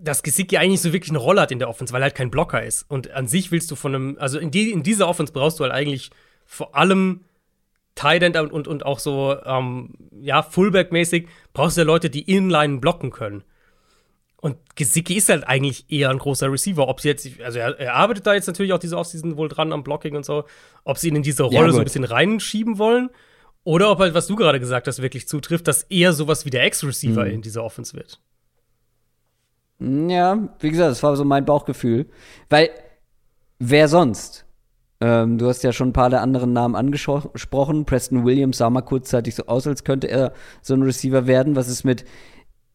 dass 0.00 0.22
Gesicki 0.22 0.56
eigentlich 0.56 0.80
so 0.80 0.92
wirklich 0.92 1.10
eine 1.10 1.18
Rolle 1.18 1.40
hat 1.40 1.52
in 1.52 1.58
der 1.58 1.68
Offense, 1.68 1.92
weil 1.92 2.02
er 2.02 2.06
halt 2.06 2.14
kein 2.14 2.30
Blocker 2.30 2.62
ist. 2.62 2.84
Und 2.88 3.10
an 3.10 3.26
sich 3.28 3.50
willst 3.50 3.70
du 3.70 3.76
von 3.76 3.94
einem, 3.94 4.16
also 4.18 4.38
in, 4.38 4.50
die, 4.50 4.70
in 4.70 4.82
dieser 4.82 5.08
Offense 5.08 5.32
brauchst 5.32 5.58
du 5.58 5.64
halt 5.64 5.72
eigentlich 5.72 6.10
vor 6.44 6.74
allem 6.74 7.24
Tight 7.94 8.22
End 8.22 8.36
und, 8.36 8.52
und, 8.52 8.68
und 8.68 8.84
auch 8.84 8.98
so, 8.98 9.36
ähm, 9.44 9.94
ja, 10.20 10.42
Fullback-mäßig, 10.42 11.28
brauchst 11.52 11.76
du 11.76 11.80
ja 11.80 11.86
Leute, 11.86 12.10
die 12.10 12.22
Inline 12.22 12.78
blocken 12.78 13.10
können. 13.10 13.42
Und 14.36 14.58
Gesicki 14.76 15.14
ist 15.14 15.28
halt 15.28 15.48
eigentlich 15.48 15.90
eher 15.90 16.10
ein 16.10 16.18
großer 16.18 16.52
Receiver. 16.52 16.86
Ob 16.86 17.00
sie 17.00 17.08
jetzt, 17.08 17.26
also 17.40 17.58
er, 17.58 17.80
er 17.80 17.94
arbeitet 17.94 18.26
da 18.26 18.34
jetzt 18.34 18.46
natürlich 18.46 18.72
auch 18.72 18.78
diese 18.78 18.96
Offseason 18.96 19.36
wohl 19.36 19.48
dran 19.48 19.72
am 19.72 19.82
Blocking 19.82 20.14
und 20.14 20.24
so, 20.24 20.44
ob 20.84 20.98
sie 20.98 21.08
ihn 21.08 21.16
in 21.16 21.22
diese 21.22 21.42
Rolle 21.42 21.68
ja, 21.68 21.72
so 21.72 21.78
ein 21.78 21.84
bisschen 21.84 22.04
reinschieben 22.04 22.78
wollen 22.78 23.10
oder 23.64 23.90
ob 23.90 23.98
halt, 23.98 24.14
was 24.14 24.28
du 24.28 24.36
gerade 24.36 24.60
gesagt 24.60 24.86
hast, 24.86 25.02
wirklich 25.02 25.26
zutrifft, 25.26 25.66
dass 25.66 25.82
er 25.84 26.12
sowas 26.12 26.44
wie 26.44 26.50
der 26.50 26.62
Ex-Receiver 26.64 27.24
mhm. 27.24 27.30
in 27.32 27.42
dieser 27.42 27.64
Offense 27.64 27.96
wird. 27.96 28.20
Ja, 29.78 30.48
wie 30.60 30.70
gesagt, 30.70 30.90
das 30.90 31.02
war 31.02 31.16
so 31.16 31.24
mein 31.24 31.44
Bauchgefühl. 31.44 32.06
Weil, 32.48 32.70
wer 33.58 33.88
sonst? 33.88 34.46
Ähm, 35.00 35.36
du 35.36 35.48
hast 35.48 35.62
ja 35.62 35.72
schon 35.72 35.88
ein 35.88 35.92
paar 35.92 36.10
der 36.10 36.22
anderen 36.22 36.52
Namen 36.52 36.74
angesprochen. 36.74 37.84
Preston 37.84 38.24
Williams 38.24 38.58
sah 38.58 38.70
mal 38.70 38.80
kurzzeitig 38.82 39.34
so 39.34 39.46
aus, 39.46 39.66
als 39.66 39.84
könnte 39.84 40.08
er 40.08 40.32
so 40.62 40.74
ein 40.74 40.82
Receiver 40.82 41.26
werden. 41.26 41.56
Was 41.56 41.68
ist 41.68 41.84
mit 41.84 42.04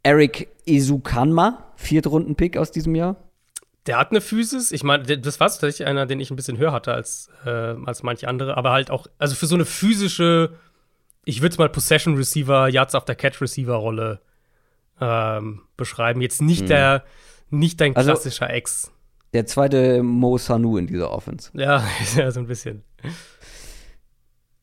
Eric 0.03 0.49
Izukanma, 0.65 1.71
Viertrunden-Pick 1.75 2.57
aus 2.57 2.71
diesem 2.71 2.95
Jahr. 2.95 3.17
Der 3.87 3.97
hat 3.97 4.11
eine 4.11 4.21
Physis. 4.21 4.71
Ich 4.71 4.83
meine, 4.83 5.03
das 5.17 5.39
war 5.39 5.47
tatsächlich 5.47 5.87
einer, 5.87 6.05
den 6.05 6.19
ich 6.19 6.29
ein 6.29 6.35
bisschen 6.35 6.57
höher 6.57 6.71
hatte 6.71 6.93
als, 6.93 7.29
äh, 7.45 7.49
als 7.49 8.03
manche 8.03 8.27
andere. 8.27 8.57
Aber 8.57 8.71
halt 8.71 8.91
auch, 8.91 9.07
also 9.17 9.35
für 9.35 9.47
so 9.47 9.55
eine 9.55 9.65
physische, 9.65 10.53
ich 11.25 11.41
würde 11.41 11.53
es 11.53 11.57
mal 11.57 11.69
Possession 11.69 12.15
Receiver, 12.15 12.67
ähm, 15.01 15.61
beschreiben. 15.75 16.21
Jetzt 16.21 16.41
nicht 16.41 16.61
hm. 16.61 16.67
der, 16.67 17.03
nicht 17.49 17.81
dein 17.81 17.95
also 17.95 18.11
klassischer 18.11 18.45
also, 18.45 18.55
Ex. 18.55 18.91
Der 19.33 19.45
zweite 19.45 20.03
Mo 20.03 20.37
Sanu 20.37 20.77
in 20.77 20.87
dieser 20.87 21.11
Offense. 21.11 21.51
Ja, 21.53 21.83
ja, 22.15 22.31
so 22.31 22.39
ein 22.39 22.47
bisschen. 22.47 22.83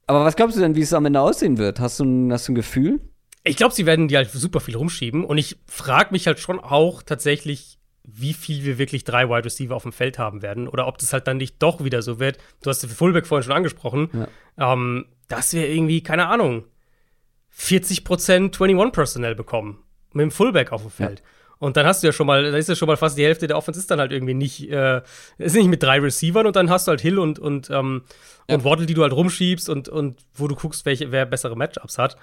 Aber 0.06 0.24
was 0.24 0.36
glaubst 0.36 0.56
du 0.56 0.60
denn, 0.60 0.74
wie 0.74 0.82
es 0.82 0.92
am 0.92 1.04
Ende 1.04 1.20
aussehen 1.20 1.58
wird? 1.58 1.80
Hast 1.80 2.00
du 2.00 2.04
ein, 2.04 2.32
hast 2.32 2.48
du 2.48 2.52
ein 2.52 2.54
Gefühl? 2.54 3.00
Ich 3.44 3.56
glaube, 3.56 3.74
sie 3.74 3.86
werden 3.86 4.08
die 4.08 4.16
halt 4.16 4.30
super 4.30 4.60
viel 4.60 4.76
rumschieben. 4.76 5.24
Und 5.24 5.38
ich 5.38 5.58
frage 5.66 6.12
mich 6.12 6.26
halt 6.26 6.38
schon 6.38 6.60
auch 6.60 7.02
tatsächlich, 7.02 7.78
wie 8.04 8.32
viel 8.32 8.64
wir 8.64 8.78
wirklich 8.78 9.04
drei 9.04 9.28
Wide 9.28 9.44
Receiver 9.44 9.74
auf 9.74 9.82
dem 9.82 9.92
Feld 9.92 10.18
haben 10.18 10.42
werden. 10.42 10.68
Oder 10.68 10.86
ob 10.86 10.98
das 10.98 11.12
halt 11.12 11.26
dann 11.26 11.36
nicht 11.36 11.62
doch 11.62 11.84
wieder 11.84 12.02
so 12.02 12.18
wird. 12.20 12.38
Du 12.62 12.70
hast 12.70 12.82
den 12.82 12.90
Fullback 12.90 13.26
vorhin 13.26 13.44
schon 13.44 13.56
angesprochen. 13.56 14.10
Ja. 14.56 14.72
Ähm, 14.72 15.06
dass 15.28 15.52
wir 15.52 15.68
irgendwie, 15.68 16.02
keine 16.02 16.28
Ahnung, 16.28 16.64
40% 17.56 18.60
21 18.60 18.92
Personal 18.92 19.34
bekommen. 19.34 19.78
Mit 20.12 20.22
dem 20.22 20.30
Fullback 20.30 20.72
auf 20.72 20.82
dem 20.82 20.90
Feld. 20.90 21.20
Ja. 21.20 21.26
Und 21.60 21.76
dann 21.76 21.86
hast 21.86 22.02
du 22.02 22.06
ja 22.06 22.12
schon 22.12 22.26
mal, 22.26 22.52
da 22.52 22.56
ist 22.56 22.68
ja 22.68 22.76
schon 22.76 22.86
mal 22.86 22.96
fast 22.96 23.18
die 23.18 23.24
Hälfte 23.24 23.48
der 23.48 23.56
Offense 23.56 23.80
ist 23.80 23.90
dann 23.90 23.98
halt 23.98 24.12
irgendwie 24.12 24.34
nicht, 24.34 24.70
äh, 24.70 25.02
ist 25.38 25.56
nicht 25.56 25.66
mit 25.66 25.82
drei 25.82 25.98
Receivern 25.98 26.46
und 26.46 26.54
dann 26.54 26.70
hast 26.70 26.86
du 26.86 26.90
halt 26.90 27.00
Hill 27.00 27.18
und, 27.18 27.40
und, 27.40 27.68
ähm, 27.70 28.04
ja. 28.48 28.54
und 28.54 28.64
Waddle, 28.64 28.86
die 28.86 28.94
du 28.94 29.02
halt 29.02 29.12
rumschiebst 29.12 29.68
und, 29.68 29.88
und 29.88 30.20
wo 30.34 30.46
du 30.46 30.54
guckst, 30.54 30.86
welche, 30.86 31.10
wer 31.10 31.26
bessere 31.26 31.56
Matchups 31.56 31.98
hat 31.98 32.16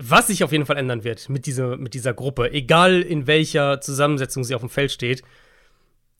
was 0.00 0.26
sich 0.26 0.44
auf 0.44 0.52
jeden 0.52 0.66
Fall 0.66 0.76
ändern 0.76 1.04
wird 1.04 1.28
mit 1.28 1.46
dieser, 1.46 1.76
mit 1.76 1.94
dieser 1.94 2.14
Gruppe, 2.14 2.52
egal 2.52 3.02
in 3.02 3.26
welcher 3.26 3.80
Zusammensetzung 3.80 4.44
sie 4.44 4.54
auf 4.54 4.62
dem 4.62 4.70
Feld 4.70 4.92
steht. 4.92 5.22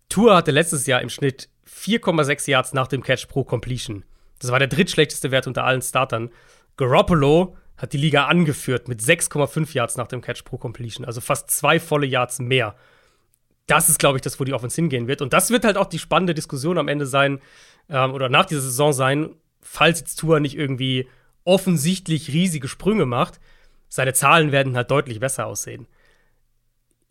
Tour 0.08 0.36
hatte 0.36 0.50
letztes 0.50 0.86
Jahr 0.86 1.00
im 1.00 1.08
Schnitt 1.08 1.48
4,6 1.68 2.50
Yards 2.50 2.72
nach 2.72 2.88
dem 2.88 3.02
Catch 3.02 3.28
pro 3.28 3.44
Completion. 3.44 4.04
Das 4.38 4.50
war 4.50 4.58
der 4.58 4.68
drittschlechteste 4.68 5.30
Wert 5.30 5.46
unter 5.46 5.64
allen 5.64 5.82
Startern. 5.82 6.30
Garoppolo 6.76 7.56
hat 7.76 7.92
die 7.92 7.98
Liga 7.98 8.26
angeführt 8.26 8.88
mit 8.88 9.00
6,5 9.00 9.74
Yards 9.74 9.96
nach 9.96 10.06
dem 10.06 10.20
Catch 10.20 10.44
pro 10.44 10.58
Completion, 10.58 11.04
also 11.04 11.20
fast 11.20 11.50
zwei 11.50 11.80
volle 11.80 12.06
Yards 12.06 12.38
mehr. 12.38 12.76
Das 13.66 13.88
ist, 13.88 13.98
glaube 13.98 14.18
ich, 14.18 14.22
das, 14.22 14.38
wo 14.38 14.44
die 14.44 14.52
Offense 14.52 14.76
hingehen 14.76 15.08
wird. 15.08 15.22
Und 15.22 15.32
das 15.32 15.50
wird 15.50 15.64
halt 15.64 15.76
auch 15.76 15.86
die 15.86 15.98
spannende 15.98 16.34
Diskussion 16.34 16.78
am 16.78 16.88
Ende 16.88 17.06
sein, 17.06 17.40
ähm, 17.88 18.12
oder 18.12 18.28
nach 18.28 18.46
dieser 18.46 18.60
Saison 18.60 18.92
sein, 18.92 19.30
falls 19.60 20.00
jetzt 20.00 20.16
Tour 20.16 20.40
nicht 20.40 20.56
irgendwie 20.56 21.08
offensichtlich 21.44 22.32
riesige 22.32 22.68
Sprünge 22.68 23.06
macht, 23.06 23.40
seine 23.88 24.12
Zahlen 24.12 24.52
werden 24.52 24.76
halt 24.76 24.90
deutlich 24.90 25.20
besser 25.20 25.46
aussehen. 25.46 25.86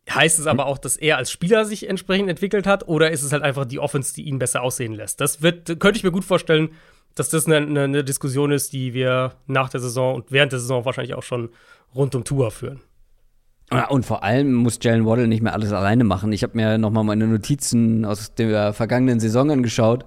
Heißt 0.10 0.38
es 0.38 0.48
aber 0.48 0.66
auch, 0.66 0.78
dass 0.78 0.98
er 0.98 1.18
als 1.18 1.32
Spieler 1.32 1.64
sich 1.66 1.88
entsprechend 1.88 2.30
entwickelt 2.30 2.68
hat, 2.68 2.88
oder 2.88 3.12
ist 3.12 3.24
es 3.24 3.32
halt 3.32 3.42
einfach 3.42 3.66
die 3.66 3.80
Offense, 3.80 4.14
die 4.14 4.24
ihn 4.24 4.38
besser 4.38 4.62
aussehen 4.62 4.94
lässt? 4.94 5.22
Das 5.22 5.42
wird, 5.42 5.80
könnte 5.80 5.98
ich 5.98 6.04
mir 6.04 6.12
gut 6.12 6.26
vorstellen, 6.26 6.72
dass 7.16 7.30
das 7.30 7.46
eine, 7.46 7.58
eine, 7.58 7.84
eine 7.84 8.04
Diskussion 8.04 8.52
ist, 8.52 8.74
die 8.74 8.94
wir 8.94 9.34
nach 9.48 9.70
der 9.70 9.80
Saison 9.80 10.16
und 10.16 10.32
während 10.32 10.52
der 10.52 10.60
Saison 10.60 10.86
wahrscheinlich 10.86 11.16
auch 11.16 11.24
schon 11.24 11.50
rund 11.94 12.16
um 12.16 12.24
Tour 12.24 12.52
führen. 12.52 12.82
Und 13.90 14.06
vor 14.06 14.24
allem 14.24 14.54
muss 14.54 14.78
Jalen 14.82 15.06
Waddle 15.06 15.28
nicht 15.28 15.42
mehr 15.42 15.54
alles 15.54 15.72
alleine 15.72 16.04
machen. 16.04 16.32
Ich 16.32 16.44
habe 16.44 16.56
mir 16.56 16.78
noch 16.78 16.92
mal 16.92 17.04
meine 17.04 17.26
Notizen 17.26 18.06
aus 18.06 18.36
der 18.36 18.74
vergangenen 18.74 19.20
Saison 19.20 19.50
angeschaut. 19.50 20.06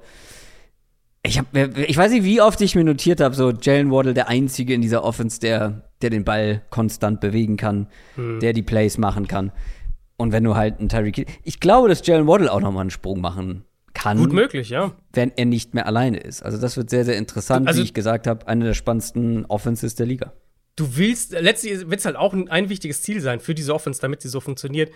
Ich, 1.25 1.39
hab, 1.39 1.47
ich 1.57 1.97
weiß 1.97 2.13
nicht, 2.13 2.23
wie 2.23 2.41
oft 2.41 2.61
ich 2.61 2.77
mir 2.77 2.85
notiert 2.85 3.21
habe, 3.21 3.35
so 3.35 3.51
Jalen 3.51 3.91
Waddle 3.91 4.15
der 4.15 4.29
Einzige 4.29 4.75
in 4.75 4.83
dieser 4.83 5.03
Offense, 5.03 5.41
der, 5.41 5.89
der 6.01 6.11
den 6.11 6.25
Ball 6.25 6.63
konstant 6.71 7.21
bewegen 7.21 7.57
kann, 7.57 7.89
hm. 8.15 8.39
der 8.39 8.53
die 8.53 8.63
Plays 8.63 8.99
machen 8.99 9.27
kann. 9.27 9.51
Und 10.17 10.31
wenn 10.31 10.45
du 10.45 10.55
halt 10.55 10.79
einen 10.79 10.89
Tyreek 10.89 11.27
Ich 11.43 11.59
glaube, 11.59 11.89
dass 11.89 12.07
Jalen 12.07 12.29
Waddle 12.29 12.53
auch 12.53 12.61
nochmal 12.61 12.83
einen 12.83 12.91
Sprung 12.91 13.21
machen 13.21 13.65
kann. 13.97 14.19
Gut 14.19 14.33
möglich, 14.33 14.69
ja. 14.69 14.93
Wenn 15.13 15.33
er 15.37 15.47
nicht 15.47 15.75
mehr 15.75 15.87
alleine 15.87 16.19
ist. 16.19 16.43
Also 16.43 16.59
das 16.59 16.77
wird 16.77 16.91
sehr, 16.91 17.05
sehr 17.05 17.17
interessant, 17.17 17.67
also, 17.67 17.81
wie 17.81 17.85
ich 17.85 17.95
gesagt 17.95 18.27
habe, 18.27 18.47
eine 18.47 18.67
der 18.67 18.75
spannendsten 18.75 19.47
Offenses 19.47 19.95
der 19.95 20.07
Liga. 20.07 20.33
Du 20.77 20.97
willst, 20.97 21.33
letztlich 21.33 21.89
wird 21.89 22.01
es 22.01 22.05
halt 22.05 22.17
auch 22.17 22.35
ein, 22.35 22.49
ein, 22.51 22.69
wichtiges 22.69 23.03
Ziel 23.03 23.21
sein 23.21 23.41
für 23.41 23.55
diese 23.55 23.75
Offense, 23.75 24.01
damit 24.01 24.21
sie 24.21 24.29
so 24.29 24.41
funktioniert, 24.41 24.93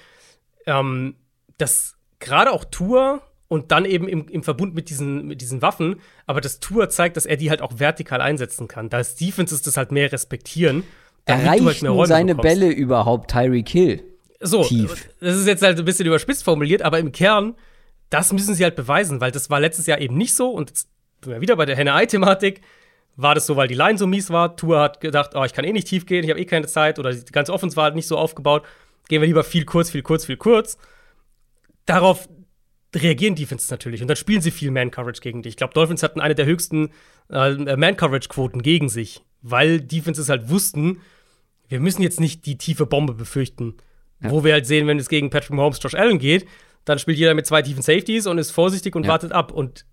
ähm, 0.67 1.15
dass 1.57 1.97
gerade 2.19 2.53
auch 2.53 2.65
Tour 2.65 3.23
und 3.49 3.73
dann 3.73 3.85
eben 3.85 4.07
im, 4.07 4.29
im 4.29 4.43
Verbund 4.43 4.75
mit 4.75 4.91
diesen, 4.91 5.27
mit 5.27 5.41
diesen 5.41 5.63
Waffen. 5.63 5.97
Aber 6.27 6.41
das 6.41 6.61
Tour 6.61 6.91
zeigt, 6.91 7.17
dass 7.17 7.27
er 7.27 7.37
die 7.37 7.51
halt 7.51 7.63
auch 7.63 7.79
vertikal 7.79 8.21
einsetzen 8.21 8.69
kann. 8.69 8.91
Da 8.91 9.01
ist 9.01 9.21
Defenses 9.21 9.63
das 9.63 9.77
halt 9.77 9.91
mehr 9.91 10.13
respektieren. 10.13 10.85
Erreichen 11.25 11.67
halt 11.67 11.83
mehr 11.83 12.07
seine 12.07 12.35
bekommst. 12.35 12.61
Bälle 12.61 12.73
überhaupt 12.73 13.31
Tyreek 13.31 13.69
Hill? 13.69 14.03
So, 14.41 14.63
tief. 14.63 15.09
das 15.21 15.37
ist 15.37 15.47
jetzt 15.47 15.63
halt 15.63 15.79
ein 15.79 15.85
bisschen 15.85 16.07
überspitzt 16.07 16.45
formuliert, 16.45 16.83
aber 16.83 16.99
im 16.99 17.13
Kern, 17.13 17.55
das 18.11 18.33
müssen 18.33 18.55
sie 18.55 18.65
halt 18.65 18.77
beweisen, 18.77 19.21
weil 19.21 19.31
das 19.31 19.51
war 19.51 19.61
letztes 19.61 19.87
Jahr 19.87 20.01
eben 20.01 20.17
nicht 20.17 20.35
so. 20.35 20.51
Und 20.51 20.71
jetzt 20.71 20.89
sind 21.23 21.33
wir 21.33 21.41
wieder 21.41 21.57
bei 21.57 21.67
der 21.67 21.77
Henne-Ei-Thematik. 21.77 22.61
War 23.17 23.35
das 23.35 23.47
so, 23.47 23.57
weil 23.57 23.69
die 23.69 23.75
Line 23.75 23.99
so 23.99 24.07
mies 24.07 24.31
war? 24.31 24.57
Tour 24.57 24.81
hat 24.81 25.01
gedacht, 25.01 25.33
oh, 25.35 25.45
ich 25.45 25.53
kann 25.53 25.65
eh 25.65 25.73
nicht 25.73 25.89
tief 25.89 26.07
gehen, 26.07 26.25
ich 26.25 26.31
habe 26.31 26.41
eh 26.41 26.45
keine 26.45 26.67
Zeit. 26.67 26.99
Oder 26.99 27.13
die 27.13 27.33
ganze 27.33 27.53
Offense 27.53 27.77
war 27.77 27.85
halt 27.85 27.95
nicht 27.95 28.07
so 28.07 28.17
aufgebaut. 28.19 28.65
Gehen 29.09 29.21
wir 29.21 29.27
lieber 29.27 29.45
viel 29.45 29.65
kurz, 29.65 29.91
viel 29.91 30.03
kurz, 30.03 30.27
viel 30.27 30.37
kurz. 30.37 30.79
darauf 31.87 32.29
reagieren 32.95 33.35
Defenses 33.35 33.71
natürlich 33.71 34.03
und 34.03 34.09
dann 34.09 34.17
spielen 34.17 34.41
sie 34.41 34.51
viel 34.51 34.71
Man-Coverage 34.71 35.21
gegen 35.21 35.43
dich. 35.43 35.53
Ich 35.53 35.57
glaube, 35.57 35.75
Dolphins 35.75 36.03
hatten 36.03 36.21
eine 36.21 36.35
der 36.35 36.47
höchsten 36.47 36.91
äh, 37.29 37.77
Man-Coverage-Quoten 37.77 38.63
gegen 38.63 38.89
sich, 38.89 39.23
weil 39.43 39.81
Defenses 39.81 40.29
halt 40.29 40.49
wussten, 40.49 41.01
wir 41.69 41.81
müssen 41.81 42.03
jetzt 42.03 42.21
nicht 42.21 42.47
die 42.47 42.59
tiefe 42.59 42.87
Bombe 42.87 43.15
befürchten. 43.15 43.77
Ja. 44.21 44.31
Wo 44.31 44.45
wir 44.45 44.53
halt 44.53 44.67
sehen, 44.67 44.87
wenn 44.87 44.99
es 44.99 45.09
gegen 45.09 45.31
Patrick 45.31 45.53
Mahomes, 45.53 45.79
Josh 45.81 45.95
Allen 45.95 46.19
geht, 46.19 46.47
dann 46.85 46.99
spielt 46.99 47.19
jeder 47.19 47.35
mit 47.35 47.47
zwei 47.47 47.63
tiefen 47.63 47.83
Safeties 47.83 48.27
und 48.27 48.39
ist 48.39 48.51
vorsichtig 48.51 48.97
und 48.97 49.05
ja. 49.05 49.11
wartet 49.11 49.33
ab. 49.33 49.53
Und 49.53 49.85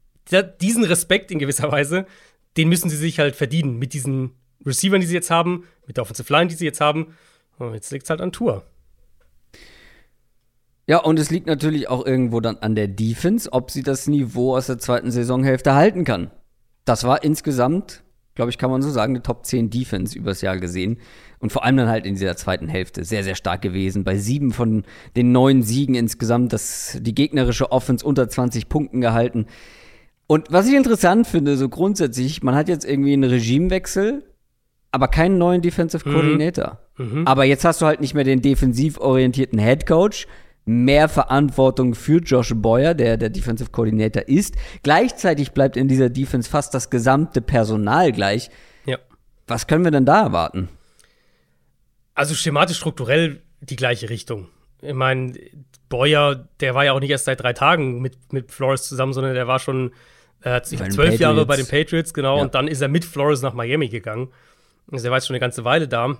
diesen 0.62 0.84
Respekt 0.84 1.32
in 1.32 1.40
gewisser 1.40 1.72
Weise, 1.72 2.06
den 2.58 2.70
müssen 2.70 2.90
sie 2.90 2.98
sich 2.98 3.20
halt 3.20 3.36
verdienen 3.36 3.78
mit 3.78 3.94
diesen 3.94 4.32
Receivern, 4.66 5.02
die 5.02 5.08
sie 5.08 5.14
jetzt 5.14 5.30
haben, 5.30 5.66
mit 5.86 5.98
der 5.98 6.04
Offensive 6.04 6.32
Line, 6.34 6.48
die 6.48 6.56
sie 6.56 6.66
jetzt 6.66 6.82
haben. 6.82 7.16
Und 7.60 7.74
jetzt 7.74 7.92
liegt 7.92 8.04
es 8.04 8.10
halt 8.10 8.22
an 8.22 8.32
Tour. 8.32 8.64
Ja, 10.88 11.00
und 11.00 11.20
es 11.20 11.30
liegt 11.30 11.48
natürlich 11.48 11.90
auch 11.90 12.06
irgendwo 12.06 12.40
dann 12.40 12.58
an 12.58 12.76
der 12.76 12.88
Defense, 12.88 13.52
ob 13.52 13.72
sie 13.72 13.84
das 13.84 14.08
Niveau 14.08 14.56
aus 14.56 14.68
der 14.68 14.78
zweiten 14.78 15.12
Saisonhälfte 15.12 15.76
halten 15.76 16.06
kann. 16.06 16.32
Das 16.86 17.04
war 17.04 17.24
insgesamt, 17.24 18.04
glaube 18.36 18.52
ich, 18.52 18.58
kann 18.58 18.72
man 18.72 18.82
so 18.82 18.90
sagen, 18.90 19.14
eine 19.14 19.22
Top 19.22 19.46
10 19.46 19.70
Defense 19.70 20.18
übers 20.18 20.42
Jahr 20.42 20.58
gesehen. 20.58 21.00
Und 21.40 21.52
vor 21.52 21.64
allem 21.64 21.78
dann 21.78 21.88
halt 21.88 22.06
in 22.06 22.16
dieser 22.16 22.36
zweiten 22.36 22.68
Hälfte 22.68 23.04
sehr, 23.04 23.24
sehr 23.24 23.36
stark 23.36 23.62
gewesen. 23.62 24.04
Bei 24.04 24.18
sieben 24.18 24.52
von 24.52 24.84
den 25.16 25.32
neun 25.32 25.62
Siegen 25.62 25.94
insgesamt, 25.94 26.52
das, 26.52 26.98
die 27.00 27.14
gegnerische 27.14 27.72
Offense 27.72 28.06
unter 28.06 28.28
20 28.28 28.70
Punkten 28.70 29.02
gehalten. 29.02 29.46
Und 30.26 30.52
was 30.52 30.68
ich 30.68 30.74
interessant 30.74 31.28
finde, 31.28 31.56
so 31.56 31.70
grundsätzlich, 31.70 32.42
man 32.42 32.56
hat 32.56 32.70
jetzt 32.70 32.86
irgendwie 32.86 33.14
einen 33.14 33.30
Regimewechsel, 33.30 34.24
aber 34.92 35.08
keinen 35.08 35.38
neuen 35.38 35.62
Defensive 35.62 36.08
mhm. 36.08 36.14
Coordinator. 36.14 36.80
Mhm. 36.98 37.28
Aber 37.28 37.46
jetzt 37.46 37.64
hast 37.66 37.82
du 37.82 37.86
halt 37.86 38.02
nicht 38.02 38.16
mehr 38.16 38.24
den 38.24 38.42
defensiv 38.42 39.00
orientierten 39.00 39.60
Head 39.60 39.86
Coach, 39.86 40.28
mehr 40.66 41.08
Verantwortung 41.08 41.96
für 41.96 42.20
Josh 42.20 42.54
Boyer, 42.56 42.94
der 42.94 43.18
der 43.18 43.30
Defensive 43.30 43.70
Coordinator 43.72 44.24
ist. 44.28 44.56
Gleichzeitig 44.84 45.52
bleibt 45.52 45.78
in 45.78 45.88
dieser 45.88 46.10
Defense 46.10 46.50
fast 46.50 46.74
das 46.74 46.90
gesamte 46.90 47.42
Personal 47.42 48.12
gleich. 48.12 48.50
Ja. 48.86 48.98
Was 49.48 49.68
können 49.68 49.86
wir 49.86 49.92
denn 49.92 50.06
da 50.06 50.24
erwarten? 50.24 50.68
Also 52.18 52.34
schematisch 52.34 52.78
strukturell 52.78 53.42
die 53.62 53.76
gleiche 53.76 54.10
Richtung. 54.10 54.48
Ich 54.82 54.94
meine, 54.94 55.34
Boyer, 55.88 56.48
der 56.60 56.76
war 56.76 56.84
ja 56.84 56.94
auch 56.94 57.00
nicht 57.00 57.12
erst 57.12 57.26
seit 57.26 57.42
drei 57.42 57.54
Tagen 57.54 58.02
mit, 58.02 58.34
mit 58.34 58.52
Flores 58.52 58.88
zusammen, 58.88 59.14
sondern 59.14 59.34
der 59.34 59.48
war 59.48 59.60
schon 59.60 59.94
äh, 60.42 60.62
zwölf. 60.62 61.20
Jahre 61.20 61.46
bei 61.46 61.56
den 61.56 61.68
Patriots, 61.68 62.14
genau. 62.14 62.38
Ja. 62.38 62.42
Und 62.42 62.56
dann 62.56 62.68
ist 62.68 62.82
er 62.82 62.88
mit 62.88 63.06
Flores 63.06 63.42
nach 63.42 63.54
Miami 63.54 63.90
gegangen. 63.90 64.30
Also 64.92 65.08
er 65.08 65.12
war 65.12 65.18
jetzt 65.18 65.28
schon 65.28 65.36
eine 65.36 65.42
ganze 65.42 65.64
Weile 65.64 65.88
da. 65.88 66.18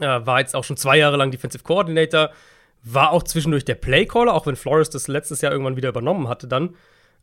Äh, 0.00 0.26
war 0.26 0.40
jetzt 0.40 0.54
auch 0.54 0.64
schon 0.64 0.76
zwei 0.76 0.98
Jahre 0.98 1.16
lang 1.16 1.30
Defensive 1.30 1.64
Coordinator 1.64 2.30
war 2.88 3.10
auch 3.10 3.24
zwischendurch 3.24 3.64
der 3.64 3.74
Playcaller, 3.74 4.32
auch 4.32 4.46
wenn 4.46 4.54
Flores 4.54 4.90
das 4.90 5.08
letztes 5.08 5.40
Jahr 5.40 5.50
irgendwann 5.50 5.76
wieder 5.76 5.88
übernommen 5.88 6.28
hatte 6.28 6.46
dann. 6.46 6.76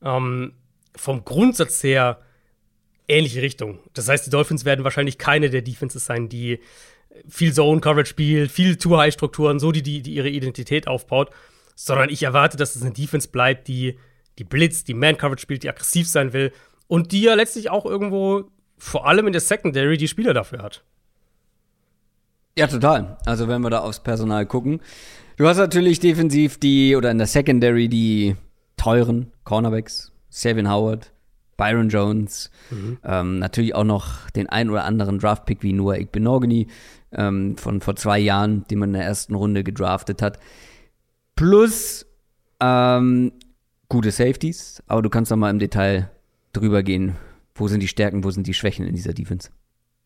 Ähm, 0.04 0.54
vom 0.94 1.24
Grundsatz 1.24 1.82
her 1.84 2.20
ähnliche 3.08 3.42
Richtung. 3.42 3.80
Das 3.94 4.10
heißt, 4.10 4.26
die 4.26 4.30
Dolphins 4.30 4.66
werden 4.66 4.84
wahrscheinlich 4.84 5.18
keine 5.18 5.50
der 5.50 5.62
Defenses 5.62 6.06
sein, 6.06 6.28
die 6.28 6.60
viel 7.28 7.54
Zone-Coverage 7.54 8.10
spielt, 8.10 8.52
viel 8.52 8.76
Too-High-Strukturen, 8.76 9.60
so 9.60 9.72
die, 9.72 9.84
die, 9.84 10.02
die 10.02 10.14
ihre 10.14 10.30
Identität 10.30 10.88
aufbaut, 10.88 11.30
sondern 11.76 12.10
ich 12.10 12.24
erwarte, 12.24 12.58
dass 12.58 12.76
es 12.76 12.82
eine 12.82 12.92
Defense 12.92 13.30
bleibt, 13.30 13.68
die, 13.68 13.98
die 14.40 14.44
Blitz, 14.44 14.84
die 14.84 14.94
Man-Coverage 14.94 15.42
spielt, 15.42 15.64
die 15.64 15.70
aggressiv 15.70 16.08
sein 16.08 16.34
will 16.34 16.52
und 16.88 17.12
die 17.12 17.22
ja 17.22 17.34
letztlich 17.34 17.70
auch 17.70 17.86
irgendwo, 17.86 18.52
vor 18.78 19.08
allem 19.08 19.28
in 19.28 19.34
der 19.34 19.42
Secondary, 19.42 19.98
die 19.98 20.08
Spieler 20.08 20.34
dafür 20.34 20.62
hat. 20.62 20.84
Ja, 22.58 22.68
total. 22.68 23.18
Also, 23.26 23.48
wenn 23.48 23.62
wir 23.62 23.72
da 23.72 23.80
aufs 23.80 24.04
Personal 24.04 24.46
gucken, 24.46 24.80
Du 25.38 25.48
hast 25.48 25.58
natürlich 25.58 26.00
defensiv 26.00 26.60
die, 26.60 26.96
oder 26.96 27.10
in 27.10 27.18
der 27.18 27.28
Secondary 27.28 27.88
die 27.88 28.36
teuren 28.78 29.32
Cornerbacks. 29.44 30.12
Savin 30.30 30.70
Howard, 30.70 31.12
Byron 31.58 31.90
Jones. 31.90 32.52
Mhm. 32.70 32.98
Ähm, 33.04 33.40
natürlich 33.40 33.76
auch 33.76 33.84
noch 33.84 34.30
den 34.32 34.50
ein 34.50 34.70
oder 34.70 34.84
anderen 34.84 35.20
Draftpick 35.20 35.64
wie 35.64 35.74
Noah 35.74 35.98
Igbenogany 35.98 36.68
ähm, 37.16 37.58
von 37.58 37.82
vor 37.82 37.96
zwei 37.96 38.20
Jahren, 38.20 38.66
den 38.68 38.80
man 38.80 38.90
in 38.90 38.94
der 38.94 39.06
ersten 39.06 39.36
Runde 39.36 39.64
gedraftet 39.64 40.22
hat. 40.22 40.40
Plus 41.36 42.06
ähm, 42.60 43.34
gute 43.90 44.12
Safeties, 44.12 44.82
aber 44.88 45.02
du 45.02 45.10
kannst 45.10 45.32
noch 45.32 45.38
mal 45.38 45.50
im 45.50 45.60
Detail 45.60 46.10
drüber 46.54 46.84
gehen. 46.84 47.16
Wo 47.56 47.68
sind 47.68 47.82
die 47.82 47.88
Stärken, 47.88 48.24
wo 48.24 48.32
sind 48.32 48.48
die 48.48 48.54
Schwächen 48.54 48.88
in 48.88 48.96
dieser 48.96 49.14
Defense? 49.14 49.50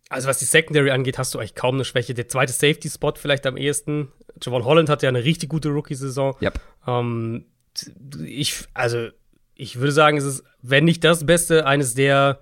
Also 0.09 0.27
was 0.27 0.39
die 0.39 0.45
Secondary 0.45 0.91
angeht, 0.91 1.17
hast 1.17 1.33
du 1.33 1.39
eigentlich 1.39 1.55
kaum 1.55 1.75
eine 1.75 1.85
Schwäche. 1.85 2.13
Der 2.13 2.27
zweite 2.27 2.53
Safety-Spot 2.53 3.13
vielleicht 3.15 3.45
am 3.45 3.57
ehesten. 3.57 4.09
Javon 4.41 4.63
Holland 4.63 4.89
hat 4.89 5.03
ja 5.03 5.09
eine 5.09 5.23
richtig 5.23 5.49
gute 5.49 5.69
Rookie-Saison. 5.69 6.35
Yep. 6.41 6.59
Ähm, 6.87 7.45
ich, 8.23 8.65
also, 8.73 9.09
ich 9.55 9.79
würde 9.79 9.91
sagen, 9.91 10.17
es 10.17 10.23
ist, 10.23 10.43
wenn 10.61 10.85
nicht 10.85 11.03
das 11.03 11.25
Beste, 11.25 11.65
eines 11.65 11.93
der 11.93 12.39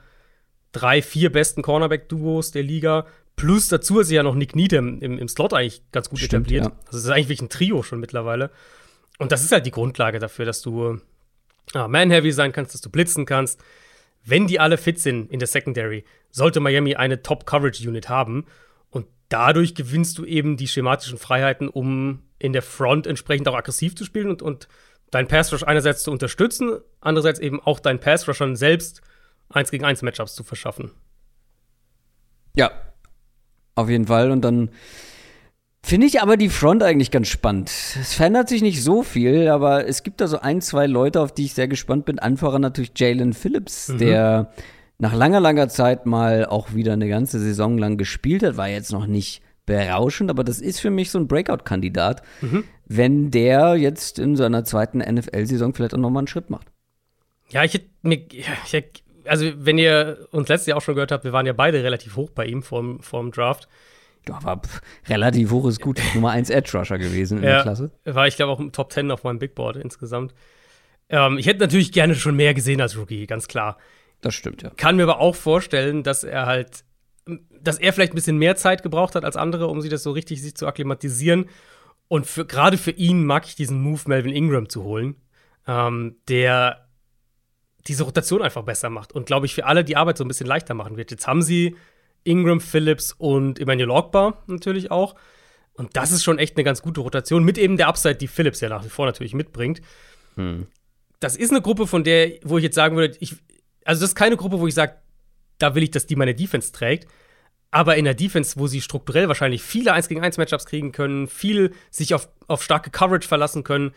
drei, 0.72 1.02
vier 1.02 1.32
besten 1.32 1.62
Cornerback-Duos 1.62 2.52
der 2.52 2.64
Liga. 2.64 3.08
Plus 3.36 3.68
dazu 3.68 4.00
ist 4.00 4.10
ja 4.12 4.24
noch 4.24 4.36
Nick 4.36 4.56
Needham 4.56 5.00
im, 5.02 5.18
im 5.18 5.28
Slot 5.28 5.54
eigentlich 5.54 5.82
ganz 5.92 6.10
gut 6.10 6.20
Stimmt, 6.20 6.48
etabliert. 6.48 6.66
Ja. 6.66 6.72
Also 6.86 6.98
es 6.98 7.04
ist 7.04 7.10
eigentlich 7.10 7.42
ein 7.42 7.50
Trio 7.50 7.84
schon 7.84 8.00
mittlerweile. 8.00 8.50
Und 9.18 9.32
das 9.32 9.44
ist 9.44 9.52
halt 9.52 9.66
die 9.66 9.72
Grundlage 9.72 10.20
dafür, 10.20 10.46
dass 10.46 10.62
du 10.62 11.00
ja, 11.74 11.88
Man-Heavy 11.88 12.32
sein 12.32 12.52
kannst, 12.52 12.74
dass 12.74 12.82
du 12.82 12.90
blitzen 12.90 13.26
kannst. 13.26 13.62
Wenn 14.24 14.48
die 14.48 14.60
alle 14.60 14.78
fit 14.78 15.00
sind 15.00 15.30
in 15.32 15.40
der 15.40 15.48
Secondary, 15.48 16.06
sollte 16.32 16.60
Miami 16.60 16.96
eine 16.96 17.22
Top-Coverage-Unit 17.22 18.10
haben. 18.10 18.46
Und 18.90 19.08
dadurch 19.30 19.76
gewinnst 19.76 20.18
du 20.18 20.26
eben 20.26 20.58
die 20.58 20.68
schematischen 20.68 21.18
Freiheiten, 21.18 21.68
um 21.68 22.24
in 22.40 22.54
der 22.54 22.62
Front 22.62 23.06
entsprechend 23.08 23.48
auch 23.48 23.56
aggressiv 23.56 23.96
zu 23.96 24.06
spielen 24.06 24.30
und, 24.30 24.42
und 24.42 24.68
deinen 25.12 25.28
Pass-Rush 25.28 25.64
einerseits 25.64 26.04
zu 26.04 26.12
unterstützen, 26.12 26.80
andererseits 27.02 27.40
eben 27.40 27.62
auch 27.62 27.80
deinen 27.80 28.00
Pass-Rushern 28.00 28.56
selbst 28.56 29.02
1 29.50 29.72
gegen 29.72 29.86
1 29.86 30.02
Matchups 30.02 30.36
zu 30.36 30.44
verschaffen. 30.44 30.92
Ja, 32.56 32.72
auf 33.76 33.90
jeden 33.90 34.08
Fall. 34.08 34.32
Und 34.32 34.42
dann 34.42 34.70
Finde 35.86 36.08
ich 36.08 36.20
aber 36.20 36.36
die 36.36 36.50
Front 36.50 36.82
eigentlich 36.82 37.12
ganz 37.12 37.28
spannend. 37.28 37.70
Es 37.70 38.16
verändert 38.16 38.50
sich 38.50 38.64
nicht 38.64 38.82
so 38.82 39.04
viel, 39.04 39.50
aber 39.50 39.88
es 39.88 40.02
gibt 40.02 40.20
da 40.20 40.26
so 40.26 40.40
ein, 40.40 40.60
zwei 40.60 40.88
Leute, 40.88 41.22
auf 41.22 41.32
die 41.32 41.46
ich 41.46 41.54
sehr 41.54 41.68
gespannt 41.68 42.06
bin. 42.06 42.18
Anfahrer 42.18 42.58
natürlich 42.58 42.94
Jalen 42.96 43.34
Phillips, 43.34 43.90
mhm. 43.90 44.00
der 44.00 44.52
nach 44.98 45.14
langer, 45.14 45.40
langer 45.40 45.70
Zeit 45.70 46.08
mal 46.08 46.48
auch 46.48 46.74
wieder 46.74 46.94
eine 46.94 47.08
ganze 47.08 47.40
Saison 47.40 47.78
lang 47.78 47.98
gespielt 47.98 48.42
hat. 48.42 48.58
War 48.58 48.68
jetzt 48.68 48.92
noch 48.92 49.06
nicht 49.06 49.44
berauschend, 49.68 50.32
aber 50.32 50.44
das 50.44 50.60
ist 50.60 50.80
für 50.80 50.90
mich 50.90 51.12
so 51.12 51.20
ein 51.20 51.28
Breakout-Kandidat, 51.28 52.24
mhm. 52.42 52.64
wenn 52.88 53.30
der 53.30 53.76
jetzt 53.76 54.18
in 54.18 54.36
seiner 54.36 54.64
zweiten 54.64 54.98
NFL-Saison 54.98 55.76
vielleicht 55.76 55.94
auch 55.94 56.00
nochmal 56.00 56.22
einen 56.22 56.28
Schritt 56.28 56.50
macht. 56.50 56.72
Ja, 57.50 57.64
ich 57.64 57.76
hätte 57.76 57.90
mir, 58.02 58.26
ich 58.32 58.74
hätte, 58.74 59.02
also 59.28 59.52
wenn 59.58 59.78
ihr 59.78 60.28
uns 60.32 60.48
letztes 60.50 60.68
Jahr 60.68 60.78
auch 60.78 60.82
schon 60.82 60.96
gehört 60.96 61.12
habt, 61.12 61.24
wir 61.24 61.34
waren 61.34 61.46
ja 61.46 61.54
beide 61.54 61.84
relativ 61.84 62.16
hoch 62.16 62.30
bei 62.30 62.46
ihm 62.46 62.64
vorm, 62.64 63.02
vorm 63.02 63.32
Draft. 63.32 63.68
Ja, 64.28 64.44
war 64.44 64.62
pff, 64.62 64.82
relativ 65.08 65.52
hoch 65.52 65.68
ist 65.68 65.82
gut. 65.82 66.02
Nummer 66.14 66.32
1 66.32 66.50
Edge 66.50 66.78
Rusher 66.78 66.98
gewesen 66.98 67.40
in 67.40 67.44
ja, 67.44 67.56
der 67.56 67.62
Klasse. 67.62 67.92
War 68.06 68.28
ich 68.28 68.36
glaube 68.36 68.52
auch 68.52 68.60
im 68.60 68.72
Top 68.72 68.92
10 68.92 69.12
auf 69.12 69.24
meinem 69.24 69.40
Big 69.40 69.56
Board 69.56 69.78
insgesamt. 69.78 70.34
Ähm, 71.10 71.38
ich 71.38 71.46
hätte 71.48 71.60
natürlich 71.60 71.92
gerne 71.92 72.16
schon 72.16 72.36
mehr 72.36 72.54
gesehen 72.54 72.82
als 72.82 72.98
Rookie, 72.98 73.28
ganz 73.28 73.48
klar. 73.48 73.78
Das 74.22 74.34
stimmt, 74.34 74.64
ja. 74.64 74.72
Kann 74.72 74.96
mir 74.96 75.04
aber 75.04 75.20
auch 75.20 75.36
vorstellen, 75.36 76.02
dass 76.02 76.24
er 76.24 76.48
halt, 76.48 76.84
dass 77.62 77.78
er 77.78 77.94
vielleicht 77.94 78.14
ein 78.14 78.16
bisschen 78.16 78.38
mehr 78.38 78.56
Zeit 78.56 78.82
gebraucht 78.82 79.16
hat 79.16 79.26
als 79.26 79.38
andere, 79.38 79.68
um 79.68 79.82
sich 79.82 79.92
das 79.92 80.04
so 80.04 80.12
richtig 80.12 80.42
sich 80.42 80.56
zu 80.56 80.66
akklimatisieren. 80.66 81.46
Und 82.08 82.28
gerade 82.48 82.78
für 82.78 82.92
ihn 82.92 83.26
mag 83.26 83.46
ich 83.46 83.56
diesen 83.56 83.82
Move, 83.82 84.02
Melvin 84.08 84.34
Ingram 84.34 84.70
zu 84.70 84.84
holen, 84.84 85.16
ähm, 85.68 86.16
der 86.28 86.85
diese 87.88 88.04
Rotation 88.04 88.42
einfach 88.42 88.64
besser 88.64 88.90
macht 88.90 89.14
und 89.14 89.26
glaube 89.26 89.46
ich 89.46 89.54
für 89.54 89.66
alle 89.66 89.84
die 89.84 89.96
Arbeit 89.96 90.18
so 90.18 90.24
ein 90.24 90.28
bisschen 90.28 90.48
leichter 90.48 90.74
machen 90.74 90.98
wird. 90.98 91.12
Jetzt 91.12 91.28
haben 91.28 91.42
sie 91.42 91.76
Ingram, 92.24 92.60
Phillips 92.60 93.14
und 93.14 93.60
Emmanuel 93.60 93.92
Ogba 93.92 94.44
natürlich 94.48 94.92
auch. 94.92 95.16
Und 95.74 95.96
das 95.96 96.12
ist 96.12 96.24
schon 96.24 96.40
echt 96.40 96.56
eine 96.56 96.64
ganz 96.64 96.82
gute 96.82 97.02
Rotation 97.02 97.44
mit 97.44 97.58
eben 97.58 97.78
der 97.78 97.88
Upside, 97.88 98.16
die 98.16 98.28
Phillips 98.28 98.62
ja 98.62 98.70
nach 98.70 98.84
wie 98.84 98.90
vor 98.90 99.06
natürlich 99.06 99.34
mitbringt. 99.34 99.82
Hm. 100.36 100.68
Das 101.20 101.36
ist 101.36 101.52
eine 101.52 101.62
Gruppe, 101.62 101.86
von 101.86 102.04
der, 102.04 102.34
wo 102.44 102.58
ich 102.58 102.64
jetzt 102.64 102.76
sagen 102.76 102.96
würde, 102.96 103.18
ich, 103.20 103.36
also 103.84 104.02
das 104.02 104.12
ist 104.12 104.16
keine 104.16 104.38
Gruppe, 104.38 104.60
wo 104.60 104.68
ich 104.68 104.74
sage, 104.74 104.96
da 105.58 105.76
will 105.76 105.84
ich, 105.84 105.92
dass 105.92 106.08
die 106.08 106.16
meine 106.16 106.34
Defense 106.34 106.72
trägt. 106.72 107.08
Aber 107.72 107.98
in 107.98 108.06
der 108.06 108.14
Defense, 108.14 108.58
wo 108.58 108.68
sie 108.68 108.82
strukturell 108.82 109.28
wahrscheinlich 109.28 109.62
viele 109.62 109.92
1 109.94 110.08
gegen 110.08 110.24
1 110.24 110.38
Matchups 110.38 110.66
kriegen 110.66 110.92
können, 110.92 111.28
viel 111.28 111.74
sich 111.92 112.14
auf, 112.14 112.30
auf 112.48 112.64
starke 112.64 112.90
Coverage 112.90 113.28
verlassen 113.28 113.64
können, 113.64 113.94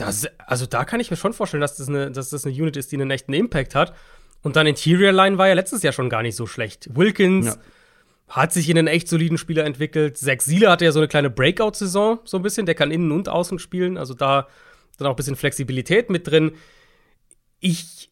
das, 0.00 0.26
also 0.38 0.66
da 0.66 0.84
kann 0.84 1.00
ich 1.00 1.10
mir 1.10 1.16
schon 1.16 1.32
vorstellen, 1.32 1.60
dass 1.60 1.76
das, 1.76 1.88
eine, 1.88 2.10
dass 2.10 2.30
das 2.30 2.44
eine 2.44 2.54
Unit 2.54 2.76
ist, 2.76 2.92
die 2.92 2.96
einen 2.96 3.10
echten 3.10 3.32
Impact 3.32 3.74
hat. 3.74 3.94
Und 4.42 4.56
dann 4.56 4.66
Interior 4.66 5.12
Line 5.12 5.38
war 5.38 5.48
ja 5.48 5.54
letztes 5.54 5.82
Jahr 5.82 5.92
schon 5.92 6.08
gar 6.08 6.22
nicht 6.22 6.36
so 6.36 6.46
schlecht. 6.46 6.88
Wilkins 6.94 7.46
ja. 7.46 7.56
hat 8.28 8.52
sich 8.52 8.68
in 8.70 8.78
einen 8.78 8.88
echt 8.88 9.08
soliden 9.08 9.38
Spieler 9.38 9.64
entwickelt. 9.64 10.16
Zach 10.16 10.40
Siele 10.40 10.70
hatte 10.70 10.84
ja 10.84 10.92
so 10.92 11.00
eine 11.00 11.08
kleine 11.08 11.30
Breakout-Saison, 11.30 12.20
so 12.24 12.36
ein 12.38 12.42
bisschen. 12.42 12.66
Der 12.66 12.74
kann 12.74 12.90
innen 12.90 13.12
und 13.12 13.28
außen 13.28 13.58
spielen. 13.58 13.98
Also 13.98 14.14
da 14.14 14.48
dann 15.00 15.08
auch 15.08 15.12
ein 15.12 15.16
bisschen 15.16 15.36
Flexibilität 15.36 16.10
mit 16.10 16.26
drin. 16.26 16.52
Ich 17.58 18.10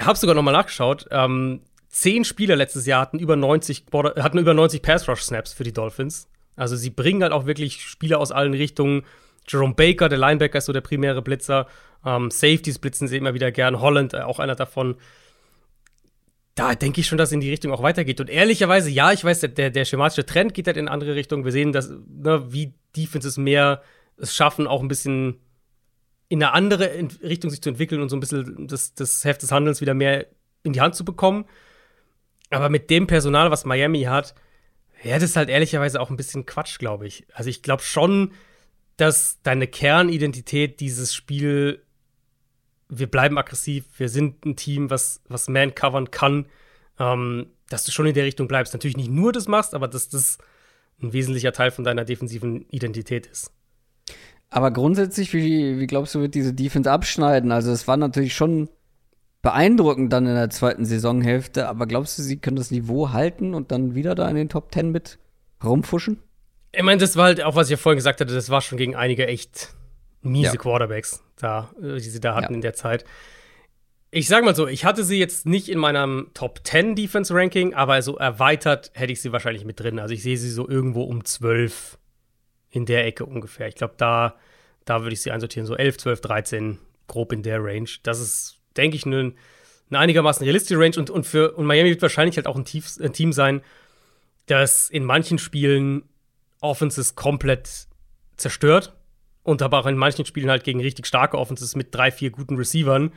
habe 0.00 0.18
sogar 0.18 0.34
noch 0.34 0.42
mal 0.42 0.52
nachgeschaut. 0.52 1.06
Ähm, 1.10 1.62
zehn 1.88 2.24
Spieler 2.24 2.56
letztes 2.56 2.86
Jahr 2.86 3.00
hatten 3.00 3.18
über 3.18 3.36
90, 3.36 3.86
hatten 3.92 4.38
über 4.38 4.54
90 4.54 4.82
Pass 4.82 5.08
Rush 5.08 5.22
Snaps 5.22 5.52
für 5.52 5.64
die 5.64 5.72
Dolphins. 5.72 6.28
Also 6.56 6.76
sie 6.76 6.90
bringen 6.90 7.22
halt 7.22 7.32
auch 7.32 7.46
wirklich 7.46 7.82
Spieler 7.82 8.18
aus 8.18 8.32
allen 8.32 8.54
Richtungen. 8.54 9.04
Jerome 9.48 9.74
Baker, 9.74 10.08
der 10.08 10.18
Linebacker, 10.18 10.58
ist 10.58 10.66
so 10.66 10.72
der 10.72 10.80
primäre 10.80 11.22
Blitzer. 11.22 11.66
Ähm, 12.04 12.30
Safeties 12.30 12.78
blitzen 12.78 13.08
sie 13.08 13.16
immer 13.16 13.34
wieder 13.34 13.52
gern. 13.52 13.80
Holland, 13.80 14.14
äh, 14.14 14.20
auch 14.20 14.38
einer 14.38 14.54
davon. 14.54 14.96
Da 16.54 16.74
denke 16.74 17.00
ich 17.00 17.06
schon, 17.06 17.18
dass 17.18 17.28
es 17.28 17.32
in 17.34 17.40
die 17.40 17.50
Richtung 17.50 17.72
auch 17.72 17.82
weitergeht. 17.82 18.20
Und 18.20 18.30
ehrlicherweise, 18.30 18.90
ja, 18.90 19.12
ich 19.12 19.24
weiß, 19.24 19.40
der, 19.40 19.70
der 19.70 19.84
schematische 19.84 20.24
Trend 20.24 20.54
geht 20.54 20.66
halt 20.66 20.76
in 20.76 20.88
andere 20.88 21.14
Richtung. 21.14 21.44
Wir 21.44 21.52
sehen, 21.52 21.72
dass, 21.72 21.90
ne, 21.90 22.52
wie 22.52 22.74
Defenses 22.96 23.36
mehr 23.36 23.82
es 24.16 24.34
schaffen, 24.34 24.66
auch 24.66 24.80
ein 24.80 24.88
bisschen 24.88 25.40
in 26.28 26.42
eine 26.42 26.52
andere 26.54 26.90
Richtung 27.22 27.50
sich 27.50 27.62
zu 27.62 27.68
entwickeln 27.68 28.00
und 28.00 28.08
so 28.08 28.16
ein 28.16 28.20
bisschen 28.20 28.66
das, 28.66 28.94
das 28.94 29.24
Heft 29.24 29.42
des 29.42 29.52
Handelns 29.52 29.80
wieder 29.80 29.94
mehr 29.94 30.26
in 30.62 30.72
die 30.72 30.80
Hand 30.80 30.94
zu 30.94 31.04
bekommen. 31.04 31.44
Aber 32.50 32.68
mit 32.68 32.90
dem 32.90 33.06
Personal, 33.06 33.50
was 33.50 33.64
Miami 33.64 34.02
hat, 34.02 34.34
ja, 35.02 35.18
das 35.18 35.36
halt 35.36 35.48
ehrlicherweise 35.48 36.00
auch 36.00 36.10
ein 36.10 36.16
bisschen 36.16 36.46
Quatsch, 36.46 36.78
glaube 36.78 37.06
ich. 37.06 37.26
Also 37.32 37.50
ich 37.50 37.62
glaube 37.62 37.82
schon, 37.82 38.32
dass 38.96 39.40
deine 39.42 39.66
Kernidentität 39.66 40.80
dieses 40.80 41.14
Spiel, 41.14 41.82
wir 42.88 43.10
bleiben 43.10 43.38
aggressiv, 43.38 43.84
wir 43.98 44.08
sind 44.08 44.44
ein 44.44 44.56
Team, 44.56 44.90
was, 44.90 45.20
was 45.28 45.48
Man 45.48 45.74
covern 45.74 46.10
kann, 46.10 46.46
ähm, 46.98 47.48
dass 47.68 47.84
du 47.84 47.92
schon 47.92 48.06
in 48.06 48.14
der 48.14 48.24
Richtung 48.24 48.48
bleibst. 48.48 48.72
Natürlich 48.72 48.96
nicht 48.96 49.10
nur 49.10 49.32
das 49.32 49.48
machst, 49.48 49.74
aber 49.74 49.88
dass 49.88 50.08
das 50.08 50.38
ein 51.02 51.12
wesentlicher 51.12 51.52
Teil 51.52 51.70
von 51.70 51.84
deiner 51.84 52.04
defensiven 52.04 52.66
Identität 52.70 53.26
ist. 53.26 53.52
Aber 54.48 54.70
grundsätzlich, 54.70 55.32
wie, 55.34 55.78
wie 55.78 55.86
glaubst 55.86 56.14
du, 56.14 56.20
wird 56.20 56.34
diese 56.34 56.54
Defense 56.54 56.90
abschneiden? 56.90 57.52
Also, 57.52 57.72
es 57.72 57.88
war 57.88 57.96
natürlich 57.96 58.34
schon 58.34 58.68
beeindruckend 59.42 60.12
dann 60.12 60.26
in 60.26 60.34
der 60.34 60.50
zweiten 60.50 60.84
Saisonhälfte, 60.84 61.68
aber 61.68 61.86
glaubst 61.86 62.18
du, 62.18 62.22
sie 62.22 62.38
können 62.38 62.56
das 62.56 62.70
Niveau 62.70 63.10
halten 63.12 63.54
und 63.54 63.70
dann 63.70 63.94
wieder 63.94 64.14
da 64.14 64.28
in 64.28 64.36
den 64.36 64.48
Top 64.48 64.70
Ten 64.70 64.90
mit 64.90 65.18
rumfuschen? 65.62 66.22
Ich 66.76 66.82
meine, 66.82 67.00
das 67.00 67.16
war 67.16 67.24
halt 67.24 67.42
auch, 67.42 67.56
was 67.56 67.68
ich 67.68 67.72
ja 67.72 67.76
vorhin 67.78 67.96
gesagt 67.96 68.20
hatte, 68.20 68.34
das 68.34 68.50
war 68.50 68.60
schon 68.60 68.76
gegen 68.76 68.94
einige 68.94 69.26
echt 69.26 69.74
miese 70.20 70.52
ja. 70.52 70.60
Quarterbacks 70.60 71.22
da, 71.36 71.70
äh, 71.80 71.94
die 71.94 72.00
sie 72.00 72.20
da 72.20 72.34
hatten 72.34 72.52
ja. 72.52 72.56
in 72.56 72.60
der 72.60 72.74
Zeit. 72.74 73.04
Ich 74.10 74.28
sag 74.28 74.44
mal 74.44 74.54
so, 74.54 74.66
ich 74.66 74.84
hatte 74.84 75.02
sie 75.02 75.18
jetzt 75.18 75.46
nicht 75.46 75.68
in 75.68 75.78
meinem 75.78 76.30
Top 76.34 76.60
10 76.64 76.94
Defense 76.94 77.34
Ranking, 77.34 77.74
aber 77.74 78.00
so 78.02 78.16
erweitert 78.16 78.90
hätte 78.94 79.12
ich 79.12 79.20
sie 79.20 79.32
wahrscheinlich 79.32 79.64
mit 79.64 79.80
drin. 79.80 79.98
Also 79.98 80.14
ich 80.14 80.22
sehe 80.22 80.36
sie 80.36 80.50
so 80.50 80.68
irgendwo 80.68 81.02
um 81.02 81.24
12 81.24 81.98
in 82.70 82.86
der 82.86 83.06
Ecke 83.06 83.24
ungefähr. 83.24 83.68
Ich 83.68 83.74
glaube, 83.74 83.94
da, 83.96 84.36
da 84.84 85.02
würde 85.02 85.14
ich 85.14 85.22
sie 85.22 85.30
einsortieren, 85.30 85.66
so 85.66 85.76
11, 85.76 85.98
12, 85.98 86.20
13, 86.20 86.78
grob 87.08 87.32
in 87.32 87.42
der 87.42 87.62
Range. 87.62 87.88
Das 88.02 88.20
ist, 88.20 88.58
denke 88.76 88.96
ich, 88.96 89.06
eine, 89.06 89.32
eine 89.90 89.98
einigermaßen 89.98 90.44
realistische 90.44 90.78
Range 90.78 90.96
und, 90.98 91.08
und 91.10 91.24
für 91.24 91.52
und 91.52 91.64
Miami 91.64 91.90
wird 91.90 92.02
wahrscheinlich 92.02 92.36
halt 92.36 92.46
auch 92.46 92.56
ein, 92.56 92.64
Tief, 92.64 92.98
ein 93.00 93.12
Team 93.12 93.32
sein, 93.32 93.62
das 94.46 94.90
in 94.90 95.04
manchen 95.04 95.38
Spielen 95.38 96.04
Offenses 96.60 97.14
komplett 97.14 97.86
zerstört 98.36 98.96
und 99.42 99.62
aber 99.62 99.78
auch 99.80 99.86
in 99.86 99.96
manchen 99.96 100.26
Spielen 100.26 100.50
halt 100.50 100.64
gegen 100.64 100.80
richtig 100.80 101.06
starke 101.06 101.38
Offenses 101.38 101.76
mit 101.76 101.94
drei, 101.94 102.10
vier 102.10 102.30
guten 102.30 102.56
Receivern 102.56 103.12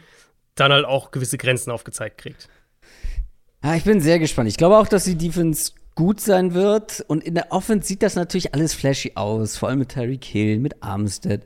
dann 0.56 0.72
halt 0.72 0.86
auch 0.86 1.12
gewisse 1.12 1.38
Grenzen 1.38 1.72
aufgezeigt 1.72 2.18
kriegt. 2.18 2.50
Ja, 3.64 3.76
ich 3.76 3.84
bin 3.84 4.02
sehr 4.02 4.20
gespannt. 4.20 4.50
Ich 4.50 4.58
glaube 4.58 4.78
auch, 4.78 4.88
dass 4.88 5.04
die 5.04 5.18
Defense 5.18 5.74
gut 5.96 6.22
sein 6.22 6.54
wird. 6.54 7.04
Und 7.08 7.24
in 7.24 7.36
der 7.36 7.52
Offense 7.52 7.88
sieht 7.88 8.04
das 8.04 8.16
natürlich 8.16 8.54
alles 8.54 8.74
flashy 8.74 9.14
aus, 9.16 9.58
vor 9.58 9.70
allem 9.70 9.80
mit 9.80 9.90
Tyreek 9.90 10.24
Hill, 10.24 10.60
mit 10.60 10.82
Armstead. 10.82 11.44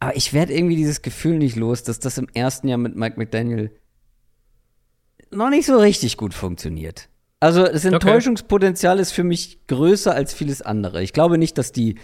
Aber 0.00 0.16
ich 0.16 0.32
werde 0.32 0.54
irgendwie 0.54 0.76
dieses 0.76 1.02
Gefühl 1.02 1.38
nicht 1.38 1.56
los, 1.56 1.82
dass 1.82 1.98
das 1.98 2.18
im 2.18 2.28
ersten 2.34 2.68
Jahr 2.68 2.78
mit 2.78 2.96
Mike 2.96 3.18
McDaniel 3.18 3.70
noch 5.30 5.50
nicht 5.50 5.66
so 5.66 5.78
richtig 5.78 6.16
gut 6.16 6.34
funktioniert. 6.34 7.08
Also 7.40 7.64
das 7.64 7.86
Enttäuschungspotenzial 7.86 8.96
okay. 8.96 9.02
ist 9.02 9.12
für 9.12 9.24
mich 9.24 9.66
größer 9.66 10.14
als 10.14 10.34
vieles 10.34 10.60
andere. 10.60 11.02
Ich 11.02 11.14
glaube 11.14 11.38
nicht, 11.38 11.56
dass 11.56 11.72
die, 11.72 11.96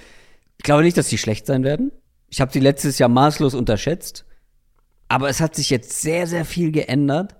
ich 0.56 0.64
glaube 0.64 0.82
nicht, 0.82 0.96
dass 0.96 1.08
die 1.08 1.18
schlecht 1.18 1.46
sein 1.46 1.62
werden. 1.62 1.92
Ich 2.28 2.40
habe 2.40 2.50
sie 2.50 2.60
letztes 2.60 2.98
Jahr 2.98 3.10
maßlos 3.10 3.54
unterschätzt. 3.54 4.24
Aber 5.08 5.28
es 5.28 5.40
hat 5.40 5.54
sich 5.54 5.70
jetzt 5.70 6.00
sehr, 6.00 6.26
sehr 6.26 6.44
viel 6.44 6.72
geändert. 6.72 7.36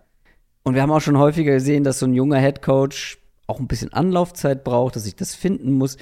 Und 0.63 0.75
wir 0.75 0.83
haben 0.83 0.93
auch 0.93 1.01
schon 1.01 1.19
häufiger 1.19 1.55
gesehen, 1.55 1.85
dass 1.85 1.99
so 1.99 2.07
ein 2.07 2.15
junger 2.15 2.39
Head 2.39 2.63
Coach 2.63 3.19
auch 3.47 3.61
ein 3.61 3.69
bisschen 3.69 3.93
Anlaufzeit 3.93 4.63
braucht, 4.63 4.97
dass 4.97 5.07
ich 5.07 5.17
das 5.17 5.35
finden 5.35 5.73
muss. 5.73 5.97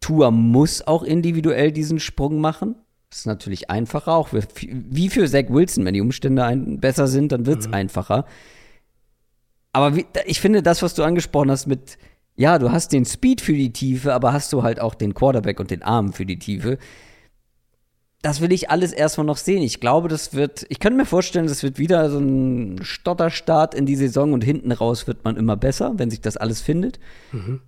Tua 0.00 0.30
muss 0.30 0.86
auch 0.86 1.02
individuell 1.02 1.72
diesen 1.72 1.98
Sprung 1.98 2.40
machen. 2.40 2.76
Das 3.10 3.20
ist 3.20 3.26
natürlich 3.26 3.70
einfacher, 3.70 4.12
auch 4.12 4.28
wie 4.32 5.08
für 5.08 5.26
Zach 5.28 5.46
Wilson. 5.48 5.84
Wenn 5.84 5.94
die 5.94 6.00
Umstände 6.00 6.76
besser 6.78 7.06
sind, 7.06 7.32
dann 7.32 7.46
wird 7.46 7.60
es 7.60 7.68
mhm. 7.68 7.74
einfacher. 7.74 8.26
Aber 9.76 9.94
wie, 9.94 10.06
ich 10.24 10.40
finde 10.40 10.62
das, 10.62 10.80
was 10.80 10.94
du 10.94 11.02
angesprochen 11.02 11.50
hast 11.50 11.66
mit, 11.66 11.98
ja, 12.34 12.58
du 12.58 12.72
hast 12.72 12.94
den 12.94 13.04
Speed 13.04 13.42
für 13.42 13.52
die 13.52 13.74
Tiefe, 13.74 14.14
aber 14.14 14.32
hast 14.32 14.50
du 14.54 14.62
halt 14.62 14.80
auch 14.80 14.94
den 14.94 15.12
Quarterback 15.12 15.60
und 15.60 15.70
den 15.70 15.82
Arm 15.82 16.14
für 16.14 16.24
die 16.24 16.38
Tiefe. 16.38 16.78
Das 18.22 18.40
will 18.40 18.52
ich 18.52 18.70
alles 18.70 18.94
erstmal 18.94 19.26
noch 19.26 19.36
sehen. 19.36 19.60
Ich 19.60 19.78
glaube, 19.78 20.08
das 20.08 20.32
wird, 20.32 20.64
ich 20.70 20.80
könnte 20.80 20.96
mir 20.96 21.04
vorstellen, 21.04 21.46
das 21.46 21.62
wird 21.62 21.78
wieder 21.78 22.08
so 22.08 22.18
ein 22.18 22.78
Stotterstart 22.80 23.74
in 23.74 23.84
die 23.84 23.96
Saison 23.96 24.32
und 24.32 24.42
hinten 24.42 24.72
raus 24.72 25.06
wird 25.06 25.26
man 25.26 25.36
immer 25.36 25.58
besser, 25.58 25.92
wenn 25.98 26.08
sich 26.08 26.22
das 26.22 26.38
alles 26.38 26.62
findet. 26.62 26.98
Mhm. 27.32 27.60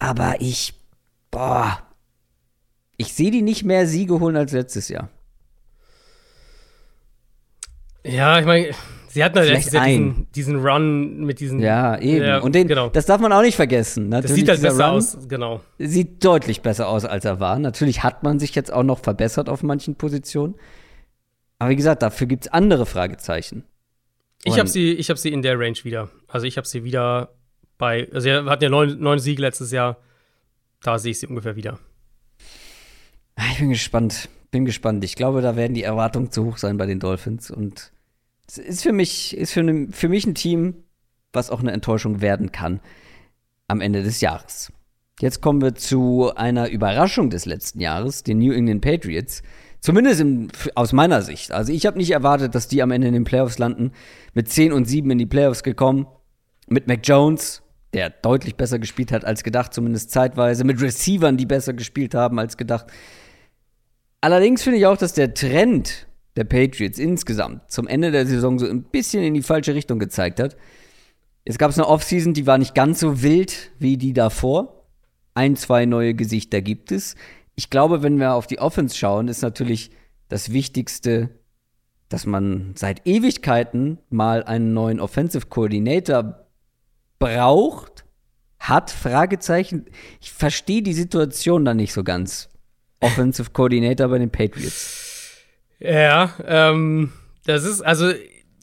Aber 0.00 0.40
ich, 0.40 0.74
boah, 1.30 1.84
ich 2.96 3.14
sehe 3.14 3.30
die 3.30 3.42
nicht 3.42 3.62
mehr 3.62 3.86
Siege 3.86 4.18
holen 4.18 4.36
als 4.36 4.50
letztes 4.50 4.88
Jahr. 4.88 5.08
Ja, 8.04 8.40
ich 8.40 8.44
meine, 8.44 8.74
Sie 9.12 9.24
hatten 9.24 9.38
halt 9.40 9.56
diesen, 9.56 10.26
diesen, 10.36 10.64
Run 10.64 11.24
mit 11.24 11.40
diesen. 11.40 11.58
Ja, 11.58 11.98
eben. 11.98 12.24
Ja, 12.24 12.38
und 12.38 12.54
den, 12.54 12.68
genau. 12.68 12.90
das 12.90 13.06
darf 13.06 13.20
man 13.20 13.32
auch 13.32 13.42
nicht 13.42 13.56
vergessen. 13.56 14.08
Natürlich 14.08 14.30
das 14.30 14.36
sieht 14.36 14.48
halt 14.48 14.62
besser 14.62 14.86
Run 14.86 14.96
aus, 14.96 15.28
genau. 15.28 15.60
Sieht 15.78 16.24
deutlich 16.24 16.62
besser 16.62 16.86
aus, 16.88 17.04
als 17.04 17.24
er 17.24 17.40
war. 17.40 17.58
Natürlich 17.58 18.04
hat 18.04 18.22
man 18.22 18.38
sich 18.38 18.54
jetzt 18.54 18.72
auch 18.72 18.84
noch 18.84 19.00
verbessert 19.00 19.48
auf 19.48 19.64
manchen 19.64 19.96
Positionen. 19.96 20.54
Aber 21.58 21.70
wie 21.70 21.76
gesagt, 21.76 22.02
dafür 22.02 22.28
gibt 22.28 22.46
es 22.46 22.52
andere 22.52 22.86
Fragezeichen. 22.86 23.64
ich 24.44 24.60
habe 24.60 24.68
sie, 24.68 24.96
hab 24.96 25.18
sie 25.18 25.32
in 25.32 25.42
der 25.42 25.58
Range 25.58 25.78
wieder. 25.82 26.08
Also 26.28 26.46
ich 26.46 26.56
habe 26.56 26.68
sie 26.68 26.84
wieder 26.84 27.30
bei. 27.78 28.08
Also 28.12 28.26
wir 28.26 28.44
hatten 28.44 28.62
ja 28.62 28.70
neun, 28.70 29.00
neun 29.00 29.18
Siege 29.18 29.42
letztes 29.42 29.72
Jahr. 29.72 29.96
Da 30.82 31.00
sehe 31.00 31.10
ich 31.10 31.18
sie 31.18 31.26
ungefähr 31.26 31.56
wieder. 31.56 31.80
Ah, 33.34 33.42
ich 33.50 33.58
bin 33.58 33.70
gespannt. 33.70 34.28
Bin 34.52 34.64
gespannt. 34.64 35.02
Ich 35.02 35.16
glaube, 35.16 35.42
da 35.42 35.56
werden 35.56 35.74
die 35.74 35.82
Erwartungen 35.82 36.30
zu 36.30 36.44
hoch 36.44 36.58
sein 36.58 36.76
bei 36.76 36.86
den 36.86 37.00
Dolphins 37.00 37.50
und 37.50 37.90
ist 38.58 38.82
für 38.82 38.92
mich, 38.92 39.36
ist 39.36 39.52
für, 39.52 39.62
ne, 39.62 39.88
für 39.90 40.08
mich 40.08 40.26
ein 40.26 40.34
Team, 40.34 40.84
was 41.32 41.50
auch 41.50 41.60
eine 41.60 41.72
Enttäuschung 41.72 42.20
werden 42.20 42.52
kann 42.52 42.80
am 43.68 43.80
Ende 43.80 44.02
des 44.02 44.20
Jahres. 44.20 44.72
Jetzt 45.20 45.42
kommen 45.42 45.60
wir 45.60 45.74
zu 45.74 46.32
einer 46.34 46.70
Überraschung 46.70 47.30
des 47.30 47.44
letzten 47.44 47.80
Jahres, 47.80 48.22
den 48.22 48.38
New 48.38 48.52
England 48.52 48.80
Patriots. 48.80 49.42
Zumindest 49.80 50.20
im, 50.20 50.48
aus 50.74 50.92
meiner 50.92 51.22
Sicht. 51.22 51.52
Also 51.52 51.72
ich 51.72 51.86
habe 51.86 51.98
nicht 51.98 52.10
erwartet, 52.10 52.54
dass 52.54 52.68
die 52.68 52.82
am 52.82 52.90
Ende 52.90 53.08
in 53.08 53.14
den 53.14 53.24
Playoffs 53.24 53.58
landen. 53.58 53.92
Mit 54.34 54.48
10 54.48 54.72
und 54.72 54.86
7 54.86 55.10
in 55.10 55.18
die 55.18 55.26
Playoffs 55.26 55.62
gekommen. 55.62 56.06
Mit 56.68 56.86
Mac 56.86 57.00
Jones, 57.04 57.62
der 57.92 58.10
deutlich 58.10 58.56
besser 58.56 58.78
gespielt 58.78 59.12
hat 59.12 59.24
als 59.24 59.42
gedacht, 59.42 59.74
zumindest 59.74 60.10
zeitweise. 60.10 60.64
Mit 60.64 60.80
Receivern, 60.80 61.36
die 61.36 61.46
besser 61.46 61.74
gespielt 61.74 62.14
haben 62.14 62.38
als 62.38 62.56
gedacht. 62.56 62.86
Allerdings 64.20 64.62
finde 64.62 64.78
ich 64.78 64.86
auch, 64.86 64.98
dass 64.98 65.14
der 65.14 65.34
Trend 65.34 66.06
der 66.36 66.44
Patriots 66.44 66.98
insgesamt 66.98 67.70
zum 67.70 67.86
Ende 67.86 68.10
der 68.10 68.26
Saison 68.26 68.58
so 68.58 68.66
ein 68.66 68.82
bisschen 68.84 69.22
in 69.22 69.34
die 69.34 69.42
falsche 69.42 69.74
Richtung 69.74 69.98
gezeigt 69.98 70.40
hat. 70.40 70.56
Es 71.44 71.58
gab 71.58 71.72
eine 71.72 71.86
Offseason, 71.86 72.34
die 72.34 72.46
war 72.46 72.58
nicht 72.58 72.74
ganz 72.74 73.00
so 73.00 73.22
wild 73.22 73.70
wie 73.78 73.96
die 73.96 74.12
davor. 74.12 74.86
Ein, 75.34 75.56
zwei 75.56 75.86
neue 75.86 76.14
Gesichter 76.14 76.60
gibt 76.60 76.92
es. 76.92 77.14
Ich 77.56 77.70
glaube, 77.70 78.02
wenn 78.02 78.18
wir 78.18 78.34
auf 78.34 78.46
die 78.46 78.58
Offense 78.58 78.96
schauen, 78.96 79.28
ist 79.28 79.42
natürlich 79.42 79.90
das 80.28 80.52
Wichtigste, 80.52 81.30
dass 82.08 82.26
man 82.26 82.72
seit 82.76 83.06
Ewigkeiten 83.06 83.98
mal 84.10 84.44
einen 84.44 84.72
neuen 84.72 85.00
Offensive 85.00 85.46
Coordinator 85.46 86.46
braucht, 87.18 88.04
hat, 88.58 88.90
Fragezeichen. 88.90 89.86
Ich 90.20 90.32
verstehe 90.32 90.82
die 90.82 90.92
Situation 90.92 91.64
da 91.64 91.74
nicht 91.74 91.92
so 91.92 92.04
ganz. 92.04 92.48
Offensive 93.00 93.50
Coordinator 93.50 94.08
bei 94.08 94.18
den 94.18 94.30
Patriots. 94.30 95.09
Ja, 95.80 96.34
ähm, 96.46 97.12
das 97.46 97.64
ist, 97.64 97.80
also 97.80 98.12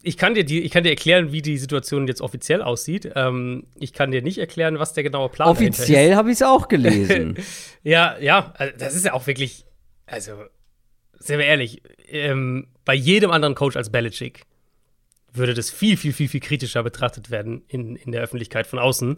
ich 0.04 0.18
kann 0.18 0.36
dir 0.36 0.46
die, 0.46 0.62
ich 0.62 0.72
kann 0.72 0.84
dir 0.84 0.92
erklären, 0.92 1.32
wie 1.32 1.42
die 1.42 1.58
Situation 1.58 2.08
jetzt 2.08 2.22
offiziell 2.22 2.62
aussieht. 2.62 3.12
Ähm, 3.16 3.66
ich 3.76 3.92
kann 3.92 4.12
dir 4.12 4.22
nicht 4.22 4.38
erklären, 4.38 4.80
was 4.80 4.94
der 4.94 5.04
genaue 5.04 5.30
Plan 5.30 5.50
offiziell 5.50 5.70
ist. 5.70 5.80
Offiziell 5.80 6.16
habe 6.16 6.30
ich 6.30 6.36
es 6.36 6.44
auch 6.44 6.68
gelesen. 6.68 7.38
ja, 7.84 8.18
ja, 8.20 8.54
also 8.56 8.74
das 8.78 8.96
ist 8.96 9.06
ja 9.06 9.14
auch 9.14 9.28
wirklich, 9.28 9.66
also 10.06 10.32
sind 11.20 11.40
wir 11.40 11.46
ehrlich, 11.46 11.82
ähm, 12.10 12.68
bei 12.86 12.94
jedem 12.94 13.32
anderen 13.32 13.56
Coach 13.56 13.76
als 13.76 13.90
Belichick 13.90 14.44
würde 15.34 15.54
das 15.54 15.70
viel, 15.70 15.98
viel, 15.98 16.14
viel, 16.14 16.30
viel 16.30 16.40
kritischer 16.40 16.84
betrachtet 16.84 17.30
werden 17.30 17.64
in, 17.68 17.96
in 17.96 18.12
der 18.12 18.22
Öffentlichkeit 18.22 18.68
von 18.68 18.80
außen. 18.80 19.18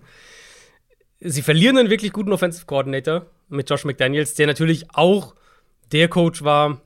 Sie 1.20 1.42
verlieren 1.42 1.78
einen 1.78 1.90
wirklich 1.90 2.14
guten 2.14 2.32
Offensive 2.32 2.66
Coordinator 2.66 3.26
mit 3.50 3.70
Josh 3.70 3.84
McDaniels, 3.84 4.34
der 4.36 4.48
natürlich 4.48 4.86
auch 4.94 5.36
der 5.92 6.08
Coach 6.08 6.44
war, 6.44 6.82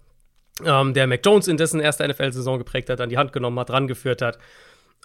ähm, 0.65 0.93
der 0.93 1.07
Mac 1.07 1.21
Jones 1.25 1.47
in 1.47 1.57
dessen 1.57 1.79
erste 1.79 2.07
NFL-Saison 2.07 2.57
geprägt 2.57 2.89
hat, 2.89 3.01
an 3.01 3.09
die 3.09 3.17
Hand 3.17 3.33
genommen 3.33 3.59
hat, 3.59 3.71
rangeführt 3.71 4.21
hat. 4.21 4.37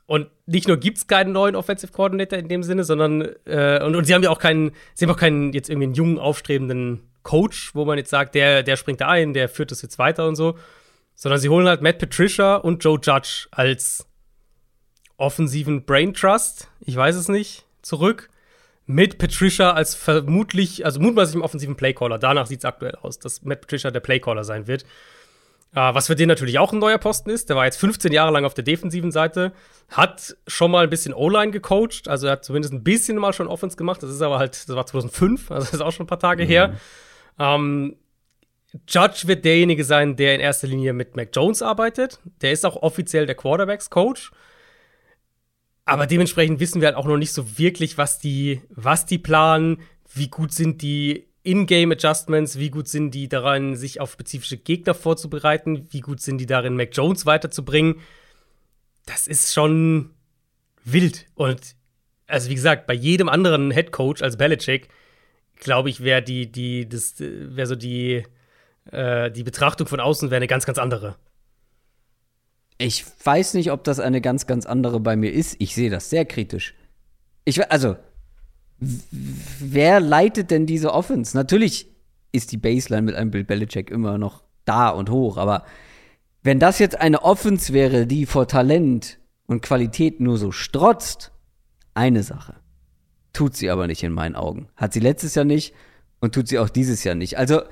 Und 0.06 0.28
nicht 0.46 0.68
nur 0.68 0.78
gibt 0.78 0.96
es 0.96 1.06
keinen 1.06 1.32
neuen 1.32 1.54
Offensive 1.54 1.92
Coordinator 1.92 2.38
in 2.38 2.48
dem 2.48 2.62
Sinne, 2.62 2.84
sondern 2.84 3.28
äh, 3.44 3.82
und, 3.84 3.94
und 3.94 4.04
sie 4.04 4.14
haben 4.14 4.22
ja 4.22 4.30
auch 4.30 4.38
keinen, 4.38 4.72
sie 4.94 5.04
haben 5.04 5.12
auch 5.12 5.18
keinen 5.18 5.52
jetzt 5.52 5.68
irgendwie 5.68 5.84
einen 5.84 5.94
jungen, 5.94 6.18
aufstrebenden 6.18 7.02
Coach, 7.22 7.74
wo 7.74 7.84
man 7.84 7.98
jetzt 7.98 8.08
sagt, 8.08 8.34
der, 8.34 8.62
der 8.62 8.76
springt 8.76 9.02
da 9.02 9.08
ein, 9.08 9.34
der 9.34 9.50
führt 9.50 9.70
das 9.70 9.82
jetzt 9.82 9.98
weiter 9.98 10.26
und 10.26 10.34
so. 10.34 10.56
Sondern 11.14 11.40
sie 11.40 11.50
holen 11.50 11.66
halt 11.66 11.82
Matt 11.82 11.98
Patricia 11.98 12.56
und 12.56 12.82
Joe 12.82 12.98
Judge 13.02 13.48
als 13.50 14.06
offensiven 15.18 15.84
Brain 15.84 16.14
Trust, 16.14 16.68
ich 16.80 16.96
weiß 16.96 17.16
es 17.16 17.28
nicht, 17.28 17.66
zurück. 17.82 18.30
Mit 18.86 19.18
Patricia 19.18 19.72
als 19.72 19.94
vermutlich, 19.94 20.86
also 20.86 21.00
mutmaßlich 21.00 21.36
im 21.36 21.42
offensiven 21.42 21.76
Playcaller. 21.76 22.18
Danach 22.18 22.46
sieht 22.46 22.60
es 22.60 22.64
aktuell 22.64 22.94
aus, 22.94 23.18
dass 23.18 23.42
Matt 23.42 23.60
Patricia 23.60 23.90
der 23.90 24.00
Playcaller 24.00 24.44
sein 24.44 24.66
wird. 24.66 24.86
Uh, 25.74 25.93
was 25.93 26.07
für 26.07 26.15
den 26.15 26.28
natürlich 26.28 26.59
auch 26.59 26.73
ein 26.73 26.78
neuer 26.78 26.97
Posten 26.97 27.28
ist. 27.28 27.51
Der 27.51 27.57
war 27.57 27.66
jetzt 27.66 27.77
15 27.77 28.11
Jahre 28.11 28.32
lang 28.32 28.47
auf 28.47 28.55
der 28.55 28.65
defensiven 28.65 29.12
Seite, 29.12 29.53
hat 29.90 30.35
schon 30.47 30.70
mal 30.70 30.85
ein 30.85 30.90
bisschen 30.90 31.12
O-Line 31.12 31.53
gecoacht, 31.53 32.09
also 32.09 32.27
er 32.27 32.32
hat 32.32 32.45
zumindest 32.45 32.73
ein 32.73 32.82
bisschen 32.82 33.19
mal 33.19 33.35
schon 33.35 33.47
Offense 33.47 33.77
gemacht. 33.77 34.03
Das 34.03 34.11
ist 34.11 34.23
aber 34.23 34.39
halt, 34.39 34.53
das 34.66 34.74
war 34.74 34.86
2005, 34.86 35.51
also 35.51 35.66
das 35.66 35.74
ist 35.74 35.81
auch 35.82 35.93
schon 35.93 36.05
ein 36.05 36.09
paar 36.09 36.19
Tage 36.19 36.45
mhm. 36.45 36.49
her. 36.49 36.74
Ähm, 37.39 37.97
Judge 38.89 39.23
wird 39.27 39.45
derjenige 39.45 39.85
sein, 39.85 40.16
der 40.16 40.35
in 40.35 40.40
erster 40.40 40.69
Linie 40.69 40.95
mit 40.95 41.16
Mac 41.16 41.31
Jones 41.35 41.61
arbeitet. 41.61 42.19
Der 42.40 42.53
ist 42.53 42.65
auch 42.65 42.77
offiziell 42.77 43.27
der 43.27 43.35
Quarterbacks-Coach. 43.35 44.32
Aber 45.85 46.07
dementsprechend 46.07 46.61
wissen 46.61 46.81
wir 46.81 46.89
halt 46.89 46.97
auch 46.97 47.07
noch 47.07 47.16
nicht 47.16 47.32
so 47.32 47.59
wirklich, 47.59 47.99
was 47.99 48.19
die, 48.19 48.62
was 48.70 49.07
die 49.07 49.19
planen, 49.19 49.81
wie 50.15 50.28
gut 50.28 50.53
sind 50.53 50.82
die 50.82 51.27
in-Game-Adjustments, 51.48 52.58
wie 52.58 52.70
gut 52.70 52.88
sind 52.88 53.12
die 53.12 53.28
daran, 53.28 53.74
sich 53.74 54.00
auf 54.00 54.12
spezifische 54.12 54.58
Gegner 54.58 54.92
vorzubereiten, 54.92 55.88
wie 55.90 56.00
gut 56.00 56.20
sind 56.20 56.38
die 56.38 56.46
darin, 56.46 56.76
Mac 56.76 56.90
Jones 56.92 57.24
weiterzubringen. 57.24 57.96
Das 59.06 59.26
ist 59.26 59.54
schon 59.54 60.10
wild. 60.84 61.26
Und 61.34 61.74
also 62.26 62.50
wie 62.50 62.54
gesagt, 62.54 62.86
bei 62.86 62.92
jedem 62.92 63.30
anderen 63.30 63.70
Head 63.70 63.92
Coach 63.92 64.20
als 64.20 64.36
Belichick, 64.36 64.88
glaube 65.56 65.88
ich, 65.88 66.02
wäre 66.02 66.22
die, 66.22 66.52
die, 66.52 66.86
das 66.86 67.14
wäre 67.18 67.66
so 67.66 67.74
die, 67.74 68.24
äh, 68.92 69.30
die 69.30 69.42
Betrachtung 69.42 69.86
von 69.86 70.00
außen 70.00 70.30
wäre 70.30 70.36
eine 70.36 70.46
ganz, 70.46 70.66
ganz 70.66 70.78
andere. 70.78 71.16
Ich 72.76 73.04
weiß 73.24 73.54
nicht, 73.54 73.72
ob 73.72 73.82
das 73.84 73.98
eine 73.98 74.20
ganz, 74.20 74.46
ganz 74.46 74.66
andere 74.66 75.00
bei 75.00 75.16
mir 75.16 75.32
ist. 75.32 75.56
Ich 75.58 75.74
sehe 75.74 75.90
das 75.90 76.10
sehr 76.10 76.26
kritisch. 76.26 76.74
Ich, 77.44 77.70
also, 77.72 77.96
wer 78.80 80.00
leitet 80.00 80.50
denn 80.50 80.66
diese 80.66 80.92
Offense? 80.92 81.36
Natürlich 81.36 81.88
ist 82.32 82.52
die 82.52 82.56
Baseline 82.56 83.02
mit 83.02 83.14
einem 83.14 83.30
Bill 83.30 83.44
Belichick 83.44 83.90
immer 83.90 84.18
noch 84.18 84.42
da 84.64 84.90
und 84.90 85.10
hoch, 85.10 85.36
aber 85.36 85.64
wenn 86.42 86.60
das 86.60 86.78
jetzt 86.78 87.00
eine 87.00 87.22
Offense 87.22 87.72
wäre, 87.72 88.06
die 88.06 88.26
vor 88.26 88.46
Talent 88.46 89.18
und 89.46 89.62
Qualität 89.62 90.20
nur 90.20 90.38
so 90.38 90.52
strotzt, 90.52 91.32
eine 91.94 92.22
Sache. 92.22 92.55
Tut 93.32 93.56
sie 93.56 93.70
aber 93.70 93.86
nicht 93.86 94.02
in 94.02 94.12
meinen 94.12 94.36
Augen. 94.36 94.68
Hat 94.76 94.92
sie 94.92 95.00
letztes 95.00 95.34
Jahr 95.34 95.44
nicht 95.44 95.74
und 96.20 96.34
tut 96.34 96.48
sie 96.48 96.59
auch 96.59 96.68
dieses 96.68 97.02
Jahr 97.05 97.14
nicht. 97.14 97.38
Also, 97.38 97.62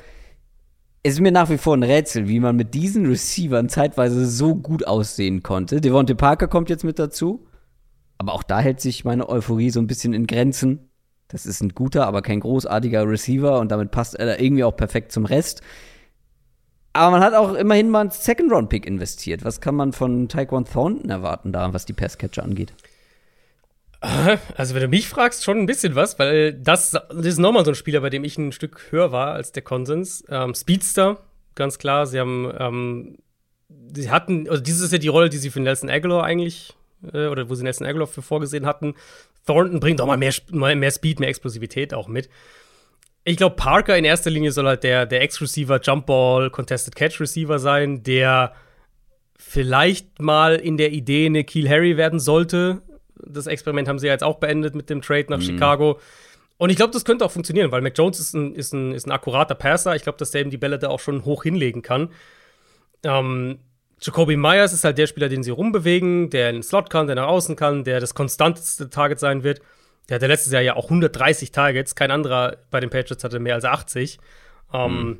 es 1.02 1.14
ist 1.14 1.20
mir 1.20 1.30
nach 1.30 1.50
wie 1.50 1.58
vor 1.58 1.76
ein 1.76 1.84
Rätsel, 1.84 2.28
wie 2.28 2.40
man 2.40 2.56
mit 2.56 2.74
diesen 2.74 3.06
Receivern 3.06 3.68
zeitweise 3.68 4.26
so 4.26 4.56
gut 4.56 4.86
aussehen 4.86 5.42
konnte. 5.42 5.80
Devonte 5.80 6.16
Parker 6.16 6.48
kommt 6.48 6.68
jetzt 6.68 6.82
mit 6.82 6.98
dazu. 6.98 7.46
Aber 8.18 8.32
auch 8.32 8.42
da 8.42 8.60
hält 8.60 8.80
sich 8.80 9.04
meine 9.04 9.28
Euphorie 9.28 9.70
so 9.70 9.78
ein 9.78 9.86
bisschen 9.86 10.14
in 10.14 10.26
Grenzen. 10.26 10.88
Das 11.28 11.46
ist 11.46 11.60
ein 11.60 11.70
guter, 11.70 12.06
aber 12.06 12.22
kein 12.22 12.40
großartiger 12.40 13.08
Receiver 13.08 13.58
und 13.58 13.70
damit 13.70 13.90
passt 13.90 14.14
er 14.14 14.40
irgendwie 14.40 14.64
auch 14.64 14.76
perfekt 14.76 15.12
zum 15.12 15.24
Rest. 15.24 15.62
Aber 16.92 17.10
man 17.10 17.22
hat 17.22 17.34
auch 17.34 17.54
immerhin 17.54 17.90
mal 17.90 18.00
einen 18.00 18.10
Second-Round-Pick 18.10 18.86
investiert. 18.86 19.44
Was 19.44 19.60
kann 19.60 19.74
man 19.74 19.92
von 19.92 20.28
Taekwon 20.28 20.64
Thornton 20.64 21.10
erwarten 21.10 21.52
da, 21.52 21.74
was 21.74 21.84
die 21.84 21.92
Passcatcher 21.92 22.42
angeht? 22.42 22.72
Also, 24.56 24.74
wenn 24.74 24.82
du 24.82 24.88
mich 24.88 25.08
fragst, 25.08 25.44
schon 25.44 25.58
ein 25.58 25.66
bisschen 25.66 25.94
was, 25.94 26.18
weil 26.18 26.52
das, 26.52 26.92
das 26.92 27.26
ist 27.26 27.38
nochmal 27.38 27.64
so 27.64 27.72
ein 27.72 27.74
Spieler, 27.74 28.00
bei 28.00 28.10
dem 28.10 28.24
ich 28.24 28.38
ein 28.38 28.52
Stück 28.52 28.80
höher 28.90 29.10
war 29.10 29.32
als 29.32 29.52
der 29.52 29.62
Konsens. 29.62 30.24
Ähm, 30.28 30.54
Speedster, 30.54 31.18
ganz 31.54 31.78
klar. 31.78 32.06
Sie 32.06 32.20
haben, 32.20 32.52
ähm, 32.58 33.18
sie 33.94 34.10
hatten, 34.10 34.48
also 34.48 34.62
dieses 34.62 34.82
ist 34.82 34.92
ja 34.92 34.98
die 34.98 35.08
Rolle, 35.08 35.28
die 35.28 35.38
sie 35.38 35.50
für 35.50 35.60
Nelson 35.60 35.90
Aguilar 35.90 36.24
eigentlich, 36.24 36.74
äh, 37.12 37.26
oder 37.26 37.48
wo 37.48 37.54
sie 37.54 37.64
Nelson 37.64 37.86
Aguilar 37.86 38.06
für 38.06 38.22
vorgesehen 38.22 38.66
hatten. 38.66 38.94
Thornton 39.46 39.80
bringt 39.80 40.00
auch 40.00 40.06
mal 40.06 40.16
mehr, 40.16 40.32
mehr 40.50 40.90
Speed, 40.90 41.20
mehr 41.20 41.28
Explosivität 41.28 41.94
auch 41.94 42.08
mit. 42.08 42.28
Ich 43.24 43.36
glaube, 43.36 43.56
Parker 43.56 43.96
in 43.96 44.04
erster 44.04 44.30
Linie 44.30 44.52
soll 44.52 44.66
halt 44.66 44.84
der, 44.84 45.06
der 45.06 45.22
Ex-Receiver, 45.22 45.80
Jumpball, 45.80 46.50
Contested 46.50 46.94
Catch 46.94 47.20
Receiver 47.20 47.58
sein, 47.58 48.02
der 48.02 48.52
vielleicht 49.38 50.20
mal 50.20 50.56
in 50.56 50.76
der 50.76 50.92
Idee 50.92 51.26
eine 51.26 51.44
Keel 51.44 51.68
Harry 51.68 51.96
werden 51.96 52.20
sollte, 52.20 52.82
das 53.18 53.46
Experiment 53.46 53.88
haben 53.88 53.98
sie 53.98 54.06
ja 54.06 54.12
jetzt 54.12 54.24
auch 54.24 54.38
beendet 54.38 54.74
mit 54.74 54.90
dem 54.90 55.02
Trade 55.02 55.26
nach 55.28 55.38
mhm. 55.38 55.42
Chicago. 55.42 56.00
Und 56.58 56.70
ich 56.70 56.76
glaube, 56.76 56.92
das 56.92 57.04
könnte 57.04 57.24
auch 57.24 57.30
funktionieren, 57.30 57.70
weil 57.70 57.82
Mac 57.82 57.96
Jones 57.96 58.18
ist 58.18 58.34
ein, 58.34 58.54
ist 58.54 58.72
ein, 58.72 58.92
ist 58.92 59.06
ein 59.06 59.12
akkurater 59.12 59.54
Passer. 59.54 59.94
Ich 59.94 60.02
glaube, 60.02 60.18
dass 60.18 60.30
der 60.30 60.40
eben 60.40 60.50
die 60.50 60.56
Bälle 60.56 60.78
da 60.78 60.88
auch 60.88 61.00
schon 61.00 61.24
hoch 61.24 61.42
hinlegen 61.42 61.82
kann. 61.82 62.10
Ähm, 63.02 63.58
Jacoby 64.00 64.36
Myers 64.36 64.72
ist 64.72 64.84
halt 64.84 64.98
der 64.98 65.06
Spieler, 65.06 65.28
den 65.28 65.42
sie 65.42 65.50
rumbewegen, 65.50 66.28
der 66.30 66.50
in 66.50 66.56
den 66.56 66.62
Slot 66.62 66.90
kann, 66.90 67.06
der 67.06 67.16
nach 67.16 67.28
außen 67.28 67.56
kann, 67.56 67.84
der 67.84 68.00
das 68.00 68.14
konstanteste 68.14 68.90
Target 68.90 69.18
sein 69.18 69.42
wird. 69.42 69.60
Der 70.08 70.16
hatte 70.16 70.26
letztes 70.26 70.52
Jahr 70.52 70.62
ja 70.62 70.76
auch 70.76 70.84
130 70.84 71.50
Targets. 71.50 71.94
Kein 71.94 72.10
anderer 72.10 72.58
bei 72.70 72.80
den 72.80 72.90
Patriots 72.90 73.24
hatte 73.24 73.38
mehr 73.38 73.54
als 73.54 73.64
80. 73.64 74.18
Ähm, 74.72 74.92
mhm. 74.92 75.18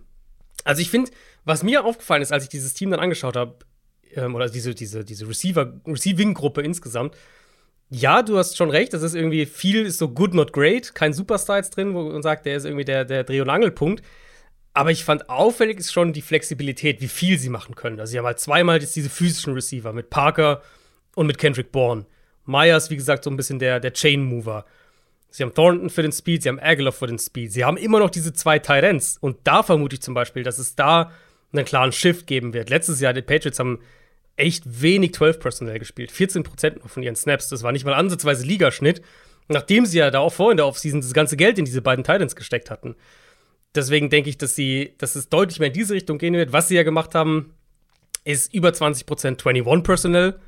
Also 0.65 0.83
ich 0.83 0.91
finde, 0.91 1.11
was 1.45 1.63
mir 1.63 1.85
aufgefallen 1.85 2.23
ist, 2.23 2.33
als 2.33 2.45
ich 2.45 2.51
dieses 2.51 2.75
Team 2.75 2.91
dann 2.91 3.01
angeschaut 3.01 3.37
habe, 3.37 3.57
ähm, 4.15 4.35
oder 4.35 4.49
diese, 4.49 4.75
diese, 4.75 5.05
diese 5.05 5.29
Receiver, 5.29 5.73
Receiving-Gruppe 5.87 6.63
insgesamt, 6.63 7.17
ja, 7.89 8.23
du 8.23 8.37
hast 8.37 8.57
schon 8.57 8.71
recht, 8.71 8.93
das 8.93 9.03
ist 9.03 9.15
irgendwie 9.15 9.47
viel 9.47 9.87
ist 9.87 9.99
so 9.99 10.09
good, 10.09 10.35
not 10.35 10.53
great. 10.53 10.95
Kein 10.95 11.13
Superstar 11.13 11.59
jetzt 11.59 11.77
drin, 11.77 11.95
wo 11.95 12.03
man 12.03 12.23
sagt, 12.23 12.45
der 12.45 12.57
ist 12.57 12.65
irgendwie 12.65 12.85
der, 12.85 13.05
der 13.05 13.23
Dreh- 13.23 13.41
und 13.41 13.49
Angelpunkt. 13.49 14.03
Aber 14.77 14.91
ich 14.91 15.07
fand 15.07 15.31
auffällig 15.31 15.79
ist 15.79 15.91
schon 15.91 16.13
die 16.13 16.21
Flexibilität, 16.21 17.01
wie 17.01 17.09
viel 17.09 17.39
sie 17.39 17.49
machen 17.49 17.75
können. 17.75 17.99
Also 17.99 18.11
sie 18.11 18.19
haben 18.19 18.27
halt 18.27 18.39
zweimal 18.39 18.79
jetzt 18.79 18.95
diese 18.95 19.09
physischen 19.09 19.55
Receiver 19.55 19.91
mit 19.95 20.11
Parker 20.11 20.61
und 21.15 21.27
mit 21.27 21.39
Kendrick 21.39 21.73
Bourne. 21.73 22.05
Myers, 22.45 22.91
wie 22.91 22.97
gesagt, 22.97 23.25
so 23.25 23.31
ein 23.31 23.39
bisschen 23.39 23.59
der, 23.59 23.81
der 23.81 23.95
Chain 23.95 24.23
Mover. 24.23 24.67
Sie 25.31 25.43
haben 25.43 25.55
Thornton 25.55 25.89
für 25.89 26.03
den 26.03 26.13
Speed, 26.13 26.43
sie 26.43 26.51
haben 26.51 26.61
Aguilar 26.61 26.93
für 26.93 27.07
den 27.07 27.19
Speed. 27.19 27.53
Sie 27.53 27.65
haben 27.65 27.79
immer 27.79 28.01
noch 28.01 28.11
diese 28.11 28.35
zwei 28.35 28.59
Tyrants. 28.59 29.17
Und 29.19 29.39
da 29.45 29.63
vermute 29.63 29.95
ich 29.95 30.03
zum 30.03 30.13
Beispiel, 30.13 30.43
dass 30.43 30.59
es 30.59 30.75
da 30.75 31.11
einen 31.55 31.65
klaren 31.65 31.93
Shift 31.93 32.27
geben 32.27 32.53
wird. 32.53 32.69
Letztes 32.69 33.01
Jahr, 33.01 33.15
die 33.15 33.23
Patriots 33.23 33.59
haben 33.59 33.79
echt 34.37 34.83
wenig 34.83 35.15
12 35.15 35.41
Personal 35.41 35.79
gespielt. 35.79 36.13
14% 36.13 36.87
von 36.87 37.03
ihren 37.03 37.17
Snaps. 37.17 37.49
Das 37.49 37.63
war 37.63 37.73
nicht 37.73 37.87
mal 37.87 37.95
ansatzweise 37.95 38.45
Ligaschnitt. 38.45 39.01
Nachdem 39.49 39.87
sie 39.87 39.97
ja 39.97 40.11
da 40.11 40.19
auch 40.19 40.35
vor 40.35 40.51
in 40.51 40.59
der 40.59 40.67
Offseason 40.67 41.01
das 41.01 41.15
ganze 41.15 41.39
Geld 41.39 41.59
in 41.59 41.65
diese 41.65 41.81
beiden 41.81 42.05
Titans 42.05 42.37
gesteckt 42.37 42.71
hatten. 42.71 42.95
Deswegen 43.77 44.11
denke 44.11 44.31
ich, 44.31 44.39
dass 44.39 44.55
sie, 44.55 44.95
dass 44.99 45.15
es 45.15 45.29
deutlich 45.29 45.59
mehr 45.59 45.69
in 45.69 45.75
diese 45.75 45.95
Richtung 45.95 46.19
gehen 46.19 46.35
wird. 46.35 46.53
Was 46.53 46.69
sie 46.69 46.77
ja 46.77 46.83
gemacht 46.83 47.15
haben, 47.15 47.55
ist 48.25 48.53
über 48.53 48.71
20% 48.71 49.47
21 49.47 49.83
Personal 49.85 50.39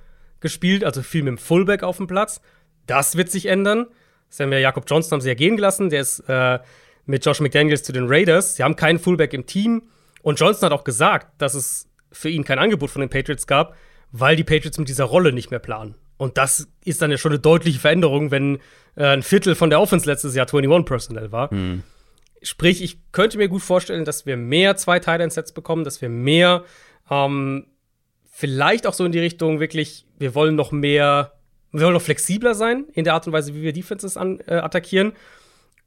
gespielt, 0.41 0.85
also 0.85 1.03
viel 1.03 1.23
mit 1.23 1.33
dem 1.33 1.39
Fullback 1.39 1.83
auf 1.83 1.99
dem 1.99 2.07
Platz. 2.07 2.41
Das 2.87 3.17
wird 3.17 3.31
sich 3.31 3.47
ändern. 3.47 3.87
Das 4.29 4.41
haben 4.41 4.53
ja 4.53 4.59
Jakob 4.59 4.85
Johnson 4.89 5.13
haben 5.13 5.21
sie 5.21 5.29
ja 5.29 5.35
gehen 5.35 5.57
gelassen. 5.57 5.91
Der 5.91 6.01
ist 6.01 6.21
äh, 6.29 6.59
mit 7.07 7.25
Josh 7.25 7.41
McDaniels 7.41 7.83
zu 7.83 7.93
den 7.93 8.07
Raiders. 8.09 8.57
Sie 8.57 8.63
haben 8.63 8.77
keinen 8.77 8.99
Fullback 8.99 9.33
im 9.33 9.47
Team. 9.47 9.83
Und 10.23 10.41
Johnson 10.41 10.67
hat 10.67 10.79
auch 10.79 10.85
gesagt, 10.85 11.41
dass 11.41 11.55
es 11.55 11.89
für 12.11 12.29
ihn 12.29 12.45
kein 12.45 12.59
Angebot 12.59 12.91
von 12.91 13.01
den 13.01 13.11
Patriots 13.11 13.47
gab, 13.47 13.77
weil 14.11 14.37
die 14.37 14.45
Patriots 14.45 14.79
mit 14.79 14.89
dieser 14.89 15.05
Rolle 15.05 15.33
nicht 15.33 15.51
mehr 15.51 15.61
planen. 15.61 15.95
Und 16.17 16.37
das 16.37 16.69
ist 16.85 17.01
dann 17.01 17.11
ja 17.11 17.17
schon 17.17 17.33
eine 17.33 17.39
deutliche 17.39 17.79
Veränderung, 17.79 18.31
wenn 18.31 18.57
äh, 18.97 19.05
ein 19.05 19.23
Viertel 19.23 19.55
von 19.55 19.71
der 19.71 19.81
Offense 19.81 20.07
letztes 20.07 20.35
Jahr 20.35 20.47
21 20.53 20.85
Personal 20.85 21.33
war. 21.33 21.53
Mhm. 21.55 21.83
Sprich, 22.43 22.83
ich 22.83 22.99
könnte 23.13 23.39
mir 23.39 23.49
gut 23.49 23.63
vorstellen, 23.63 24.05
dass 24.05 24.27
wir 24.27 24.37
mehr 24.37 24.77
zwei 24.77 24.99
Tight 24.99 25.33
Sets 25.33 25.53
bekommen, 25.53 25.85
dass 25.85 26.01
wir 26.01 26.09
mehr 26.09 26.65
ähm, 27.11 27.67
vielleicht 28.31 28.87
auch 28.87 28.95
so 28.95 29.05
in 29.05 29.13
die 29.13 29.19
Richtung 29.19 29.61
wirklich, 29.61 30.07
wir 30.19 30.35
wollen 30.35 30.55
noch 30.55 30.71
mehr, 30.71 31.33
wir 31.73 31.83
wollen 31.83 31.95
noch 31.95 32.03
flexibler 32.03 32.55
sein 32.55 32.87
in 32.93 33.05
der 33.05 33.15
Art 33.15 33.27
und 33.27 33.33
Weise, 33.33 33.55
wie 33.55 33.63
wir 33.63 33.73
Defenses 33.73 34.17
an, 34.17 34.41
äh, 34.47 34.55
attackieren. 34.55 35.13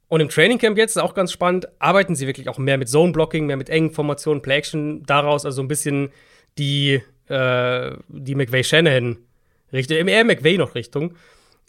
Und 0.09 0.19
im 0.19 0.27
Training 0.27 0.57
Camp 0.57 0.77
jetzt 0.77 0.97
ist 0.97 1.01
auch 1.01 1.13
ganz 1.13 1.31
spannend, 1.31 1.69
arbeiten 1.79 2.15
sie 2.15 2.27
wirklich 2.27 2.49
auch 2.49 2.57
mehr 2.57 2.77
mit 2.77 2.89
Zone 2.89 3.13
Blocking, 3.13 3.45
mehr 3.45 3.55
mit 3.55 3.69
engen 3.69 3.91
Formationen, 3.91 4.41
Play 4.41 4.57
Action, 4.57 5.03
daraus 5.05 5.45
also 5.45 5.61
ein 5.61 5.69
bisschen 5.69 6.11
die, 6.57 7.01
äh, 7.29 7.91
die 8.09 8.35
McVay 8.35 8.63
Shanahan 8.63 9.17
Richtung, 9.71 10.07
eher 10.07 10.25
McVay 10.25 10.57
noch 10.57 10.75
Richtung. 10.75 11.15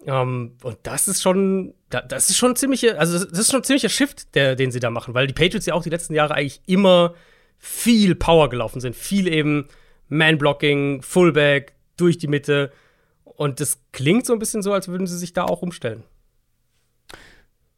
Um, 0.04 0.56
und 0.64 0.78
das 0.82 1.06
ist 1.06 1.22
schon, 1.22 1.74
das 1.88 2.28
ist 2.28 2.36
schon 2.36 2.56
ziemliche, 2.56 2.98
also 2.98 3.24
das 3.24 3.38
ist 3.38 3.50
schon 3.50 3.60
ein 3.60 3.64
ziemlicher 3.64 3.88
Shift, 3.88 4.34
der, 4.34 4.56
den 4.56 4.72
sie 4.72 4.80
da 4.80 4.90
machen, 4.90 5.14
weil 5.14 5.28
die 5.28 5.34
Patriots 5.34 5.66
ja 5.66 5.74
auch 5.74 5.84
die 5.84 5.90
letzten 5.90 6.14
Jahre 6.14 6.34
eigentlich 6.34 6.60
immer 6.66 7.14
viel 7.58 8.16
Power 8.16 8.48
gelaufen 8.48 8.80
sind, 8.80 8.96
viel 8.96 9.28
eben 9.28 9.68
Man-Blocking, 10.08 11.02
Fullback, 11.02 11.74
durch 11.96 12.18
die 12.18 12.26
Mitte. 12.26 12.72
Und 13.24 13.60
das 13.60 13.78
klingt 13.92 14.26
so 14.26 14.32
ein 14.32 14.38
bisschen 14.38 14.62
so, 14.62 14.72
als 14.72 14.88
würden 14.88 15.06
sie 15.06 15.16
sich 15.16 15.32
da 15.32 15.44
auch 15.44 15.62
umstellen. 15.62 16.02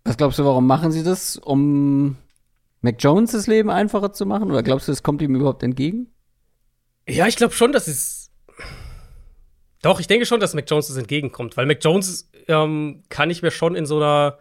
Was 0.04 0.16
glaubst 0.16 0.38
du, 0.38 0.44
warum 0.44 0.66
machen 0.66 0.92
sie 0.92 1.02
das? 1.02 1.36
Um 1.36 2.16
Mac 2.80 2.96
Jones 2.98 3.32
das 3.32 3.46
Leben 3.46 3.70
einfacher 3.70 4.12
zu 4.12 4.26
machen? 4.26 4.50
Oder 4.50 4.62
glaubst 4.62 4.88
du, 4.88 4.92
es 4.92 5.02
kommt 5.02 5.22
ihm 5.22 5.34
überhaupt 5.34 5.62
entgegen? 5.62 6.08
Ja, 7.08 7.26
ich 7.26 7.36
glaube 7.36 7.54
schon, 7.54 7.72
dass 7.72 7.86
es. 7.88 8.23
Doch, 9.84 10.00
ich 10.00 10.06
denke 10.06 10.24
schon, 10.24 10.40
dass 10.40 10.54
Mac 10.54 10.64
Jones 10.66 10.88
das 10.88 10.96
entgegenkommt, 10.96 11.58
weil 11.58 11.66
Mac 11.66 11.84
Jones 11.84 12.30
ähm, 12.48 13.02
kann 13.10 13.28
ich 13.28 13.42
mir 13.42 13.50
schon 13.50 13.76
in 13.76 13.84
so 13.84 13.98
einer 13.98 14.38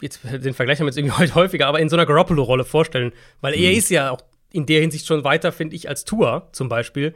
jetzt 0.00 0.18
den 0.24 0.52
Vergleich 0.52 0.80
haben 0.80 0.86
wir 0.86 0.90
jetzt 0.90 0.98
irgendwie 0.98 1.16
heute 1.18 1.36
häufiger, 1.36 1.68
aber 1.68 1.78
in 1.78 1.88
so 1.88 1.94
einer 1.94 2.06
Garoppolo-Rolle 2.06 2.64
vorstellen, 2.64 3.12
weil 3.40 3.56
mhm. 3.56 3.62
er 3.62 3.72
ist 3.72 3.88
ja 3.88 4.10
auch 4.10 4.20
in 4.52 4.66
der 4.66 4.80
Hinsicht 4.80 5.06
schon 5.06 5.22
weiter, 5.22 5.52
finde 5.52 5.76
ich, 5.76 5.88
als 5.88 6.04
Tour 6.04 6.48
zum 6.50 6.68
Beispiel, 6.68 7.14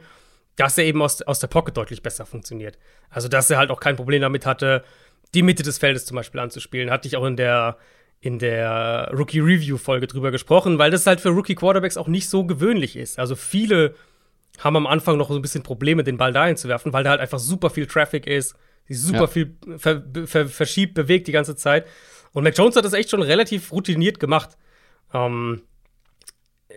dass 0.55 0.77
er 0.77 0.85
eben 0.85 1.01
aus, 1.01 1.21
aus 1.21 1.39
der 1.39 1.47
Pocket 1.47 1.75
deutlich 1.75 2.01
besser 2.01 2.25
funktioniert. 2.25 2.79
Also, 3.09 3.27
dass 3.27 3.49
er 3.49 3.57
halt 3.57 3.71
auch 3.71 3.81
kein 3.81 3.97
Problem 3.97 4.21
damit 4.21 4.45
hatte, 4.45 4.85
die 5.33 5.43
Mitte 5.43 5.63
des 5.63 5.79
Feldes 5.79 6.05
zum 6.05 6.15
Beispiel 6.15 6.39
anzuspielen. 6.39 6.89
Hatte 6.89 7.09
ich 7.09 7.17
auch 7.17 7.25
in 7.25 7.35
der, 7.35 7.75
in 8.21 8.39
der 8.39 9.11
Rookie-Review-Folge 9.13 10.07
drüber 10.07 10.31
gesprochen, 10.31 10.79
weil 10.79 10.91
das 10.91 11.05
halt 11.05 11.19
für 11.19 11.29
Rookie-Quarterbacks 11.29 11.97
auch 11.97 12.07
nicht 12.07 12.29
so 12.29 12.45
gewöhnlich 12.45 12.95
ist. 12.95 13.19
Also, 13.19 13.35
viele 13.35 13.95
haben 14.57 14.75
am 14.75 14.87
Anfang 14.87 15.17
noch 15.17 15.29
so 15.29 15.35
ein 15.35 15.41
bisschen 15.41 15.63
Probleme, 15.63 16.03
den 16.03 16.17
Ball 16.17 16.33
dahin 16.33 16.57
zu 16.57 16.67
werfen, 16.67 16.93
weil 16.93 17.03
da 17.03 17.11
halt 17.11 17.21
einfach 17.21 17.39
super 17.39 17.69
viel 17.69 17.85
Traffic 17.85 18.27
ist, 18.27 18.55
die 18.89 18.95
super 18.95 19.21
ja. 19.21 19.27
viel 19.27 19.57
ver 19.77 20.03
ver 20.25 20.47
verschiebt, 20.47 20.93
bewegt 20.93 21.27
die 21.27 21.31
ganze 21.31 21.55
Zeit. 21.55 21.85
Und 22.33 22.43
Mac 22.43 22.57
Jones 22.57 22.75
hat 22.75 22.85
das 22.85 22.93
echt 22.93 23.09
schon 23.09 23.21
relativ 23.21 23.71
routiniert 23.71 24.19
gemacht. 24.19 24.57
Ähm, 25.13 25.61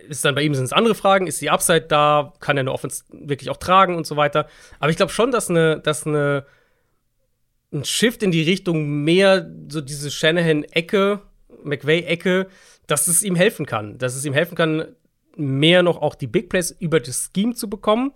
ist 0.09 0.25
dann 0.25 0.35
bei 0.35 0.43
ihm 0.43 0.55
sind 0.55 0.65
es 0.65 0.73
andere 0.73 0.95
Fragen, 0.95 1.27
ist 1.27 1.41
die 1.41 1.51
Upside 1.51 1.83
da, 1.83 2.33
kann 2.41 2.57
er 2.57 2.63
eine 2.63 2.73
Offense 2.73 3.05
wirklich 3.11 3.51
auch 3.51 3.57
tragen 3.57 3.97
und 3.97 4.07
so 4.07 4.17
weiter. 4.17 4.47
Aber 4.79 4.91
ich 4.91 4.97
glaube 4.97 5.13
schon, 5.13 5.31
dass 5.31 5.51
eine, 5.51 5.81
dass 5.81 6.07
eine 6.07 6.47
ein 7.73 7.85
Shift 7.85 8.23
in 8.23 8.31
die 8.31 8.43
Richtung 8.43 9.05
mehr 9.05 9.49
so 9.69 9.81
diese 9.81 10.11
Shanahan-Ecke, 10.11 11.21
McVay-Ecke, 11.63 12.49
dass 12.87 13.07
es 13.07 13.23
ihm 13.23 13.37
helfen 13.37 13.67
kann. 13.67 13.99
Dass 13.99 14.17
es 14.17 14.25
ihm 14.25 14.33
helfen 14.33 14.57
kann, 14.57 14.97
mehr 15.37 15.83
noch 15.83 16.01
auch 16.01 16.15
die 16.15 16.27
Big 16.27 16.49
Plays 16.49 16.71
über 16.79 17.01
das 17.01 17.31
Scheme 17.35 17.55
zu 17.55 17.69
bekommen. 17.69 18.13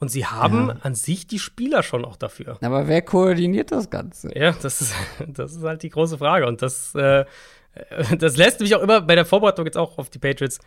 Und 0.00 0.08
sie 0.08 0.26
haben 0.26 0.68
ja. 0.68 0.76
an 0.82 0.94
sich 0.94 1.26
die 1.26 1.38
Spieler 1.38 1.82
schon 1.82 2.04
auch 2.04 2.16
dafür. 2.16 2.58
Aber 2.60 2.88
wer 2.88 3.00
koordiniert 3.00 3.70
das 3.70 3.88
Ganze? 3.90 4.36
Ja, 4.36 4.52
das 4.60 4.80
ist, 4.80 4.94
das 5.28 5.54
ist 5.54 5.62
halt 5.62 5.82
die 5.82 5.90
große 5.90 6.18
Frage. 6.18 6.46
Und 6.46 6.62
das, 6.62 6.94
äh, 6.94 7.24
das 8.18 8.36
lässt 8.36 8.60
mich 8.60 8.74
auch 8.74 8.82
immer 8.82 9.00
bei 9.00 9.14
der 9.14 9.24
Vorbereitung 9.24 9.64
jetzt 9.64 9.78
auch 9.78 9.98
auf 9.98 10.10
die 10.10 10.18
Patriots, 10.18 10.58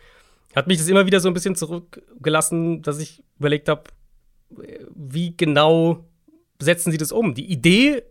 hat 0.56 0.66
mich 0.66 0.78
das 0.78 0.88
immer 0.88 1.06
wieder 1.06 1.20
so 1.20 1.28
ein 1.28 1.34
bisschen 1.34 1.54
zurückgelassen, 1.54 2.82
dass 2.82 2.98
ich 2.98 3.22
überlegt 3.38 3.68
habe, 3.68 3.84
wie 4.94 5.36
genau 5.36 6.06
setzen 6.58 6.90
sie 6.90 6.96
das 6.96 7.12
um? 7.12 7.34
Die 7.34 7.50
Idee 7.50 8.02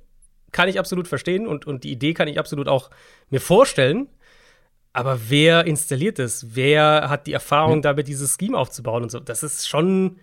kann 0.52 0.70
ich 0.70 0.80
absolut 0.80 1.08
verstehen 1.08 1.48
und, 1.48 1.66
und 1.68 1.84
die 1.84 1.92
Idee 1.92 2.14
kann 2.14 2.28
ich 2.28 2.40
absolut 2.40 2.68
auch 2.68 2.90
mir 3.30 3.42
vorstellen. 3.42 4.08
Aber 4.98 5.30
wer 5.30 5.68
installiert 5.68 6.18
es? 6.18 6.56
Wer 6.56 7.08
hat 7.08 7.28
die 7.28 7.34
Erfahrung, 7.34 7.76
ja. 7.76 7.82
damit 7.82 8.08
dieses 8.08 8.36
Scheme 8.36 8.58
aufzubauen 8.58 9.04
und 9.04 9.12
so? 9.12 9.20
Das 9.20 9.44
ist 9.44 9.70
schon, 9.70 10.16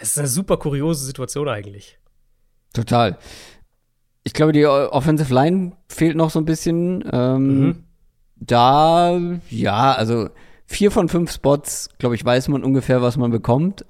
das 0.00 0.08
ist 0.08 0.18
eine 0.18 0.26
super 0.26 0.56
kuriose 0.56 1.06
Situation 1.06 1.48
eigentlich. 1.48 1.96
Total. 2.72 3.18
Ich 4.24 4.32
glaube, 4.32 4.50
die 4.50 4.66
Offensive 4.66 5.32
Line 5.32 5.76
fehlt 5.88 6.16
noch 6.16 6.30
so 6.30 6.40
ein 6.40 6.44
bisschen. 6.44 7.08
Ähm, 7.12 7.60
mhm. 7.60 7.84
Da, 8.34 9.16
ja, 9.48 9.92
also 9.92 10.28
vier 10.66 10.90
von 10.90 11.08
fünf 11.08 11.30
Spots, 11.30 11.88
glaube 11.98 12.16
ich, 12.16 12.24
weiß 12.24 12.48
man 12.48 12.64
ungefähr, 12.64 13.02
was 13.02 13.16
man 13.16 13.30
bekommt. 13.30 13.86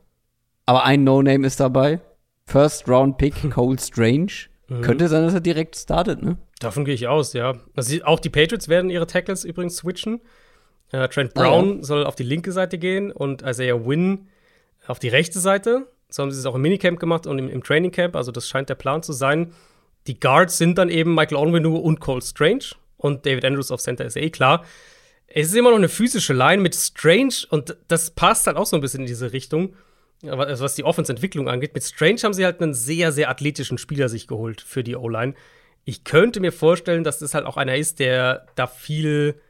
Aber 0.66 0.84
ein 0.84 1.02
No-Name 1.02 1.46
ist 1.46 1.60
dabei. 1.60 2.02
First 2.44 2.86
Round 2.90 3.16
Pick 3.16 3.50
Cole 3.50 3.78
Strange. 3.78 4.50
Mhm. 4.68 4.80
Könnte 4.82 5.09
sein, 5.09 5.22
dass 5.22 5.34
er 5.34 5.40
direkt 5.40 5.76
startet, 5.76 6.22
ne? 6.22 6.38
Davon 6.59 6.84
gehe 6.84 6.94
ich 6.94 7.06
aus, 7.06 7.32
ja. 7.32 7.55
Also 7.74 8.02
auch 8.05 8.18
die 8.18 8.30
Patriots 8.30 8.68
werden 8.68 8.90
ihre 8.90 9.06
Tackles 9.06 9.44
übrigens 9.44 9.76
switchen. 9.76 10.20
Äh, 10.93 11.09
Trent 11.09 11.34
Brown 11.34 11.70
ah, 11.70 11.76
ja. 11.76 11.82
soll 11.82 12.05
auf 12.05 12.16
die 12.16 12.22
linke 12.22 12.52
Seite 12.52 12.78
gehen 12.78 13.12
und 13.12 13.43
Isaiah 13.43 13.84
Wynn 13.84 14.28
auf 14.86 14.98
die 14.98 15.09
rechte 15.09 15.40
Seite. 15.40 15.86
So 16.09 16.22
haben 16.22 16.30
sie 16.30 16.38
es 16.38 16.47
auch 16.47 16.55
im 16.55 16.62
Minicamp 16.62 16.98
gemacht 16.98 17.26
und 17.26 17.38
im, 17.38 17.48
im 17.48 17.62
Training 17.62 17.90
Camp. 17.90 18.16
Also 18.16 18.32
das 18.32 18.48
scheint 18.48 18.68
der 18.68 18.76
Plan 18.76 19.02
zu 19.02 19.12
sein. 19.12 19.52
Die 20.06 20.18
Guards 20.18 20.59
sind 20.59 20.78
dann 20.78 20.88
eben 20.88 21.14
Michael 21.14 21.36
Onwenu 21.36 21.76
und 21.76 22.01
Cole 22.01 22.22
Strange. 22.22 22.64
Und 22.97 23.26
David 23.26 23.44
Andrews 23.44 23.70
auf 23.70 23.80
Center 23.80 24.05
ist 24.05 24.16
eh 24.16 24.30
klar. 24.30 24.64
Es 25.26 25.48
ist 25.48 25.56
immer 25.56 25.70
noch 25.70 25.76
eine 25.76 25.88
physische 25.88 26.32
Line 26.32 26.62
mit 26.62 26.74
Strange 26.74 27.34
und 27.51 27.76
das 27.88 28.10
passt 28.10 28.47
halt 28.47 28.56
auch 28.56 28.66
so 28.66 28.76
ein 28.76 28.80
bisschen 28.80 29.01
in 29.01 29.06
diese 29.06 29.32
Richtung 29.32 29.74
also 30.24 30.64
was 30.64 30.74
die 30.74 30.84
Offense-Entwicklung 30.84 31.48
angeht. 31.48 31.74
Mit 31.74 31.84
Strange 31.84 32.20
haben 32.22 32.32
sie 32.32 32.44
halt 32.44 32.60
einen 32.60 32.74
sehr, 32.74 33.12
sehr 33.12 33.30
athletischen 33.30 33.78
Spieler 33.78 34.09
sich 34.09 34.26
geholt 34.26 34.60
für 34.60 34.82
die 34.82 34.97
O-Line. 34.97 35.34
Ich 35.84 36.05
könnte 36.05 36.40
mir 36.40 36.52
vorstellen, 36.52 37.05
dass 37.05 37.18
das 37.18 37.34
halt 37.34 37.47
auch 37.47 37.56
einer 37.56 37.76
ist, 37.76 37.98
der 37.98 38.47
da 38.55 38.66
viel 38.66 39.40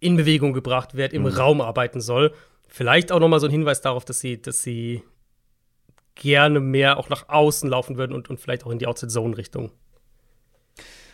in 0.00 0.16
Bewegung 0.16 0.52
gebracht 0.52 0.96
wird, 0.96 1.12
im 1.12 1.22
mhm. 1.22 1.28
Raum 1.28 1.60
arbeiten 1.60 2.00
soll. 2.00 2.32
Vielleicht 2.68 3.12
auch 3.12 3.20
noch 3.20 3.28
mal 3.28 3.40
so 3.40 3.46
ein 3.46 3.52
Hinweis 3.52 3.80
darauf, 3.80 4.04
dass 4.04 4.20
sie, 4.20 4.40
dass 4.40 4.62
sie 4.62 5.02
gerne 6.14 6.60
mehr 6.60 6.98
auch 6.98 7.08
nach 7.08 7.28
außen 7.28 7.68
laufen 7.68 7.96
würden 7.96 8.12
und, 8.12 8.30
und 8.30 8.40
vielleicht 8.40 8.64
auch 8.64 8.70
in 8.70 8.78
die 8.78 8.86
Outside-Zone-Richtung. 8.86 9.70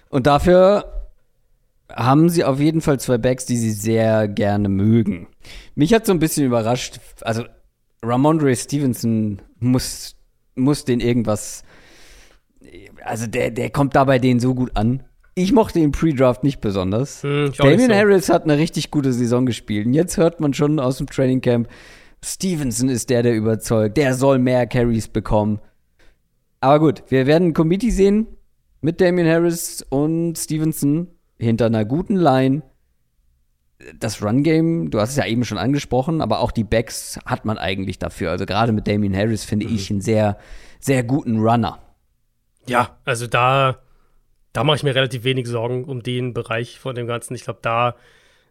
Und 0.08 0.26
dafür 0.26 1.08
haben 1.90 2.28
sie 2.28 2.44
auf 2.44 2.60
jeden 2.60 2.80
Fall 2.80 3.00
zwei 3.00 3.18
Backs, 3.18 3.46
die 3.46 3.56
sie 3.56 3.72
sehr 3.72 4.28
gerne 4.28 4.68
mögen. 4.68 5.28
Mich 5.74 5.92
hat 5.92 6.06
so 6.06 6.12
ein 6.12 6.18
bisschen 6.18 6.46
überrascht, 6.46 7.00
also 7.22 7.44
Ramondre 8.04 8.54
Stevenson 8.56 9.40
muss, 9.58 10.16
muss 10.56 10.84
den 10.84 11.00
irgendwas. 11.00 11.62
Also 13.04 13.26
der, 13.26 13.50
der 13.50 13.70
kommt 13.70 13.94
da 13.94 14.04
bei 14.04 14.18
denen 14.18 14.40
so 14.40 14.54
gut 14.54 14.76
an. 14.76 15.04
Ich 15.34 15.52
mochte 15.52 15.80
den 15.80 15.92
Pre-Draft 15.92 16.44
nicht 16.44 16.60
besonders. 16.60 17.22
Hm, 17.22 17.52
Damien 17.56 17.90
so. 17.90 17.94
Harris 17.96 18.28
hat 18.28 18.44
eine 18.44 18.58
richtig 18.58 18.90
gute 18.90 19.12
Saison 19.12 19.46
gespielt. 19.46 19.86
Und 19.86 19.94
jetzt 19.94 20.16
hört 20.16 20.40
man 20.40 20.52
schon 20.52 20.78
aus 20.78 20.98
dem 20.98 21.06
Training 21.06 21.40
Camp, 21.40 21.68
Stevenson 22.24 22.88
ist 22.88 23.10
der, 23.10 23.22
der 23.22 23.34
überzeugt. 23.34 23.96
Der 23.96 24.14
soll 24.14 24.38
mehr 24.38 24.66
Carries 24.66 25.08
bekommen. 25.08 25.60
Aber 26.60 26.78
gut, 26.78 27.02
wir 27.08 27.26
werden 27.26 27.48
ein 27.48 27.54
Committee 27.54 27.90
sehen 27.90 28.28
mit 28.80 29.00
Damien 29.00 29.26
Harris 29.26 29.84
und 29.88 30.36
Stevenson 30.36 31.08
hinter 31.38 31.66
einer 31.66 31.84
guten 31.84 32.14
Line 32.16 32.62
das 33.98 34.22
Run-Game, 34.22 34.90
du 34.90 35.00
hast 35.00 35.10
es 35.10 35.16
ja 35.16 35.26
eben 35.26 35.44
schon 35.44 35.58
angesprochen, 35.58 36.20
aber 36.20 36.40
auch 36.40 36.52
die 36.52 36.64
Backs 36.64 37.18
hat 37.24 37.44
man 37.44 37.58
eigentlich 37.58 37.98
dafür. 37.98 38.30
Also 38.30 38.46
gerade 38.46 38.72
mit 38.72 38.86
Damien 38.86 39.16
Harris 39.16 39.44
finde 39.44 39.66
mhm. 39.66 39.74
ich 39.74 39.90
einen 39.90 40.00
sehr, 40.00 40.38
sehr 40.80 41.02
guten 41.02 41.38
Runner. 41.38 41.78
Ja, 42.66 42.98
also 43.04 43.26
da, 43.26 43.78
da 44.52 44.64
mache 44.64 44.76
ich 44.76 44.82
mir 44.82 44.94
relativ 44.94 45.24
wenig 45.24 45.46
Sorgen 45.46 45.84
um 45.84 46.02
den 46.02 46.34
Bereich 46.34 46.78
von 46.78 46.94
dem 46.94 47.06
Ganzen. 47.06 47.34
Ich 47.34 47.44
glaube, 47.44 47.60
da 47.62 47.96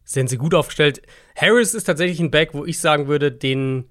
sind 0.04 0.30
sie 0.30 0.38
gut 0.38 0.54
aufgestellt. 0.54 1.02
Harris 1.36 1.74
ist 1.74 1.86
tatsächlich 1.86 2.20
ein 2.20 2.32
Back, 2.32 2.54
wo 2.54 2.66
ich 2.66 2.80
sagen 2.80 3.08
würde, 3.08 3.32
den, 3.32 3.86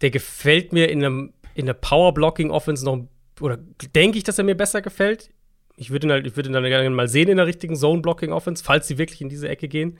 der 0.00 0.10
gefällt 0.10 0.72
mir 0.72 0.90
in 0.90 1.04
einem 1.04 1.32
in 1.54 1.66
der 1.66 1.74
Power-Blocking-Offense 1.74 2.84
noch, 2.84 3.06
oder 3.40 3.56
denke 3.94 4.18
ich, 4.18 4.24
dass 4.24 4.36
er 4.38 4.44
mir 4.44 4.56
besser 4.56 4.82
gefällt. 4.82 5.30
Ich 5.76 5.90
würde 5.90 6.06
ihn, 6.06 6.10
halt, 6.12 6.26
ich 6.26 6.36
würde 6.36 6.50
ihn 6.50 6.52
dann 6.52 6.64
gerne 6.64 6.90
mal 6.90 7.08
sehen 7.08 7.28
in 7.28 7.38
der 7.38 7.46
richtigen 7.46 7.76
Zone-Blocking-Offense, 7.76 8.62
falls 8.62 8.86
sie 8.86 8.98
wirklich 8.98 9.22
in 9.22 9.30
diese 9.30 9.48
Ecke 9.48 9.66
gehen. 9.66 9.98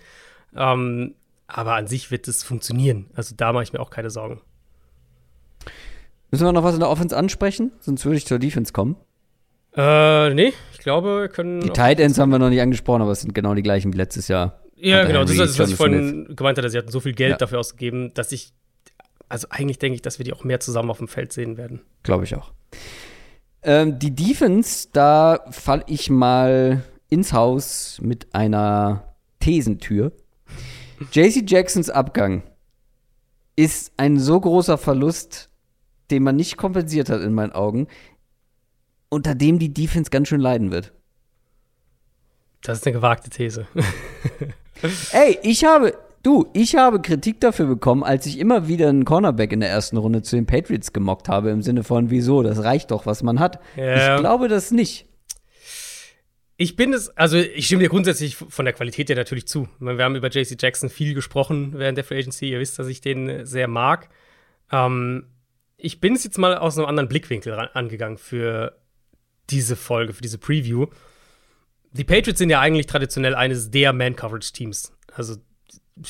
Ähm, 0.56 1.14
aber 1.46 1.74
an 1.74 1.86
sich 1.86 2.10
wird 2.10 2.28
es 2.28 2.42
funktionieren. 2.42 3.06
Also 3.14 3.34
da 3.36 3.52
mache 3.52 3.64
ich 3.64 3.72
mir 3.72 3.80
auch 3.80 3.90
keine 3.90 4.10
Sorgen. 4.10 4.40
Müssen 6.30 6.44
wir 6.44 6.52
noch 6.52 6.64
was 6.64 6.74
in 6.74 6.80
der 6.80 6.90
Offense 6.90 7.16
ansprechen? 7.16 7.72
Sonst 7.80 8.04
würde 8.04 8.16
ich 8.16 8.26
zur 8.26 8.38
Defense 8.38 8.72
kommen. 8.72 8.96
Äh, 9.76 10.34
nee, 10.34 10.52
ich 10.72 10.78
glaube, 10.78 11.20
wir 11.20 11.28
können. 11.28 11.60
Die 11.60 11.70
Tight 11.70 12.00
Ends 12.00 12.18
haben 12.18 12.30
wir 12.30 12.38
noch 12.38 12.48
nicht 12.48 12.60
angesprochen, 12.60 13.02
aber 13.02 13.12
es 13.12 13.20
sind 13.20 13.34
genau 13.34 13.54
die 13.54 13.62
gleichen 13.62 13.92
wie 13.92 13.96
letztes 13.96 14.28
Jahr. 14.28 14.60
Ja, 14.76 15.04
genau. 15.04 15.22
Das 15.22 15.32
ist 15.32 15.38
das, 15.38 15.58
was 15.58 15.70
ich 15.70 15.76
vorhin 15.76 16.34
gemeint 16.34 16.58
hatte. 16.58 16.70
Sie 16.70 16.78
hatten 16.78 16.90
so 16.90 17.00
viel 17.00 17.12
Geld 17.12 17.32
ja. 17.32 17.36
dafür 17.36 17.60
ausgegeben, 17.60 18.12
dass 18.14 18.32
ich. 18.32 18.52
Also 19.28 19.48
eigentlich 19.50 19.78
denke 19.78 19.96
ich, 19.96 20.02
dass 20.02 20.18
wir 20.18 20.24
die 20.24 20.32
auch 20.32 20.44
mehr 20.44 20.60
zusammen 20.60 20.90
auf 20.90 20.98
dem 20.98 21.08
Feld 21.08 21.32
sehen 21.32 21.56
werden. 21.56 21.82
Glaube 22.04 22.24
ich 22.24 22.36
auch. 22.36 22.52
Ähm, 23.62 23.98
die 23.98 24.14
Defense, 24.14 24.88
da 24.92 25.40
falle 25.50 25.82
ich 25.88 26.10
mal 26.10 26.84
ins 27.08 27.32
Haus 27.32 27.98
mit 28.00 28.34
einer 28.34 29.14
Thesentür. 29.40 30.12
JC 31.12 31.44
Jacksons 31.46 31.90
Abgang 31.90 32.42
ist 33.56 33.92
ein 33.96 34.18
so 34.18 34.40
großer 34.40 34.78
Verlust, 34.78 35.50
den 36.10 36.22
man 36.22 36.36
nicht 36.36 36.56
kompensiert 36.56 37.08
hat 37.08 37.22
in 37.22 37.32
meinen 37.32 37.52
Augen, 37.52 37.88
unter 39.08 39.34
dem 39.34 39.58
die 39.58 39.72
Defense 39.72 40.10
ganz 40.10 40.28
schön 40.28 40.40
leiden 40.40 40.70
wird. 40.70 40.92
Das 42.62 42.78
ist 42.78 42.86
eine 42.86 42.94
gewagte 42.94 43.30
These. 43.30 43.66
Ey, 45.12 45.38
ich 45.42 45.64
habe, 45.64 45.94
du, 46.22 46.48
ich 46.52 46.74
habe 46.74 47.00
Kritik 47.00 47.40
dafür 47.40 47.66
bekommen, 47.66 48.02
als 48.02 48.26
ich 48.26 48.38
immer 48.38 48.68
wieder 48.68 48.88
einen 48.88 49.04
Cornerback 49.04 49.52
in 49.52 49.60
der 49.60 49.70
ersten 49.70 49.96
Runde 49.96 50.22
zu 50.22 50.36
den 50.36 50.46
Patriots 50.46 50.92
gemockt 50.92 51.28
habe, 51.28 51.50
im 51.50 51.62
Sinne 51.62 51.84
von, 51.84 52.10
wieso, 52.10 52.42
das 52.42 52.62
reicht 52.62 52.90
doch, 52.90 53.06
was 53.06 53.22
man 53.22 53.40
hat. 53.40 53.60
Ja. 53.76 54.16
Ich 54.16 54.20
glaube 54.20 54.48
das 54.48 54.70
nicht. 54.70 55.06
Ich 56.58 56.76
bin 56.76 56.94
es, 56.94 57.10
also 57.16 57.36
ich 57.36 57.66
stimme 57.66 57.82
dir 57.82 57.90
grundsätzlich 57.90 58.36
von 58.36 58.64
der 58.64 58.72
Qualität 58.72 59.10
her 59.10 59.16
natürlich 59.16 59.46
zu. 59.46 59.68
Wir 59.78 60.02
haben 60.02 60.16
über 60.16 60.28
JC 60.28 60.56
Jackson 60.60 60.88
viel 60.88 61.12
gesprochen 61.12 61.74
während 61.74 61.98
der 61.98 62.04
Free 62.04 62.18
Agency. 62.18 62.50
Ihr 62.50 62.60
wisst, 62.60 62.78
dass 62.78 62.88
ich 62.88 63.02
den 63.02 63.44
sehr 63.44 63.68
mag. 63.68 64.08
Ähm, 64.72 65.26
ich 65.76 66.00
bin 66.00 66.14
es 66.14 66.24
jetzt 66.24 66.38
mal 66.38 66.56
aus 66.56 66.78
einem 66.78 66.86
anderen 66.86 67.08
Blickwinkel 67.08 67.52
angegangen 67.52 68.16
für 68.16 68.78
diese 69.50 69.76
Folge, 69.76 70.14
für 70.14 70.22
diese 70.22 70.38
Preview. 70.38 70.86
Die 71.92 72.04
Patriots 72.04 72.38
sind 72.38 72.50
ja 72.50 72.60
eigentlich 72.60 72.86
traditionell 72.86 73.34
eines 73.34 73.70
der 73.70 73.92
Man-Coverage-Teams. 73.92 74.92
Also 75.12 75.36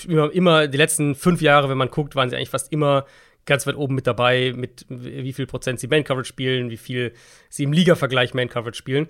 immer, 0.07 0.33
immer 0.33 0.69
die 0.69 0.79
letzten 0.79 1.17
fünf 1.17 1.43
Jahre, 1.43 1.69
wenn 1.69 1.79
man 1.79 1.91
guckt, 1.91 2.15
waren 2.15 2.31
sie 2.31 2.37
eigentlich 2.37 2.51
fast 2.51 2.73
immer 2.73 3.07
ganz 3.47 3.67
weit 3.67 3.77
oben 3.77 3.95
mit 3.95 4.07
dabei, 4.07 4.53
mit 4.57 4.87
wie 4.89 5.33
viel 5.33 5.47
Prozent 5.47 5.81
sie 5.81 5.89
Man-Coverage 5.89 6.29
spielen, 6.29 6.71
wie 6.71 6.77
viel 6.77 7.13
sie 7.49 7.65
im 7.65 7.73
Liga-Vergleich 7.73 8.35
Man-Coverage 8.35 8.79
spielen. 8.79 9.09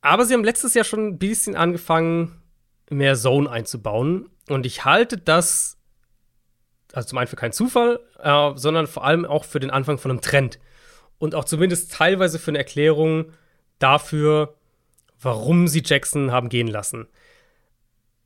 Aber 0.00 0.24
sie 0.24 0.34
haben 0.34 0.44
letztes 0.44 0.74
Jahr 0.74 0.84
schon 0.84 1.06
ein 1.06 1.18
bisschen 1.18 1.56
angefangen, 1.56 2.40
mehr 2.90 3.16
Zone 3.16 3.50
einzubauen. 3.50 4.28
Und 4.48 4.66
ich 4.66 4.84
halte 4.84 5.18
das, 5.18 5.78
also 6.92 7.08
zum 7.08 7.18
einen 7.18 7.26
für 7.26 7.36
keinen 7.36 7.52
Zufall, 7.52 8.00
äh, 8.22 8.52
sondern 8.54 8.86
vor 8.86 9.04
allem 9.04 9.24
auch 9.24 9.44
für 9.44 9.60
den 9.60 9.70
Anfang 9.70 9.98
von 9.98 10.10
einem 10.10 10.20
Trend. 10.20 10.58
Und 11.18 11.34
auch 11.34 11.44
zumindest 11.44 11.92
teilweise 11.92 12.38
für 12.38 12.50
eine 12.50 12.58
Erklärung 12.58 13.32
dafür, 13.78 14.54
warum 15.20 15.66
sie 15.66 15.82
Jackson 15.84 16.30
haben 16.30 16.48
gehen 16.48 16.68
lassen. 16.68 17.08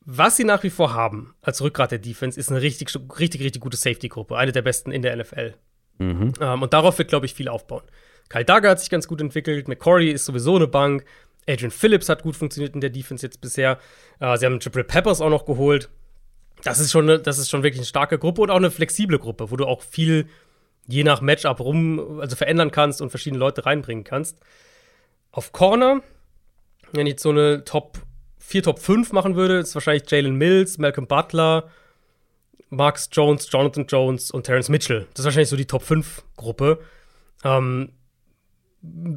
Was 0.00 0.36
sie 0.36 0.44
nach 0.44 0.62
wie 0.62 0.70
vor 0.70 0.94
haben 0.94 1.34
als 1.42 1.62
Rückgrat 1.62 1.92
der 1.92 1.98
Defense, 1.98 2.38
ist 2.38 2.50
eine 2.50 2.62
richtig, 2.62 2.88
richtig, 3.18 3.42
richtig 3.42 3.62
gute 3.62 3.76
Safety-Gruppe. 3.76 4.36
Eine 4.36 4.52
der 4.52 4.62
besten 4.62 4.90
in 4.90 5.02
der 5.02 5.16
NFL. 5.16 5.54
Mhm. 5.98 6.32
Ähm, 6.40 6.62
und 6.62 6.72
darauf 6.72 6.98
wird, 6.98 7.08
glaube 7.08 7.26
ich, 7.26 7.34
viel 7.34 7.48
aufbauen. 7.48 7.82
Kyle 8.28 8.44
Dagger 8.44 8.70
hat 8.70 8.80
sich 8.80 8.90
ganz 8.90 9.06
gut 9.06 9.20
entwickelt. 9.20 9.68
McCory 9.68 10.10
ist 10.10 10.24
sowieso 10.24 10.56
eine 10.56 10.66
Bank. 10.66 11.04
Adrian 11.46 11.70
Phillips 11.70 12.08
hat 12.08 12.22
gut 12.22 12.36
funktioniert 12.36 12.74
in 12.74 12.80
der 12.80 12.90
Defense 12.90 13.24
jetzt 13.26 13.40
bisher. 13.40 13.78
Äh, 14.20 14.36
sie 14.36 14.46
haben 14.46 14.58
Jabril 14.60 14.84
Peppers 14.84 15.20
auch 15.20 15.30
noch 15.30 15.44
geholt. 15.44 15.88
Das 16.62 16.78
ist, 16.78 16.90
schon 16.90 17.08
eine, 17.08 17.18
das 17.18 17.38
ist 17.38 17.48
schon 17.48 17.62
wirklich 17.62 17.80
eine 17.80 17.86
starke 17.86 18.18
Gruppe 18.18 18.42
und 18.42 18.50
auch 18.50 18.56
eine 18.56 18.70
flexible 18.70 19.18
Gruppe, 19.18 19.50
wo 19.50 19.56
du 19.56 19.64
auch 19.64 19.82
viel 19.82 20.28
je 20.86 21.04
nach 21.04 21.20
Matchup 21.20 21.60
rum, 21.60 22.20
also 22.20 22.36
verändern 22.36 22.70
kannst 22.70 23.00
und 23.00 23.10
verschiedene 23.10 23.38
Leute 23.38 23.64
reinbringen 23.64 24.04
kannst. 24.04 24.38
Auf 25.32 25.52
Corner, 25.52 26.02
wenn 26.92 27.06
ich 27.06 27.12
jetzt 27.12 27.22
so 27.22 27.30
eine 27.30 27.64
Top 27.64 27.98
4, 28.38 28.64
Top 28.64 28.78
5 28.78 29.12
machen 29.12 29.36
würde, 29.36 29.58
ist 29.58 29.74
wahrscheinlich 29.74 30.10
Jalen 30.10 30.34
Mills, 30.34 30.78
Malcolm 30.78 31.06
Butler, 31.06 31.70
Marcus 32.70 33.08
Jones, 33.12 33.48
Jonathan 33.50 33.86
Jones 33.86 34.30
und 34.30 34.44
Terrence 34.44 34.68
Mitchell. 34.68 35.06
Das 35.14 35.20
ist 35.20 35.24
wahrscheinlich 35.26 35.48
so 35.48 35.56
die 35.56 35.66
Top 35.66 35.82
5 35.82 36.22
Gruppe. 36.36 36.80
Ähm, 37.44 37.92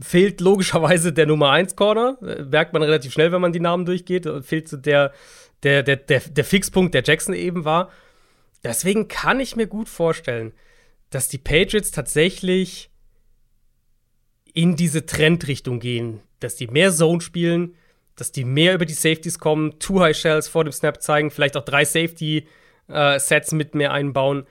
fehlt 0.02 0.42
logischerweise 0.42 1.14
der 1.14 1.26
Nummer 1.26 1.52
1 1.52 1.76
Corner. 1.76 2.18
Äh, 2.22 2.44
merkt 2.44 2.74
man 2.74 2.84
relativ 2.84 3.14
schnell, 3.14 3.32
wenn 3.32 3.42
man 3.42 3.54
die 3.54 3.60
Namen 3.60 3.86
durchgeht. 3.86 4.26
Äh, 4.26 4.42
fehlt 4.42 4.68
so 4.68 4.78
der, 4.78 5.14
der, 5.64 5.84
der, 5.84 5.98
der, 5.98 6.20
der 6.20 6.46
Fixpunkt, 6.46 6.94
der 6.94 7.04
Jackson 7.04 7.34
eben 7.34 7.66
war. 7.66 7.90
Deswegen 8.64 9.08
kann 9.08 9.40
ich 9.40 9.56
mir 9.56 9.68
gut 9.68 9.90
vorstellen, 9.90 10.54
dass 11.10 11.28
die 11.28 11.38
Patriots 11.38 11.92
tatsächlich 11.92 12.90
in 14.54 14.76
diese 14.76 15.06
Trendrichtung 15.06 15.80
gehen, 15.80 16.22
dass 16.40 16.56
die 16.56 16.68
mehr 16.68 16.92
Zone 16.92 17.22
spielen, 17.22 17.76
dass 18.16 18.32
die 18.32 18.46
mehr 18.46 18.76
über 18.76 18.86
die 18.86 18.94
Safeties 18.94 19.40
kommen, 19.40 19.80
Two 19.80 20.00
High 20.00 20.16
Shells 20.16 20.48
vor 20.48 20.64
dem 20.64 20.72
Snap 20.72 21.02
zeigen, 21.02 21.32
vielleicht 21.32 21.58
auch 21.58 21.66
drei 21.66 21.86
Safety 21.86 22.48
äh, 22.88 23.20
Sets 23.20 23.52
mit 23.52 23.76
mehr 23.76 23.92
einbauen, 23.92 24.46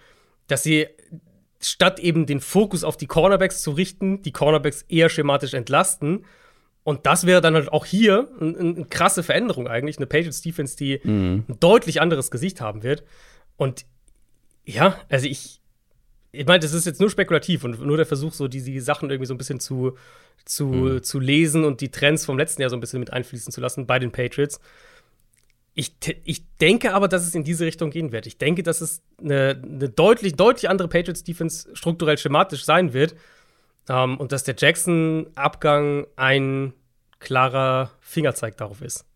dass 0.49 0.65
sie 0.65 0.89
statt 1.63 2.01
eben 2.01 2.27
den 2.27 2.41
Fokus 2.41 2.85
auf 2.85 2.97
die 2.97 3.07
Cornerbacks 3.07 3.63
zu 3.63 3.71
richten, 3.73 4.23
die 4.23 4.33
Cornerbacks 4.33 4.83
eher 4.89 5.09
schematisch 5.09 5.55
entlasten. 5.55 6.25
Und 6.85 7.07
das 7.07 7.27
wäre 7.27 7.41
dann 7.41 7.55
halt 7.55 7.73
auch 7.73 7.87
hier 7.87 8.29
eine, 8.41 8.59
eine 8.59 8.85
krasse 8.87 9.23
Veränderung 9.23 9.69
eigentlich, 9.69 9.99
eine 9.99 10.07
Patriots 10.07 10.43
Defense, 10.43 10.77
die 10.77 11.01
mhm. 11.03 11.45
ein 11.49 11.61
deutlich 11.61 12.01
anderes 12.01 12.31
Gesicht 12.31 12.61
haben 12.61 12.83
wird. 12.83 13.05
Und 13.57 13.87
ja, 14.65 14.99
also 15.09 15.27
ich, 15.27 15.61
ich 16.33 16.47
meine, 16.47 16.61
das 16.61 16.73
ist 16.73 16.87
jetzt 16.87 17.01
nur 17.01 17.11
spekulativ 17.11 17.63
und 17.63 17.81
nur 17.81 17.97
der 17.97 18.07
Versuch, 18.07 18.33
so 18.33 18.49
diese 18.49 18.81
Sachen 18.81 19.11
irgendwie 19.11 19.27
so 19.27 19.35
ein 19.35 19.39
bisschen 19.39 19.61
zu, 19.61 19.97
zu, 20.45 20.67
mhm. 20.67 21.03
zu 21.03 21.21
lesen 21.21 21.65
und 21.65 21.81
die 21.81 21.91
Trends 21.91 22.25
vom 22.25 22.39
letzten 22.39 22.63
Jahr 22.63 22.71
so 22.71 22.77
ein 22.77 22.81
bisschen 22.81 23.01
mit 23.01 23.13
einfließen 23.13 23.53
zu 23.53 23.61
lassen 23.61 23.87
bei 23.87 23.99
den 23.99 24.11
Patriots. 24.11 24.61
Ich, 25.75 25.95
ich 26.25 26.57
denke 26.59 26.93
aber, 26.93 27.09
dass 27.09 27.27
es 27.27 27.35
in 27.35 27.45
diese 27.45 27.65
Richtung 27.65 27.91
gehen 27.91 28.13
wird. 28.13 28.27
Ich 28.27 28.37
denke, 28.37 28.63
dass 28.63 28.83
es 28.83 29.03
eine, 29.19 29.61
eine 29.63 29.89
deutlich, 29.89 30.35
deutlich 30.35 30.69
andere 30.69 30.89
Patriots-Defense 30.89 31.71
strukturell 31.75 32.19
schematisch 32.19 32.65
sein 32.65 32.93
wird. 32.93 33.15
Ähm, 33.89 34.19
und 34.19 34.33
dass 34.33 34.45
der 34.45 34.55
Jackson-Abgang 34.57 36.07
ein 36.17 36.75
klarer 37.21 37.93
Fingerzeig 38.01 38.57
darauf 38.57 38.83
ist. 38.83 39.07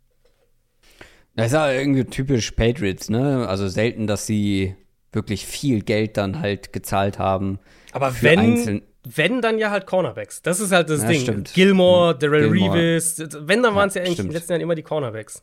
Das 1.34 1.48
ist 1.48 1.52
ja 1.52 1.70
irgendwie 1.70 2.04
typisch 2.04 2.52
Patriots, 2.52 3.10
ne? 3.10 3.46
Also 3.46 3.68
selten, 3.68 4.06
dass 4.06 4.26
sie 4.26 4.74
wirklich 5.12 5.46
viel 5.46 5.82
Geld 5.82 6.16
dann 6.16 6.40
halt 6.40 6.72
gezahlt 6.72 7.18
haben. 7.18 7.58
Aber 7.92 8.14
wenn, 8.22 8.82
wenn, 9.04 9.42
dann 9.42 9.58
ja 9.58 9.70
halt 9.70 9.86
Cornerbacks. 9.86 10.40
Das 10.42 10.60
ist 10.60 10.72
halt 10.72 10.88
das 10.88 11.02
ja, 11.02 11.08
Ding. 11.08 11.20
Stimmt. 11.20 11.54
Gilmore, 11.54 12.16
Darrell 12.16 12.48
Reeves. 12.48 13.18
Wenn, 13.18 13.62
dann 13.62 13.74
waren 13.74 13.88
es 13.88 13.94
ja, 13.94 14.00
ja 14.00 14.06
eigentlich 14.06 14.14
stimmt. 14.14 14.26
in 14.26 14.30
den 14.30 14.34
letzten 14.34 14.52
Jahren 14.52 14.62
immer 14.62 14.74
die 14.74 14.82
Cornerbacks. 14.82 15.42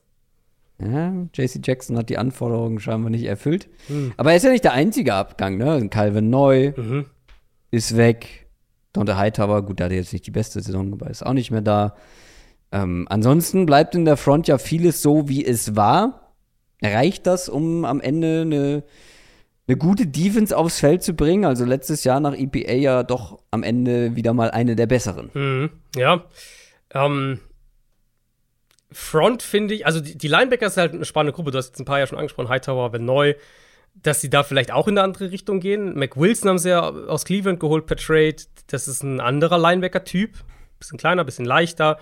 Ja, 0.83 1.13
JC 1.33 1.65
Jackson 1.65 1.97
hat 1.97 2.09
die 2.09 2.17
Anforderungen 2.17 2.79
scheinbar 2.79 3.09
nicht 3.09 3.25
erfüllt. 3.25 3.69
Hm. 3.87 4.13
Aber 4.17 4.31
er 4.31 4.37
ist 4.37 4.43
ja 4.43 4.51
nicht 4.51 4.63
der 4.63 4.73
einzige 4.73 5.13
Abgang, 5.13 5.57
ne? 5.57 5.87
Calvin 5.89 6.29
Neu 6.29 6.73
mhm. 6.75 7.05
ist 7.71 7.95
weg. 7.95 8.47
Dante 8.91 9.17
Hightower, 9.17 9.63
gut, 9.63 9.79
der 9.79 9.85
hat 9.85 9.93
jetzt 9.93 10.13
nicht 10.13 10.27
die 10.27 10.31
beste 10.31 10.61
Saison, 10.61 10.93
aber 10.93 11.09
ist 11.09 11.25
auch 11.25 11.33
nicht 11.33 11.51
mehr 11.51 11.61
da. 11.61 11.95
Ähm, 12.71 13.07
ansonsten 13.09 13.65
bleibt 13.65 13.95
in 13.95 14.05
der 14.05 14.17
Front 14.17 14.47
ja 14.47 14.57
vieles 14.57 15.01
so, 15.01 15.29
wie 15.29 15.45
es 15.45 15.75
war. 15.75 16.33
Reicht 16.81 17.27
das, 17.27 17.49
um 17.49 17.85
am 17.85 18.01
Ende 18.01 18.41
eine, 18.41 18.83
eine 19.67 19.77
gute 19.77 20.05
Defense 20.05 20.55
aufs 20.55 20.79
Feld 20.79 21.01
zu 21.01 21.13
bringen? 21.13 21.45
Also 21.45 21.65
letztes 21.65 22.03
Jahr 22.03 22.19
nach 22.19 22.35
EPA 22.35 22.73
ja 22.73 23.03
doch 23.03 23.39
am 23.51 23.63
Ende 23.63 24.15
wieder 24.15 24.33
mal 24.33 24.51
eine 24.51 24.75
der 24.75 24.87
besseren. 24.87 25.29
Mhm. 25.33 25.69
Ja. 25.95 26.25
Ähm, 26.93 27.39
Front 28.93 29.43
finde 29.43 29.73
ich, 29.73 29.85
also 29.85 29.99
die, 29.99 30.17
die, 30.17 30.27
Linebacker 30.27 30.67
ist 30.67 30.77
halt 30.77 30.93
eine 30.93 31.05
spannende 31.05 31.33
Gruppe. 31.33 31.51
Du 31.51 31.57
hast 31.57 31.67
jetzt 31.67 31.79
ein 31.79 31.85
paar 31.85 31.97
Jahre 31.97 32.07
schon 32.07 32.17
angesprochen, 32.17 32.49
Hightower, 32.49 32.93
wenn 32.93 33.05
neu, 33.05 33.35
dass 33.95 34.21
sie 34.21 34.29
da 34.29 34.43
vielleicht 34.43 34.71
auch 34.71 34.87
in 34.87 34.97
eine 34.97 35.03
andere 35.03 35.31
Richtung 35.31 35.59
gehen. 35.59 35.97
McWilson 35.97 36.49
haben 36.49 36.57
sie 36.57 36.69
ja 36.69 36.81
aus 36.81 37.25
Cleveland 37.25 37.59
geholt 37.59 37.85
per 37.85 37.97
Trade. 37.97 38.37
Das 38.67 38.87
ist 38.87 39.03
ein 39.03 39.19
anderer 39.19 39.57
Linebacker-Typ. 39.57 40.31
Bisschen 40.79 40.97
kleiner, 40.97 41.23
bisschen 41.23 41.45
leichter. 41.45 41.99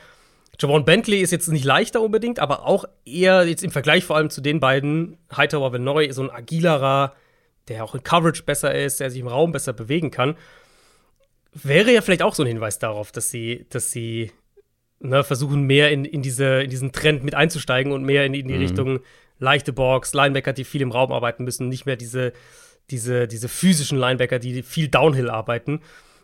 Javon 0.59 0.85
Bentley 0.85 1.21
ist 1.21 1.31
jetzt 1.31 1.47
nicht 1.47 1.65
leichter 1.65 2.01
unbedingt, 2.01 2.39
aber 2.39 2.67
auch 2.67 2.85
eher 3.05 3.45
jetzt 3.47 3.63
im 3.63 3.71
Vergleich 3.71 4.05
vor 4.05 4.15
allem 4.15 4.29
zu 4.29 4.41
den 4.41 4.59
beiden, 4.59 5.17
Hightower, 5.35 5.73
wenn 5.73 5.83
neu, 5.83 6.11
so 6.11 6.21
ein 6.21 6.29
agilerer, 6.29 7.15
der 7.67 7.83
auch 7.83 7.95
in 7.95 8.03
Coverage 8.03 8.43
besser 8.43 8.73
ist, 8.73 8.99
der 8.99 9.09
sich 9.09 9.21
im 9.21 9.27
Raum 9.27 9.51
besser 9.51 9.73
bewegen 9.73 10.11
kann. 10.11 10.35
Wäre 11.53 11.91
ja 11.91 12.01
vielleicht 12.01 12.21
auch 12.21 12.35
so 12.35 12.43
ein 12.43 12.47
Hinweis 12.47 12.79
darauf, 12.79 13.11
dass 13.11 13.29
sie, 13.29 13.65
dass 13.69 13.91
sie 13.91 14.31
ne, 15.01 15.23
versuchen 15.23 15.63
mehr 15.63 15.91
in, 15.91 16.05
in, 16.05 16.21
diese, 16.21 16.63
in 16.63 16.69
diesen 16.69 16.91
Trend 16.91 17.23
mit 17.23 17.35
einzusteigen 17.35 17.91
und 17.91 18.03
mehr 18.03 18.25
in, 18.25 18.33
in 18.33 18.47
die 18.47 18.53
mhm. 18.53 18.61
Richtung 18.61 18.99
leichte 19.39 19.73
Box, 19.73 20.13
Linebacker, 20.13 20.53
die 20.53 20.63
viel 20.63 20.81
im 20.81 20.91
Raum 20.91 21.11
arbeiten 21.11 21.43
müssen, 21.43 21.67
nicht 21.67 21.85
mehr 21.85 21.95
diese, 21.95 22.33
diese, 22.89 23.27
diese 23.27 23.49
physischen 23.49 23.97
Linebacker, 23.97 24.39
die 24.39 24.61
viel 24.63 24.87
Downhill 24.87 25.29
arbeiten. 25.29 25.81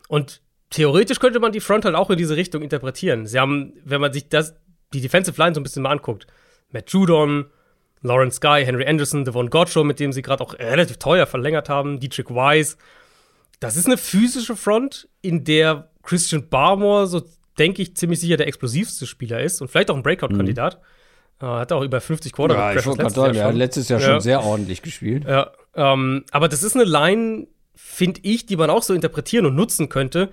Und 0.08 0.42
theoretisch 0.70 1.20
könnte 1.20 1.40
man 1.40 1.52
die 1.52 1.60
Front 1.60 1.86
halt 1.86 1.96
auch 1.96 2.10
in 2.10 2.18
diese 2.18 2.36
Richtung 2.36 2.62
interpretieren. 2.62 3.26
Sie 3.26 3.40
haben, 3.40 3.74
wenn 3.84 4.02
man 4.02 4.14
sich 4.14 4.30
das, 4.30 4.56
die 4.94 5.02
Defensive 5.02 5.42
Line 5.42 5.56
so 5.56 5.60
ein 5.60 5.64
bisschen 5.64 5.84
mal 5.84 5.92
anguckt, 5.92 6.28
Matt 6.70 6.92
Judon, 6.92 7.46
Lawrence 8.02 8.40
Guy, 8.40 8.64
Henry 8.64 8.86
Anderson, 8.86 9.26
Devon 9.26 9.50
Gottschall, 9.50 9.84
mit 9.84 10.00
dem 10.00 10.14
sie 10.14 10.22
gerade 10.22 10.44
auch 10.44 10.54
relativ 10.54 10.98
teuer 10.98 11.26
verlängert 11.26 11.70
haben, 11.70 12.00
Dietrich 12.00 12.30
Wise. 12.30 12.78
Das 13.60 13.76
ist 13.76 13.88
eine 13.88 13.98
physische 13.98 14.56
Front, 14.56 15.10
in 15.22 15.44
der 15.44 15.90
Christian 16.04 16.48
Barmore 16.48 17.08
so 17.08 17.24
denke 17.58 17.82
ich, 17.82 17.96
ziemlich 17.96 18.20
sicher 18.20 18.38
der 18.38 18.48
explosivste 18.48 19.06
Spieler 19.06 19.42
ist 19.42 19.62
und 19.62 19.70
vielleicht 19.70 19.90
auch 19.90 19.96
ein 19.96 20.04
Breakout-Kandidat. 20.04 20.80
Mhm. 21.42 21.46
Äh, 21.48 21.50
hat 21.50 21.72
auch 21.72 21.84
über 21.84 22.02
50 22.02 22.34
Quarterback 22.34 22.76
ja, 22.76 22.80
ich 22.80 22.98
letztes, 22.98 23.16
Jahr 23.16 23.36
er 23.36 23.44
hat 23.46 23.56
letztes 23.56 23.90
Jahr 23.90 24.00
schon 24.00 24.10
ja. 24.10 24.20
sehr 24.20 24.44
ordentlich 24.44 24.82
gespielt. 24.82 25.26
Ja, 25.26 25.52
ähm, 25.76 26.26
aber 26.32 26.48
das 26.48 26.64
ist 26.64 26.76
eine 26.76 26.86
Line, 26.86 27.48
finde 27.76 28.22
ich, 28.24 28.46
die 28.46 28.56
man 28.56 28.70
auch 28.70 28.84
so 28.84 28.94
interpretieren 28.94 29.46
und 29.46 29.56
nutzen 29.56 29.90
könnte, 29.90 30.32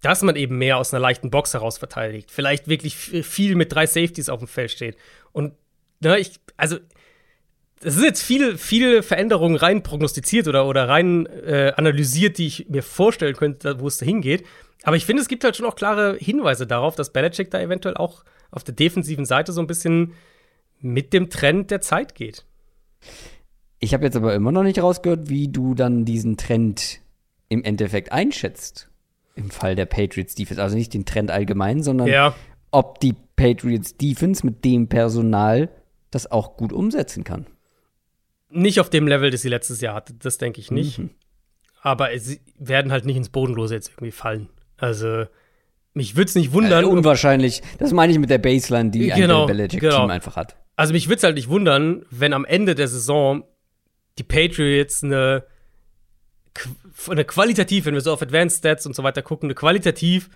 dass 0.00 0.22
man 0.22 0.36
eben 0.36 0.58
mehr 0.58 0.78
aus 0.78 0.94
einer 0.94 1.00
leichten 1.00 1.30
Box 1.30 1.54
heraus 1.54 1.76
verteidigt. 1.78 2.30
Vielleicht 2.30 2.68
wirklich 2.68 2.96
viel 2.96 3.56
mit 3.56 3.72
drei 3.72 3.86
Safeties 3.86 4.28
auf 4.28 4.38
dem 4.38 4.48
Feld 4.48 4.70
steht. 4.70 4.96
Und 5.32 5.54
ne, 6.00 6.18
ich, 6.18 6.40
also 6.56 6.78
es 7.82 7.94
sind 7.94 8.04
jetzt 8.04 8.22
viele, 8.22 8.58
viele 8.58 9.02
Veränderungen 9.02 9.56
rein 9.56 9.82
prognostiziert 9.82 10.48
oder, 10.48 10.66
oder 10.66 10.88
rein 10.88 11.26
äh, 11.26 11.72
analysiert, 11.76 12.38
die 12.38 12.46
ich 12.46 12.68
mir 12.68 12.82
vorstellen 12.82 13.36
könnte, 13.36 13.80
wo 13.80 13.86
es 13.86 13.98
dahin 13.98 14.20
geht. 14.20 14.44
Aber 14.82 14.96
ich 14.96 15.06
finde, 15.06 15.22
es 15.22 15.28
gibt 15.28 15.44
halt 15.44 15.56
schon 15.56 15.66
auch 15.66 15.76
klare 15.76 16.16
Hinweise 16.18 16.66
darauf, 16.66 16.96
dass 16.96 17.12
Belichick 17.12 17.50
da 17.50 17.60
eventuell 17.60 17.96
auch 17.96 18.24
auf 18.50 18.64
der 18.64 18.74
defensiven 18.74 19.24
Seite 19.24 19.52
so 19.52 19.60
ein 19.60 19.66
bisschen 19.66 20.14
mit 20.80 21.12
dem 21.12 21.30
Trend 21.30 21.70
der 21.70 21.80
Zeit 21.80 22.14
geht. 22.14 22.44
Ich 23.80 23.94
habe 23.94 24.04
jetzt 24.04 24.16
aber 24.16 24.34
immer 24.34 24.52
noch 24.52 24.62
nicht 24.62 24.82
rausgehört, 24.82 25.28
wie 25.28 25.48
du 25.48 25.74
dann 25.74 26.04
diesen 26.04 26.36
Trend 26.36 27.00
im 27.48 27.62
Endeffekt 27.64 28.12
einschätzt. 28.12 28.88
Im 29.34 29.50
Fall 29.50 29.76
der 29.76 29.86
Patriots 29.86 30.34
Defense. 30.34 30.60
Also 30.60 30.76
nicht 30.76 30.94
den 30.94 31.04
Trend 31.04 31.30
allgemein, 31.30 31.82
sondern 31.82 32.08
ja. 32.08 32.34
ob 32.72 32.98
die 32.98 33.14
Patriots 33.36 33.96
Defense 33.96 34.44
mit 34.44 34.64
dem 34.64 34.88
Personal 34.88 35.68
das 36.10 36.30
auch 36.30 36.56
gut 36.56 36.72
umsetzen 36.72 37.22
kann. 37.22 37.46
Nicht 38.50 38.80
auf 38.80 38.90
dem 38.90 39.06
Level, 39.06 39.30
das 39.30 39.42
sie 39.42 39.48
letztes 39.48 39.80
Jahr 39.80 39.94
hatte, 39.94 40.14
das 40.14 40.38
denke 40.38 40.60
ich 40.60 40.70
nicht. 40.70 40.98
Mhm. 40.98 41.10
Aber 41.80 42.16
sie 42.18 42.40
werden 42.58 42.90
halt 42.92 43.04
nicht 43.04 43.16
ins 43.16 43.28
Bodenlose 43.28 43.74
jetzt 43.74 43.90
irgendwie 43.90 44.10
fallen. 44.10 44.48
Also, 44.76 45.26
mich 45.94 46.16
würde 46.16 46.28
es 46.28 46.34
nicht 46.34 46.52
wundern. 46.52 46.84
Äh, 46.84 46.88
unwahrscheinlich. 46.88 47.62
Das 47.78 47.92
meine 47.92 48.12
ich 48.12 48.18
mit 48.18 48.30
der 48.30 48.38
Baseline, 48.38 48.90
die 48.90 49.08
genau, 49.08 49.42
ein 49.42 49.46
Belichick-Team 49.48 49.90
genau. 49.90 50.06
einfach 50.08 50.36
hat. 50.36 50.56
Also, 50.76 50.92
mich 50.92 51.08
würde 51.08 51.18
es 51.18 51.22
halt 51.24 51.36
nicht 51.36 51.48
wundern, 51.48 52.04
wenn 52.10 52.32
am 52.32 52.44
Ende 52.44 52.74
der 52.74 52.88
Saison 52.88 53.44
die 54.18 54.24
Patriots 54.24 55.04
eine, 55.04 55.44
eine 57.08 57.24
qualitativ, 57.24 57.86
wenn 57.86 57.94
wir 57.94 58.00
so 58.00 58.12
auf 58.12 58.22
Advanced 58.22 58.58
Stats 58.58 58.86
und 58.86 58.96
so 58.96 59.02
weiter 59.02 59.22
gucken, 59.22 59.46
eine 59.46 59.54
qualitativ 59.54 60.30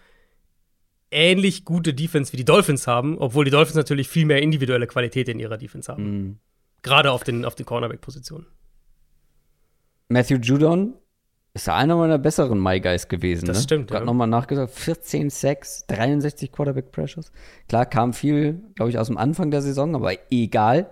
ähnlich 1.11 1.65
gute 1.65 1.93
Defense 1.93 2.33
wie 2.33 2.39
die 2.39 2.45
Dolphins 2.45 2.87
haben, 2.87 3.19
obwohl 3.19 3.45
die 3.45 3.51
Dolphins 3.51 3.77
natürlich 3.77 4.09
viel 4.09 4.25
mehr 4.25 4.41
individuelle 4.41 4.87
Qualität 4.87 5.29
in 5.29 5.39
ihrer 5.39 5.59
Defense 5.59 5.91
haben. 5.93 6.05
Mhm. 6.05 6.39
Gerade 6.83 7.13
auf 7.13 7.25
den, 7.25 7.45
auf 7.45 7.55
den 7.55 7.67
Cornerback-Positionen. 7.67 8.47
Matthew 10.09 10.37
Judon 10.37 10.95
ist 11.55 11.67
ja 11.67 11.77
einer 11.77 11.97
meiner 11.97 12.19
besseren 12.19 12.61
My 12.63 12.81
Guys 12.81 13.09
gewesen. 13.09 13.47
Das 13.47 13.59
ne? 13.59 13.63
stimmt, 13.63 13.89
Gerade 13.89 14.03
ja. 14.03 14.07
nochmal 14.07 14.27
nachgesagt, 14.27 14.73
14 14.73 15.31
Sacks, 15.31 15.87
63 15.89 16.51
Quarterback 16.51 16.93
Pressures. 16.93 17.31
Klar, 17.69 17.87
kam 17.87 18.13
viel, 18.13 18.63
glaube 18.75 18.91
ich, 18.91 18.99
aus 18.99 19.09
dem 19.09 19.19
Anfang 19.19 19.51
der 19.51 19.63
Saison, 19.63 19.95
aber 19.95 20.13
egal. 20.31 20.91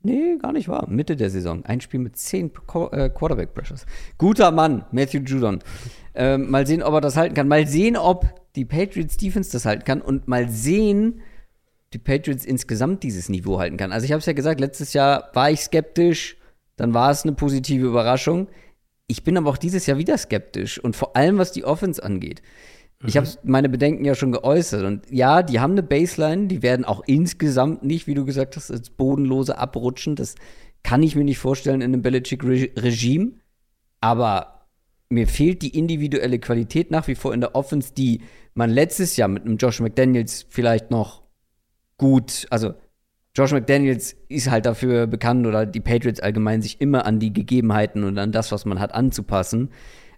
Nee, 0.00 0.38
gar 0.40 0.52
nicht 0.52 0.68
wahr. 0.68 0.88
Mitte 0.88 1.16
der 1.16 1.28
Saison. 1.28 1.64
Ein 1.64 1.80
Spiel 1.80 2.00
mit 2.00 2.16
10 2.16 2.52
Qu 2.52 2.86
äh, 2.92 3.10
Quarterback 3.10 3.52
Pressures. 3.52 3.84
Guter 4.16 4.52
Mann, 4.52 4.84
Matthew 4.92 5.18
Judon. 5.18 5.58
Ähm, 6.14 6.50
mal 6.50 6.66
sehen, 6.66 6.82
ob 6.82 6.94
er 6.94 7.00
das 7.00 7.16
halten 7.16 7.34
kann. 7.34 7.48
Mal 7.48 7.66
sehen, 7.66 7.96
ob 7.96 8.26
die 8.54 8.64
Patriots 8.64 9.16
Defense 9.16 9.50
das 9.50 9.66
halten 9.66 9.84
kann. 9.84 10.00
Und 10.00 10.28
mal 10.28 10.48
sehen, 10.48 11.20
die 11.92 11.98
Patriots 11.98 12.44
insgesamt 12.44 13.02
dieses 13.02 13.28
Niveau 13.28 13.58
halten 13.58 13.76
kann. 13.76 13.92
Also 13.92 14.04
ich 14.04 14.12
habe 14.12 14.20
es 14.20 14.26
ja 14.26 14.32
gesagt, 14.32 14.60
letztes 14.60 14.92
Jahr 14.92 15.30
war 15.34 15.50
ich 15.50 15.60
skeptisch, 15.60 16.36
dann 16.76 16.94
war 16.94 17.10
es 17.10 17.22
eine 17.22 17.32
positive 17.32 17.86
Überraschung. 17.86 18.48
Ich 19.06 19.24
bin 19.24 19.36
aber 19.36 19.50
auch 19.50 19.58
dieses 19.58 19.86
Jahr 19.86 19.98
wieder 19.98 20.18
skeptisch 20.18 20.78
und 20.78 20.96
vor 20.96 21.16
allem 21.16 21.38
was 21.38 21.52
die 21.52 21.64
Offense 21.64 22.02
angeht. 22.02 22.42
Ich 23.06 23.16
habe 23.16 23.28
meine 23.44 23.68
Bedenken 23.68 24.04
ja 24.04 24.16
schon 24.16 24.32
geäußert 24.32 24.84
und 24.84 25.08
ja, 25.10 25.44
die 25.44 25.60
haben 25.60 25.72
eine 25.72 25.84
Baseline, 25.84 26.48
die 26.48 26.62
werden 26.62 26.84
auch 26.84 27.04
insgesamt 27.06 27.84
nicht, 27.84 28.08
wie 28.08 28.14
du 28.14 28.24
gesagt 28.24 28.56
hast, 28.56 28.72
als 28.72 28.90
bodenlose 28.90 29.56
abrutschen. 29.56 30.16
Das 30.16 30.34
kann 30.82 31.04
ich 31.04 31.14
mir 31.14 31.24
nicht 31.24 31.38
vorstellen 31.38 31.80
in 31.80 31.92
einem 31.92 32.02
Belichick-Regime. 32.02 33.34
Aber 34.00 34.66
mir 35.10 35.28
fehlt 35.28 35.62
die 35.62 35.78
individuelle 35.78 36.40
Qualität 36.40 36.90
nach 36.90 37.06
wie 37.06 37.14
vor 37.14 37.32
in 37.32 37.40
der 37.40 37.54
Offense, 37.54 37.94
die 37.94 38.22
man 38.54 38.68
letztes 38.68 39.16
Jahr 39.16 39.28
mit 39.28 39.44
einem 39.44 39.58
Josh 39.58 39.80
McDaniels 39.80 40.46
vielleicht 40.48 40.90
noch 40.90 41.22
gut, 41.98 42.46
also 42.50 42.74
Josh 43.36 43.52
McDaniels 43.52 44.16
ist 44.28 44.50
halt 44.50 44.66
dafür 44.66 45.06
bekannt 45.06 45.46
oder 45.46 45.66
die 45.66 45.80
Patriots 45.80 46.20
allgemein 46.20 46.62
sich 46.62 46.80
immer 46.80 47.06
an 47.06 47.20
die 47.20 47.32
Gegebenheiten 47.32 48.02
und 48.04 48.18
an 48.18 48.32
das, 48.32 48.50
was 48.50 48.64
man 48.64 48.80
hat, 48.80 48.94
anzupassen. 48.94 49.70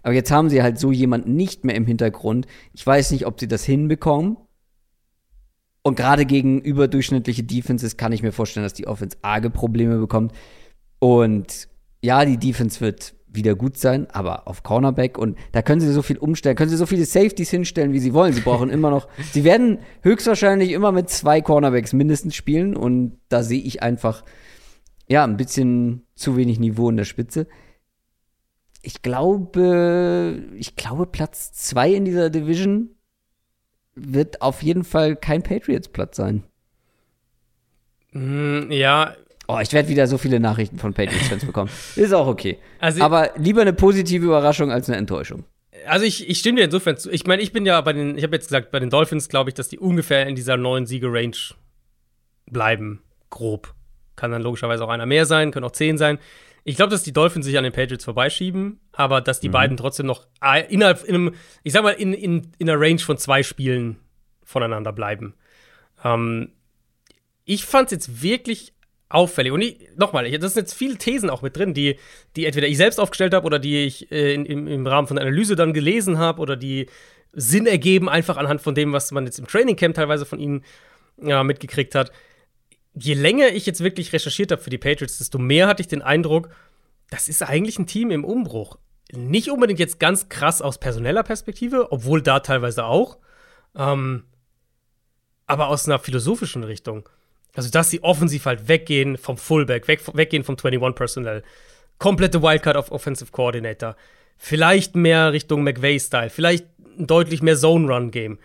Aber 0.03 0.13
jetzt 0.13 0.31
haben 0.31 0.49
sie 0.49 0.63
halt 0.63 0.79
so 0.79 0.91
jemanden 0.91 1.35
nicht 1.35 1.63
mehr 1.63 1.75
im 1.75 1.85
Hintergrund. 1.85 2.47
Ich 2.73 2.85
weiß 2.85 3.11
nicht, 3.11 3.27
ob 3.27 3.39
sie 3.39 3.47
das 3.47 3.63
hinbekommen. 3.63 4.37
Und 5.83 5.95
gerade 5.95 6.25
gegen 6.25 6.61
überdurchschnittliche 6.61 7.43
Defenses 7.43 7.97
kann 7.97 8.11
ich 8.11 8.23
mir 8.23 8.31
vorstellen, 8.31 8.63
dass 8.63 8.73
die 8.73 8.87
Offense 8.87 9.17
arge 9.21 9.49
Probleme 9.49 9.97
bekommt. 9.97 10.33
Und 10.99 11.67
ja, 12.03 12.25
die 12.25 12.37
Defense 12.37 12.81
wird 12.81 13.13
wieder 13.33 13.55
gut 13.55 13.77
sein, 13.77 14.09
aber 14.11 14.47
auf 14.47 14.63
Cornerback 14.63 15.17
und 15.17 15.37
da 15.53 15.61
können 15.61 15.79
sie 15.79 15.91
so 15.91 16.01
viel 16.01 16.17
umstellen, 16.17 16.55
können 16.55 16.69
sie 16.69 16.77
so 16.77 16.85
viele 16.85 17.05
Safeties 17.05 17.49
hinstellen, 17.49 17.93
wie 17.93 17.99
sie 17.99 18.13
wollen. 18.13 18.33
Sie 18.33 18.41
brauchen 18.41 18.69
immer 18.69 18.89
noch, 18.89 19.07
sie 19.31 19.43
werden 19.43 19.79
höchstwahrscheinlich 20.01 20.71
immer 20.71 20.91
mit 20.91 21.09
zwei 21.09 21.41
Cornerbacks 21.41 21.93
mindestens 21.93 22.35
spielen 22.35 22.75
und 22.75 23.19
da 23.29 23.43
sehe 23.43 23.61
ich 23.61 23.81
einfach, 23.81 24.23
ja, 25.07 25.23
ein 25.23 25.37
bisschen 25.37 26.05
zu 26.15 26.35
wenig 26.35 26.59
Niveau 26.59 26.89
in 26.89 26.97
der 26.97 27.05
Spitze. 27.05 27.47
Ich 28.81 29.01
glaube, 29.01 30.43
ich 30.55 30.75
glaube, 30.75 31.05
Platz 31.05 31.53
zwei 31.53 31.93
in 31.93 32.05
dieser 32.05 32.29
Division 32.29 32.89
wird 33.95 34.41
auf 34.41 34.63
jeden 34.63 34.83
Fall 34.83 35.15
kein 35.15 35.43
Patriots-Platz 35.43 36.17
sein. 36.17 36.43
Mm, 38.13 38.71
ja, 38.71 39.15
Oh, 39.53 39.59
ich 39.59 39.73
werde 39.73 39.89
wieder 39.89 40.07
so 40.07 40.17
viele 40.17 40.39
Nachrichten 40.39 40.77
von 40.79 40.93
Patriots-Fans 40.93 41.45
bekommen. 41.45 41.69
Ist 41.95 42.13
auch 42.13 42.27
okay. 42.27 42.57
Also- 42.79 43.03
Aber 43.03 43.31
lieber 43.37 43.61
eine 43.61 43.73
positive 43.73 44.25
Überraschung 44.25 44.71
als 44.71 44.87
eine 44.89 44.97
Enttäuschung. 44.97 45.43
Also 45.87 46.05
ich, 46.05 46.29
ich 46.29 46.37
stimme 46.39 46.57
dir 46.59 46.65
insofern 46.65 46.95
zu. 46.97 47.09
Ich 47.11 47.25
meine, 47.25 47.41
ich 47.41 47.51
bin 47.53 47.65
ja 47.65 47.81
bei 47.81 47.91
den, 47.93 48.17
ich 48.17 48.23
habe 48.23 48.35
jetzt 48.35 48.47
gesagt, 48.47 48.71
bei 48.71 48.79
den 48.79 48.89
Dolphins 48.89 49.29
glaube 49.29 49.49
ich, 49.49 49.55
dass 49.55 49.67
die 49.67 49.79
ungefähr 49.79 50.27
in 50.27 50.35
dieser 50.35 50.55
neuen 50.57 50.85
Siege-Range 50.85 51.35
bleiben. 52.45 53.01
Grob. 53.29 53.73
Kann 54.15 54.31
dann 54.31 54.41
logischerweise 54.43 54.83
auch 54.83 54.89
einer 54.89 55.05
mehr 55.05 55.25
sein, 55.25 55.51
können 55.51 55.65
auch 55.65 55.71
zehn 55.71 55.97
sein. 55.97 56.19
Ich 56.63 56.75
glaube, 56.75 56.91
dass 56.91 57.01
die 57.01 57.13
Dolphins 57.13 57.45
sich 57.45 57.57
an 57.57 57.63
den 57.63 57.73
Patriots 57.73 58.05
vorbeischieben, 58.05 58.79
aber 58.91 59.19
dass 59.21 59.39
die 59.39 59.49
beiden 59.49 59.77
trotzdem 59.77 60.05
noch 60.05 60.27
äh, 60.43 60.71
innerhalb, 60.71 61.03
in 61.03 61.15
einem, 61.15 61.33
ich 61.63 61.73
sag 61.73 61.81
mal, 61.81 61.91
in, 61.93 62.13
in, 62.13 62.51
in 62.59 62.69
einer 62.69 62.79
Range 62.79 62.99
von 62.99 63.17
zwei 63.17 63.41
Spielen 63.41 63.97
voneinander 64.43 64.93
bleiben. 64.93 65.33
Ähm, 66.03 66.51
ich 67.45 67.65
fand 67.65 67.87
es 67.87 67.91
jetzt 67.93 68.21
wirklich 68.21 68.73
auffällig. 69.13 69.51
Und 69.51 69.97
nochmal, 69.97 70.29
das 70.31 70.53
sind 70.53 70.63
jetzt 70.63 70.73
viele 70.73 70.97
Thesen 70.97 71.29
auch 71.29 71.41
mit 71.41 71.57
drin, 71.57 71.73
die, 71.73 71.97
die 72.35 72.45
entweder 72.45 72.67
ich 72.67 72.77
selbst 72.77 72.99
aufgestellt 72.99 73.33
habe 73.33 73.45
oder 73.45 73.59
die 73.59 73.85
ich 73.85 74.11
äh, 74.11 74.33
in, 74.33 74.45
im, 74.45 74.67
im 74.67 74.87
Rahmen 74.87 75.07
von 75.07 75.15
der 75.15 75.25
Analyse 75.25 75.55
dann 75.55 75.73
gelesen 75.73 76.17
habe 76.17 76.41
oder 76.41 76.55
die 76.55 76.87
Sinn 77.33 77.65
ergeben, 77.65 78.09
einfach 78.09 78.37
anhand 78.37 78.61
von 78.61 78.75
dem, 78.75 78.93
was 78.93 79.11
man 79.11 79.25
jetzt 79.25 79.39
im 79.39 79.47
Trainingcamp 79.47 79.95
teilweise 79.95 80.25
von 80.25 80.39
ihnen 80.39 80.63
ja, 81.21 81.43
mitgekriegt 81.43 81.95
hat. 81.95 82.11
Je 82.93 83.13
länger 83.13 83.49
ich 83.49 83.65
jetzt 83.65 83.83
wirklich 83.83 84.11
recherchiert 84.11 84.51
habe 84.51 84.61
für 84.61 84.69
die 84.69 84.77
Patriots, 84.77 85.17
desto 85.17 85.37
mehr 85.37 85.67
hatte 85.67 85.81
ich 85.81 85.87
den 85.87 86.01
Eindruck, 86.01 86.49
das 87.09 87.29
ist 87.29 87.41
eigentlich 87.41 87.79
ein 87.79 87.87
Team 87.87 88.11
im 88.11 88.25
Umbruch. 88.25 88.77
Nicht 89.13 89.49
unbedingt 89.49 89.79
jetzt 89.79 89.99
ganz 89.99 90.29
krass 90.29 90.61
aus 90.61 90.77
personeller 90.77 91.23
Perspektive, 91.23 91.91
obwohl 91.91 92.21
da 92.21 92.39
teilweise 92.39 92.85
auch, 92.85 93.17
ähm, 93.75 94.23
aber 95.45 95.67
aus 95.67 95.87
einer 95.87 95.99
philosophischen 95.99 96.63
Richtung. 96.63 97.07
Also, 97.55 97.69
dass 97.69 97.89
sie 97.89 98.03
offensiv 98.03 98.45
halt 98.45 98.67
weggehen 98.67 99.17
vom 99.17 99.37
Fullback, 99.37 99.87
weg, 99.87 100.01
weggehen 100.13 100.43
vom 100.43 100.55
21 100.55 100.95
Personnel. 100.95 101.43
Komplette 101.97 102.41
Wildcard 102.41 102.77
auf 102.77 102.91
Offensive 102.91 103.31
Coordinator. 103.31 103.95
Vielleicht 104.37 104.95
mehr 104.95 105.33
Richtung 105.33 105.63
McVay-Style. 105.63 106.29
Vielleicht 106.29 106.65
ein 106.97 107.07
deutlich 107.07 107.41
mehr 107.41 107.57
Zone-Run-Game. 107.57 108.39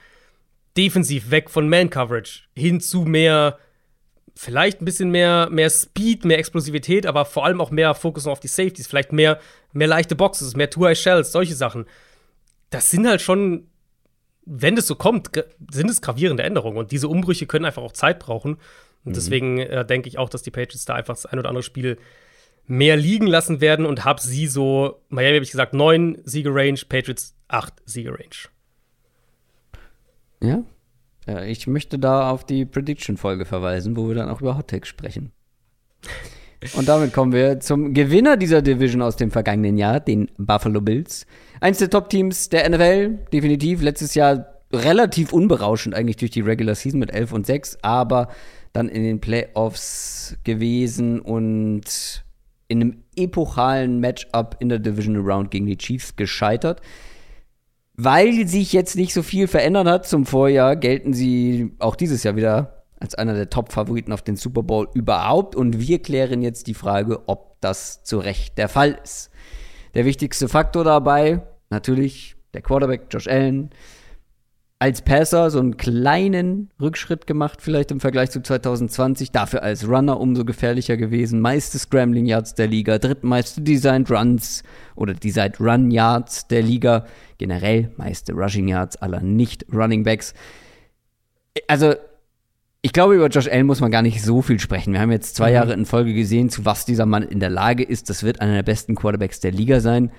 Defensiv 0.77 1.31
weg 1.31 1.49
von 1.49 1.69
Man-Coverage 1.69 2.43
hin 2.55 2.81
zu 2.81 3.03
mehr, 3.03 3.59
vielleicht 4.35 4.83
ein 4.83 4.85
bisschen 4.85 5.11
mehr, 5.11 5.49
mehr 5.51 5.70
Speed, 5.70 6.24
mehr 6.24 6.39
Explosivität, 6.39 7.07
aber 7.07 7.24
vor 7.24 7.47
allem 7.47 7.61
auch 7.61 7.70
mehr 7.70 7.95
Fokus 7.95 8.27
auf 8.27 8.41
die 8.41 8.49
Safeties. 8.49 8.87
Vielleicht 8.87 9.12
mehr, 9.12 9.41
mehr 9.73 9.89
leichte 9.89 10.16
Boxes, 10.16 10.55
mehr 10.55 10.69
Two-Eye-Shells, 10.69 11.33
solche 11.33 11.55
Sachen. 11.55 11.87
Das 12.69 12.91
sind 12.91 13.07
halt 13.07 13.23
schon 13.23 13.69
wenn 14.47 14.77
das 14.77 14.87
so 14.87 14.95
kommt, 14.95 15.31
sind 15.70 15.91
es 15.91 16.01
gravierende 16.01 16.45
Änderungen. 16.45 16.78
Und 16.78 16.93
diese 16.93 17.09
Umbrüche 17.09 17.47
können 17.47 17.65
einfach 17.65 17.83
auch 17.83 17.93
Zeit 17.93 18.20
brauchen. 18.20 18.59
Und 19.07 19.16
deswegen 19.16 19.59
äh, 19.59 19.87
denke 19.87 20.09
ich 20.09 20.19
auch, 20.19 20.28
dass 20.28 20.43
die 20.43 20.51
Patriots 20.51 20.85
da 20.85 20.95
einfach 20.95 21.15
das 21.15 21.27
ein 21.27 21.39
oder 21.39 21.49
andere 21.49 21.62
Spiel 21.62 21.97
mehr 22.66 22.97
liegen 22.97 23.28
lassen 23.28 23.61
werden 23.61 23.87
und 23.87 24.05
habe 24.05 24.20
sie 24.20 24.49
so, 24.49 25.01
Miami 25.09 25.37
habe 25.37 25.45
ich 25.45 25.53
gesagt, 25.53 25.73
neun 25.73 26.19
Siege-Range, 26.24 26.81
Patriots 26.89 27.37
acht 27.47 27.74
Siege-Range. 27.85 28.51
Ja? 30.43 30.65
ja 31.27 31.43
ich 31.45 31.69
möchte 31.69 31.99
da 31.99 32.31
auf 32.31 32.45
die 32.45 32.65
Prediction-Folge 32.65 33.45
verweisen, 33.45 33.97
wo 33.97 34.09
wir 34.09 34.16
dann 34.16 34.28
auch 34.28 34.41
über 34.41 34.59
Hot 34.59 34.69
Takes 34.69 34.89
sprechen. 34.89 35.33
Und 36.74 36.89
damit 36.89 37.12
kommen 37.12 37.33
wir 37.33 37.61
zum 37.61 37.95
Gewinner 37.95 38.37
dieser 38.37 38.62
Division 38.62 39.03
aus 39.03 39.15
dem 39.15 39.31
vergangenen 39.31 39.77
Jahr, 39.78 40.01
den 40.01 40.31
Buffalo 40.37 40.81
Bills. 40.81 41.27
Eins 41.61 41.78
der 41.78 41.91
Top-Teams 41.91 42.49
der 42.49 42.69
NFL, 42.69 43.27
definitiv. 43.33 43.83
Letztes 43.83 44.15
Jahr 44.15 44.57
relativ 44.73 45.33
unberauschend 45.33 45.95
eigentlich 45.95 46.16
durch 46.16 46.31
die 46.31 46.41
Regular 46.41 46.74
Season 46.74 46.99
mit 46.99 47.12
11 47.12 47.33
und 47.33 47.47
6, 47.47 47.78
aber 47.83 48.28
dann 48.77 48.89
in 48.90 49.03
den 49.03 49.20
Playoffs 49.20 50.36
gewesen 50.44 51.20
und 51.20 52.24
in 52.69 52.81
einem 52.82 53.05
epochalen 53.16 54.01
Matchup 54.01 54.57
in 54.59 54.69
der 54.69 54.78
Divisional 54.78 55.23
Round 55.23 55.51
gegen 55.51 55.65
die 55.65 55.78
Chiefs 55.78 56.15
gescheitert. 56.16 56.82
Weil 57.94 58.47
sich 58.47 58.74
jetzt 58.74 58.97
nicht 58.97 59.15
so 59.15 59.23
viel 59.23 59.48
verändert 59.48 59.89
hat 59.89 60.07
zum 60.07 60.27
Vorjahr, 60.27 60.77
gelten 60.77 61.15
sie 61.15 61.73
auch 61.78 61.97
dieses 61.97 62.23
Jahr 62.23 62.36
wieder 62.36 62.85
als 63.01 63.15
einer 63.15 63.32
der 63.32 63.48
Top-Favoriten 63.48 64.12
auf 64.12 64.20
den 64.20 64.36
Super 64.36 64.62
Bowl 64.62 64.89
überhaupt. 64.93 65.57
Und 65.57 65.81
wir 65.81 66.03
klären 66.03 66.43
jetzt 66.43 66.66
die 66.66 66.74
Frage, 66.74 67.27
ob 67.28 67.59
das 67.62 68.05
zu 68.05 68.19
Recht 68.19 68.59
der 68.59 68.69
Fall 68.69 68.98
ist. 69.03 69.31
Der 69.94 70.05
wichtigste 70.05 70.48
Faktor 70.48 70.85
dabei, 70.85 71.40
natürlich 71.70 72.36
der 72.53 72.61
Quarterback 72.61 73.07
Josh 73.11 73.27
Allen. 73.27 73.70
Als 74.78 75.01
Passer 75.01 75.51
so 75.51 75.59
einen 75.59 75.78
kleinen 75.78 76.69
Rückschritt 76.78 77.27
gemacht, 77.27 77.62
vielleicht 77.62 77.90
im 77.90 77.98
Vergleich 77.98 78.31
zu 78.31 78.43
2020. 78.43 79.32
Dafür 79.32 79.62
als 79.62 79.89
Runner 79.89 80.20
umso 80.20 80.44
gefährlicher 80.44 80.98
gewesen. 80.98 81.40
Meiste 81.40 81.78
Scrambling 81.78 82.27
Yards 82.27 82.55
der 82.55 82.66
Liga, 82.66 82.98
drittmeiste 82.98 83.62
Designed 83.62 84.11
Runs 84.11 84.62
oder 84.94 85.15
Designed 85.15 85.59
Run 85.61 85.90
Yards 85.90 86.47
der 86.48 86.61
Liga. 86.61 87.07
Generell 87.39 87.90
meiste 87.97 88.35
Rushing 88.35 88.69
Yards 88.69 88.97
aller 88.97 89.23
Nicht-Running 89.23 90.05
Backs. 90.05 90.35
Also, 91.69 91.94
ich 92.82 92.93
glaube, 92.93 93.15
über 93.15 93.28
Josh 93.28 93.48
Allen 93.48 93.66
muss 93.66 93.81
man 93.81 93.90
gar 93.90 94.03
nicht 94.03 94.23
so 94.23 94.43
viel 94.43 94.61
sprechen. 94.61 94.93
Wir 94.93 95.01
haben 95.01 95.11
jetzt 95.11 95.36
zwei 95.36 95.53
Jahre 95.53 95.73
in 95.73 95.86
Folge 95.86 96.12
gesehen, 96.12 96.51
zu 96.51 96.66
was 96.66 96.85
dieser 96.85 97.07
Mann 97.07 97.23
in 97.23 97.40
der 97.40 97.51
Lage 97.51 97.82
ist. 97.82 98.11
Das 98.11 98.23
wird 98.24 98.43
einer 98.43 98.57
der 98.57 98.62
besten 98.62 98.94
Quarterbacks 98.94 99.40
der 99.40 99.53
Liga 99.53 99.81
sein. 99.81 100.12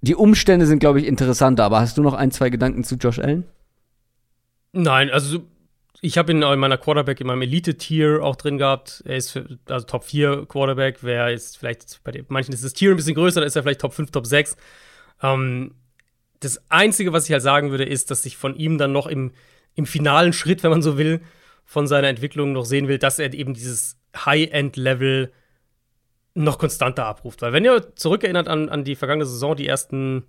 Die 0.00 0.14
Umstände 0.14 0.66
sind, 0.66 0.78
glaube 0.78 1.00
ich, 1.00 1.08
interessanter. 1.08 1.64
Aber 1.64 1.80
hast 1.80 1.98
du 1.98 2.02
noch 2.02 2.14
ein, 2.14 2.30
zwei 2.30 2.50
Gedanken 2.50 2.84
zu 2.84 2.94
Josh 2.94 3.18
Allen? 3.18 3.44
Nein, 4.74 5.10
also 5.10 5.46
ich 6.00 6.18
habe 6.18 6.32
ihn 6.32 6.42
in 6.42 6.58
meiner 6.58 6.76
Quarterback 6.76 7.20
in 7.20 7.28
meinem 7.28 7.42
Elite-Tier 7.42 8.22
auch 8.22 8.36
drin 8.36 8.58
gehabt. 8.58 9.02
Er 9.06 9.16
ist 9.16 9.30
für, 9.30 9.58
also 9.68 9.86
Top 9.86 10.04
4 10.04 10.46
Quarterback. 10.46 10.98
Wer 11.00 11.32
ist 11.32 11.56
vielleicht, 11.56 12.02
bei 12.04 12.10
den, 12.10 12.26
manchen 12.28 12.52
ist 12.52 12.64
das 12.64 12.74
Tier 12.74 12.90
ein 12.90 12.96
bisschen 12.96 13.14
größer, 13.14 13.40
da 13.40 13.46
ist 13.46 13.56
er 13.56 13.62
vielleicht 13.62 13.80
Top 13.80 13.94
5, 13.94 14.10
Top 14.10 14.26
6. 14.26 14.56
Ähm, 15.22 15.76
das 16.40 16.60
Einzige, 16.70 17.12
was 17.12 17.26
ich 17.26 17.32
halt 17.32 17.42
sagen 17.42 17.70
würde, 17.70 17.84
ist, 17.84 18.10
dass 18.10 18.26
ich 18.26 18.36
von 18.36 18.56
ihm 18.56 18.76
dann 18.76 18.92
noch 18.92 19.06
im, 19.06 19.32
im 19.76 19.86
finalen 19.86 20.32
Schritt, 20.32 20.62
wenn 20.62 20.72
man 20.72 20.82
so 20.82 20.98
will, 20.98 21.22
von 21.64 21.86
seiner 21.86 22.08
Entwicklung 22.08 22.52
noch 22.52 22.66
sehen 22.66 22.88
will, 22.88 22.98
dass 22.98 23.18
er 23.18 23.32
eben 23.32 23.54
dieses 23.54 23.96
High-End-Level 24.14 25.32
noch 26.34 26.58
konstanter 26.58 27.06
abruft. 27.06 27.40
Weil 27.42 27.52
wenn 27.52 27.64
ihr 27.64 27.94
zurückerinnert 27.96 28.48
an, 28.48 28.68
an 28.68 28.84
die 28.84 28.96
vergangene 28.96 29.24
Saison, 29.24 29.56
die 29.56 29.66
ersten, 29.66 30.24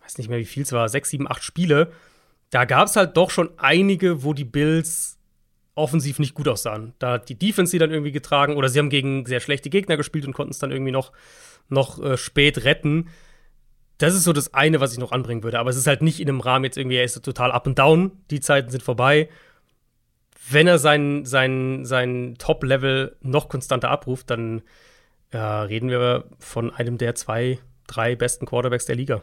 weiß 0.00 0.18
nicht 0.18 0.28
mehr 0.28 0.38
wie 0.38 0.44
viel 0.44 0.64
es 0.64 0.72
war, 0.72 0.88
sechs, 0.88 1.10
sieben, 1.10 1.30
acht 1.30 1.44
Spiele, 1.44 1.92
da 2.52 2.66
gab 2.66 2.86
es 2.86 2.96
halt 2.96 3.16
doch 3.16 3.30
schon 3.30 3.50
einige, 3.56 4.24
wo 4.24 4.34
die 4.34 4.44
Bills 4.44 5.18
offensiv 5.74 6.18
nicht 6.18 6.34
gut 6.34 6.48
aussahen. 6.48 6.92
Da 6.98 7.12
hat 7.12 7.30
die 7.30 7.38
Defense 7.38 7.70
sie 7.70 7.78
dann 7.78 7.90
irgendwie 7.90 8.12
getragen 8.12 8.56
oder 8.56 8.68
sie 8.68 8.78
haben 8.78 8.90
gegen 8.90 9.24
sehr 9.24 9.40
schlechte 9.40 9.70
Gegner 9.70 9.96
gespielt 9.96 10.26
und 10.26 10.34
konnten 10.34 10.52
es 10.52 10.58
dann 10.58 10.70
irgendwie 10.70 10.92
noch, 10.92 11.12
noch 11.70 11.98
äh, 12.02 12.18
spät 12.18 12.64
retten. 12.64 13.08
Das 13.96 14.14
ist 14.14 14.24
so 14.24 14.34
das 14.34 14.52
eine, 14.52 14.80
was 14.80 14.92
ich 14.92 14.98
noch 14.98 15.12
anbringen 15.12 15.42
würde. 15.42 15.58
Aber 15.58 15.70
es 15.70 15.76
ist 15.76 15.86
halt 15.86 16.02
nicht 16.02 16.20
in 16.20 16.28
einem 16.28 16.40
Rahmen 16.40 16.66
jetzt 16.66 16.76
irgendwie, 16.76 16.96
er 16.96 17.04
ist 17.04 17.14
total 17.22 17.52
up 17.52 17.66
and 17.66 17.78
down. 17.78 18.12
Die 18.30 18.40
Zeiten 18.40 18.68
sind 18.68 18.82
vorbei. 18.82 19.30
Wenn 20.50 20.66
er 20.66 20.78
sein, 20.78 21.24
sein, 21.24 21.86
sein 21.86 22.34
Top-Level 22.36 23.16
noch 23.22 23.48
konstanter 23.48 23.88
abruft, 23.88 24.28
dann 24.28 24.60
ja, 25.32 25.62
reden 25.62 25.88
wir 25.88 26.24
von 26.38 26.70
einem 26.70 26.98
der 26.98 27.14
zwei, 27.14 27.60
drei 27.86 28.14
besten 28.14 28.44
Quarterbacks 28.44 28.84
der 28.84 28.96
Liga. 28.96 29.22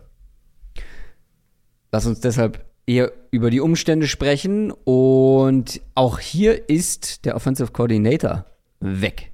Lass 1.92 2.08
uns 2.08 2.22
deshalb 2.22 2.69
eher 2.90 3.12
über 3.32 3.52
die 3.52 3.62
Umstände 3.62 4.08
sprechen. 4.08 4.72
Und 4.84 5.80
auch 5.96 6.20
hier 6.20 6.68
ist 6.70 7.26
der 7.26 7.36
Offensive 7.36 7.72
Coordinator 7.72 8.46
weg. 8.80 9.32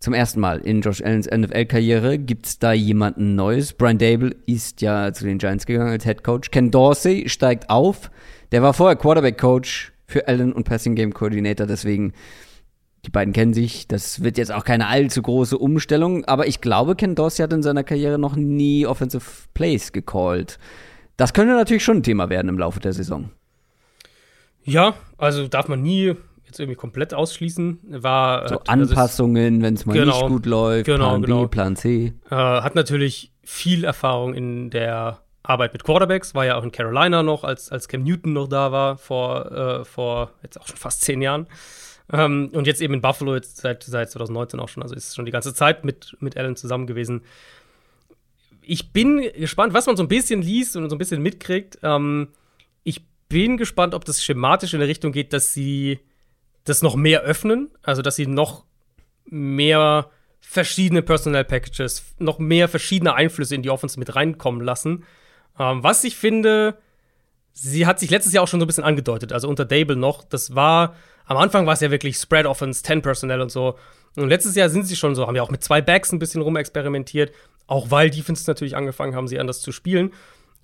Zum 0.00 0.14
ersten 0.14 0.40
Mal 0.40 0.58
in 0.58 0.80
Josh 0.80 1.00
Allens 1.00 1.30
NFL-Karriere 1.30 2.18
gibt 2.18 2.46
es 2.46 2.58
da 2.58 2.72
jemanden 2.72 3.36
Neues. 3.36 3.72
Brian 3.72 3.98
Dable 3.98 4.34
ist 4.46 4.82
ja 4.82 5.12
zu 5.12 5.24
den 5.24 5.38
Giants 5.38 5.64
gegangen 5.64 5.90
als 5.90 6.04
Head 6.04 6.24
Coach. 6.24 6.50
Ken 6.50 6.72
Dorsey 6.72 7.28
steigt 7.28 7.70
auf. 7.70 8.10
Der 8.50 8.62
war 8.62 8.74
vorher 8.74 8.96
Quarterback-Coach 8.96 9.92
für 10.08 10.26
Allen 10.26 10.52
und 10.52 10.64
Passing 10.64 10.96
Game 10.96 11.14
Coordinator. 11.14 11.68
Deswegen, 11.68 12.14
die 13.06 13.10
beiden 13.10 13.32
kennen 13.32 13.54
sich. 13.54 13.86
Das 13.86 14.24
wird 14.24 14.38
jetzt 14.38 14.50
auch 14.50 14.64
keine 14.64 14.88
allzu 14.88 15.22
große 15.22 15.56
Umstellung. 15.56 16.24
Aber 16.24 16.48
ich 16.48 16.60
glaube, 16.60 16.96
Ken 16.96 17.14
Dorsey 17.14 17.44
hat 17.44 17.52
in 17.52 17.62
seiner 17.62 17.84
Karriere 17.84 18.18
noch 18.18 18.34
nie 18.34 18.86
Offensive 18.86 19.24
Plays 19.54 19.92
gecallt. 19.92 20.58
Das 21.22 21.32
könnte 21.32 21.54
natürlich 21.54 21.84
schon 21.84 21.98
ein 21.98 22.02
Thema 22.02 22.30
werden 22.30 22.48
im 22.48 22.58
Laufe 22.58 22.80
der 22.80 22.92
Saison. 22.92 23.30
Ja, 24.64 24.94
also 25.18 25.46
darf 25.46 25.68
man 25.68 25.80
nie 25.80 26.16
jetzt 26.46 26.58
irgendwie 26.58 26.74
komplett 26.74 27.14
ausschließen. 27.14 27.78
War 27.90 28.48
so 28.48 28.56
hat, 28.56 28.68
Anpassungen, 28.68 29.62
wenn 29.62 29.74
es 29.74 29.86
mal 29.86 29.92
genau, 29.92 30.18
nicht 30.22 30.26
gut 30.26 30.46
läuft, 30.46 30.86
genau, 30.86 31.10
Plan 31.10 31.22
genau. 31.22 31.42
B, 31.42 31.46
Plan 31.46 31.76
C. 31.76 32.12
Äh, 32.28 32.34
hat 32.34 32.74
natürlich 32.74 33.30
viel 33.44 33.84
Erfahrung 33.84 34.34
in 34.34 34.70
der 34.70 35.20
Arbeit 35.44 35.74
mit 35.74 35.84
Quarterbacks, 35.84 36.34
war 36.34 36.44
ja 36.44 36.56
auch 36.56 36.64
in 36.64 36.72
Carolina 36.72 37.22
noch, 37.22 37.44
als, 37.44 37.70
als 37.70 37.86
Cam 37.86 38.02
Newton 38.02 38.32
noch 38.32 38.48
da 38.48 38.72
war, 38.72 38.98
vor, 38.98 39.52
äh, 39.52 39.84
vor 39.84 40.32
jetzt 40.42 40.60
auch 40.60 40.66
schon 40.66 40.76
fast 40.76 41.02
zehn 41.02 41.22
Jahren. 41.22 41.46
Ähm, 42.12 42.50
und 42.52 42.66
jetzt 42.66 42.82
eben 42.82 42.94
in 42.94 43.00
Buffalo 43.00 43.36
jetzt 43.36 43.58
seit, 43.58 43.84
seit 43.84 44.10
2019 44.10 44.58
auch 44.58 44.68
schon, 44.68 44.82
also 44.82 44.96
ist 44.96 45.14
schon 45.14 45.26
die 45.26 45.30
ganze 45.30 45.54
Zeit 45.54 45.84
mit, 45.84 46.16
mit 46.18 46.36
Allen 46.36 46.56
zusammen 46.56 46.88
gewesen 46.88 47.22
ich 48.62 48.92
bin 48.92 49.20
gespannt, 49.34 49.74
was 49.74 49.86
man 49.86 49.96
so 49.96 50.02
ein 50.02 50.08
bisschen 50.08 50.42
liest 50.42 50.76
und 50.76 50.88
so 50.88 50.94
ein 50.94 50.98
bisschen 50.98 51.22
mitkriegt. 51.22 51.78
Ähm, 51.82 52.28
ich 52.84 53.02
bin 53.28 53.56
gespannt, 53.56 53.94
ob 53.94 54.04
das 54.04 54.22
schematisch 54.22 54.72
in 54.72 54.80
der 54.80 54.88
Richtung 54.88 55.12
geht, 55.12 55.32
dass 55.32 55.52
sie 55.52 56.00
das 56.64 56.82
noch 56.82 56.94
mehr 56.94 57.22
öffnen, 57.22 57.70
also 57.82 58.02
dass 58.02 58.16
sie 58.16 58.26
noch 58.26 58.64
mehr 59.24 60.10
verschiedene 60.40 61.02
Personal 61.02 61.44
Packages, 61.44 62.14
noch 62.18 62.38
mehr 62.38 62.68
verschiedene 62.68 63.14
Einflüsse 63.14 63.54
in 63.54 63.62
die 63.62 63.70
Offense 63.70 63.98
mit 63.98 64.14
reinkommen 64.14 64.62
lassen. 64.62 65.04
Ähm, 65.58 65.82
was 65.82 66.04
ich 66.04 66.16
finde, 66.16 66.78
sie 67.52 67.86
hat 67.86 68.00
sich 68.00 68.10
letztes 68.10 68.32
Jahr 68.32 68.44
auch 68.44 68.48
schon 68.48 68.60
so 68.60 68.64
ein 68.64 68.68
bisschen 68.68 68.84
angedeutet, 68.84 69.32
also 69.32 69.48
unter 69.48 69.64
Dable 69.64 69.96
noch. 69.96 70.24
Das 70.24 70.54
war, 70.54 70.94
am 71.26 71.36
Anfang 71.36 71.66
war 71.66 71.74
es 71.74 71.80
ja 71.80 71.90
wirklich 71.90 72.16
Spread 72.16 72.46
Offense, 72.46 72.82
10 72.82 73.02
Personnel 73.02 73.40
und 73.40 73.50
so. 73.50 73.78
Und 74.16 74.28
letztes 74.28 74.54
Jahr 74.54 74.68
sind 74.68 74.86
sie 74.86 74.96
schon 74.96 75.14
so, 75.14 75.26
haben 75.26 75.36
ja 75.36 75.42
auch 75.42 75.50
mit 75.50 75.62
zwei 75.62 75.80
Backs 75.80 76.12
ein 76.12 76.18
bisschen 76.18 76.42
rumexperimentiert. 76.42 77.32
Auch 77.66 77.90
weil 77.90 78.10
Defense 78.10 78.44
natürlich 78.46 78.76
angefangen 78.76 79.14
haben, 79.14 79.28
sie 79.28 79.38
anders 79.38 79.60
zu 79.60 79.72
spielen. 79.72 80.12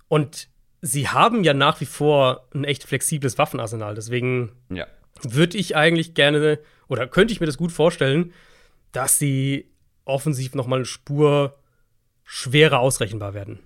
Und 0.08 0.48
sie 0.82 1.08
haben 1.08 1.44
ja 1.44 1.54
nach 1.54 1.80
wie 1.80 1.86
vor 1.86 2.46
ein 2.54 2.64
echt 2.64 2.84
flexibles 2.84 3.38
Waffenarsenal. 3.38 3.94
Deswegen 3.94 4.52
ja. 4.70 4.86
würde 5.22 5.56
ich 5.56 5.76
eigentlich 5.76 6.14
gerne 6.14 6.58
oder 6.88 7.06
könnte 7.06 7.32
ich 7.32 7.40
mir 7.40 7.46
das 7.46 7.58
gut 7.58 7.72
vorstellen, 7.72 8.32
dass 8.92 9.18
sie 9.18 9.70
offensiv 10.04 10.54
noch 10.54 10.66
mal 10.66 10.76
eine 10.76 10.84
Spur 10.84 11.58
schwerer 12.24 12.80
ausrechenbar 12.80 13.34
werden. 13.34 13.60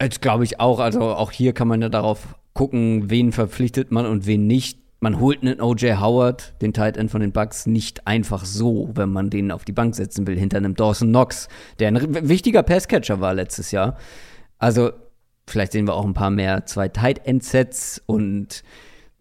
Jetzt 0.00 0.22
glaube 0.22 0.44
ich 0.44 0.60
auch. 0.60 0.80
Also 0.80 1.02
auch 1.02 1.32
hier 1.32 1.52
kann 1.52 1.68
man 1.68 1.82
ja 1.82 1.88
darauf 1.88 2.36
gucken, 2.54 3.10
wen 3.10 3.32
verpflichtet 3.32 3.90
man 3.90 4.06
und 4.06 4.26
wen 4.26 4.46
nicht 4.46 4.78
man 5.00 5.18
holt 5.18 5.42
einen 5.42 5.60
O.J. 5.60 5.98
Howard, 5.98 6.54
den 6.60 6.74
Tight 6.74 6.98
End 6.98 7.10
von 7.10 7.22
den 7.22 7.32
Bucks, 7.32 7.66
nicht 7.66 8.06
einfach 8.06 8.44
so, 8.44 8.90
wenn 8.94 9.08
man 9.08 9.30
den 9.30 9.50
auf 9.50 9.64
die 9.64 9.72
Bank 9.72 9.94
setzen 9.94 10.26
will, 10.26 10.38
hinter 10.38 10.58
einem 10.58 10.74
Dawson 10.74 11.08
Knox, 11.08 11.48
der 11.78 11.88
ein 11.88 12.28
wichtiger 12.28 12.62
Passcatcher 12.62 13.20
war 13.20 13.32
letztes 13.34 13.70
Jahr. 13.70 13.96
Also, 14.58 14.92
vielleicht 15.46 15.72
sehen 15.72 15.86
wir 15.86 15.94
auch 15.94 16.04
ein 16.04 16.12
paar 16.12 16.30
mehr 16.30 16.66
zwei 16.66 16.88
Tight 16.88 17.26
End 17.26 17.42
Sets 17.42 18.02
und 18.04 18.62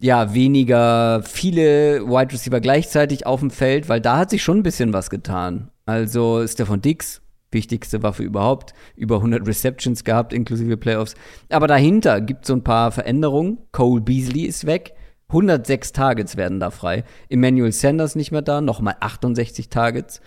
ja, 0.02 0.34
weniger 0.34 1.24
viele 1.24 2.06
Wide 2.06 2.34
Receiver 2.34 2.60
gleichzeitig 2.60 3.26
auf 3.26 3.40
dem 3.40 3.50
Feld, 3.50 3.90
weil 3.90 4.02
da 4.02 4.18
hat 4.18 4.30
sich 4.30 4.44
schon 4.44 4.60
ein 4.60 4.64
bisschen 4.64 4.92
was 4.92 5.10
getan. 5.10 5.72
Also, 5.86 6.46
Stefan 6.46 6.82
Dix, 6.82 7.22
wichtigste 7.52 8.04
Waffe 8.04 8.24
überhaupt, 8.24 8.74
über 8.96 9.16
100 9.16 9.48
Receptions 9.48 10.04
gehabt, 10.04 10.34
inklusive 10.34 10.76
Playoffs. 10.76 11.16
Aber 11.50 11.68
dahinter 11.68 12.20
gibt 12.20 12.42
es 12.44 12.48
so 12.48 12.54
ein 12.54 12.64
paar 12.64 12.92
Veränderungen. 12.92 13.60
Cole 13.72 14.02
Beasley 14.02 14.42
ist 14.42 14.66
weg. 14.66 14.94
106 15.30 15.94
Targets 15.94 16.38
werden 16.38 16.60
da 16.60 16.72
frei. 16.72 17.04
Emmanuel 17.30 17.72
Sanders 17.72 18.16
nicht 18.16 18.32
mehr 18.32 18.42
da, 18.42 18.62
nochmal 18.62 18.96
68 19.00 19.70
Targets. 19.70 20.22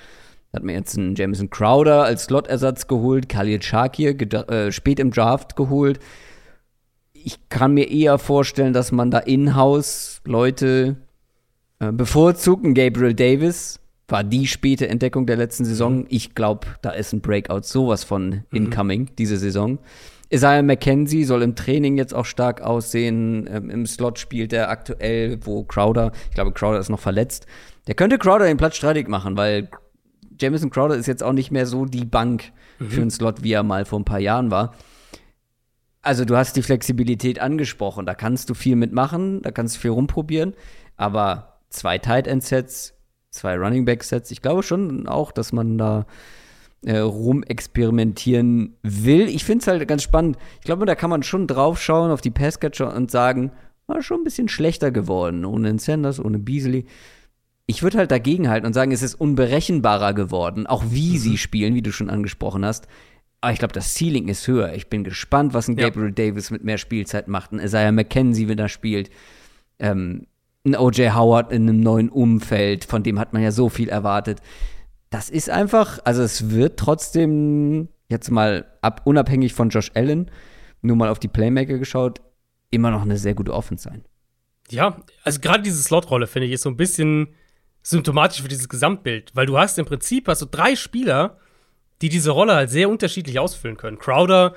Da 0.51 0.57
hat 0.57 0.65
man 0.65 0.74
jetzt 0.74 0.97
einen 0.97 1.15
Jameson 1.15 1.51
Crowder 1.51 2.05
als 2.05 2.24
Slot-Ersatz 2.24 2.87
geholt, 2.87 3.29
Khalil 3.29 3.62
Shakir 3.62 4.20
äh, 4.49 4.70
spät 4.70 5.01
im 5.01 5.11
Draft 5.11 5.57
geholt. 5.57 5.99
Ich 7.12 7.49
kann 7.49 7.74
mir 7.74 7.91
eher 7.91 8.19
vorstellen, 8.19 8.73
dass 8.73 8.93
man 8.93 9.11
da 9.11 9.19
in-house 9.19 10.20
Leute 10.24 10.97
äh, 11.81 11.91
bevorzugt. 11.91 12.62
Gabriel 12.74 13.15
Davis 13.15 13.81
war 14.09 14.23
die 14.23 14.47
späte 14.47 14.89
Entdeckung 14.89 15.27
der 15.27 15.37
letzten 15.37 15.65
Saison. 15.65 16.01
Mhm. 16.01 16.07
Ich 16.11 16.35
glaube, 16.35 16.66
da 16.83 16.91
ist 16.91 17.12
ein 17.12 17.23
Breakout 17.23 17.62
sowas 17.62 18.05
von 18.05 18.29
mhm. 18.29 18.43
incoming 18.53 19.01
mhm. 19.03 19.16
diese 19.19 19.39
Saison. 19.39 19.79
Isaiah 20.32 20.62
McKenzie 20.62 21.24
soll 21.24 21.42
im 21.42 21.54
Training 21.54 21.98
jetzt 21.98 22.14
auch 22.14 22.24
stark 22.24 22.62
aussehen. 22.62 23.46
Ähm, 23.52 23.68
Im 23.68 23.86
Slot 23.86 24.18
spielt 24.18 24.52
er 24.52 24.70
aktuell, 24.70 25.38
wo 25.44 25.64
Crowder, 25.64 26.12
ich 26.30 26.34
glaube, 26.34 26.52
Crowder 26.52 26.78
ist 26.78 26.88
noch 26.88 27.00
verletzt. 27.00 27.46
Der 27.86 27.94
könnte 27.94 28.18
Crowder 28.18 28.46
den 28.46 28.56
Platz 28.56 28.76
streitig 28.76 29.09
machen, 29.09 29.36
weil 29.36 29.68
Jamison 30.40 30.70
Crowder 30.70 30.96
ist 30.96 31.06
jetzt 31.06 31.22
auch 31.22 31.34
nicht 31.34 31.50
mehr 31.50 31.66
so 31.66 31.84
die 31.84 32.06
Bank 32.06 32.52
mhm. 32.78 32.90
für 32.90 33.00
einen 33.02 33.10
Slot, 33.10 33.42
wie 33.42 33.52
er 33.52 33.62
mal 33.62 33.84
vor 33.84 34.00
ein 34.00 34.06
paar 34.06 34.20
Jahren 34.20 34.50
war. 34.50 34.74
Also 36.00 36.24
du 36.24 36.36
hast 36.36 36.56
die 36.56 36.62
Flexibilität 36.62 37.38
angesprochen, 37.38 38.06
da 38.06 38.14
kannst 38.14 38.50
du 38.50 38.54
viel 38.54 38.74
mitmachen, 38.74 39.42
da 39.42 39.52
kannst 39.52 39.76
du 39.76 39.80
viel 39.80 39.90
rumprobieren, 39.92 40.54
aber 40.96 41.60
zwei 41.68 41.98
Tight 41.98 42.26
End 42.26 42.42
Sets, 42.42 42.94
zwei 43.30 43.56
Running 43.56 43.84
Back 43.84 44.02
Sets, 44.02 44.32
ich 44.32 44.42
glaube 44.42 44.64
schon 44.64 45.06
auch, 45.06 45.30
dass 45.30 45.52
man 45.52 45.78
da 45.78 46.06
äh, 46.84 46.98
rumexperimentieren 46.98 48.76
will. 48.82 49.28
Ich 49.28 49.44
finde 49.44 49.62
es 49.62 49.66
halt 49.68 49.86
ganz 49.86 50.02
spannend. 50.02 50.36
Ich 50.60 50.64
glaube, 50.64 50.86
da 50.86 50.94
kann 50.94 51.10
man 51.10 51.22
schon 51.22 51.46
draufschauen 51.46 52.10
auf 52.10 52.20
die 52.20 52.30
Passcatcher 52.30 52.94
und 52.94 53.10
sagen, 53.10 53.52
war 53.86 54.02
schon 54.02 54.20
ein 54.20 54.24
bisschen 54.24 54.48
schlechter 54.48 54.90
geworden. 54.90 55.44
Ohne 55.44 55.78
Sanders, 55.78 56.18
ohne 56.18 56.38
Beasley. 56.38 56.86
Ich 57.66 57.82
würde 57.82 57.98
halt 57.98 58.10
dagegen 58.10 58.48
halten 58.48 58.66
und 58.66 58.72
sagen, 58.72 58.92
es 58.92 59.02
ist 59.02 59.14
unberechenbarer 59.14 60.12
geworden, 60.12 60.66
auch 60.66 60.84
wie 60.88 61.12
mhm. 61.12 61.18
sie 61.18 61.38
spielen, 61.38 61.74
wie 61.74 61.82
du 61.82 61.92
schon 61.92 62.10
angesprochen 62.10 62.64
hast. 62.64 62.88
Aber 63.40 63.52
ich 63.52 63.59
glaube, 63.59 63.74
das 63.74 63.94
Ceiling 63.94 64.28
ist 64.28 64.46
höher. 64.46 64.74
Ich 64.74 64.88
bin 64.88 65.04
gespannt, 65.04 65.54
was 65.54 65.68
ein 65.68 65.76
Gabriel 65.76 66.09
ja. 66.09 66.12
Davis 66.12 66.50
mit 66.50 66.64
mehr 66.64 66.78
Spielzeit 66.78 67.28
macht. 67.28 67.52
Ein 67.52 67.60
Isaiah 67.60 67.92
McKenzie, 67.92 68.48
wenn 68.48 68.59
er 68.59 68.68
spielt. 68.68 69.10
Ähm, 69.78 70.26
ein 70.64 70.76
O.J. 70.76 71.14
Howard 71.14 71.52
in 71.52 71.68
einem 71.68 71.80
neuen 71.80 72.09
Umfeld, 72.09 72.84
von 72.84 73.02
dem 73.02 73.18
hat 73.18 73.32
man 73.32 73.42
ja 73.42 73.50
so 73.50 73.68
viel 73.68 73.88
erwartet 73.88 74.40
das 75.12 75.28
ist 75.28 75.51
einfach, 75.51 76.01
also 76.05 76.22
es 76.22 76.51
wird 76.51 76.78
trotzdem 76.78 77.89
jetzt 78.09 78.30
mal 78.30 78.64
ab, 78.80 79.02
unabhängig 79.05 79.52
von 79.52 79.68
Josh 79.68 79.90
Allen, 79.94 80.30
nur 80.80 80.97
mal 80.97 81.10
auf 81.10 81.18
die 81.18 81.28
Playmaker 81.28 81.78
geschaut, 81.78 82.20
immer 82.70 82.90
noch 82.90 83.02
eine 83.02 83.18
sehr 83.18 83.34
gute 83.34 83.52
Offense 83.52 83.84
sein. 83.84 84.05
Ja, 84.70 84.97
also 85.22 85.40
gerade 85.40 85.62
diese 85.62 85.82
Slot-Rolle, 85.82 86.26
finde 86.26 86.47
ich, 86.47 86.55
ist 86.55 86.62
so 86.62 86.70
ein 86.70 86.78
bisschen 86.78 87.28
symptomatisch 87.82 88.40
für 88.40 88.48
dieses 88.48 88.70
Gesamtbild, 88.70 89.32
weil 89.34 89.44
du 89.44 89.59
hast 89.59 89.78
im 89.78 89.84
Prinzip 89.84 90.28
hast 90.28 90.40
du 90.40 90.47
drei 90.47 90.76
Spieler, 90.76 91.36
die 92.01 92.09
diese 92.09 92.30
Rolle 92.30 92.55
halt 92.55 92.70
sehr 92.70 92.89
unterschiedlich 92.89 93.39
ausfüllen 93.39 93.76
können. 93.76 93.98
Crowder 93.98 94.55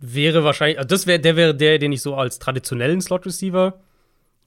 wäre 0.00 0.42
wahrscheinlich, 0.42 0.78
also 0.78 0.88
das 0.88 1.06
wäre 1.06 1.20
der 1.20 1.36
wäre 1.36 1.54
der, 1.54 1.78
den 1.78 1.92
ich 1.92 2.02
so 2.02 2.16
als 2.16 2.40
traditionellen 2.40 3.00
Slot-Receiver 3.00 3.80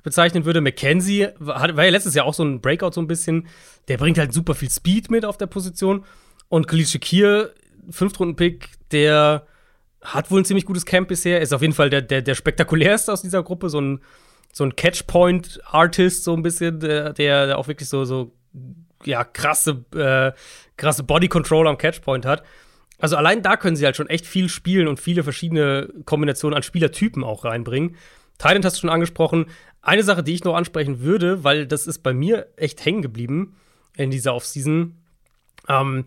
bezeichnen 0.08 0.46
würde. 0.46 0.62
McKenzie 0.62 1.28
war, 1.38 1.76
war 1.76 1.84
ja 1.84 1.92
letztes 1.92 2.16
Jahr 2.16 2.26
auch 2.26 2.34
so 2.34 2.44
ein 2.44 2.62
Breakout 2.62 2.94
so 2.94 3.02
ein 3.02 3.08
bisschen. 3.08 3.48
Der 3.90 3.98
bringt 3.98 4.18
halt 4.18 4.34
super 4.34 4.56
viel 4.56 4.70
Speed 4.70 5.12
mit 5.12 5.26
auf 5.26 5.38
der 5.38 5.48
Position. 5.48 6.06
Und 6.48 6.68
Khalil 6.70 6.86
Shakir, 6.86 7.52
Fünftrunden-Pick, 7.90 8.70
der 8.92 9.46
hat 10.02 10.32
wohl 10.32 10.42
ein 10.42 10.46
ziemlich 10.46 10.66
gutes 10.66 10.86
Camp 10.86 11.10
bisher. 11.10 11.42
Ist 11.42 11.54
auf 11.54 11.62
jeden 11.62 11.74
Fall 11.74 11.90
der, 11.90 12.02
der, 12.02 12.22
der 12.22 12.36
spektakulärste 12.36 13.12
aus 13.12 13.22
dieser 13.22 13.44
Gruppe. 13.44 13.70
So 13.70 13.82
ein, 13.82 14.00
so 14.54 14.64
ein 14.64 14.78
Catchpoint-Artist, 14.78 16.24
so 16.24 16.34
ein 16.34 16.42
bisschen, 16.42 16.80
der, 16.80 17.12
der 17.12 17.58
auch 17.58 17.68
wirklich 17.68 17.90
so, 17.90 18.06
so 18.06 18.34
ja, 19.04 19.26
krasse, 19.26 19.84
äh, 19.94 20.32
krasse 20.78 21.04
Body 21.04 21.28
Control 21.28 21.68
am 21.68 21.78
Catchpoint 21.78 22.26
hat. 22.26 22.44
Also 22.98 23.18
allein 23.18 23.44
da 23.44 23.58
können 23.58 23.76
sie 23.76 23.86
halt 23.86 23.98
schon 23.98 24.10
echt 24.10 24.26
viel 24.26 24.48
spielen 24.48 24.88
und 24.88 25.02
viele 25.02 25.24
verschiedene 25.24 25.90
Kombinationen 26.06 26.56
an 26.56 26.64
Spielertypen 26.64 27.26
auch 27.26 27.44
reinbringen. 27.44 27.98
Thailand 28.38 28.66
hast 28.66 28.78
du 28.78 28.82
schon 28.82 28.90
angesprochen. 28.90 29.48
Eine 29.88 30.04
Sache, 30.04 30.22
die 30.22 30.34
ich 30.34 30.44
noch 30.44 30.56
ansprechen 30.56 31.00
würde, 31.00 31.46
weil 31.46 31.66
das 31.66 31.88
ist 31.88 32.00
bei 32.00 32.14
mir 32.14 32.48
echt 32.58 32.84
hängen 32.84 33.02
geblieben 33.02 33.56
in 33.96 34.12
dieser 34.12 34.36
Offseason, 34.36 34.98
ähm, 35.70 36.04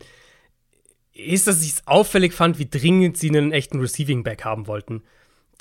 ist, 1.13 1.47
dass 1.47 1.63
ich 1.63 1.71
es 1.71 1.87
auffällig 1.87 2.33
fand, 2.33 2.59
wie 2.59 2.69
dringend 2.69 3.17
sie 3.17 3.29
einen 3.29 3.51
echten 3.51 3.79
Receiving 3.79 4.21
Back 4.21 4.45
haben 4.45 4.67
wollten. 4.67 5.01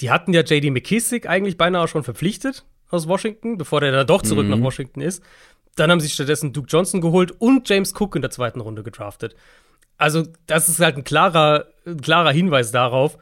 Die 0.00 0.10
hatten 0.10 0.34
ja 0.34 0.42
JD 0.42 0.70
McKissick 0.70 1.26
eigentlich 1.26 1.56
beinahe 1.56 1.88
schon 1.88 2.04
verpflichtet 2.04 2.66
aus 2.90 3.08
Washington, 3.08 3.56
bevor 3.56 3.80
der 3.80 3.90
da 3.90 4.04
doch 4.04 4.20
zurück 4.20 4.44
mhm. 4.44 4.50
nach 4.50 4.60
Washington 4.60 5.00
ist. 5.00 5.22
Dann 5.76 5.90
haben 5.90 6.00
sie 6.00 6.10
stattdessen 6.10 6.52
Duke 6.52 6.68
Johnson 6.68 7.00
geholt 7.00 7.32
und 7.38 7.66
James 7.70 7.94
Cook 7.98 8.16
in 8.16 8.22
der 8.22 8.30
zweiten 8.30 8.60
Runde 8.60 8.82
gedraftet. 8.82 9.34
Also, 9.96 10.24
das 10.46 10.68
ist 10.68 10.80
halt 10.80 10.98
ein 10.98 11.04
klarer, 11.04 11.68
ein 11.86 12.02
klarer 12.02 12.32
Hinweis 12.32 12.70
darauf, 12.70 13.16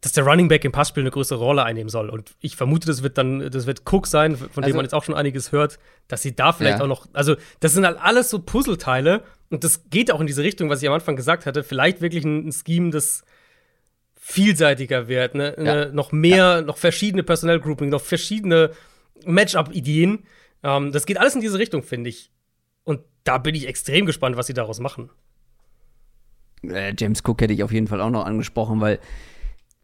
dass 0.00 0.12
der 0.12 0.24
Running 0.24 0.48
Back 0.48 0.64
im 0.64 0.72
Passspiel 0.72 1.02
eine 1.02 1.10
größere 1.10 1.38
Rolle 1.38 1.64
einnehmen 1.64 1.88
soll. 1.88 2.08
Und 2.08 2.34
ich 2.40 2.54
vermute, 2.54 2.86
das 2.86 3.02
wird 3.02 3.18
dann, 3.18 3.50
das 3.50 3.66
wird 3.66 3.82
Cook 3.90 4.06
sein, 4.06 4.36
von 4.36 4.48
also, 4.56 4.62
dem 4.62 4.76
man 4.76 4.84
jetzt 4.84 4.94
auch 4.94 5.02
schon 5.02 5.16
einiges 5.16 5.50
hört, 5.50 5.78
dass 6.06 6.22
sie 6.22 6.36
da 6.36 6.52
vielleicht 6.52 6.78
ja. 6.78 6.84
auch 6.84 6.88
noch, 6.88 7.08
also 7.12 7.34
das 7.60 7.72
sind 7.72 7.84
halt 7.84 7.98
alles 8.00 8.30
so 8.30 8.38
Puzzleteile 8.38 9.24
und 9.50 9.64
das 9.64 9.90
geht 9.90 10.12
auch 10.12 10.20
in 10.20 10.26
diese 10.26 10.42
Richtung, 10.42 10.70
was 10.70 10.82
ich 10.82 10.88
am 10.88 10.94
Anfang 10.94 11.16
gesagt 11.16 11.46
hatte, 11.46 11.64
vielleicht 11.64 12.00
wirklich 12.00 12.24
ein, 12.24 12.48
ein 12.48 12.52
Scheme, 12.52 12.90
das 12.90 13.24
vielseitiger 14.14 15.08
wird, 15.08 15.34
ne? 15.34 15.54
Ja. 15.56 15.62
Ne, 15.62 15.90
noch 15.92 16.12
mehr, 16.12 16.36
ja. 16.36 16.60
noch 16.60 16.76
verschiedene 16.76 17.22
Personalgrouping, 17.22 17.88
noch 17.88 18.02
verschiedene 18.02 18.72
Matchup-Ideen. 19.24 20.24
Ähm, 20.62 20.92
das 20.92 21.06
geht 21.06 21.18
alles 21.18 21.34
in 21.34 21.40
diese 21.40 21.58
Richtung, 21.58 21.82
finde 21.82 22.10
ich. 22.10 22.30
Und 22.84 23.00
da 23.24 23.38
bin 23.38 23.54
ich 23.54 23.66
extrem 23.66 24.06
gespannt, 24.06 24.36
was 24.36 24.46
sie 24.46 24.54
daraus 24.54 24.80
machen. 24.80 25.10
Äh, 26.62 26.94
James 26.98 27.22
Cook 27.24 27.40
hätte 27.40 27.52
ich 27.52 27.62
auf 27.62 27.72
jeden 27.72 27.86
Fall 27.86 28.00
auch 28.00 28.10
noch 28.10 28.26
angesprochen, 28.26 28.80
weil 28.80 28.98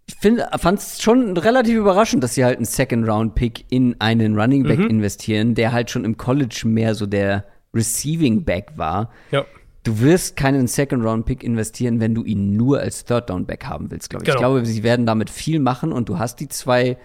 ich 0.07 0.17
fand 0.61 0.79
es 0.79 1.03
schon 1.03 1.37
relativ 1.37 1.77
überraschend, 1.77 2.23
dass 2.23 2.35
sie 2.35 2.45
halt 2.45 2.57
einen 2.57 2.67
Second-Round-Pick 2.67 3.67
in 3.71 4.01
einen 4.01 4.39
Running 4.39 4.65
Back 4.65 4.79
mhm. 4.79 4.89
investieren, 4.89 5.55
der 5.55 5.73
halt 5.73 5.91
schon 5.91 6.05
im 6.05 6.17
College 6.17 6.63
mehr 6.65 6.95
so 6.95 7.07
der 7.07 7.45
Receiving 7.73 8.45
Back 8.45 8.73
war. 8.77 9.11
Ja. 9.31 9.45
Du 9.83 10.01
wirst 10.01 10.37
keinen 10.37 10.67
Second-Round-Pick 10.67 11.43
investieren, 11.43 12.01
wenn 12.01 12.15
du 12.15 12.25
ihn 12.25 12.57
nur 12.57 12.81
als 12.81 13.05
Third-Down-Back 13.05 13.67
haben 13.67 13.91
willst, 13.91 14.11
glaube 14.11 14.25
ich. 14.25 14.27
Genau. 14.27 14.37
Ich 14.37 14.41
glaube, 14.41 14.67
sie 14.67 14.83
werden 14.83 15.07
damit 15.07 15.31
viel 15.31 15.59
machen 15.59 15.93
und 15.93 16.09
du 16.09 16.19
hast 16.19 16.41
die 16.41 16.49
zwei 16.49 16.97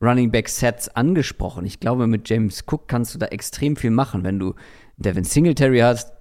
Running 0.00 0.30
Back-Sets 0.30 0.90
angesprochen. 0.90 1.64
Ich 1.64 1.80
glaube, 1.80 2.06
mit 2.06 2.28
James 2.28 2.64
Cook 2.66 2.88
kannst 2.88 3.14
du 3.14 3.18
da 3.18 3.26
extrem 3.26 3.76
viel 3.76 3.90
machen, 3.90 4.24
wenn 4.24 4.38
du 4.38 4.54
Devin 4.96 5.24
Singletary 5.24 5.80
hast, 5.80 6.12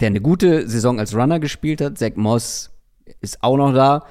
der 0.00 0.08
eine 0.08 0.20
gute 0.20 0.68
Saison 0.68 0.98
als 0.98 1.14
Runner 1.14 1.38
gespielt 1.38 1.80
hat. 1.80 1.98
Zach 1.98 2.12
Moss 2.16 2.70
ist 3.20 3.42
auch 3.42 3.56
noch 3.56 3.72
da 3.72 4.04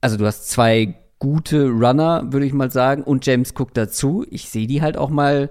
also 0.00 0.16
du 0.16 0.26
hast 0.26 0.50
zwei 0.50 0.94
gute 1.18 1.68
Runner, 1.68 2.24
würde 2.32 2.46
ich 2.46 2.52
mal 2.52 2.70
sagen, 2.70 3.02
und 3.02 3.26
James 3.26 3.52
Cook 3.56 3.74
dazu. 3.74 4.24
Ich 4.30 4.48
sehe 4.48 4.66
die 4.66 4.82
halt 4.82 4.96
auch 4.96 5.10
mal 5.10 5.50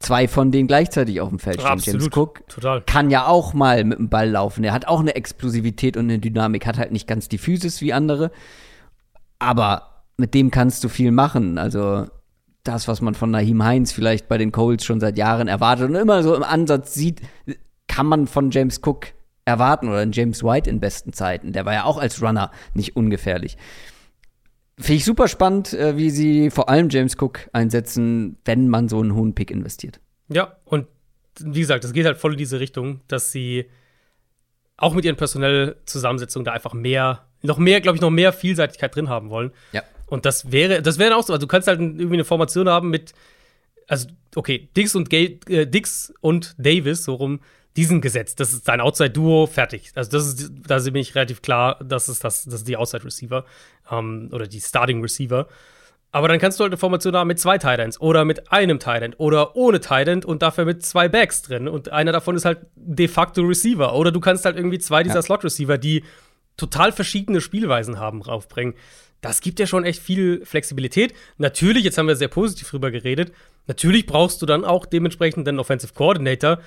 zwei 0.00 0.28
von 0.28 0.50
denen 0.50 0.68
gleichzeitig 0.68 1.20
auf 1.20 1.28
dem 1.28 1.38
Feld 1.38 1.60
stehen. 1.60 1.70
Absolut, 1.70 2.02
James 2.02 2.16
Cook 2.16 2.48
total. 2.48 2.82
kann 2.82 3.10
ja 3.10 3.26
auch 3.26 3.54
mal 3.54 3.84
mit 3.84 3.98
dem 3.98 4.08
Ball 4.08 4.28
laufen. 4.28 4.64
Er 4.64 4.72
hat 4.72 4.86
auch 4.86 5.00
eine 5.00 5.14
Explosivität 5.14 5.96
und 5.96 6.04
eine 6.04 6.18
Dynamik, 6.18 6.66
hat 6.66 6.78
halt 6.78 6.92
nicht 6.92 7.06
ganz 7.06 7.28
die 7.28 7.38
Physis 7.38 7.80
wie 7.80 7.92
andere. 7.92 8.30
Aber 9.38 10.02
mit 10.16 10.34
dem 10.34 10.50
kannst 10.50 10.84
du 10.84 10.88
viel 10.88 11.10
machen. 11.10 11.58
Also 11.58 12.06
das, 12.64 12.88
was 12.88 13.00
man 13.00 13.14
von 13.14 13.30
Naheem 13.30 13.62
Heinz 13.62 13.92
vielleicht 13.92 14.28
bei 14.28 14.38
den 14.38 14.52
Colts 14.52 14.84
schon 14.84 15.00
seit 15.00 15.18
Jahren 15.18 15.48
erwartet 15.48 15.88
und 15.88 15.94
immer 15.94 16.22
so 16.22 16.34
im 16.34 16.42
Ansatz 16.42 16.94
sieht, 16.94 17.20
kann 17.88 18.06
man 18.06 18.26
von 18.26 18.50
James 18.50 18.80
Cook 18.84 19.08
erwarten 19.44 19.88
oder 19.88 19.98
ein 19.98 20.12
James 20.12 20.42
White 20.42 20.68
in 20.70 20.80
besten 20.80 21.12
Zeiten. 21.12 21.52
Der 21.52 21.64
war 21.64 21.72
ja 21.72 21.84
auch 21.84 21.98
als 21.98 22.22
Runner 22.22 22.50
nicht 22.74 22.96
ungefährlich. 22.96 23.56
Finde 24.76 24.94
ich 24.94 25.04
super 25.04 25.28
spannend, 25.28 25.72
äh, 25.72 25.96
wie 25.96 26.10
sie 26.10 26.50
vor 26.50 26.68
allem 26.68 26.88
James 26.88 27.16
Cook 27.20 27.48
einsetzen, 27.52 28.38
wenn 28.44 28.68
man 28.68 28.88
so 28.88 29.00
einen 29.00 29.14
hohen 29.14 29.34
Pick 29.34 29.50
investiert. 29.50 30.00
Ja, 30.28 30.56
und 30.64 30.86
wie 31.40 31.60
gesagt, 31.60 31.84
das 31.84 31.92
geht 31.92 32.06
halt 32.06 32.18
voll 32.18 32.32
in 32.32 32.38
diese 32.38 32.58
Richtung, 32.60 33.00
dass 33.06 33.30
sie 33.30 33.66
auch 34.76 34.94
mit 34.94 35.04
ihren 35.04 35.16
personellen 35.16 35.74
Zusammensetzungen 35.84 36.44
da 36.44 36.52
einfach 36.52 36.74
mehr, 36.74 37.26
noch 37.42 37.58
mehr, 37.58 37.80
glaube 37.80 37.96
ich, 37.96 38.02
noch 38.02 38.10
mehr 38.10 38.32
Vielseitigkeit 38.32 38.94
drin 38.94 39.08
haben 39.08 39.30
wollen. 39.30 39.52
Ja. 39.72 39.82
Und 40.06 40.24
das 40.24 40.50
wäre, 40.50 40.82
das 40.82 40.98
wäre 40.98 41.16
auch 41.16 41.22
so, 41.22 41.32
also 41.32 41.46
du 41.46 41.48
kannst 41.48 41.68
halt 41.68 41.80
irgendwie 41.80 42.14
eine 42.14 42.24
Formation 42.24 42.68
haben 42.68 42.90
mit, 42.90 43.12
also, 43.86 44.08
okay, 44.34 44.68
Dix 44.76 44.94
und, 44.94 45.12
äh, 45.12 45.66
Dix 45.66 46.12
und 46.20 46.54
Davis, 46.58 47.04
so 47.04 47.14
rum, 47.14 47.40
diesen 47.76 48.00
gesetzt. 48.00 48.40
Das 48.40 48.52
ist 48.52 48.68
dein 48.68 48.80
Outside-Duo, 48.80 49.46
fertig. 49.46 49.92
Also, 49.94 50.10
das 50.10 50.26
ist, 50.26 50.52
da 50.66 50.78
bin 50.78 50.96
ich 50.96 51.14
relativ 51.14 51.42
klar, 51.42 51.78
das 51.84 52.08
ist, 52.08 52.22
das, 52.24 52.44
das 52.44 52.54
ist 52.54 52.68
die 52.68 52.76
Outside-Receiver 52.76 53.44
ähm, 53.90 54.28
oder 54.32 54.46
die 54.46 54.60
Starting-Receiver. 54.60 55.48
Aber 56.12 56.28
dann 56.28 56.38
kannst 56.38 56.60
du 56.60 56.62
halt 56.62 56.70
eine 56.70 56.78
Formation 56.78 57.16
haben 57.16 57.26
mit 57.26 57.40
zwei 57.40 57.58
Titans 57.58 58.00
oder 58.00 58.24
mit 58.24 58.52
einem 58.52 58.78
Titan 58.78 59.14
oder 59.14 59.56
ohne 59.56 59.80
Titan 59.80 60.22
und 60.22 60.42
dafür 60.42 60.64
mit 60.64 60.86
zwei 60.86 61.08
Backs 61.08 61.42
drin. 61.42 61.66
Und 61.66 61.88
einer 61.88 62.12
davon 62.12 62.36
ist 62.36 62.44
halt 62.44 62.60
de 62.76 63.08
facto 63.08 63.42
Receiver. 63.42 63.92
Oder 63.96 64.12
du 64.12 64.20
kannst 64.20 64.44
halt 64.44 64.56
irgendwie 64.56 64.78
zwei 64.78 65.02
dieser 65.02 65.16
ja. 65.16 65.22
Slot-Receiver, 65.22 65.76
die 65.76 66.04
total 66.56 66.92
verschiedene 66.92 67.40
Spielweisen 67.40 67.98
haben, 67.98 68.22
raufbringen. 68.22 68.74
Das 69.22 69.40
gibt 69.40 69.58
ja 69.58 69.66
schon 69.66 69.84
echt 69.84 70.00
viel 70.00 70.44
Flexibilität. 70.44 71.14
Natürlich, 71.38 71.82
jetzt 71.82 71.98
haben 71.98 72.06
wir 72.06 72.14
sehr 72.14 72.28
positiv 72.28 72.70
drüber 72.70 72.92
geredet, 72.92 73.32
natürlich 73.66 74.06
brauchst 74.06 74.40
du 74.40 74.46
dann 74.46 74.64
auch 74.64 74.86
dementsprechend 74.86 75.48
einen 75.48 75.58
Offensive 75.58 75.94
Coordinator, 75.94 76.60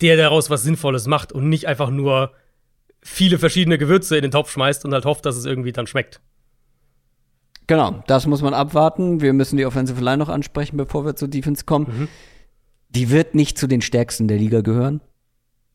der 0.00 0.16
daraus 0.16 0.50
was 0.50 0.62
Sinnvolles 0.62 1.06
macht 1.06 1.32
und 1.32 1.48
nicht 1.48 1.66
einfach 1.66 1.90
nur 1.90 2.32
viele 3.02 3.38
verschiedene 3.38 3.78
Gewürze 3.78 4.16
in 4.16 4.22
den 4.22 4.30
Topf 4.30 4.50
schmeißt 4.50 4.84
und 4.84 4.92
halt 4.92 5.04
hofft, 5.04 5.26
dass 5.26 5.36
es 5.36 5.44
irgendwie 5.44 5.72
dann 5.72 5.86
schmeckt. 5.86 6.20
Genau, 7.66 8.02
das 8.06 8.26
muss 8.26 8.42
man 8.42 8.54
abwarten. 8.54 9.20
Wir 9.20 9.32
müssen 9.32 9.56
die 9.56 9.66
Offensive 9.66 10.02
Line 10.02 10.18
noch 10.18 10.28
ansprechen, 10.28 10.76
bevor 10.76 11.04
wir 11.04 11.16
zur 11.16 11.28
Defense 11.28 11.64
kommen. 11.64 11.86
Mhm. 11.86 12.08
Die 12.90 13.10
wird 13.10 13.34
nicht 13.34 13.58
zu 13.58 13.66
den 13.66 13.80
stärksten 13.80 14.28
der 14.28 14.38
Liga 14.38 14.60
gehören. 14.60 15.00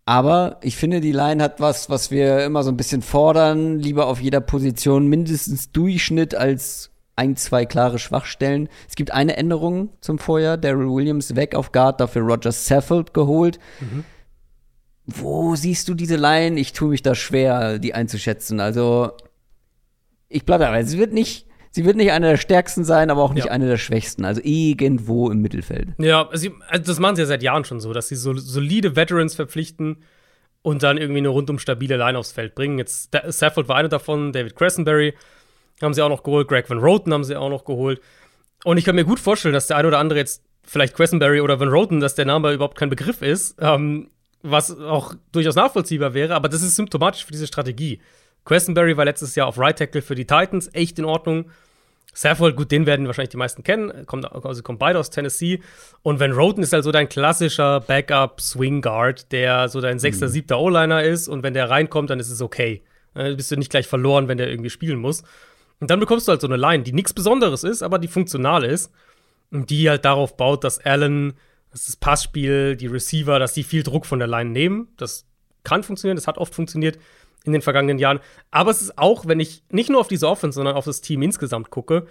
Aber 0.06 0.60
ich 0.64 0.76
finde, 0.76 1.02
die 1.02 1.12
Line 1.12 1.44
hat 1.44 1.60
was, 1.60 1.90
was 1.90 2.10
wir 2.10 2.44
immer 2.44 2.64
so 2.64 2.72
ein 2.72 2.78
bisschen 2.78 3.02
fordern. 3.02 3.78
Lieber 3.78 4.08
auf 4.08 4.20
jeder 4.20 4.42
Position 4.42 5.08
mindestens 5.08 5.72
Durchschnitt 5.72 6.34
als 6.34 6.92
ein, 7.20 7.36
zwei 7.36 7.66
klare 7.66 8.00
Schwachstellen. 8.00 8.70
Es 8.88 8.96
gibt 8.96 9.12
eine 9.12 9.36
Änderung 9.36 9.90
zum 10.00 10.20
Vorjahr. 10.20 10.58
Daryl 10.58 10.90
Williams 10.90 11.36
weg 11.36 11.54
auf 11.54 11.74
Guard, 11.74 12.00
dafür 12.00 12.22
Roger 12.22 12.54
Saffold 12.54 13.14
geholt. 13.14 13.60
Mhm. 13.82 14.06
Wo 15.06 15.56
siehst 15.56 15.90
du 15.90 15.96
diese 15.96 16.16
Line? 16.16 16.58
Ich 16.58 16.72
tue 16.72 16.90
mich 16.90 17.02
da 17.02 17.16
schwer, 17.16 17.78
die 17.78 17.94
einzuschätzen. 17.94 18.60
Also, 18.62 19.12
ich 20.30 20.46
bleibe 20.46 20.64
dabei. 20.64 20.84
Sie 20.84 20.98
wird 20.98 21.12
nicht, 21.12 21.48
sie 21.72 21.84
wird 21.84 21.98
nicht 21.98 22.12
eine 22.12 22.30
der 22.30 22.38
stärksten 22.38 22.86
sein, 22.86 23.10
aber 23.10 23.22
auch 23.22 23.34
nicht 23.34 23.48
ja. 23.48 23.52
eine 23.52 23.68
der 23.68 23.78
schwächsten. 23.78 24.24
Also 24.24 24.40
irgendwo 24.44 25.30
im 25.30 25.42
Mittelfeld. 25.42 25.90
Ja, 25.98 26.30
also 26.30 26.50
das 26.72 27.00
machen 27.00 27.18
sie 27.18 27.24
ja 27.24 27.28
seit 27.28 27.44
Jahren 27.44 27.66
schon 27.66 27.82
so, 27.82 27.92
dass 27.92 28.08
sie 28.08 28.16
so 28.16 28.34
solide 28.36 28.96
Veterans 28.96 29.36
verpflichten 29.36 29.98
und 30.62 30.84
dann 30.84 30.98
irgendwie 30.98 31.20
eine 31.20 31.30
rundum 31.30 31.60
stabile 31.60 31.98
Line 31.98 32.18
aufs 32.18 32.32
Feld 32.32 32.56
bringen. 32.56 32.78
Jetzt 32.78 33.10
Saffold 33.28 33.68
war 33.68 33.76
einer 33.76 33.90
davon, 33.90 34.32
David 34.32 34.56
Cressenberry 34.56 35.16
haben 35.82 35.94
sie 35.94 36.02
auch 36.02 36.10
noch 36.10 36.24
geholt. 36.24 36.48
Greg 36.48 36.70
Van 36.70 36.80
Roten 36.80 37.14
haben 37.14 37.24
sie 37.24 37.36
auch 37.36 37.50
noch 37.50 37.66
geholt. 37.66 38.02
Und 38.64 38.78
ich 38.78 38.86
kann 38.86 38.96
mir 38.96 39.06
gut 39.06 39.20
vorstellen, 39.20 39.54
dass 39.54 39.68
der 39.68 39.78
eine 39.78 39.88
oder 39.88 40.00
andere 40.00 40.20
jetzt, 40.20 40.44
vielleicht 40.64 40.96
Questenberry 40.96 41.42
oder 41.42 41.60
Van 41.60 41.70
Roten, 41.70 42.00
dass 42.00 42.16
der 42.16 42.26
Name 42.26 42.54
überhaupt 42.54 42.78
kein 42.78 42.90
Begriff 42.90 43.22
ist, 43.22 43.56
ähm, 43.60 44.10
was 44.42 44.78
auch 44.80 45.16
durchaus 45.32 45.56
nachvollziehbar 45.56 46.14
wäre, 46.14 46.36
aber 46.36 46.50
das 46.50 46.62
ist 46.62 46.76
symptomatisch 46.76 47.26
für 47.26 47.32
diese 47.32 47.48
Strategie. 47.48 48.00
Questenberry 48.46 48.96
war 48.98 49.06
letztes 49.06 49.36
Jahr 49.36 49.48
auf 49.48 49.58
Right 49.58 49.78
Tackle 49.78 50.02
für 50.02 50.16
die 50.16 50.26
Titans, 50.26 50.70
echt 50.74 51.00
in 51.00 51.06
Ordnung. 51.06 51.52
Saffold, 52.14 52.56
gut, 52.56 52.72
den 52.72 52.86
werden 52.86 53.06
wahrscheinlich 53.06 53.30
die 53.30 53.38
meisten 53.38 53.64
kennen, 53.64 54.06
kommt, 54.06 54.32
also 54.32 54.64
kommt 54.64 54.80
beide 54.80 55.00
aus 55.00 55.10
Tennessee. 55.10 55.62
Und 56.02 56.20
Van 56.20 56.32
Roten 56.32 56.64
ist 56.64 56.74
halt 56.74 56.84
so 56.84 56.92
dein 56.92 57.08
klassischer 57.08 57.82
Backup-Swing 57.82 58.82
Guard, 58.82 59.32
der 59.32 59.70
so 59.70 59.80
dein 59.80 60.00
sechster, 60.00 60.28
mhm. 60.28 60.32
siebter 60.32 60.60
O-Liner 60.60 61.04
ist 61.04 61.28
und 61.28 61.44
wenn 61.44 61.54
der 61.54 61.70
reinkommt, 61.70 62.10
dann 62.10 62.20
ist 62.20 62.32
es 62.32 62.42
okay. 62.42 62.82
Dann 63.14 63.36
bist 63.38 63.52
du 63.52 63.58
nicht 63.58 63.72
gleich 63.72 63.88
verloren, 63.88 64.28
wenn 64.28 64.38
der 64.38 64.50
irgendwie 64.50 64.70
spielen 64.70 65.00
muss. 65.00 65.24
Und 65.80 65.90
dann 65.90 66.00
bekommst 66.00 66.28
du 66.28 66.32
halt 66.32 66.42
so 66.42 66.48
eine 66.48 66.58
Line, 66.58 66.84
die 66.84 66.94
nichts 66.94 67.14
Besonderes 67.14 67.64
ist, 67.64 67.82
aber 67.82 68.00
die 68.00 68.08
funktional 68.08 68.64
ist. 68.64 68.92
Und 69.52 69.70
die 69.70 69.90
halt 69.90 70.06
darauf 70.06 70.38
baut, 70.38 70.64
dass 70.64 70.80
Allen, 70.80 71.34
dass 71.72 71.86
das 71.86 71.96
Passspiel, 71.96 72.76
die 72.76 72.88
Receiver, 72.88 73.40
dass 73.40 73.54
die 73.54 73.64
viel 73.64 73.84
Druck 73.84 74.06
von 74.06 74.20
der 74.20 74.28
Line 74.28 74.52
nehmen. 74.52 74.90
Das 74.98 75.26
kann 75.64 75.84
funktionieren, 75.84 76.18
das 76.18 76.28
hat 76.28 76.38
oft 76.38 76.54
funktioniert 76.54 77.00
in 77.46 77.54
den 77.54 77.62
vergangenen 77.62 77.98
Jahren. 77.98 78.20
Aber 78.52 78.72
es 78.72 78.82
ist 78.82 78.98
auch, 78.98 79.26
wenn 79.26 79.40
ich 79.40 79.64
nicht 79.72 79.90
nur 79.90 80.02
auf 80.02 80.08
diese 80.08 80.28
Offense, 80.28 80.56
sondern 80.56 80.76
auf 80.76 80.86
das 80.86 81.02
Team 81.02 81.22
insgesamt 81.22 81.70
gucke, 81.70 82.06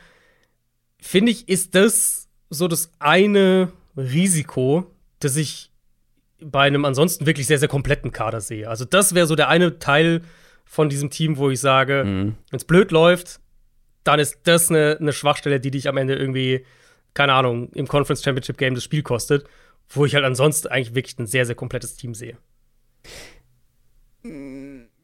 finde 1.00 1.30
ich, 1.30 1.48
ist 1.48 1.74
das 1.74 2.28
so 2.50 2.66
das 2.66 2.90
eine 2.98 3.72
Risiko, 3.96 4.86
das 5.20 5.36
ich 5.36 5.70
bei 6.40 6.62
einem 6.62 6.84
ansonsten 6.84 7.26
wirklich 7.26 7.46
sehr, 7.46 7.58
sehr 7.58 7.68
kompletten 7.68 8.12
Kader 8.12 8.40
sehe. 8.40 8.68
Also, 8.68 8.84
das 8.84 9.14
wäre 9.14 9.26
so 9.26 9.34
der 9.34 9.48
eine 9.48 9.78
Teil 9.78 10.22
von 10.64 10.88
diesem 10.88 11.10
Team, 11.10 11.36
wo 11.36 11.50
ich 11.50 11.60
sage, 11.60 12.04
mhm. 12.04 12.34
wenn 12.50 12.56
es 12.56 12.64
blöd 12.64 12.90
läuft, 12.90 13.40
dann 14.08 14.20
ist 14.20 14.38
das 14.44 14.70
eine, 14.70 14.96
eine 14.98 15.12
Schwachstelle, 15.12 15.60
die 15.60 15.70
dich 15.70 15.86
am 15.86 15.98
Ende 15.98 16.16
irgendwie, 16.16 16.64
keine 17.12 17.34
Ahnung, 17.34 17.70
im 17.74 17.86
Conference 17.86 18.22
Championship 18.24 18.56
Game 18.56 18.74
das 18.74 18.84
Spiel 18.84 19.02
kostet, 19.02 19.44
wo 19.90 20.06
ich 20.06 20.14
halt 20.14 20.24
ansonsten 20.24 20.68
eigentlich 20.68 20.94
wirklich 20.94 21.18
ein 21.18 21.26
sehr, 21.26 21.44
sehr 21.44 21.54
komplettes 21.54 21.94
Team 21.94 22.14
sehe. 22.14 22.38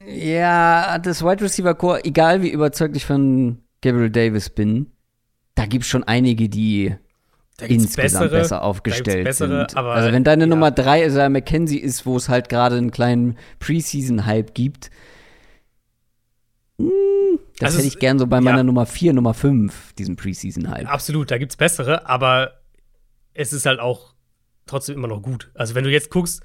Ja, 0.07 0.99
das 0.99 1.23
Wide 1.23 1.45
Receiver 1.45 1.75
Core, 1.75 2.05
egal 2.05 2.43
wie 2.43 2.49
überzeugt 2.49 2.97
ich 2.97 3.05
von 3.05 3.59
Gabriel 3.83 4.11
Davis 4.11 4.49
bin, 4.49 4.91
da 5.55 5.67
gibt 5.67 5.85
es 5.85 5.91
schon 5.91 6.05
einige, 6.05 6.49
die 6.49 6.97
insgesamt 7.61 7.97
bessere, 7.97 8.29
besser 8.31 8.63
aufgestellt 8.63 9.25
bessere, 9.25 9.67
sind. 9.69 9.77
also 9.77 10.13
wenn 10.13 10.25
deine 10.25 10.45
ja. 10.45 10.47
Nummer 10.47 10.71
drei 10.71 11.05
Isaiah 11.05 11.29
McKenzie 11.29 11.79
ist, 11.79 12.07
wo 12.07 12.17
es 12.17 12.31
halt 12.31 12.49
gerade 12.49 12.77
einen 12.77 12.91
kleinen 12.91 13.37
Preseason-Hype 13.61 14.55
gibt, 14.55 14.91
das 16.79 17.67
also 17.67 17.79
hätte 17.79 17.89
ich 17.89 17.99
gern 17.99 18.19
so 18.19 18.27
bei 18.27 18.41
meiner 18.41 18.65
Nummer 18.65 18.87
vier, 18.87 19.13
Nummer 19.13 19.35
fünf, 19.35 19.93
diesen 19.95 20.17
Preseason-Hype. 20.17 20.87
Absolut, 20.87 21.31
da 21.31 21.39
gibt 21.39 21.53
es 21.53 21.57
bessere, 21.57 22.09
aber 22.09 22.61
es 23.33 23.53
ist 23.53 23.67
halt 23.67 23.81
auch 23.81 24.15
trotzdem 24.67 24.97
immer 24.97 25.09
noch 25.09 25.23
gut. 25.23 25.51
Also 25.55 25.75
wenn 25.75 25.85
du 25.85 25.91
jetzt 25.91 26.11
guckst, 26.11 26.43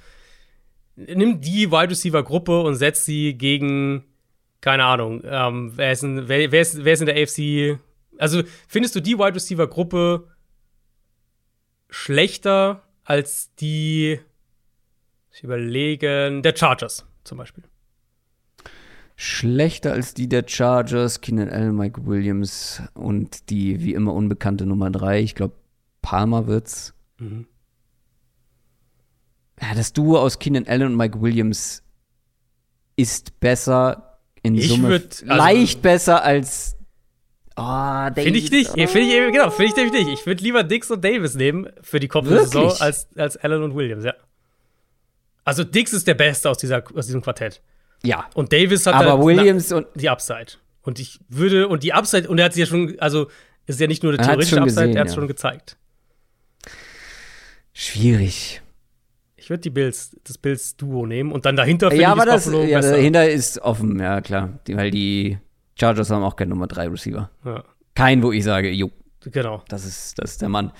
nimm 0.96 1.40
die 1.40 1.70
Wide 1.70 1.90
Receiver-Gruppe 1.90 2.60
und 2.62 2.76
setz 2.76 3.04
sie 3.04 3.34
gegen, 3.34 4.04
keine 4.60 4.84
Ahnung, 4.84 5.22
ähm, 5.24 5.72
wer, 5.74 5.92
ist 5.92 6.04
in, 6.04 6.28
wer, 6.28 6.52
wer, 6.52 6.60
ist, 6.60 6.84
wer 6.84 6.92
ist 6.92 7.00
in 7.00 7.06
der 7.06 7.20
AFC? 7.20 7.80
Also 8.18 8.42
findest 8.68 8.94
du 8.94 9.00
die 9.00 9.18
Wide 9.18 9.34
Receiver-Gruppe 9.34 10.28
schlechter 11.88 12.82
als 13.02 13.54
die, 13.56 14.20
ich 15.32 15.42
überlegen, 15.42 16.42
der 16.42 16.54
Chargers 16.56 17.06
zum 17.24 17.38
Beispiel. 17.38 17.64
Schlechter 19.22 19.92
als 19.92 20.14
die 20.14 20.30
der 20.30 20.44
Chargers, 20.46 21.20
Keenan 21.20 21.50
Allen, 21.50 21.76
Mike 21.76 22.06
Williams 22.06 22.80
und 22.94 23.50
die 23.50 23.84
wie 23.84 23.92
immer 23.92 24.14
unbekannte 24.14 24.64
Nummer 24.64 24.90
3. 24.90 25.20
Ich 25.20 25.34
glaube, 25.34 25.52
Palmer 26.00 26.46
wird's. 26.46 26.94
Mhm. 27.18 27.46
Ja, 29.60 29.74
das 29.74 29.92
Duo 29.92 30.18
aus 30.18 30.38
Keenan 30.38 30.66
Allen 30.66 30.86
und 30.86 30.96
Mike 30.96 31.20
Williams 31.20 31.82
ist 32.96 33.38
besser 33.40 34.20
in 34.42 34.54
ich 34.54 34.68
Summe. 34.68 34.88
Würd, 34.88 35.22
also, 35.28 35.34
leicht 35.34 35.82
besser 35.82 36.24
als 36.24 36.78
Oh, 37.56 38.08
finde 38.14 38.38
ich 38.38 38.50
nicht. 38.50 38.70
Oh. 38.70 38.86
Finde 38.86 39.00
ich, 39.00 39.32
genau, 39.34 39.50
finde 39.50 39.70
ich 39.70 39.76
nämlich 39.76 40.06
nicht. 40.06 40.20
Ich 40.20 40.24
würde 40.24 40.42
lieber 40.42 40.64
Dix 40.64 40.90
und 40.90 41.04
Davis 41.04 41.34
nehmen 41.34 41.68
für 41.82 42.00
die 42.00 42.08
kommende 42.08 42.38
Saison 42.38 42.72
als, 42.80 43.06
als 43.16 43.36
Allen 43.36 43.62
und 43.64 43.74
Williams, 43.74 44.02
ja. 44.02 44.14
Also 45.44 45.62
Dix 45.62 45.92
ist 45.92 46.06
der 46.06 46.14
Beste 46.14 46.48
aus, 46.48 46.56
dieser, 46.56 46.82
aus 46.96 47.04
diesem 47.04 47.20
Quartett. 47.20 47.60
Ja. 48.02 48.28
Und 48.34 48.52
Davis 48.52 48.86
hat 48.86 48.94
aber 48.94 49.12
halt 49.12 49.22
Williams 49.22 49.72
und 49.72 49.86
die 49.94 50.08
Upside. 50.08 50.52
Und 50.82 50.98
ich 50.98 51.20
würde, 51.28 51.68
und 51.68 51.82
die 51.82 51.92
Upside, 51.92 52.28
und 52.28 52.38
er 52.38 52.46
hat 52.46 52.54
sich 52.54 52.60
ja 52.60 52.66
schon, 52.66 52.98
also 52.98 53.28
ist 53.66 53.80
ja 53.80 53.86
nicht 53.86 54.02
nur 54.02 54.12
eine 54.12 54.22
theoretische 54.22 54.60
Upside, 54.60 54.86
gesehen, 54.86 54.96
er 54.96 55.00
hat 55.00 55.08
es 55.08 55.14
ja. 55.14 55.20
schon 55.20 55.28
gezeigt. 55.28 55.76
Schwierig. 57.72 58.62
Ich 59.36 59.50
würde 59.50 59.60
die 59.60 59.70
Bills, 59.70 60.16
das 60.24 60.38
Bills-Duo 60.38 61.06
nehmen 61.06 61.32
und 61.32 61.44
dann 61.44 61.56
dahinter 61.56 61.88
finde 61.90 62.02
ja, 62.02 62.08
ich 62.10 62.12
aber 62.12 62.26
das, 62.26 62.44
Buffalo 62.44 62.64
ja, 62.64 62.80
dahinter 62.80 63.28
ist 63.28 63.58
offen, 63.60 63.98
ja 63.98 64.20
klar. 64.20 64.60
Die, 64.66 64.76
weil 64.76 64.90
die 64.90 65.38
Chargers 65.78 66.10
haben 66.10 66.22
auch 66.22 66.36
keinen 66.36 66.50
Nummer 66.50 66.66
3 66.66 66.88
Receiver. 66.88 67.30
Ja. 67.44 67.64
Kein, 67.94 68.22
wo 68.22 68.32
ich 68.32 68.44
sage, 68.44 68.70
jo. 68.70 68.90
Genau. 69.24 69.62
Das 69.68 69.84
ist, 69.84 70.18
das 70.18 70.32
ist 70.32 70.42
der 70.42 70.48
Mann. 70.48 70.72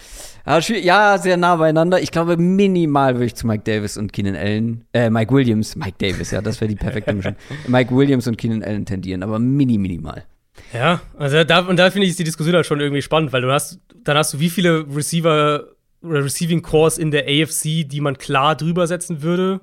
Ja, 0.47 1.19
sehr 1.19 1.37
nah 1.37 1.57
beieinander. 1.57 2.01
Ich 2.01 2.11
glaube, 2.11 2.39
minimal 2.39 3.15
würde 3.15 3.27
ich 3.27 3.35
zu 3.35 3.47
Mike 3.47 3.65
Davis 3.65 3.99
und 3.99 4.12
Keenan 4.12 4.37
Allen, 4.37 4.85
äh, 4.95 5.11
Mike 5.11 5.33
Williams, 5.35 5.77
Mike 5.77 5.97
Davis, 5.99 6.31
ja, 6.31 6.41
das 6.41 6.61
wäre 6.61 6.69
die 6.69 6.77
perfekte 6.77 7.12
Mischung. 7.12 7.37
Mike 7.67 7.95
Williams 7.95 8.27
und 8.27 8.39
Keenan 8.39 8.62
Allen 8.62 8.87
tendieren, 8.87 9.23
aber 9.23 9.39
mini, 9.39 9.77
minimal. 9.77 10.25
Ja, 10.73 11.03
also 11.19 11.45
da, 11.45 11.61
und 11.61 11.77
da 11.77 11.91
finde 11.91 12.07
ich 12.07 12.17
die 12.17 12.25
Diskussion 12.25 12.55
halt 12.55 12.67
schon 12.67 12.81
irgendwie 12.81 13.03
spannend, 13.03 13.33
weil 13.33 13.43
du 13.43 13.53
hast, 13.53 13.79
dann 14.05 14.17
hast 14.17 14.35
du 14.35 14.41
wie 14.41 14.51
viele 14.51 14.87
Receiver 14.95 15.65
oder 16.03 16.25
Receiving 16.25 16.62
Cores 16.62 16.99
in 16.99 17.11
der 17.11 17.25
AFC, 17.25 17.87
die 17.87 18.01
man 18.01 18.17
klar 18.17 18.57
drüber 18.57 18.87
setzen 18.87 19.23
würde? 19.23 19.61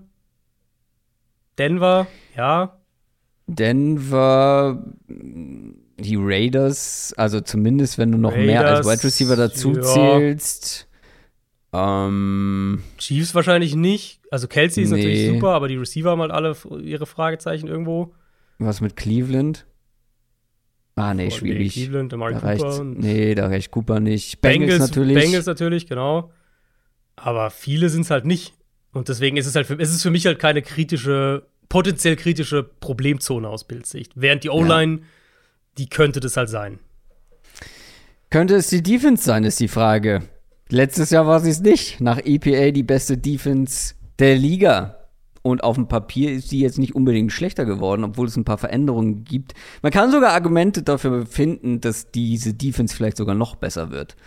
Denver, 1.58 2.08
ja. 2.36 2.78
Denver, 3.48 4.84
die 6.00 6.16
Raiders, 6.18 7.14
also 7.18 7.42
zumindest 7.42 7.98
wenn 7.98 8.12
du 8.12 8.18
noch 8.18 8.32
Raiders, 8.32 8.46
mehr 8.46 8.68
als 8.68 8.88
Wide 8.88 9.04
Receiver 9.04 9.36
dazu 9.36 9.74
ja. 9.74 9.82
zählst. 9.82 10.88
Ähm, 11.74 12.84
Chiefs 12.98 13.36
wahrscheinlich 13.36 13.76
nicht. 13.76 14.22
Also 14.32 14.48
Kelsey 14.48 14.84
ist 14.84 14.92
nee. 14.92 14.98
natürlich 14.98 15.28
super, 15.28 15.50
aber 15.50 15.68
die 15.68 15.76
Receiver 15.76 16.12
haben 16.12 16.22
halt 16.22 16.32
alle 16.32 16.56
ihre 16.82 17.06
Fragezeichen 17.06 17.68
irgendwo. 17.68 18.14
Was 18.60 18.82
mit 18.82 18.96
Cleveland? 18.96 19.66
Ah, 20.96 21.14
nee, 21.14 21.30
schwierig. 21.30 21.76
Nee, 21.76 21.84
Cleveland, 21.84 22.14
Amari 22.14 22.34
da 22.34 22.40
Cooper. 22.40 22.80
Reicht, 22.80 22.84
nee, 22.84 23.36
da 23.36 23.48
reicht 23.48 23.72
Cooper 23.72 24.00
nicht. 24.00 24.42
Bengals, 24.42 24.72
Bengals 24.72 24.80
natürlich. 24.80 25.24
Bengals 25.24 25.46
natürlich, 25.46 25.88
genau. 25.88 26.32
Aber 27.16 27.52
viele 27.52 27.90
sind 27.90 28.02
es 28.02 28.12
halt 28.12 28.26
nicht. 28.26 28.54
Und 28.94 29.10
deswegen 29.10 29.38
ist 29.38 29.46
es 29.46 29.56
halt 29.56 29.68
für, 29.68 29.76
ist 29.76 29.94
es 29.94 30.02
für 30.02 30.10
mich 30.10 30.26
halt 30.26 30.40
keine 30.40 30.62
kritische 30.64 31.48
potenziell 31.70 32.16
kritische 32.16 32.64
Problemzone 32.64 33.48
aus 33.48 33.66
Bildsicht. 33.66 34.14
Während 34.16 34.44
die 34.44 34.50
O-Line, 34.50 34.98
ja. 34.98 35.04
Die 35.78 35.88
könnte 35.88 36.20
das 36.20 36.38
halt 36.38 36.50
sein. 36.50 36.80
Könnte 38.30 38.56
es 38.56 38.70
die 38.70 38.84
Defense 38.84 39.24
sein, 39.24 39.44
ist 39.44 39.60
die 39.60 39.68
Frage. 39.68 40.24
Letztes 40.70 41.12
Jahr 41.12 41.28
war 41.28 41.40
sie 41.40 41.50
es 41.50 41.62
nicht. 41.62 42.02
Nach 42.02 42.20
EPA 42.24 42.72
die 42.72 42.84
beste 42.84 43.18
Defense 43.18 43.96
der 44.20 44.36
Liga. 44.36 44.98
Und 45.42 45.64
auf 45.64 45.76
dem 45.76 45.88
Papier 45.88 46.34
ist 46.34 46.50
sie 46.50 46.60
jetzt 46.60 46.78
nicht 46.78 46.94
unbedingt 46.94 47.32
schlechter 47.32 47.64
geworden, 47.64 48.04
obwohl 48.04 48.28
es 48.28 48.36
ein 48.36 48.44
paar 48.44 48.58
Veränderungen 48.58 49.24
gibt. 49.24 49.54
Man 49.82 49.94
kann 49.94 50.12
sogar 50.12 50.34
Argumente 50.34 50.84
dafür 50.84 51.26
finden, 51.26 51.80
dass 51.80 52.12
diese 52.12 52.54
Defense 52.54 52.94
vielleicht 52.94 53.16
sogar 53.16 53.36
noch 53.36 53.56
besser 53.56 53.90
wird. 53.90 54.18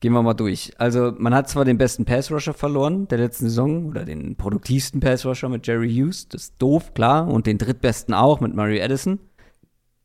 Gehen 0.00 0.12
wir 0.12 0.22
mal 0.22 0.32
durch. 0.32 0.72
Also, 0.78 1.12
man 1.18 1.34
hat 1.34 1.50
zwar 1.50 1.66
den 1.66 1.76
besten 1.76 2.06
Pass-Rusher 2.06 2.54
verloren 2.54 3.08
der 3.08 3.18
letzten 3.18 3.46
Saison 3.46 3.86
oder 3.86 4.04
den 4.04 4.36
produktivsten 4.36 5.00
Pass-Rusher 5.00 5.48
mit 5.50 5.66
Jerry 5.66 5.92
Hughes, 5.92 6.28
das 6.28 6.44
ist 6.44 6.54
doof, 6.58 6.94
klar, 6.94 7.28
und 7.28 7.46
den 7.46 7.58
drittbesten 7.58 8.14
auch 8.14 8.40
mit 8.40 8.54
Murray 8.54 8.80
Addison. 8.80 9.18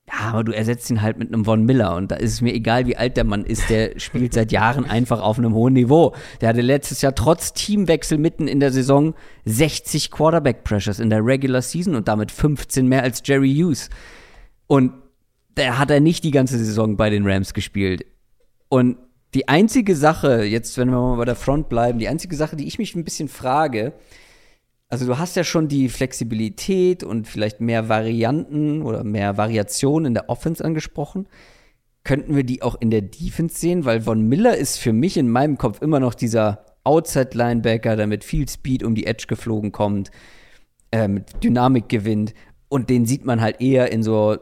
Ja, 0.07 0.31
aber 0.31 0.43
du 0.43 0.51
ersetzt 0.51 0.89
ihn 0.89 1.01
halt 1.01 1.17
mit 1.17 1.29
einem 1.29 1.45
Von 1.45 1.63
Miller 1.63 1.95
und 1.95 2.11
da 2.11 2.15
ist 2.15 2.33
es 2.33 2.41
mir 2.41 2.53
egal, 2.53 2.87
wie 2.87 2.97
alt 2.97 3.15
der 3.15 3.23
Mann 3.23 3.45
ist, 3.45 3.69
der 3.69 3.97
spielt 3.99 4.33
seit 4.33 4.51
Jahren 4.51 4.85
einfach 4.85 5.21
auf 5.21 5.37
einem 5.37 5.53
hohen 5.53 5.73
Niveau. 5.73 6.13
Der 6.41 6.49
hatte 6.49 6.61
letztes 6.61 7.01
Jahr 7.01 7.15
trotz 7.15 7.53
Teamwechsel 7.53 8.17
mitten 8.17 8.47
in 8.47 8.59
der 8.59 8.71
Saison 8.71 9.13
60 9.45 10.11
Quarterback 10.11 10.63
Pressures 10.65 10.99
in 10.99 11.09
der 11.09 11.25
Regular 11.25 11.61
Season 11.61 11.95
und 11.95 12.07
damit 12.07 12.31
15 12.31 12.87
mehr 12.87 13.03
als 13.03 13.21
Jerry 13.23 13.53
Hughes. 13.53 13.89
Und 14.67 14.93
der 15.55 15.79
hat 15.79 15.89
er 15.89 15.99
nicht 15.99 16.23
die 16.23 16.31
ganze 16.31 16.57
Saison 16.57 16.97
bei 16.97 17.09
den 17.09 17.25
Rams 17.25 17.53
gespielt. 17.53 18.05
Und 18.69 18.97
die 19.33 19.47
einzige 19.47 19.95
Sache, 19.95 20.43
jetzt 20.43 20.77
wenn 20.77 20.89
wir 20.89 20.99
mal 20.99 21.17
bei 21.17 21.25
der 21.25 21.35
Front 21.35 21.69
bleiben, 21.69 21.99
die 21.99 22.07
einzige 22.07 22.35
Sache, 22.35 22.55
die 22.55 22.67
ich 22.67 22.77
mich 22.77 22.95
ein 22.95 23.03
bisschen 23.03 23.29
frage, 23.29 23.93
also 24.93 25.07
du 25.07 25.17
hast 25.17 25.35
ja 25.35 25.43
schon 25.43 25.67
die 25.67 25.89
Flexibilität 25.89 27.03
und 27.03 27.27
vielleicht 27.27 27.59
mehr 27.59 27.89
Varianten 27.89 28.83
oder 28.83 29.03
mehr 29.03 29.37
Variationen 29.37 30.05
in 30.05 30.13
der 30.13 30.29
Offense 30.29 30.63
angesprochen. 30.63 31.27
Könnten 32.03 32.35
wir 32.35 32.43
die 32.43 32.61
auch 32.61 32.75
in 32.79 32.91
der 32.91 33.01
Defense 33.01 33.57
sehen? 33.57 33.85
Weil 33.85 34.01
Von 34.01 34.21
Miller 34.27 34.55
ist 34.55 34.77
für 34.77 34.93
mich 34.93 35.17
in 35.17 35.29
meinem 35.29 35.57
Kopf 35.57 35.81
immer 35.81 35.99
noch 35.99 36.13
dieser 36.13 36.63
Outside-Linebacker, 36.83 37.95
der 37.95 38.05
mit 38.05 38.23
viel 38.23 38.47
Speed 38.47 38.83
um 38.83 38.93
die 38.93 39.07
Edge 39.07 39.25
geflogen 39.27 39.71
kommt, 39.71 40.11
äh, 40.91 41.07
mit 41.07 41.43
Dynamik 41.43 41.89
gewinnt. 41.89 42.35
Und 42.69 42.91
den 42.91 43.07
sieht 43.07 43.25
man 43.25 43.41
halt 43.41 43.61
eher 43.61 43.91
in 43.91 44.03
so 44.03 44.37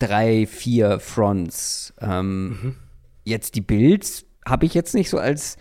drei, 0.00 0.46
vier 0.46 0.98
Fronts. 0.98 1.94
Ähm, 2.00 2.48
mhm. 2.48 2.76
Jetzt 3.22 3.54
die 3.54 3.60
Bills 3.60 4.24
habe 4.44 4.66
ich 4.66 4.74
jetzt 4.74 4.96
nicht 4.96 5.10
so 5.10 5.18
als 5.18 5.58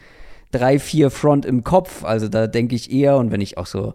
3-4 0.51 1.11
Front 1.11 1.45
im 1.45 1.63
Kopf. 1.63 2.03
Also 2.03 2.27
da 2.27 2.47
denke 2.47 2.73
ich 2.73 2.91
eher, 2.91 3.17
und 3.17 3.31
wenn 3.31 3.41
ich 3.41 3.59
auch 3.59 3.67
so 3.67 3.93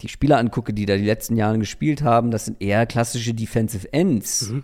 die 0.00 0.08
Spieler 0.08 0.38
angucke, 0.38 0.72
die 0.72 0.86
da 0.86 0.96
die 0.96 1.04
letzten 1.04 1.36
Jahre 1.36 1.58
gespielt 1.58 2.02
haben, 2.02 2.30
das 2.30 2.44
sind 2.44 2.62
eher 2.62 2.86
klassische 2.86 3.34
Defensive 3.34 3.92
Ends. 3.92 4.50
Mhm. 4.50 4.62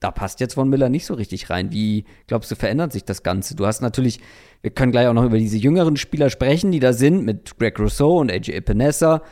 Da 0.00 0.10
passt 0.10 0.40
jetzt 0.40 0.54
Von 0.54 0.68
Miller 0.68 0.88
nicht 0.88 1.06
so 1.06 1.14
richtig 1.14 1.48
rein. 1.48 1.70
Wie 1.70 2.04
glaubst 2.26 2.50
du, 2.50 2.56
verändert 2.56 2.92
sich 2.92 3.04
das 3.04 3.22
Ganze? 3.22 3.54
Du 3.54 3.66
hast 3.66 3.82
natürlich, 3.82 4.18
wir 4.60 4.72
können 4.72 4.90
gleich 4.90 5.06
auch 5.06 5.12
noch 5.12 5.24
über 5.24 5.38
diese 5.38 5.58
jüngeren 5.58 5.96
Spieler 5.96 6.28
sprechen, 6.28 6.72
die 6.72 6.80
da 6.80 6.92
sind, 6.92 7.24
mit 7.24 7.56
Greg 7.56 7.78
Rousseau 7.78 8.18
und 8.18 8.32
AJ 8.32 8.50
Epinesa, 8.50 9.22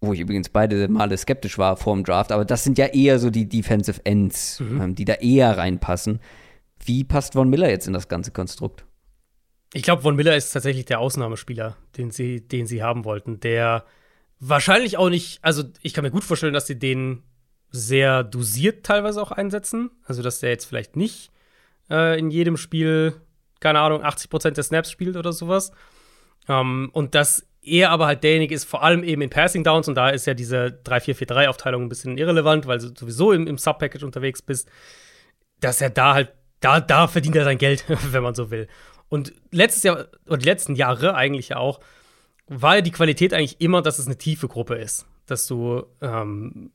wo 0.00 0.14
ich 0.14 0.20
übrigens 0.20 0.48
beide 0.48 0.88
Male 0.88 1.16
skeptisch 1.18 1.58
war 1.58 1.76
vor 1.76 1.94
dem 1.94 2.04
Draft, 2.04 2.32
aber 2.32 2.46
das 2.46 2.64
sind 2.64 2.78
ja 2.78 2.86
eher 2.86 3.18
so 3.18 3.28
die 3.28 3.48
Defensive 3.48 4.00
Ends, 4.04 4.60
mhm. 4.60 4.80
ähm, 4.80 4.94
die 4.94 5.04
da 5.04 5.14
eher 5.14 5.58
reinpassen. 5.58 6.20
Wie 6.82 7.04
passt 7.04 7.34
Von 7.34 7.50
Miller 7.50 7.68
jetzt 7.68 7.86
in 7.86 7.92
das 7.92 8.08
ganze 8.08 8.30
Konstrukt? 8.30 8.86
Ich 9.74 9.82
glaube, 9.82 10.00
Von 10.00 10.16
Miller 10.16 10.36
ist 10.36 10.52
tatsächlich 10.52 10.86
der 10.86 11.00
Ausnahmespieler, 11.00 11.76
den 11.98 12.10
sie, 12.10 12.40
den 12.40 12.66
sie 12.66 12.82
haben 12.82 13.04
wollten. 13.04 13.40
Der 13.40 13.84
wahrscheinlich 14.40 14.96
auch 14.96 15.08
nicht, 15.08 15.38
also 15.42 15.64
ich 15.82 15.94
kann 15.94 16.04
mir 16.04 16.10
gut 16.10 16.24
vorstellen, 16.24 16.54
dass 16.54 16.66
sie 16.66 16.78
den 16.78 17.22
sehr 17.70 18.24
dosiert 18.24 18.84
teilweise 18.84 19.20
auch 19.20 19.32
einsetzen. 19.32 19.90
Also, 20.04 20.22
dass 20.22 20.40
der 20.40 20.50
jetzt 20.50 20.66
vielleicht 20.66 20.96
nicht 20.96 21.30
äh, 21.90 22.18
in 22.18 22.30
jedem 22.30 22.56
Spiel, 22.56 23.20
keine 23.60 23.80
Ahnung, 23.80 24.02
80% 24.02 24.50
der 24.52 24.64
Snaps 24.64 24.90
spielt 24.90 25.16
oder 25.16 25.32
sowas. 25.32 25.72
Ähm, 26.48 26.90
und 26.92 27.14
dass 27.14 27.46
er 27.62 27.90
aber 27.90 28.06
halt 28.06 28.22
derjenige 28.22 28.54
ist, 28.54 28.64
vor 28.64 28.82
allem 28.82 29.02
eben 29.02 29.22
in 29.22 29.30
Passing 29.30 29.64
Downs, 29.64 29.88
und 29.88 29.96
da 29.96 30.10
ist 30.10 30.26
ja 30.26 30.34
diese 30.34 30.80
3-4-4-3-Aufteilung 30.84 31.82
ein 31.82 31.88
bisschen 31.88 32.16
irrelevant, 32.16 32.66
weil 32.66 32.78
du 32.78 32.94
sowieso 32.96 33.32
im, 33.32 33.46
im 33.46 33.58
Sub-Package 33.58 34.04
unterwegs 34.04 34.40
bist, 34.40 34.68
dass 35.60 35.80
er 35.80 35.90
da 35.90 36.14
halt 36.14 36.32
da, 36.60 36.80
da 36.80 37.06
verdient 37.06 37.36
er 37.36 37.44
sein 37.44 37.58
Geld, 37.58 37.84
wenn 38.12 38.22
man 38.22 38.34
so 38.34 38.50
will. 38.50 38.68
Und 39.08 39.32
letztes 39.50 39.82
Jahr, 39.82 40.06
oder 40.26 40.38
die 40.38 40.46
letzten 40.46 40.74
Jahre 40.74 41.14
eigentlich 41.14 41.50
ja 41.50 41.58
auch, 41.58 41.80
war 42.48 42.76
ja 42.76 42.80
die 42.80 42.92
Qualität 42.92 43.34
eigentlich 43.34 43.60
immer, 43.60 43.82
dass 43.82 43.98
es 43.98 44.06
eine 44.06 44.18
tiefe 44.18 44.48
Gruppe 44.48 44.76
ist. 44.76 45.06
Dass 45.26 45.46
du 45.46 45.84
ähm, 46.00 46.70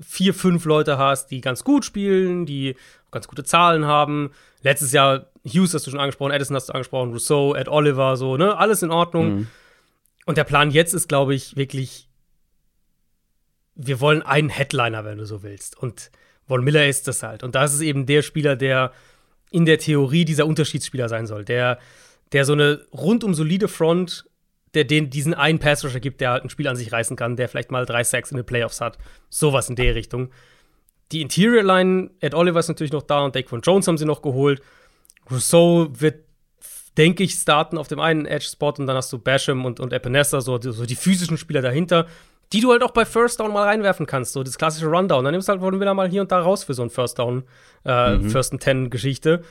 vier, 0.00 0.32
fünf 0.32 0.64
Leute 0.64 0.96
hast, 0.96 1.30
die 1.30 1.42
ganz 1.42 1.64
gut 1.64 1.84
spielen, 1.84 2.46
die 2.46 2.74
ganz 3.10 3.28
gute 3.28 3.44
Zahlen 3.44 3.84
haben. 3.84 4.30
Letztes 4.62 4.92
Jahr 4.92 5.26
Hughes 5.44 5.74
hast 5.74 5.86
du 5.86 5.90
schon 5.90 6.00
angesprochen, 6.00 6.32
Edison 6.32 6.56
hast 6.56 6.68
du 6.68 6.72
angesprochen, 6.72 7.12
Rousseau, 7.12 7.54
Ed 7.54 7.68
Oliver, 7.68 8.16
so, 8.16 8.36
ne? 8.36 8.56
Alles 8.56 8.82
in 8.82 8.90
Ordnung. 8.90 9.34
Mhm. 9.34 9.46
Und 10.26 10.38
der 10.38 10.44
Plan 10.44 10.70
jetzt 10.70 10.94
ist, 10.94 11.08
glaube 11.08 11.34
ich, 11.34 11.56
wirklich, 11.56 12.08
wir 13.74 14.00
wollen 14.00 14.22
einen 14.22 14.48
Headliner, 14.48 15.04
wenn 15.04 15.18
du 15.18 15.26
so 15.26 15.42
willst. 15.42 15.76
Und 15.76 16.10
Von 16.46 16.64
Miller 16.64 16.86
ist 16.86 17.06
das 17.08 17.22
halt. 17.22 17.42
Und 17.42 17.54
das 17.54 17.74
ist 17.74 17.80
eben 17.80 18.06
der 18.06 18.22
Spieler, 18.22 18.56
der 18.56 18.92
in 19.50 19.66
der 19.66 19.78
Theorie 19.78 20.24
dieser 20.24 20.46
Unterschiedsspieler 20.46 21.08
sein 21.08 21.26
soll, 21.26 21.44
der, 21.44 21.78
der 22.32 22.44
so 22.44 22.52
eine 22.54 22.86
rundum 22.92 23.34
solide 23.34 23.68
Front, 23.68 24.24
der 24.74 24.84
den 24.84 25.10
diesen 25.10 25.34
einen 25.34 25.58
Passrusher 25.58 26.00
gibt, 26.00 26.20
der 26.20 26.30
halt 26.30 26.44
ein 26.44 26.50
Spiel 26.50 26.68
an 26.68 26.76
sich 26.76 26.92
reißen 26.92 27.16
kann, 27.16 27.36
der 27.36 27.48
vielleicht 27.48 27.70
mal 27.70 27.86
drei 27.86 28.04
Sacks 28.04 28.30
in 28.30 28.36
den 28.36 28.46
Playoffs 28.46 28.80
hat. 28.80 28.98
Sowas 29.28 29.68
in 29.68 29.76
der 29.76 29.94
Richtung. 29.94 30.30
Die 31.12 31.22
Interior 31.22 31.62
Line, 31.62 32.10
Ed 32.20 32.34
Oliver 32.34 32.60
ist 32.60 32.68
natürlich 32.68 32.92
noch 32.92 33.02
da 33.02 33.24
und 33.24 33.34
Daquan 33.34 33.62
Jones 33.62 33.88
haben 33.88 33.98
sie 33.98 34.04
noch 34.04 34.22
geholt. 34.22 34.62
Rousseau 35.30 35.88
wird, 35.92 36.24
denke 36.96 37.24
ich, 37.24 37.32
starten 37.32 37.78
auf 37.78 37.88
dem 37.88 37.98
einen 37.98 38.26
Edge-Spot 38.26 38.74
und 38.78 38.86
dann 38.86 38.96
hast 38.96 39.12
du 39.12 39.18
Basham 39.18 39.64
und, 39.64 39.80
und 39.80 39.92
Epinesa, 39.92 40.40
so, 40.40 40.60
so 40.60 40.86
die 40.86 40.94
physischen 40.94 41.36
Spieler 41.36 41.62
dahinter 41.62 42.06
die 42.52 42.60
du 42.60 42.72
halt 42.72 42.82
auch 42.82 42.90
bei 42.90 43.04
First 43.04 43.40
Down 43.40 43.52
mal 43.52 43.66
reinwerfen 43.66 44.06
kannst, 44.06 44.32
so 44.32 44.42
das 44.42 44.58
klassische 44.58 44.86
Rundown. 44.86 45.24
Dann 45.24 45.32
nimmst 45.32 45.48
du 45.48 45.52
halt 45.52 45.60
von 45.60 45.80
wieder 45.80 45.94
mal 45.94 46.08
hier 46.08 46.20
und 46.20 46.32
da 46.32 46.40
raus 46.40 46.64
für 46.64 46.74
so 46.74 46.82
ein 46.82 46.90
First 46.90 47.18
Down, 47.18 47.44
äh, 47.84 48.16
mhm. 48.16 48.30
First 48.30 48.52
and 48.52 48.62
Ten 48.62 48.90
Geschichte. 48.90 49.42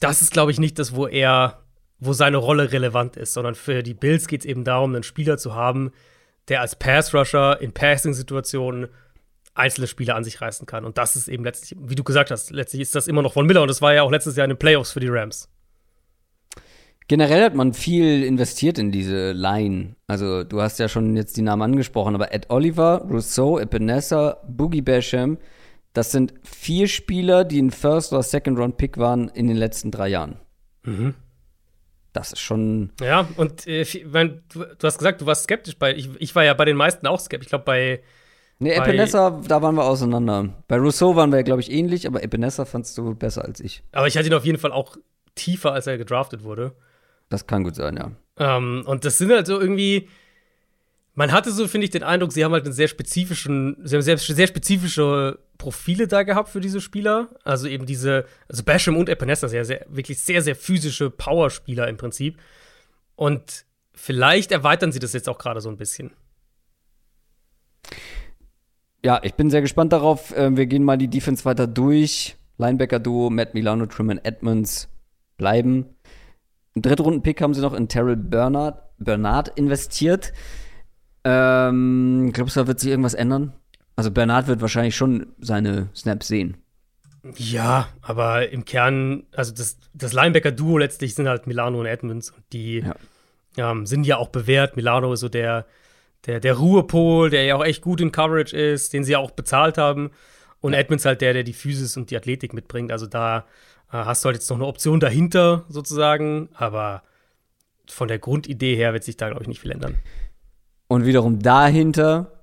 Das 0.00 0.22
ist, 0.22 0.32
glaube 0.32 0.50
ich, 0.50 0.58
nicht 0.58 0.78
das, 0.78 0.94
wo 0.94 1.06
er, 1.06 1.62
wo 1.98 2.12
seine 2.12 2.36
Rolle 2.36 2.72
relevant 2.72 3.16
ist, 3.16 3.32
sondern 3.32 3.54
für 3.54 3.82
die 3.82 3.94
Bills 3.94 4.28
geht 4.28 4.40
es 4.40 4.46
eben 4.46 4.64
darum, 4.64 4.94
einen 4.94 5.02
Spieler 5.02 5.38
zu 5.38 5.54
haben, 5.54 5.92
der 6.48 6.60
als 6.60 6.76
Pass 6.76 7.14
Rusher 7.14 7.60
in 7.60 7.72
Passing-Situationen 7.72 8.88
einzelne 9.54 9.86
Spieler 9.86 10.14
an 10.14 10.24
sich 10.24 10.40
reißen 10.40 10.66
kann. 10.66 10.84
Und 10.84 10.98
das 10.98 11.16
ist 11.16 11.28
eben 11.28 11.44
letztlich, 11.44 11.78
wie 11.80 11.94
du 11.94 12.04
gesagt 12.04 12.30
hast, 12.30 12.50
letztlich 12.50 12.82
ist 12.82 12.94
das 12.94 13.08
immer 13.08 13.22
noch 13.22 13.32
von 13.32 13.46
Miller 13.46 13.62
und 13.62 13.68
das 13.68 13.82
war 13.82 13.94
ja 13.94 14.02
auch 14.02 14.10
letztes 14.10 14.36
Jahr 14.36 14.44
in 14.44 14.50
den 14.50 14.58
Playoffs 14.58 14.92
für 14.92 15.00
die 15.00 15.08
Rams. 15.08 15.48
Generell 17.08 17.44
hat 17.44 17.54
man 17.54 17.72
viel 17.72 18.24
investiert 18.24 18.78
in 18.78 18.90
diese 18.90 19.30
Line. 19.30 19.94
Also, 20.08 20.42
du 20.42 20.60
hast 20.60 20.78
ja 20.80 20.88
schon 20.88 21.16
jetzt 21.16 21.36
die 21.36 21.42
Namen 21.42 21.62
angesprochen, 21.62 22.16
aber 22.16 22.34
Ed 22.34 22.50
Oliver, 22.50 23.06
Rousseau, 23.08 23.60
Ebenezer, 23.60 24.42
Boogie 24.48 24.82
Basham, 24.82 25.38
das 25.92 26.10
sind 26.10 26.34
vier 26.42 26.88
Spieler, 26.88 27.44
die 27.44 27.62
ein 27.62 27.70
First- 27.70 28.12
oder 28.12 28.24
Second-Round-Pick 28.24 28.98
waren 28.98 29.28
in 29.28 29.46
den 29.46 29.56
letzten 29.56 29.92
drei 29.92 30.08
Jahren. 30.08 30.40
Mhm. 30.82 31.14
Das 32.16 32.32
ist 32.32 32.40
schon. 32.40 32.92
Ja, 32.98 33.28
und 33.36 33.66
äh, 33.66 33.84
mein, 34.10 34.42
du, 34.50 34.60
du, 34.60 34.86
hast 34.86 34.96
gesagt, 34.96 35.20
du 35.20 35.26
warst 35.26 35.44
skeptisch 35.44 35.76
bei. 35.76 35.94
Ich, 35.94 36.08
ich 36.18 36.34
war 36.34 36.44
ja 36.44 36.54
bei 36.54 36.64
den 36.64 36.74
meisten 36.76 37.06
auch 37.06 37.20
skeptisch. 37.20 37.48
Ich 37.48 37.50
glaube, 37.50 37.66
bei. 37.66 38.02
Nee, 38.58 38.72
Epinesa, 38.72 39.42
da 39.46 39.60
waren 39.60 39.74
wir 39.74 39.84
auseinander. 39.84 40.48
Bei 40.66 40.78
Rousseau 40.78 41.14
waren 41.14 41.30
wir, 41.30 41.42
glaube 41.42 41.60
ich, 41.60 41.70
ähnlich, 41.70 42.06
aber 42.06 42.22
Epinesa 42.22 42.64
fandst 42.64 42.96
du 42.96 43.14
besser 43.14 43.44
als 43.44 43.60
ich. 43.60 43.82
Aber 43.92 44.06
ich 44.06 44.16
hatte 44.16 44.28
ihn 44.28 44.32
auf 44.32 44.46
jeden 44.46 44.56
Fall 44.56 44.72
auch 44.72 44.96
tiefer, 45.34 45.72
als 45.72 45.86
er 45.86 45.98
gedraftet 45.98 46.42
wurde. 46.42 46.72
Das 47.28 47.46
kann 47.46 47.64
gut 47.64 47.74
sein, 47.74 47.98
ja. 47.98 48.12
Ähm, 48.38 48.84
und 48.86 49.04
das 49.04 49.18
sind 49.18 49.30
halt 49.30 49.46
so 49.46 49.60
irgendwie. 49.60 50.08
Man 51.18 51.32
hatte 51.32 51.50
so, 51.50 51.66
finde 51.66 51.86
ich, 51.86 51.90
den 51.90 52.02
Eindruck, 52.02 52.30
sie 52.30 52.44
haben 52.44 52.52
halt 52.52 52.64
einen 52.64 52.74
sehr 52.74 52.88
spezifischen, 52.88 53.78
sie 53.82 53.96
haben 53.96 54.02
sehr, 54.02 54.18
sehr 54.18 54.46
spezifische 54.46 55.38
Profile 55.56 56.06
da 56.06 56.24
gehabt 56.24 56.50
für 56.50 56.60
diese 56.60 56.82
Spieler. 56.82 57.30
Also 57.42 57.68
eben 57.68 57.86
diese, 57.86 58.26
also 58.48 58.62
Basham 58.62 58.98
und 58.98 59.08
Epinesa, 59.08 59.48
sehr, 59.48 59.64
sehr, 59.64 59.86
wirklich 59.88 60.20
sehr, 60.20 60.42
sehr 60.42 60.54
physische 60.54 61.08
Powerspieler 61.08 61.88
im 61.88 61.96
Prinzip. 61.96 62.38
Und 63.14 63.64
vielleicht 63.94 64.52
erweitern 64.52 64.92
sie 64.92 64.98
das 64.98 65.14
jetzt 65.14 65.30
auch 65.30 65.38
gerade 65.38 65.62
so 65.62 65.70
ein 65.70 65.78
bisschen. 65.78 66.12
Ja, 69.02 69.18
ich 69.22 69.34
bin 69.34 69.48
sehr 69.48 69.62
gespannt 69.62 69.94
darauf. 69.94 70.34
Ähm, 70.36 70.58
wir 70.58 70.66
gehen 70.66 70.84
mal 70.84 70.98
die 70.98 71.08
Defense 71.08 71.46
weiter 71.46 71.66
durch. 71.66 72.36
Linebacker-Duo, 72.58 73.30
Matt 73.30 73.54
Milano, 73.54 73.86
Truman 73.86 74.20
Edmonds 74.22 74.90
bleiben. 75.38 75.86
Einen 76.74 76.82
Drittrunden-Pick 76.82 77.40
haben 77.40 77.54
sie 77.54 77.62
noch 77.62 77.72
in 77.72 77.88
Terrell 77.88 78.16
Bernard, 78.16 78.82
Bernard 78.98 79.58
investiert. 79.58 80.34
Ähm, 81.28 82.30
glaubst 82.32 82.54
du, 82.54 82.60
da 82.60 82.66
wird 82.68 82.78
sich 82.78 82.90
irgendwas 82.90 83.14
ändern? 83.14 83.52
Also 83.96 84.12
Bernard 84.12 84.46
wird 84.46 84.60
wahrscheinlich 84.60 84.94
schon 84.94 85.26
seine 85.40 85.88
Snaps 85.92 86.28
sehen. 86.28 86.58
Ja, 87.36 87.88
aber 88.00 88.50
im 88.50 88.64
Kern, 88.64 89.24
also 89.34 89.52
das, 89.52 89.78
das 89.92 90.12
Linebacker-Duo 90.12 90.78
letztlich 90.78 91.16
sind 91.16 91.26
halt 91.26 91.48
Milano 91.48 91.80
und 91.80 91.86
Edmonds 91.86 92.30
und 92.30 92.44
die 92.52 92.84
ja. 93.56 93.72
ähm, 93.72 93.86
sind 93.86 94.06
ja 94.06 94.18
auch 94.18 94.28
bewährt. 94.28 94.76
Milano 94.76 95.12
ist 95.12 95.20
so 95.20 95.28
der, 95.28 95.66
der, 96.26 96.38
der 96.38 96.54
Ruhepol, 96.54 97.30
der 97.30 97.42
ja 97.42 97.56
auch 97.56 97.64
echt 97.64 97.82
gut 97.82 98.00
in 98.00 98.12
Coverage 98.12 98.56
ist, 98.56 98.92
den 98.92 99.02
sie 99.02 99.12
ja 99.12 99.18
auch 99.18 99.32
bezahlt 99.32 99.78
haben. 99.78 100.12
Und 100.60 100.74
ja. 100.74 100.78
Edmonds 100.78 101.04
halt 101.04 101.22
der, 101.22 101.32
der 101.32 101.42
die 101.42 101.52
Physis 101.52 101.96
und 101.96 102.12
die 102.12 102.16
Athletik 102.16 102.52
mitbringt. 102.52 102.92
Also 102.92 103.06
da 103.06 103.38
äh, 103.90 103.96
hast 103.96 104.24
du 104.24 104.26
halt 104.26 104.36
jetzt 104.36 104.48
noch 104.48 104.58
eine 104.58 104.66
Option 104.66 105.00
dahinter 105.00 105.64
sozusagen, 105.68 106.50
aber 106.54 107.02
von 107.88 108.06
der 108.06 108.20
Grundidee 108.20 108.76
her 108.76 108.92
wird 108.92 109.02
sich 109.02 109.16
da, 109.16 109.28
glaube 109.28 109.42
ich, 109.42 109.48
nicht 109.48 109.60
viel 109.60 109.72
ändern. 109.72 109.96
Und 110.88 111.04
wiederum 111.04 111.40
dahinter 111.40 112.42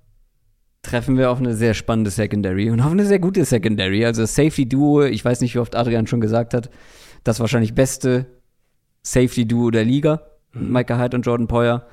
treffen 0.82 1.18
wir 1.18 1.32
auf 1.32 1.40
eine 1.40 1.56
sehr 1.56 1.74
spannende 1.74 2.12
Secondary 2.12 2.70
und 2.70 2.82
auf 2.82 2.92
eine 2.92 3.06
sehr 3.06 3.20
gute 3.20 3.46
Secondary. 3.46 4.06
Also 4.06 4.26
Safety 4.26 4.68
Duo, 4.68 5.04
ich 5.04 5.24
weiß 5.24 5.42
nicht, 5.42 5.56
wie 5.56 5.60
oft 5.60 5.76
Adrian 5.76 6.08
schon 6.08 6.22
gesagt 6.22 6.54
hat, 6.54 6.70
das 7.24 7.40
wahrscheinlich 7.40 7.74
beste 7.74 8.26
Safety 9.02 9.48
Duo 9.48 9.72
der 9.72 9.86
Liga. 9.86 10.22
Mhm. 10.52 10.74
Micah 10.74 11.00
Hyde 11.00 11.18
und 11.18 11.26
Jordan 11.26 11.48
Poyer. 11.48 11.88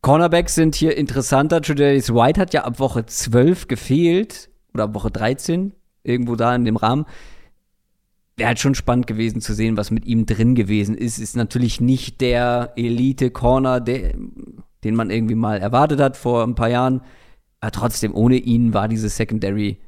Cornerbacks 0.00 0.56
sind 0.56 0.74
hier 0.74 0.96
interessanter. 0.96 1.62
Tredavious 1.62 2.12
White 2.12 2.40
hat 2.40 2.52
ja 2.52 2.64
ab 2.64 2.80
Woche 2.80 3.06
12 3.06 3.68
gefehlt 3.68 4.50
oder 4.74 4.84
ab 4.84 4.94
Woche 4.94 5.12
13, 5.12 5.72
irgendwo 6.02 6.34
da 6.34 6.54
in 6.56 6.64
dem 6.64 6.76
Rahmen 6.76 7.06
wäre 8.36 8.48
halt 8.48 8.58
schon 8.58 8.74
spannend 8.74 9.06
gewesen 9.06 9.40
zu 9.40 9.54
sehen, 9.54 9.76
was 9.76 9.90
mit 9.90 10.06
ihm 10.06 10.26
drin 10.26 10.54
gewesen 10.54 10.96
ist. 10.96 11.18
Ist 11.18 11.36
natürlich 11.36 11.80
nicht 11.80 12.20
der 12.20 12.72
Elite-Corner, 12.76 13.80
den 14.84 14.94
man 14.94 15.10
irgendwie 15.10 15.34
mal 15.34 15.58
erwartet 15.58 16.00
hat 16.00 16.16
vor 16.16 16.42
ein 16.44 16.54
paar 16.54 16.68
Jahren. 16.68 17.02
Aber 17.60 17.70
trotzdem, 17.70 18.14
ohne 18.14 18.36
ihn 18.36 18.74
war 18.74 18.88
diese 18.88 19.08
Secondary 19.08 19.78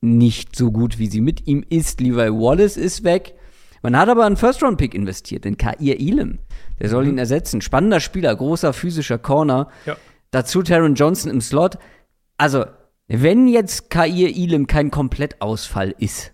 nicht 0.00 0.56
so 0.56 0.70
gut, 0.70 0.98
wie 0.98 1.08
sie 1.08 1.20
mit 1.20 1.46
ihm 1.46 1.64
ist. 1.68 2.00
Levi 2.00 2.30
Wallace 2.32 2.76
ist 2.76 3.04
weg. 3.04 3.34
Man 3.82 3.96
hat 3.96 4.08
aber 4.08 4.24
einen 4.24 4.36
First-Round-Pick 4.36 4.94
investiert, 4.94 5.46
in 5.46 5.56
Kair 5.56 6.00
Elam. 6.00 6.38
Der 6.80 6.88
soll 6.88 7.04
mhm. 7.04 7.10
ihn 7.10 7.18
ersetzen. 7.18 7.60
Spannender 7.60 8.00
Spieler, 8.00 8.34
großer 8.34 8.72
physischer 8.72 9.18
Corner. 9.18 9.68
Ja. 9.86 9.96
Dazu 10.30 10.62
Taron 10.62 10.94
Johnson 10.94 11.30
im 11.30 11.40
Slot. 11.40 11.78
Also, 12.36 12.64
wenn 13.06 13.48
jetzt 13.48 13.90
Kair 13.90 14.34
Elam 14.36 14.66
kein 14.66 14.90
Komplettausfall 14.90 15.94
ist, 15.98 16.32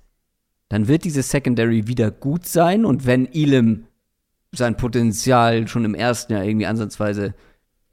dann 0.69 0.89
wird 0.89 1.05
diese 1.05 1.23
Secondary 1.23 1.87
wieder 1.87 2.11
gut 2.11 2.47
sein 2.47 2.85
und 2.85 3.07
wenn 3.07 3.33
Elam 3.33 3.87
sein 4.53 4.77
Potenzial 4.77 5.69
schon 5.69 5.85
im 5.85 5.95
ersten 5.95 6.33
Jahr 6.33 6.45
irgendwie 6.45 6.67
ansatzweise 6.67 7.35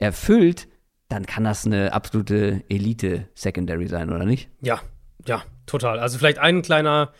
erfüllt, 0.02 0.68
dann 1.08 1.26
kann 1.26 1.44
das 1.44 1.66
eine 1.66 1.92
absolute 1.92 2.62
Elite-Secondary 2.68 3.88
sein, 3.88 4.10
oder 4.10 4.24
nicht? 4.24 4.48
Ja, 4.60 4.80
ja, 5.26 5.42
total. 5.66 5.98
Also 5.98 6.18
vielleicht 6.18 6.38
ein 6.38 6.62
kleiner, 6.62 7.12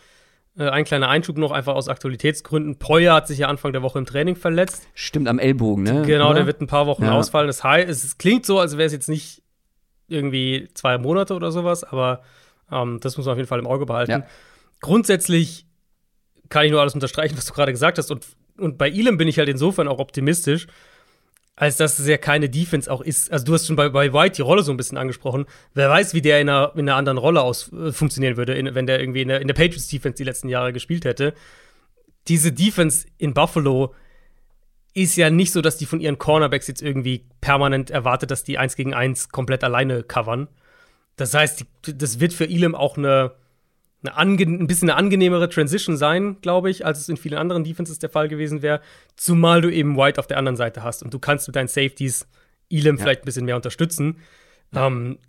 äh, 0.57 0.67
ein 0.67 0.83
kleiner 0.83 1.09
Einschub 1.09 1.37
noch 1.37 1.51
einfach 1.51 1.75
aus 1.75 1.87
Aktualitätsgründen. 1.87 2.77
Poyer 2.77 3.13
hat 3.13 3.27
sich 3.27 3.39
ja 3.39 3.47
Anfang 3.47 3.71
der 3.71 3.81
Woche 3.81 3.99
im 3.99 4.05
Training 4.05 4.35
verletzt. 4.35 4.87
Stimmt, 4.93 5.27
am 5.27 5.39
Ellbogen, 5.39 5.83
ne? 5.83 6.03
Genau, 6.05 6.27
oder? 6.27 6.39
der 6.39 6.45
wird 6.47 6.61
ein 6.61 6.67
paar 6.67 6.87
Wochen 6.87 7.03
ja. 7.03 7.11
ausfallen. 7.11 7.47
Das 7.47 7.63
heißt, 7.63 7.89
es 7.89 8.17
klingt 8.17 8.45
so, 8.45 8.59
als 8.59 8.77
wäre 8.77 8.87
es 8.87 8.93
jetzt 8.93 9.09
nicht 9.09 9.41
irgendwie 10.07 10.69
zwei 10.73 10.97
Monate 10.97 11.33
oder 11.33 11.51
sowas, 11.51 11.83
aber 11.83 12.21
ähm, 12.71 12.99
das 13.01 13.17
muss 13.17 13.25
man 13.25 13.33
auf 13.33 13.37
jeden 13.37 13.47
Fall 13.47 13.59
im 13.59 13.67
Auge 13.67 13.85
behalten. 13.85 14.11
Ja 14.11 14.27
grundsätzlich 14.83 15.65
kann 16.49 16.65
ich 16.65 16.71
nur 16.71 16.81
alles 16.81 16.93
unterstreichen, 16.93 17.35
was 17.35 17.45
du 17.45 17.53
gerade 17.53 17.71
gesagt 17.71 17.97
hast. 17.97 18.11
Und, 18.11 18.27
und 18.59 18.77
bei 18.77 18.91
Elam 18.91 19.17
bin 19.17 19.27
ich 19.27 19.39
halt 19.39 19.49
insofern 19.49 19.87
auch 19.87 19.97
optimistisch, 19.97 20.67
als 21.55 21.77
dass 21.77 21.99
es 21.99 22.07
ja 22.07 22.17
keine 22.17 22.49
Defense 22.49 22.91
auch 22.91 23.01
ist. 23.01 23.31
Also, 23.31 23.45
du 23.45 23.53
hast 23.53 23.67
schon 23.67 23.75
bei, 23.75 23.89
bei 23.89 24.11
White 24.11 24.37
die 24.37 24.41
Rolle 24.41 24.63
so 24.63 24.71
ein 24.71 24.77
bisschen 24.77 24.97
angesprochen. 24.97 25.45
Wer 25.73 25.89
weiß, 25.89 26.13
wie 26.13 26.21
der 26.21 26.41
in 26.41 26.49
einer, 26.49 26.71
in 26.75 26.81
einer 26.81 26.95
anderen 26.95 27.17
Rolle 27.17 27.41
aus, 27.41 27.71
äh, 27.73 27.91
funktionieren 27.91 28.37
würde, 28.37 28.53
in, 28.53 28.73
wenn 28.73 28.87
der 28.87 28.99
irgendwie 28.99 29.21
in 29.21 29.27
der, 29.27 29.41
in 29.41 29.47
der 29.47 29.53
Patriots 29.53 29.87
Defense 29.87 30.17
die 30.17 30.23
letzten 30.23 30.49
Jahre 30.49 30.73
gespielt 30.73 31.05
hätte. 31.05 31.33
Diese 32.27 32.51
Defense 32.51 33.05
in 33.17 33.33
Buffalo 33.33 33.93
ist 34.93 35.15
ja 35.15 35.29
nicht 35.29 35.51
so, 35.51 35.61
dass 35.61 35.77
die 35.77 35.85
von 35.85 35.99
ihren 35.99 36.17
Cornerbacks 36.17 36.67
jetzt 36.67 36.81
irgendwie 36.81 37.25
permanent 37.41 37.89
erwartet, 37.91 38.31
dass 38.31 38.43
die 38.43 38.57
eins 38.57 38.75
gegen 38.75 38.93
eins 38.93 39.29
komplett 39.29 39.63
alleine 39.63 40.03
covern. 40.03 40.47
Das 41.17 41.33
heißt, 41.33 41.65
die, 41.85 41.97
das 41.97 42.19
wird 42.19 42.33
für 42.33 42.45
Elam 42.45 42.75
auch 42.75 42.97
eine 42.97 43.03
eine 43.07 43.33
ein 44.03 44.67
bisschen 44.67 44.89
eine 44.89 44.97
angenehmere 44.97 45.49
Transition 45.49 45.97
sein, 45.97 46.37
glaube 46.41 46.69
ich, 46.69 46.85
als 46.85 46.99
es 46.99 47.09
in 47.09 47.17
vielen 47.17 47.37
anderen 47.37 47.63
Defenses 47.63 47.99
der 47.99 48.09
Fall 48.09 48.27
gewesen 48.27 48.61
wäre. 48.61 48.81
Zumal 49.15 49.61
du 49.61 49.69
eben 49.71 49.97
White 49.97 50.19
auf 50.19 50.27
der 50.27 50.37
anderen 50.37 50.57
Seite 50.57 50.83
hast 50.83 51.03
und 51.03 51.13
du 51.13 51.19
kannst 51.19 51.47
mit 51.47 51.55
deinen 51.55 51.67
Safeties 51.67 52.27
Elam 52.69 52.97
ja. 52.97 53.03
vielleicht 53.03 53.21
ein 53.21 53.25
bisschen 53.25 53.45
mehr 53.45 53.55
unterstützen. 53.55 54.17
Ja. 54.73 54.87
Ähm, 54.87 55.19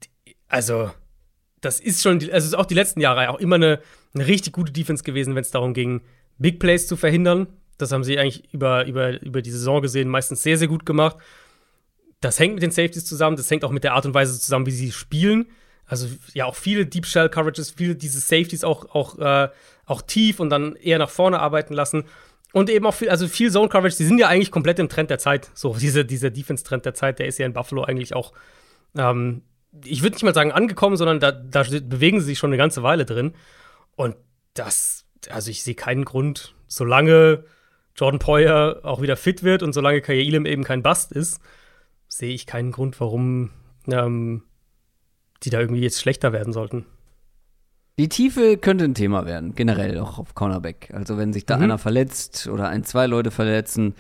also, 0.49 0.91
das 1.61 1.81
ist 1.81 2.03
schon, 2.03 2.19
also 2.31 2.47
ist 2.47 2.55
auch 2.55 2.67
die 2.67 2.75
letzten 2.75 3.01
Jahre 3.01 3.31
auch 3.31 3.39
immer 3.39 3.57
eine, 3.57 3.81
eine 4.15 4.27
richtig 4.27 4.53
gute 4.53 4.73
Defense 4.73 5.05
gewesen, 5.05 5.35
wenn 5.35 5.43
es 5.43 5.51
darum 5.51 5.75
ging, 5.75 6.03
Big 6.39 6.59
Plays 6.59 6.87
zu 6.87 6.97
verhindern. 6.97 7.47
Das 7.79 7.93
haben 7.93 8.05
sie 8.05 8.19
eigentlich 8.19 8.53
über, 8.53 8.87
über, 8.87 9.21
über 9.23 9.43
die 9.43 9.51
Saison 9.51 9.83
gesehen 9.83 10.09
meistens 10.09 10.43
sehr, 10.43 10.59
sehr 10.59 10.69
gut 10.69 10.87
gemacht. 10.87 11.17
Das 12.21 12.39
hängt 12.39 12.55
mit 12.55 12.63
den 12.63 12.71
Safeties 12.71 13.05
zusammen, 13.05 13.37
das 13.37 13.51
hängt 13.51 13.65
auch 13.65 13.71
mit 13.71 13.85
der 13.85 13.95
Art 13.95 14.07
und 14.07 14.15
Weise 14.15 14.39
zusammen, 14.39 14.67
wie 14.67 14.71
sie 14.71 14.93
spielen. 14.93 15.47
Also 15.87 16.09
ja, 16.33 16.47
auch 16.47 16.57
viele 16.57 16.87
Deep 16.87 17.07
Shell 17.07 17.29
Coverages, 17.29 17.73
viele 17.73 17.95
diese 17.95 18.21
Safeties 18.21 18.65
auch, 18.65 18.95
auch, 18.95 19.19
äh, 19.19 19.49
auch 19.87 20.03
tief 20.03 20.41
und 20.41 20.51
dann 20.51 20.77
eher 20.77 20.99
nach 20.99 21.11
vorne 21.11 21.41
arbeiten 21.41 21.75
lassen. 21.75 22.05
Und 22.53 22.71
eben 22.71 22.87
auch 22.87 22.95
viel, 22.95 23.11
also 23.11 23.27
viel 23.27 23.51
Zone 23.51 23.69
Coverage, 23.69 23.97
die 23.97 24.05
sind 24.05 24.19
ja 24.19 24.29
eigentlich 24.29 24.53
komplett 24.53 24.79
im 24.79 24.89
Trend 24.89 25.11
der 25.11 25.19
Zeit. 25.19 25.51
So, 25.55 25.75
diese, 25.81 26.05
dieser 26.05 26.31
Defense-Trend 26.31 26.85
der 26.87 26.95
Zeit, 26.95 27.19
der 27.19 27.27
ist 27.27 27.39
ja 27.39 27.47
in 27.47 27.53
Buffalo 27.53 27.83
eigentlich 27.83 28.15
auch, 28.15 28.33
ähm, 28.97 29.43
ich 29.85 30.03
würde 30.03 30.15
nicht 30.15 30.23
mal 30.23 30.35
sagen 30.35 30.53
angekommen, 30.53 30.97
sondern 30.97 31.19
da, 31.19 31.33
da 31.33 31.65
bewegen 31.65 32.21
sie 32.21 32.27
sich 32.27 32.39
schon 32.39 32.51
eine 32.51 32.57
ganze 32.57 32.85
Weile 32.85 33.05
drin. 33.05 33.35
Und 33.97 34.15
das, 34.55 35.05
also 35.29 35.51
ich 35.51 35.65
sehe 35.65 35.75
keinen 35.75 36.05
Grund, 36.05 36.55
solange 36.69 37.45
Jordan 37.97 38.21
Poyer 38.21 38.81
auch 38.85 39.03
wieder 39.03 39.17
fit 39.17 39.43
wird 39.43 39.65
und 39.65 39.73
solange 39.73 40.01
Kaya 40.01 40.23
Elam 40.23 40.47
eben 40.47 40.63
kein 40.63 40.83
Bust 40.83 41.11
ist, 41.11 41.41
sehe 42.07 42.33
ich 42.33 42.47
keinen 42.47 42.71
Grund, 42.71 43.01
warum 43.01 43.51
ähm, 43.89 44.45
die 45.45 45.51
da 45.51 45.61
irgendwie 45.61 45.83
jetzt 45.83 46.01
schlechter 46.01 46.33
werden 46.33 46.53
sollten. 46.53 46.87
Die 47.99 48.09
Tiefe 48.09 48.57
könnte 48.57 48.85
ein 48.85 48.95
Thema 48.95 49.25
werden, 49.25 49.55
generell 49.55 49.99
auch 50.01 50.19
auf 50.19 50.35
Cornerback. 50.35 50.91
Also 50.93 51.17
wenn 51.17 51.33
sich 51.33 51.47
da 51.47 51.57
mhm. 51.57 51.65
einer 51.65 51.79
verletzt 51.79 52.49
oder 52.49 52.69
ein, 52.69 52.83
zwei 52.83 53.07
Leute 53.07 53.31
verletzen, 53.31 53.95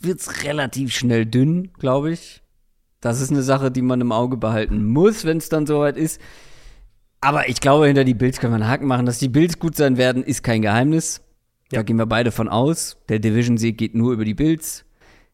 wird 0.00 0.20
es 0.20 0.44
relativ 0.44 0.94
schnell 0.94 1.26
dünn, 1.26 1.72
glaube 1.78 2.12
ich. 2.12 2.42
Das 3.00 3.20
ist 3.20 3.30
eine 3.30 3.42
Sache, 3.42 3.70
die 3.70 3.82
man 3.82 4.00
im 4.00 4.12
Auge 4.12 4.36
behalten 4.36 4.84
muss, 4.84 5.24
wenn 5.24 5.38
es 5.38 5.48
dann 5.48 5.66
soweit 5.66 5.96
ist. 5.96 6.20
Aber 7.20 7.48
ich 7.48 7.60
glaube, 7.60 7.86
hinter 7.86 8.04
die 8.04 8.14
Bills 8.14 8.38
können 8.38 8.52
wir 8.52 8.56
einen 8.56 8.68
Haken 8.68 8.86
machen. 8.86 9.06
Dass 9.06 9.18
die 9.18 9.28
Bills 9.28 9.58
gut 9.58 9.76
sein 9.76 9.96
werden, 9.96 10.22
ist 10.22 10.42
kein 10.42 10.62
Geheimnis. 10.62 11.22
Ja. 11.72 11.80
Da 11.80 11.82
gehen 11.82 11.96
wir 11.96 12.06
beide 12.06 12.30
von 12.30 12.48
aus. 12.48 12.98
Der 13.08 13.18
Division-Sieg 13.18 13.78
geht 13.78 13.94
nur 13.94 14.12
über 14.12 14.24
die 14.24 14.34
Bills. 14.34 14.84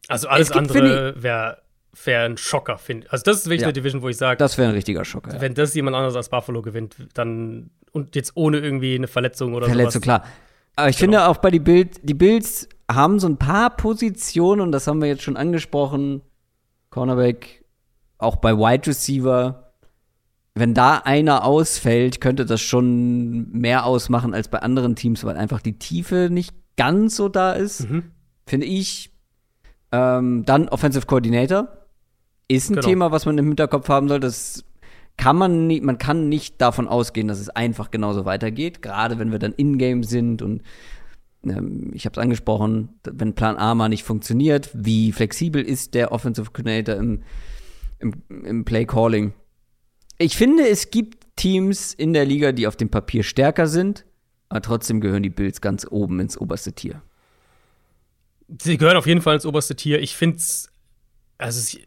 Also 0.08 0.28
alles 0.28 0.50
andere 0.52 1.22
wäre 1.22 1.61
wäre 2.04 2.24
ein 2.24 2.36
Schocker, 2.36 2.78
finde 2.78 3.10
Also, 3.10 3.22
das 3.24 3.38
ist 3.38 3.46
wirklich 3.46 3.62
ja. 3.62 3.66
eine 3.66 3.72
Division, 3.72 4.02
wo 4.02 4.08
ich 4.08 4.16
sage. 4.16 4.38
Das 4.38 4.56
wäre 4.58 4.68
ein 4.68 4.74
richtiger 4.74 5.04
Schocker. 5.04 5.40
Wenn 5.40 5.54
das 5.54 5.74
jemand 5.74 5.96
anderes 5.96 6.16
als 6.16 6.28
Buffalo 6.28 6.62
gewinnt, 6.62 6.96
dann 7.14 7.70
und 7.92 8.16
jetzt 8.16 8.32
ohne 8.34 8.58
irgendwie 8.58 8.94
eine 8.94 9.06
Verletzung 9.06 9.54
oder 9.54 9.66
so. 9.66 9.70
Verletzung, 9.72 10.02
sowas. 10.02 10.22
klar. 10.22 10.24
Aber 10.76 10.88
ich 10.88 10.96
genau. 10.96 11.04
finde 11.04 11.28
auch 11.28 11.36
bei 11.36 11.50
die 11.50 11.60
Bills, 11.60 12.00
die 12.02 12.14
Bills 12.14 12.68
haben 12.90 13.18
so 13.18 13.28
ein 13.28 13.36
paar 13.36 13.76
Positionen, 13.76 14.62
und 14.62 14.72
das 14.72 14.86
haben 14.86 15.00
wir 15.00 15.08
jetzt 15.08 15.22
schon 15.22 15.36
angesprochen, 15.36 16.22
Cornerback, 16.90 17.64
auch 18.18 18.36
bei 18.36 18.56
Wide 18.56 18.86
Receiver, 18.86 19.72
wenn 20.54 20.74
da 20.74 20.98
einer 20.98 21.44
ausfällt, 21.44 22.20
könnte 22.20 22.46
das 22.46 22.60
schon 22.60 23.50
mehr 23.52 23.84
ausmachen 23.84 24.34
als 24.34 24.48
bei 24.48 24.58
anderen 24.60 24.96
Teams, 24.96 25.24
weil 25.24 25.36
einfach 25.36 25.60
die 25.60 25.78
Tiefe 25.78 26.28
nicht 26.30 26.54
ganz 26.76 27.16
so 27.16 27.28
da 27.28 27.52
ist. 27.52 27.88
Mhm. 27.88 28.12
Finde 28.46 28.66
ich. 28.66 29.10
Ähm, 29.94 30.44
dann 30.46 30.68
Offensive 30.70 31.04
Coordinator 31.04 31.68
ist 32.54 32.70
ein 32.70 32.76
genau. 32.76 32.86
Thema, 32.86 33.12
was 33.12 33.26
man 33.26 33.38
im 33.38 33.46
Hinterkopf 33.48 33.88
haben 33.88 34.08
soll. 34.08 34.20
Das 34.20 34.64
kann 35.16 35.36
man 35.36 35.66
nicht, 35.66 35.82
man 35.82 35.98
kann 35.98 36.28
nicht 36.28 36.60
davon 36.60 36.88
ausgehen, 36.88 37.28
dass 37.28 37.38
es 37.38 37.48
einfach 37.48 37.90
genauso 37.90 38.24
weitergeht, 38.24 38.82
gerade 38.82 39.18
wenn 39.18 39.30
wir 39.30 39.38
dann 39.38 39.52
in-game 39.52 40.04
sind 40.04 40.42
und 40.42 40.62
ähm, 41.44 41.90
ich 41.94 42.06
habe 42.06 42.14
es 42.14 42.22
angesprochen, 42.22 42.90
wenn 43.04 43.34
Plan 43.34 43.56
A 43.56 43.74
mal 43.74 43.88
nicht 43.88 44.04
funktioniert, 44.04 44.70
wie 44.74 45.12
flexibel 45.12 45.62
ist 45.62 45.94
der 45.94 46.12
Offensive 46.12 46.50
Coordinator 46.52 46.96
im, 46.96 47.22
im, 47.98 48.14
im 48.44 48.64
Play 48.64 48.86
Calling? 48.86 49.32
Ich 50.18 50.36
finde, 50.36 50.68
es 50.68 50.90
gibt 50.90 51.26
Teams 51.36 51.94
in 51.94 52.12
der 52.12 52.24
Liga, 52.24 52.52
die 52.52 52.66
auf 52.66 52.76
dem 52.76 52.90
Papier 52.90 53.22
stärker 53.22 53.66
sind, 53.66 54.04
aber 54.48 54.62
trotzdem 54.62 55.00
gehören 55.00 55.22
die 55.22 55.30
Bills 55.30 55.60
ganz 55.60 55.86
oben 55.90 56.20
ins 56.20 56.38
oberste 56.38 56.72
Tier. 56.72 57.02
Sie 58.60 58.76
gehören 58.76 58.96
auf 58.96 59.06
jeden 59.06 59.22
Fall 59.22 59.34
ins 59.34 59.46
oberste 59.46 59.74
Tier. 59.74 60.00
Ich 60.00 60.14
finde 60.14 60.36
es, 60.36 60.70
also 61.38 61.78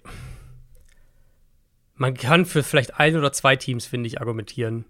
man 1.96 2.14
kann 2.14 2.46
für 2.46 2.64
vielleicht 2.64 3.00
ein 3.00 3.16
oder 3.16 3.32
zwei 3.32 3.56
Teams, 3.56 3.86
finde 3.86 4.08
ich, 4.08 4.20
argumentieren, 4.20 4.86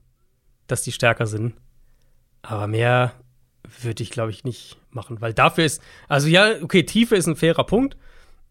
dass 0.67 0.81
die 0.81 0.91
stärker 0.91 1.27
sind. 1.27 1.53
Aber 2.41 2.67
mehr 2.67 3.13
würde 3.81 4.03
ich, 4.03 4.11
glaube 4.11 4.31
ich, 4.31 4.43
nicht 4.43 4.77
machen, 4.91 5.21
weil 5.21 5.33
dafür 5.33 5.65
ist, 5.65 5.81
also 6.07 6.27
ja, 6.27 6.61
okay, 6.61 6.83
Tiefe 6.83 7.15
ist 7.15 7.27
ein 7.27 7.35
fairer 7.35 7.63
Punkt, 7.63 7.97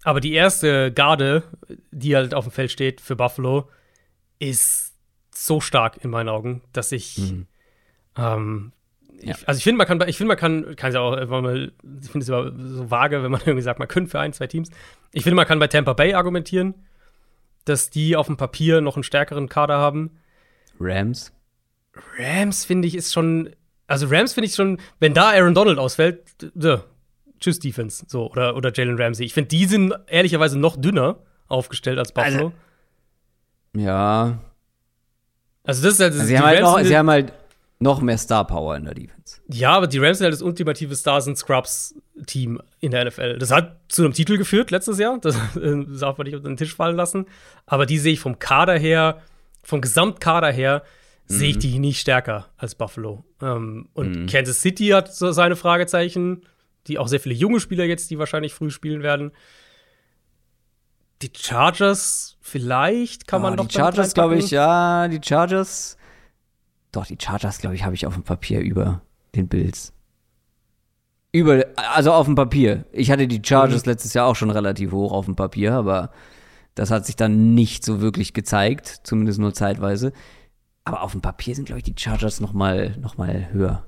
aber 0.03 0.21
die 0.21 0.33
erste 0.33 0.93
Garde, 0.93 1.45
die 1.91 2.15
halt 2.17 2.35
auf 2.35 2.45
dem 2.45 2.53
Feld 2.53 2.71
steht 2.71 3.01
für 3.01 3.17
Buffalo, 3.17 3.69
ist 4.39 4.95
so 5.35 5.61
stark 5.61 6.05
in 6.05 6.11
meinen 6.11 6.29
Augen, 6.29 6.63
dass 6.73 6.93
ich, 6.93 7.19
mhm. 7.19 7.47
ähm, 8.17 8.73
ja. 9.21 9.35
ich 9.37 9.49
also 9.49 9.59
ich 9.59 9.65
finde, 9.65 9.79
man 9.79 9.87
kann, 9.87 10.09
ich 10.09 10.17
finde, 10.17 10.29
man 10.29 10.37
kann, 10.37 10.77
kann 10.77 10.89
es 10.89 10.95
ja 10.95 11.01
auch 11.01 11.15
einfach 11.15 11.41
mal, 11.41 11.73
ich 12.03 12.11
finde 12.11 12.21
es 12.21 12.27
so 12.27 12.91
vage, 12.91 13.23
wenn 13.23 13.31
man 13.31 13.41
irgendwie 13.47 13.63
sagt, 13.63 13.79
man 13.79 13.89
könnte 13.89 14.11
für 14.11 14.21
ein, 14.21 14.33
zwei 14.33 14.47
Teams. 14.47 14.71
Ich 15.13 15.23
finde, 15.23 15.37
man 15.37 15.47
kann 15.47 15.59
bei 15.59 15.69
Tampa 15.69 15.93
Bay 15.93 16.15
argumentieren, 16.15 16.75
dass 17.65 17.91
die 17.91 18.17
auf 18.17 18.27
dem 18.27 18.37
Papier 18.37 18.81
noch 18.81 18.97
einen 18.97 19.05
stärkeren 19.05 19.49
Kader 19.49 19.79
haben. 19.79 20.19
Rams? 20.81 21.33
Rams, 22.19 22.65
finde 22.65 22.89
ich, 22.89 22.95
ist 22.95 23.13
schon. 23.13 23.51
Also 23.87 24.07
Rams 24.09 24.33
finde 24.33 24.47
ich 24.47 24.55
schon, 24.55 24.79
wenn 24.99 25.15
da 25.15 25.31
Aaron 25.31 25.55
Donald 25.55 25.79
ausfällt, 25.79 26.23
tschüss 27.39 27.59
Defense, 27.59 28.05
so 28.09 28.31
oder 28.31 28.57
oder 28.57 28.73
Jalen 28.73 29.01
Ramsey. 29.01 29.27
Ich 29.27 29.35
finde, 29.35 29.49
die 29.49 29.67
sind 29.67 29.95
ehrlicherweise 30.07 30.59
noch 30.59 30.77
dünner 30.77 31.19
aufgestellt 31.49 31.99
als 31.99 32.13
Buffalo. 32.13 32.53
Also, 33.75 33.85
ja. 33.87 34.39
Also 35.65 35.83
das 35.83 35.95
ist 35.95 36.01
halt. 36.01 36.13
Also 36.13 36.25
sie, 36.25 36.39
haben 36.39 36.47
halt 36.47 36.61
noch, 36.63 36.79
sie 36.81 36.97
haben 36.97 37.11
halt 37.11 37.33
noch 37.79 38.01
mehr 38.01 38.19
Star 38.19 38.47
Power 38.47 38.77
in 38.77 38.85
der 38.85 38.95
Defense. 38.95 39.41
Ja, 39.49 39.73
aber 39.73 39.87
die 39.87 39.99
Rams 39.99 40.19
sind 40.19 40.25
halt 40.25 40.35
das 40.35 40.43
ultimative 40.43 40.97
Stars 40.97 41.29
and 41.29 41.37
Scrubs 41.37 41.95
Team 42.27 42.61
in 42.81 42.91
der 42.93 43.05
NFL. 43.05 43.39
Das 43.39 43.51
hat 43.51 43.79
zu 43.89 44.03
einem 44.03 44.13
Titel 44.13 44.39
geführt 44.39 44.71
letztes 44.71 44.99
Jahr. 44.99 45.19
Das, 45.19 45.37
äh, 45.57 45.85
darf 45.99 46.19
man 46.19 46.27
nicht 46.27 46.37
unter 46.37 46.49
den 46.49 46.57
Tisch 46.57 46.75
fallen 46.75 46.97
lassen. 46.97 47.27
Aber 47.67 47.87
die 47.87 47.99
sehe 47.99 48.13
ich 48.13 48.21
vom 48.21 48.39
Kader 48.39 48.79
her, 48.79 49.23
vom 49.63 49.81
Gesamtkader 49.81 50.53
her, 50.53 50.83
mhm. 51.29 51.35
sehe 51.35 51.51
ich 51.51 51.59
die 51.59 51.79
nicht 51.79 52.01
stärker 52.01 52.49
als 52.57 52.75
Buffalo. 52.75 53.25
Ähm, 53.43 53.89
und 53.95 54.17
mhm. 54.17 54.27
Kansas 54.27 54.61
City 54.61 54.89
hat 54.89 55.15
so 55.15 55.33
seine 55.33 55.57
Fragezeichen, 55.57 56.43
die 56.87 56.99
auch 56.99 57.09
sehr 57.09 57.21
viele 57.21 57.35
junge 57.35 57.61
Spieler 57.61 57.85
jetzt, 57.85 58.11
die 58.11 58.19
wahrscheinlich 58.19 58.55
früh 58.55 58.71
spielen 58.71 59.03
werden. 59.03 59.33
Die 61.23 61.31
Chargers, 61.35 62.37
vielleicht 62.41 63.27
kann 63.27 63.41
man 63.41 63.55
oh, 63.55 63.57
noch. 63.57 63.69
Die 63.69 63.75
Chargers, 63.75 64.15
glaube 64.15 64.37
ich, 64.37 64.51
ja, 64.51 65.09
die 65.09 65.21
Chargers 65.23 65.97
doch, 66.95 67.07
die 67.07 67.19
Chargers, 67.21 67.59
glaube 67.59 67.75
ich, 67.75 67.85
habe 67.85 67.95
ich 67.95 68.07
auf 68.07 68.15
dem 68.15 68.23
Papier 68.23 68.61
über 68.61 69.03
den 69.35 69.49
Bills. 69.49 69.93
Über, 71.35 71.65
also 71.75 72.13
auf 72.13 72.27
dem 72.27 72.37
Papier. 72.37 72.85
Ich 72.93 73.11
hatte 73.11 73.27
die 73.27 73.43
Chargers 73.45 73.85
mhm. 73.85 73.91
letztes 73.91 74.15
Jahr 74.15 74.27
auch 74.27 74.37
schon 74.37 74.51
relativ 74.51 74.93
hoch 74.93 75.13
auf 75.13 75.25
dem 75.25 75.35
Papier, 75.35 75.73
aber 75.73 76.11
das 76.75 76.91
hat 76.91 77.07
sich 77.07 77.17
dann 77.17 77.55
nicht 77.55 77.85
so 77.85 78.01
wirklich 78.01 78.35
gezeigt, 78.35 79.01
zumindest 79.03 79.41
nur 79.41 79.53
zeitweise. 79.53 80.13
Aber 80.85 81.03
auf 81.03 81.13
dem 81.13 81.23
Papier 81.23 81.55
sind, 81.55 81.65
glaube 81.65 81.79
ich, 81.79 81.85
die 81.85 81.95
Chargers 81.99 82.41
noch 82.41 82.53
mal, 82.53 82.97
noch 83.01 83.17
mal 83.17 83.49
höher. 83.53 83.87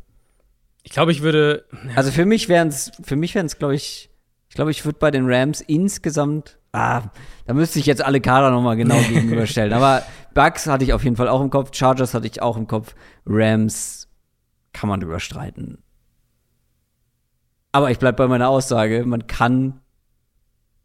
Ich 0.83 0.91
glaube, 0.91 1.13
ich 1.13 1.23
würde. 1.23 1.67
Also 1.95 2.11
für 2.11 2.25
mich 2.25 2.49
wären 2.49 2.69
es, 2.69 2.91
für 3.03 3.17
mich 3.17 3.35
wären 3.35 3.47
es, 3.47 3.59
glaube 3.59 3.75
ich, 3.75 4.11
ich 4.49 4.55
glaube, 4.55 4.71
ich 4.71 4.85
würde 4.85 4.99
bei 4.99 5.11
den 5.11 5.27
Rams 5.27 5.61
insgesamt 5.61 6.59
Ah, 6.77 7.05
da 7.47 7.55
müsste 7.55 7.79
ich 7.79 7.87
jetzt 7.87 8.05
alle 8.05 8.21
Kader 8.21 8.51
nochmal 8.51 8.77
genau 8.77 9.01
gegenüberstellen. 9.09 9.73
Aber 9.73 10.03
Bugs 10.35 10.67
hatte 10.67 10.85
ich 10.85 10.93
auf 10.93 11.05
jeden 11.05 11.17
Fall 11.17 11.29
auch 11.29 11.41
im 11.41 11.49
Kopf, 11.49 11.71
Chargers 11.75 12.13
hatte 12.13 12.27
ich 12.27 12.43
auch 12.43 12.59
im 12.59 12.67
Kopf, 12.67 12.95
Rams 13.25 14.09
kann 14.75 14.91
man 14.91 15.01
drüber 15.01 15.19
streiten. 15.19 15.79
Aber 17.77 17.91
ich 17.91 17.99
bleibe 17.99 18.17
bei 18.17 18.27
meiner 18.27 18.49
Aussage, 18.49 19.05
man 19.05 19.27
kann, 19.27 19.83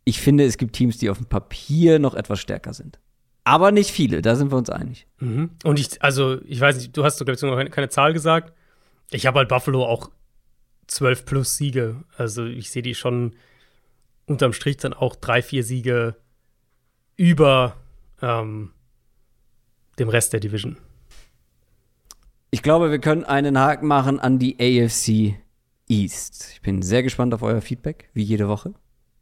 ich 0.03 0.19
finde, 0.19 0.43
es 0.43 0.57
gibt 0.57 0.75
Teams, 0.75 0.97
die 0.97 1.09
auf 1.09 1.19
dem 1.19 1.25
Papier 1.25 1.99
noch 1.99 2.15
etwas 2.15 2.41
stärker 2.41 2.73
sind. 2.73 2.99
Aber 3.45 3.71
nicht 3.71 3.91
viele, 3.91 4.21
da 4.21 4.35
sind 4.35 4.51
wir 4.51 4.57
uns 4.57 4.69
einig. 4.69 5.07
Mhm. 5.19 5.51
Und 5.63 5.79
ich, 5.79 6.03
also, 6.03 6.41
ich 6.43 6.59
weiß 6.59 6.75
nicht, 6.75 6.97
du 6.97 7.05
hast, 7.05 7.15
glaube 7.15 7.31
ich, 7.31 7.41
noch 7.41 7.55
keine, 7.55 7.69
keine 7.69 7.87
Zahl 7.87 8.11
gesagt. 8.11 8.53
Ich 9.09 9.25
habe 9.25 9.39
halt 9.39 9.47
Buffalo 9.47 9.85
auch 9.85 10.11
12 10.87 11.23
plus 11.23 11.55
Siege. 11.55 12.03
Also, 12.17 12.43
ich 12.43 12.69
sehe 12.71 12.81
die 12.81 12.93
schon 12.93 13.35
unterm 14.25 14.51
Strich 14.51 14.75
dann 14.75 14.91
auch 14.91 15.15
drei, 15.15 15.41
vier 15.41 15.63
Siege 15.63 16.17
über 17.15 17.77
ähm, 18.21 18.71
dem 19.97 20.09
Rest 20.09 20.33
der 20.33 20.41
Division. 20.41 20.75
Ich 22.49 22.61
glaube, 22.61 22.91
wir 22.91 22.99
können 22.99 23.23
einen 23.23 23.57
Haken 23.57 23.87
machen 23.87 24.19
an 24.19 24.39
die 24.39 24.57
AFC 24.59 25.41
East. 25.91 26.51
Ich 26.53 26.61
bin 26.61 26.81
sehr 26.81 27.03
gespannt 27.03 27.33
auf 27.33 27.43
euer 27.43 27.61
Feedback, 27.61 28.09
wie 28.13 28.23
jede 28.23 28.47
Woche. 28.47 28.73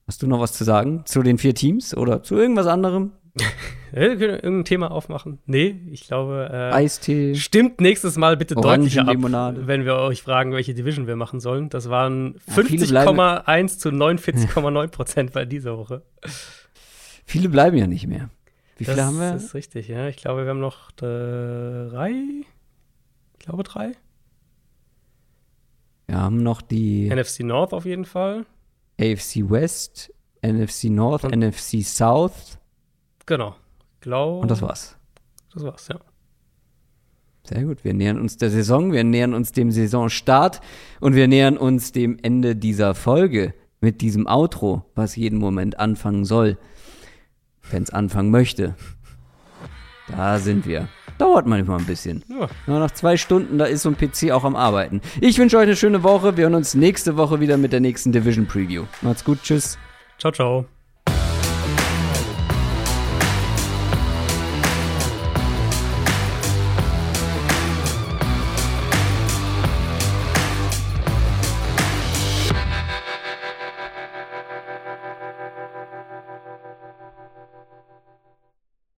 Hast 0.08 0.22
du 0.22 0.28
noch 0.28 0.40
was 0.40 0.54
zu 0.54 0.64
sagen 0.64 1.02
zu 1.06 1.24
den 1.24 1.38
vier 1.38 1.56
Teams 1.56 1.96
oder 1.98 2.22
zu 2.24 2.36
irgendwas 2.36 2.68
anderem? 2.68 3.12
Wir 3.91 4.18
können 4.18 4.36
irgendein 4.36 4.66
Thema 4.66 4.91
aufmachen. 4.91 5.40
Nee, 5.48 5.80
ich 5.91 6.06
glaube. 6.06 6.50
Äh, 6.52 6.74
Eistee. 6.76 7.34
Stimmt 7.34 7.82
nächstes 7.82 8.18
Mal 8.18 8.38
bitte 8.38 8.54
deutlicher 8.54 9.08
ab, 9.08 9.18
wenn 9.18 9.86
wir 9.86 9.96
euch 9.96 10.22
fragen, 10.22 10.52
welche 10.52 10.76
Division 10.76 11.08
wir 11.08 11.16
machen 11.16 11.40
sollen. 11.40 11.70
Das 11.70 11.90
waren 11.90 12.36
ja, 12.48 12.54
50,1 12.54 13.80
zu 13.80 13.90
49,9 13.90 14.88
Prozent 14.90 15.34
bei 15.34 15.46
dieser 15.46 15.78
Woche. 15.78 16.04
Viele 17.26 17.50
bleiben 17.50 17.78
ja 17.78 17.88
nicht 17.88 18.06
mehr. 18.06 18.30
Wie 18.78 18.84
das 18.84 18.94
viele 18.94 19.06
haben 19.06 19.20
wir? 19.20 19.34
Das 19.34 19.46
ist 19.46 19.54
richtig, 19.56 19.88
ja. 19.88 20.08
Ich 20.08 20.18
glaube, 20.18 20.44
wir 20.44 20.50
haben 20.50 20.60
noch 20.60 20.91
drei. 20.91 22.14
Ich 23.34 23.40
glaube 23.40 23.64
drei. 23.64 23.94
Wir 26.10 26.18
haben 26.19 26.38
noch 26.38 26.61
die 26.64 27.07
NFC 27.10 27.41
North 27.41 27.72
auf 27.72 27.86
jeden 27.86 28.06
Fall. 28.06 28.45
AFC 28.99 29.48
West, 29.49 30.11
NFC 30.41 30.86
North, 30.86 31.23
Und- 31.23 31.36
NFC 31.36 31.84
South 31.84 32.57
Genau. 33.27 33.56
Glaube. 34.02 34.40
und 34.41 34.49
das 34.49 34.61
war's. 34.61 34.98
Das 35.53 35.64
war's, 35.64 35.88
ja. 35.88 35.99
Sehr 37.44 37.64
gut. 37.64 37.84
Wir 37.84 37.94
nähern 37.94 38.19
uns 38.19 38.38
der 38.38 38.49
Saison, 38.49 38.91
wir 38.91 39.03
nähern 39.03 39.34
uns 39.36 39.52
dem 39.52 39.72
Saisonstart 39.72 40.61
und 40.99 41.14
wir 41.15 41.27
nähern 41.27 41.57
uns 41.57 41.91
dem 41.91 42.18
Ende 42.22 42.56
dieser 42.56 42.95
Folge 42.95 43.53
mit 43.81 44.02
diesem 44.02 44.26
Outro, 44.27 44.84
was 44.95 45.15
jeden 45.15 45.38
Moment 45.38 45.80
anfangen 45.80 46.26
soll, 46.26 46.57
wenn 47.69 47.84
es 47.84 47.91
anfangen 47.91 48.31
möchte. 48.31 48.76
Da 50.15 50.40
sind 50.40 50.65
wir. 50.65 50.88
Dauert 51.18 51.45
manchmal 51.45 51.80
ein 51.80 51.86
bisschen. 51.86 52.23
Ja. 52.30 52.48
Nur 52.65 52.80
nach 52.80 52.91
zwei 52.91 53.18
Stunden, 53.18 53.57
da 53.57 53.65
ist 53.65 53.81
so 53.84 53.90
ein 53.90 53.98
PC 53.98 54.31
auch 54.31 54.45
am 54.45 54.56
Arbeiten. 54.56 55.02
Ich 55.19 55.38
wünsche 55.38 55.57
euch 55.57 55.64
eine 55.64 55.76
schöne 55.76 56.03
Woche. 56.03 56.38
Wir 56.38 56.45
hören 56.45 56.56
uns 56.56 56.76
nächste 56.76 57.18
Woche 57.18 57.40
wieder 57.41 57.57
mit 57.57 57.73
der 57.73 57.81
nächsten 57.81 58.11
Division 58.11 58.45
Preview. 58.48 58.86
Macht's 59.02 59.26
gut, 59.26 59.40
tschüss. 59.44 59.77
Ciao, 60.18 60.31
ciao. 60.31 60.78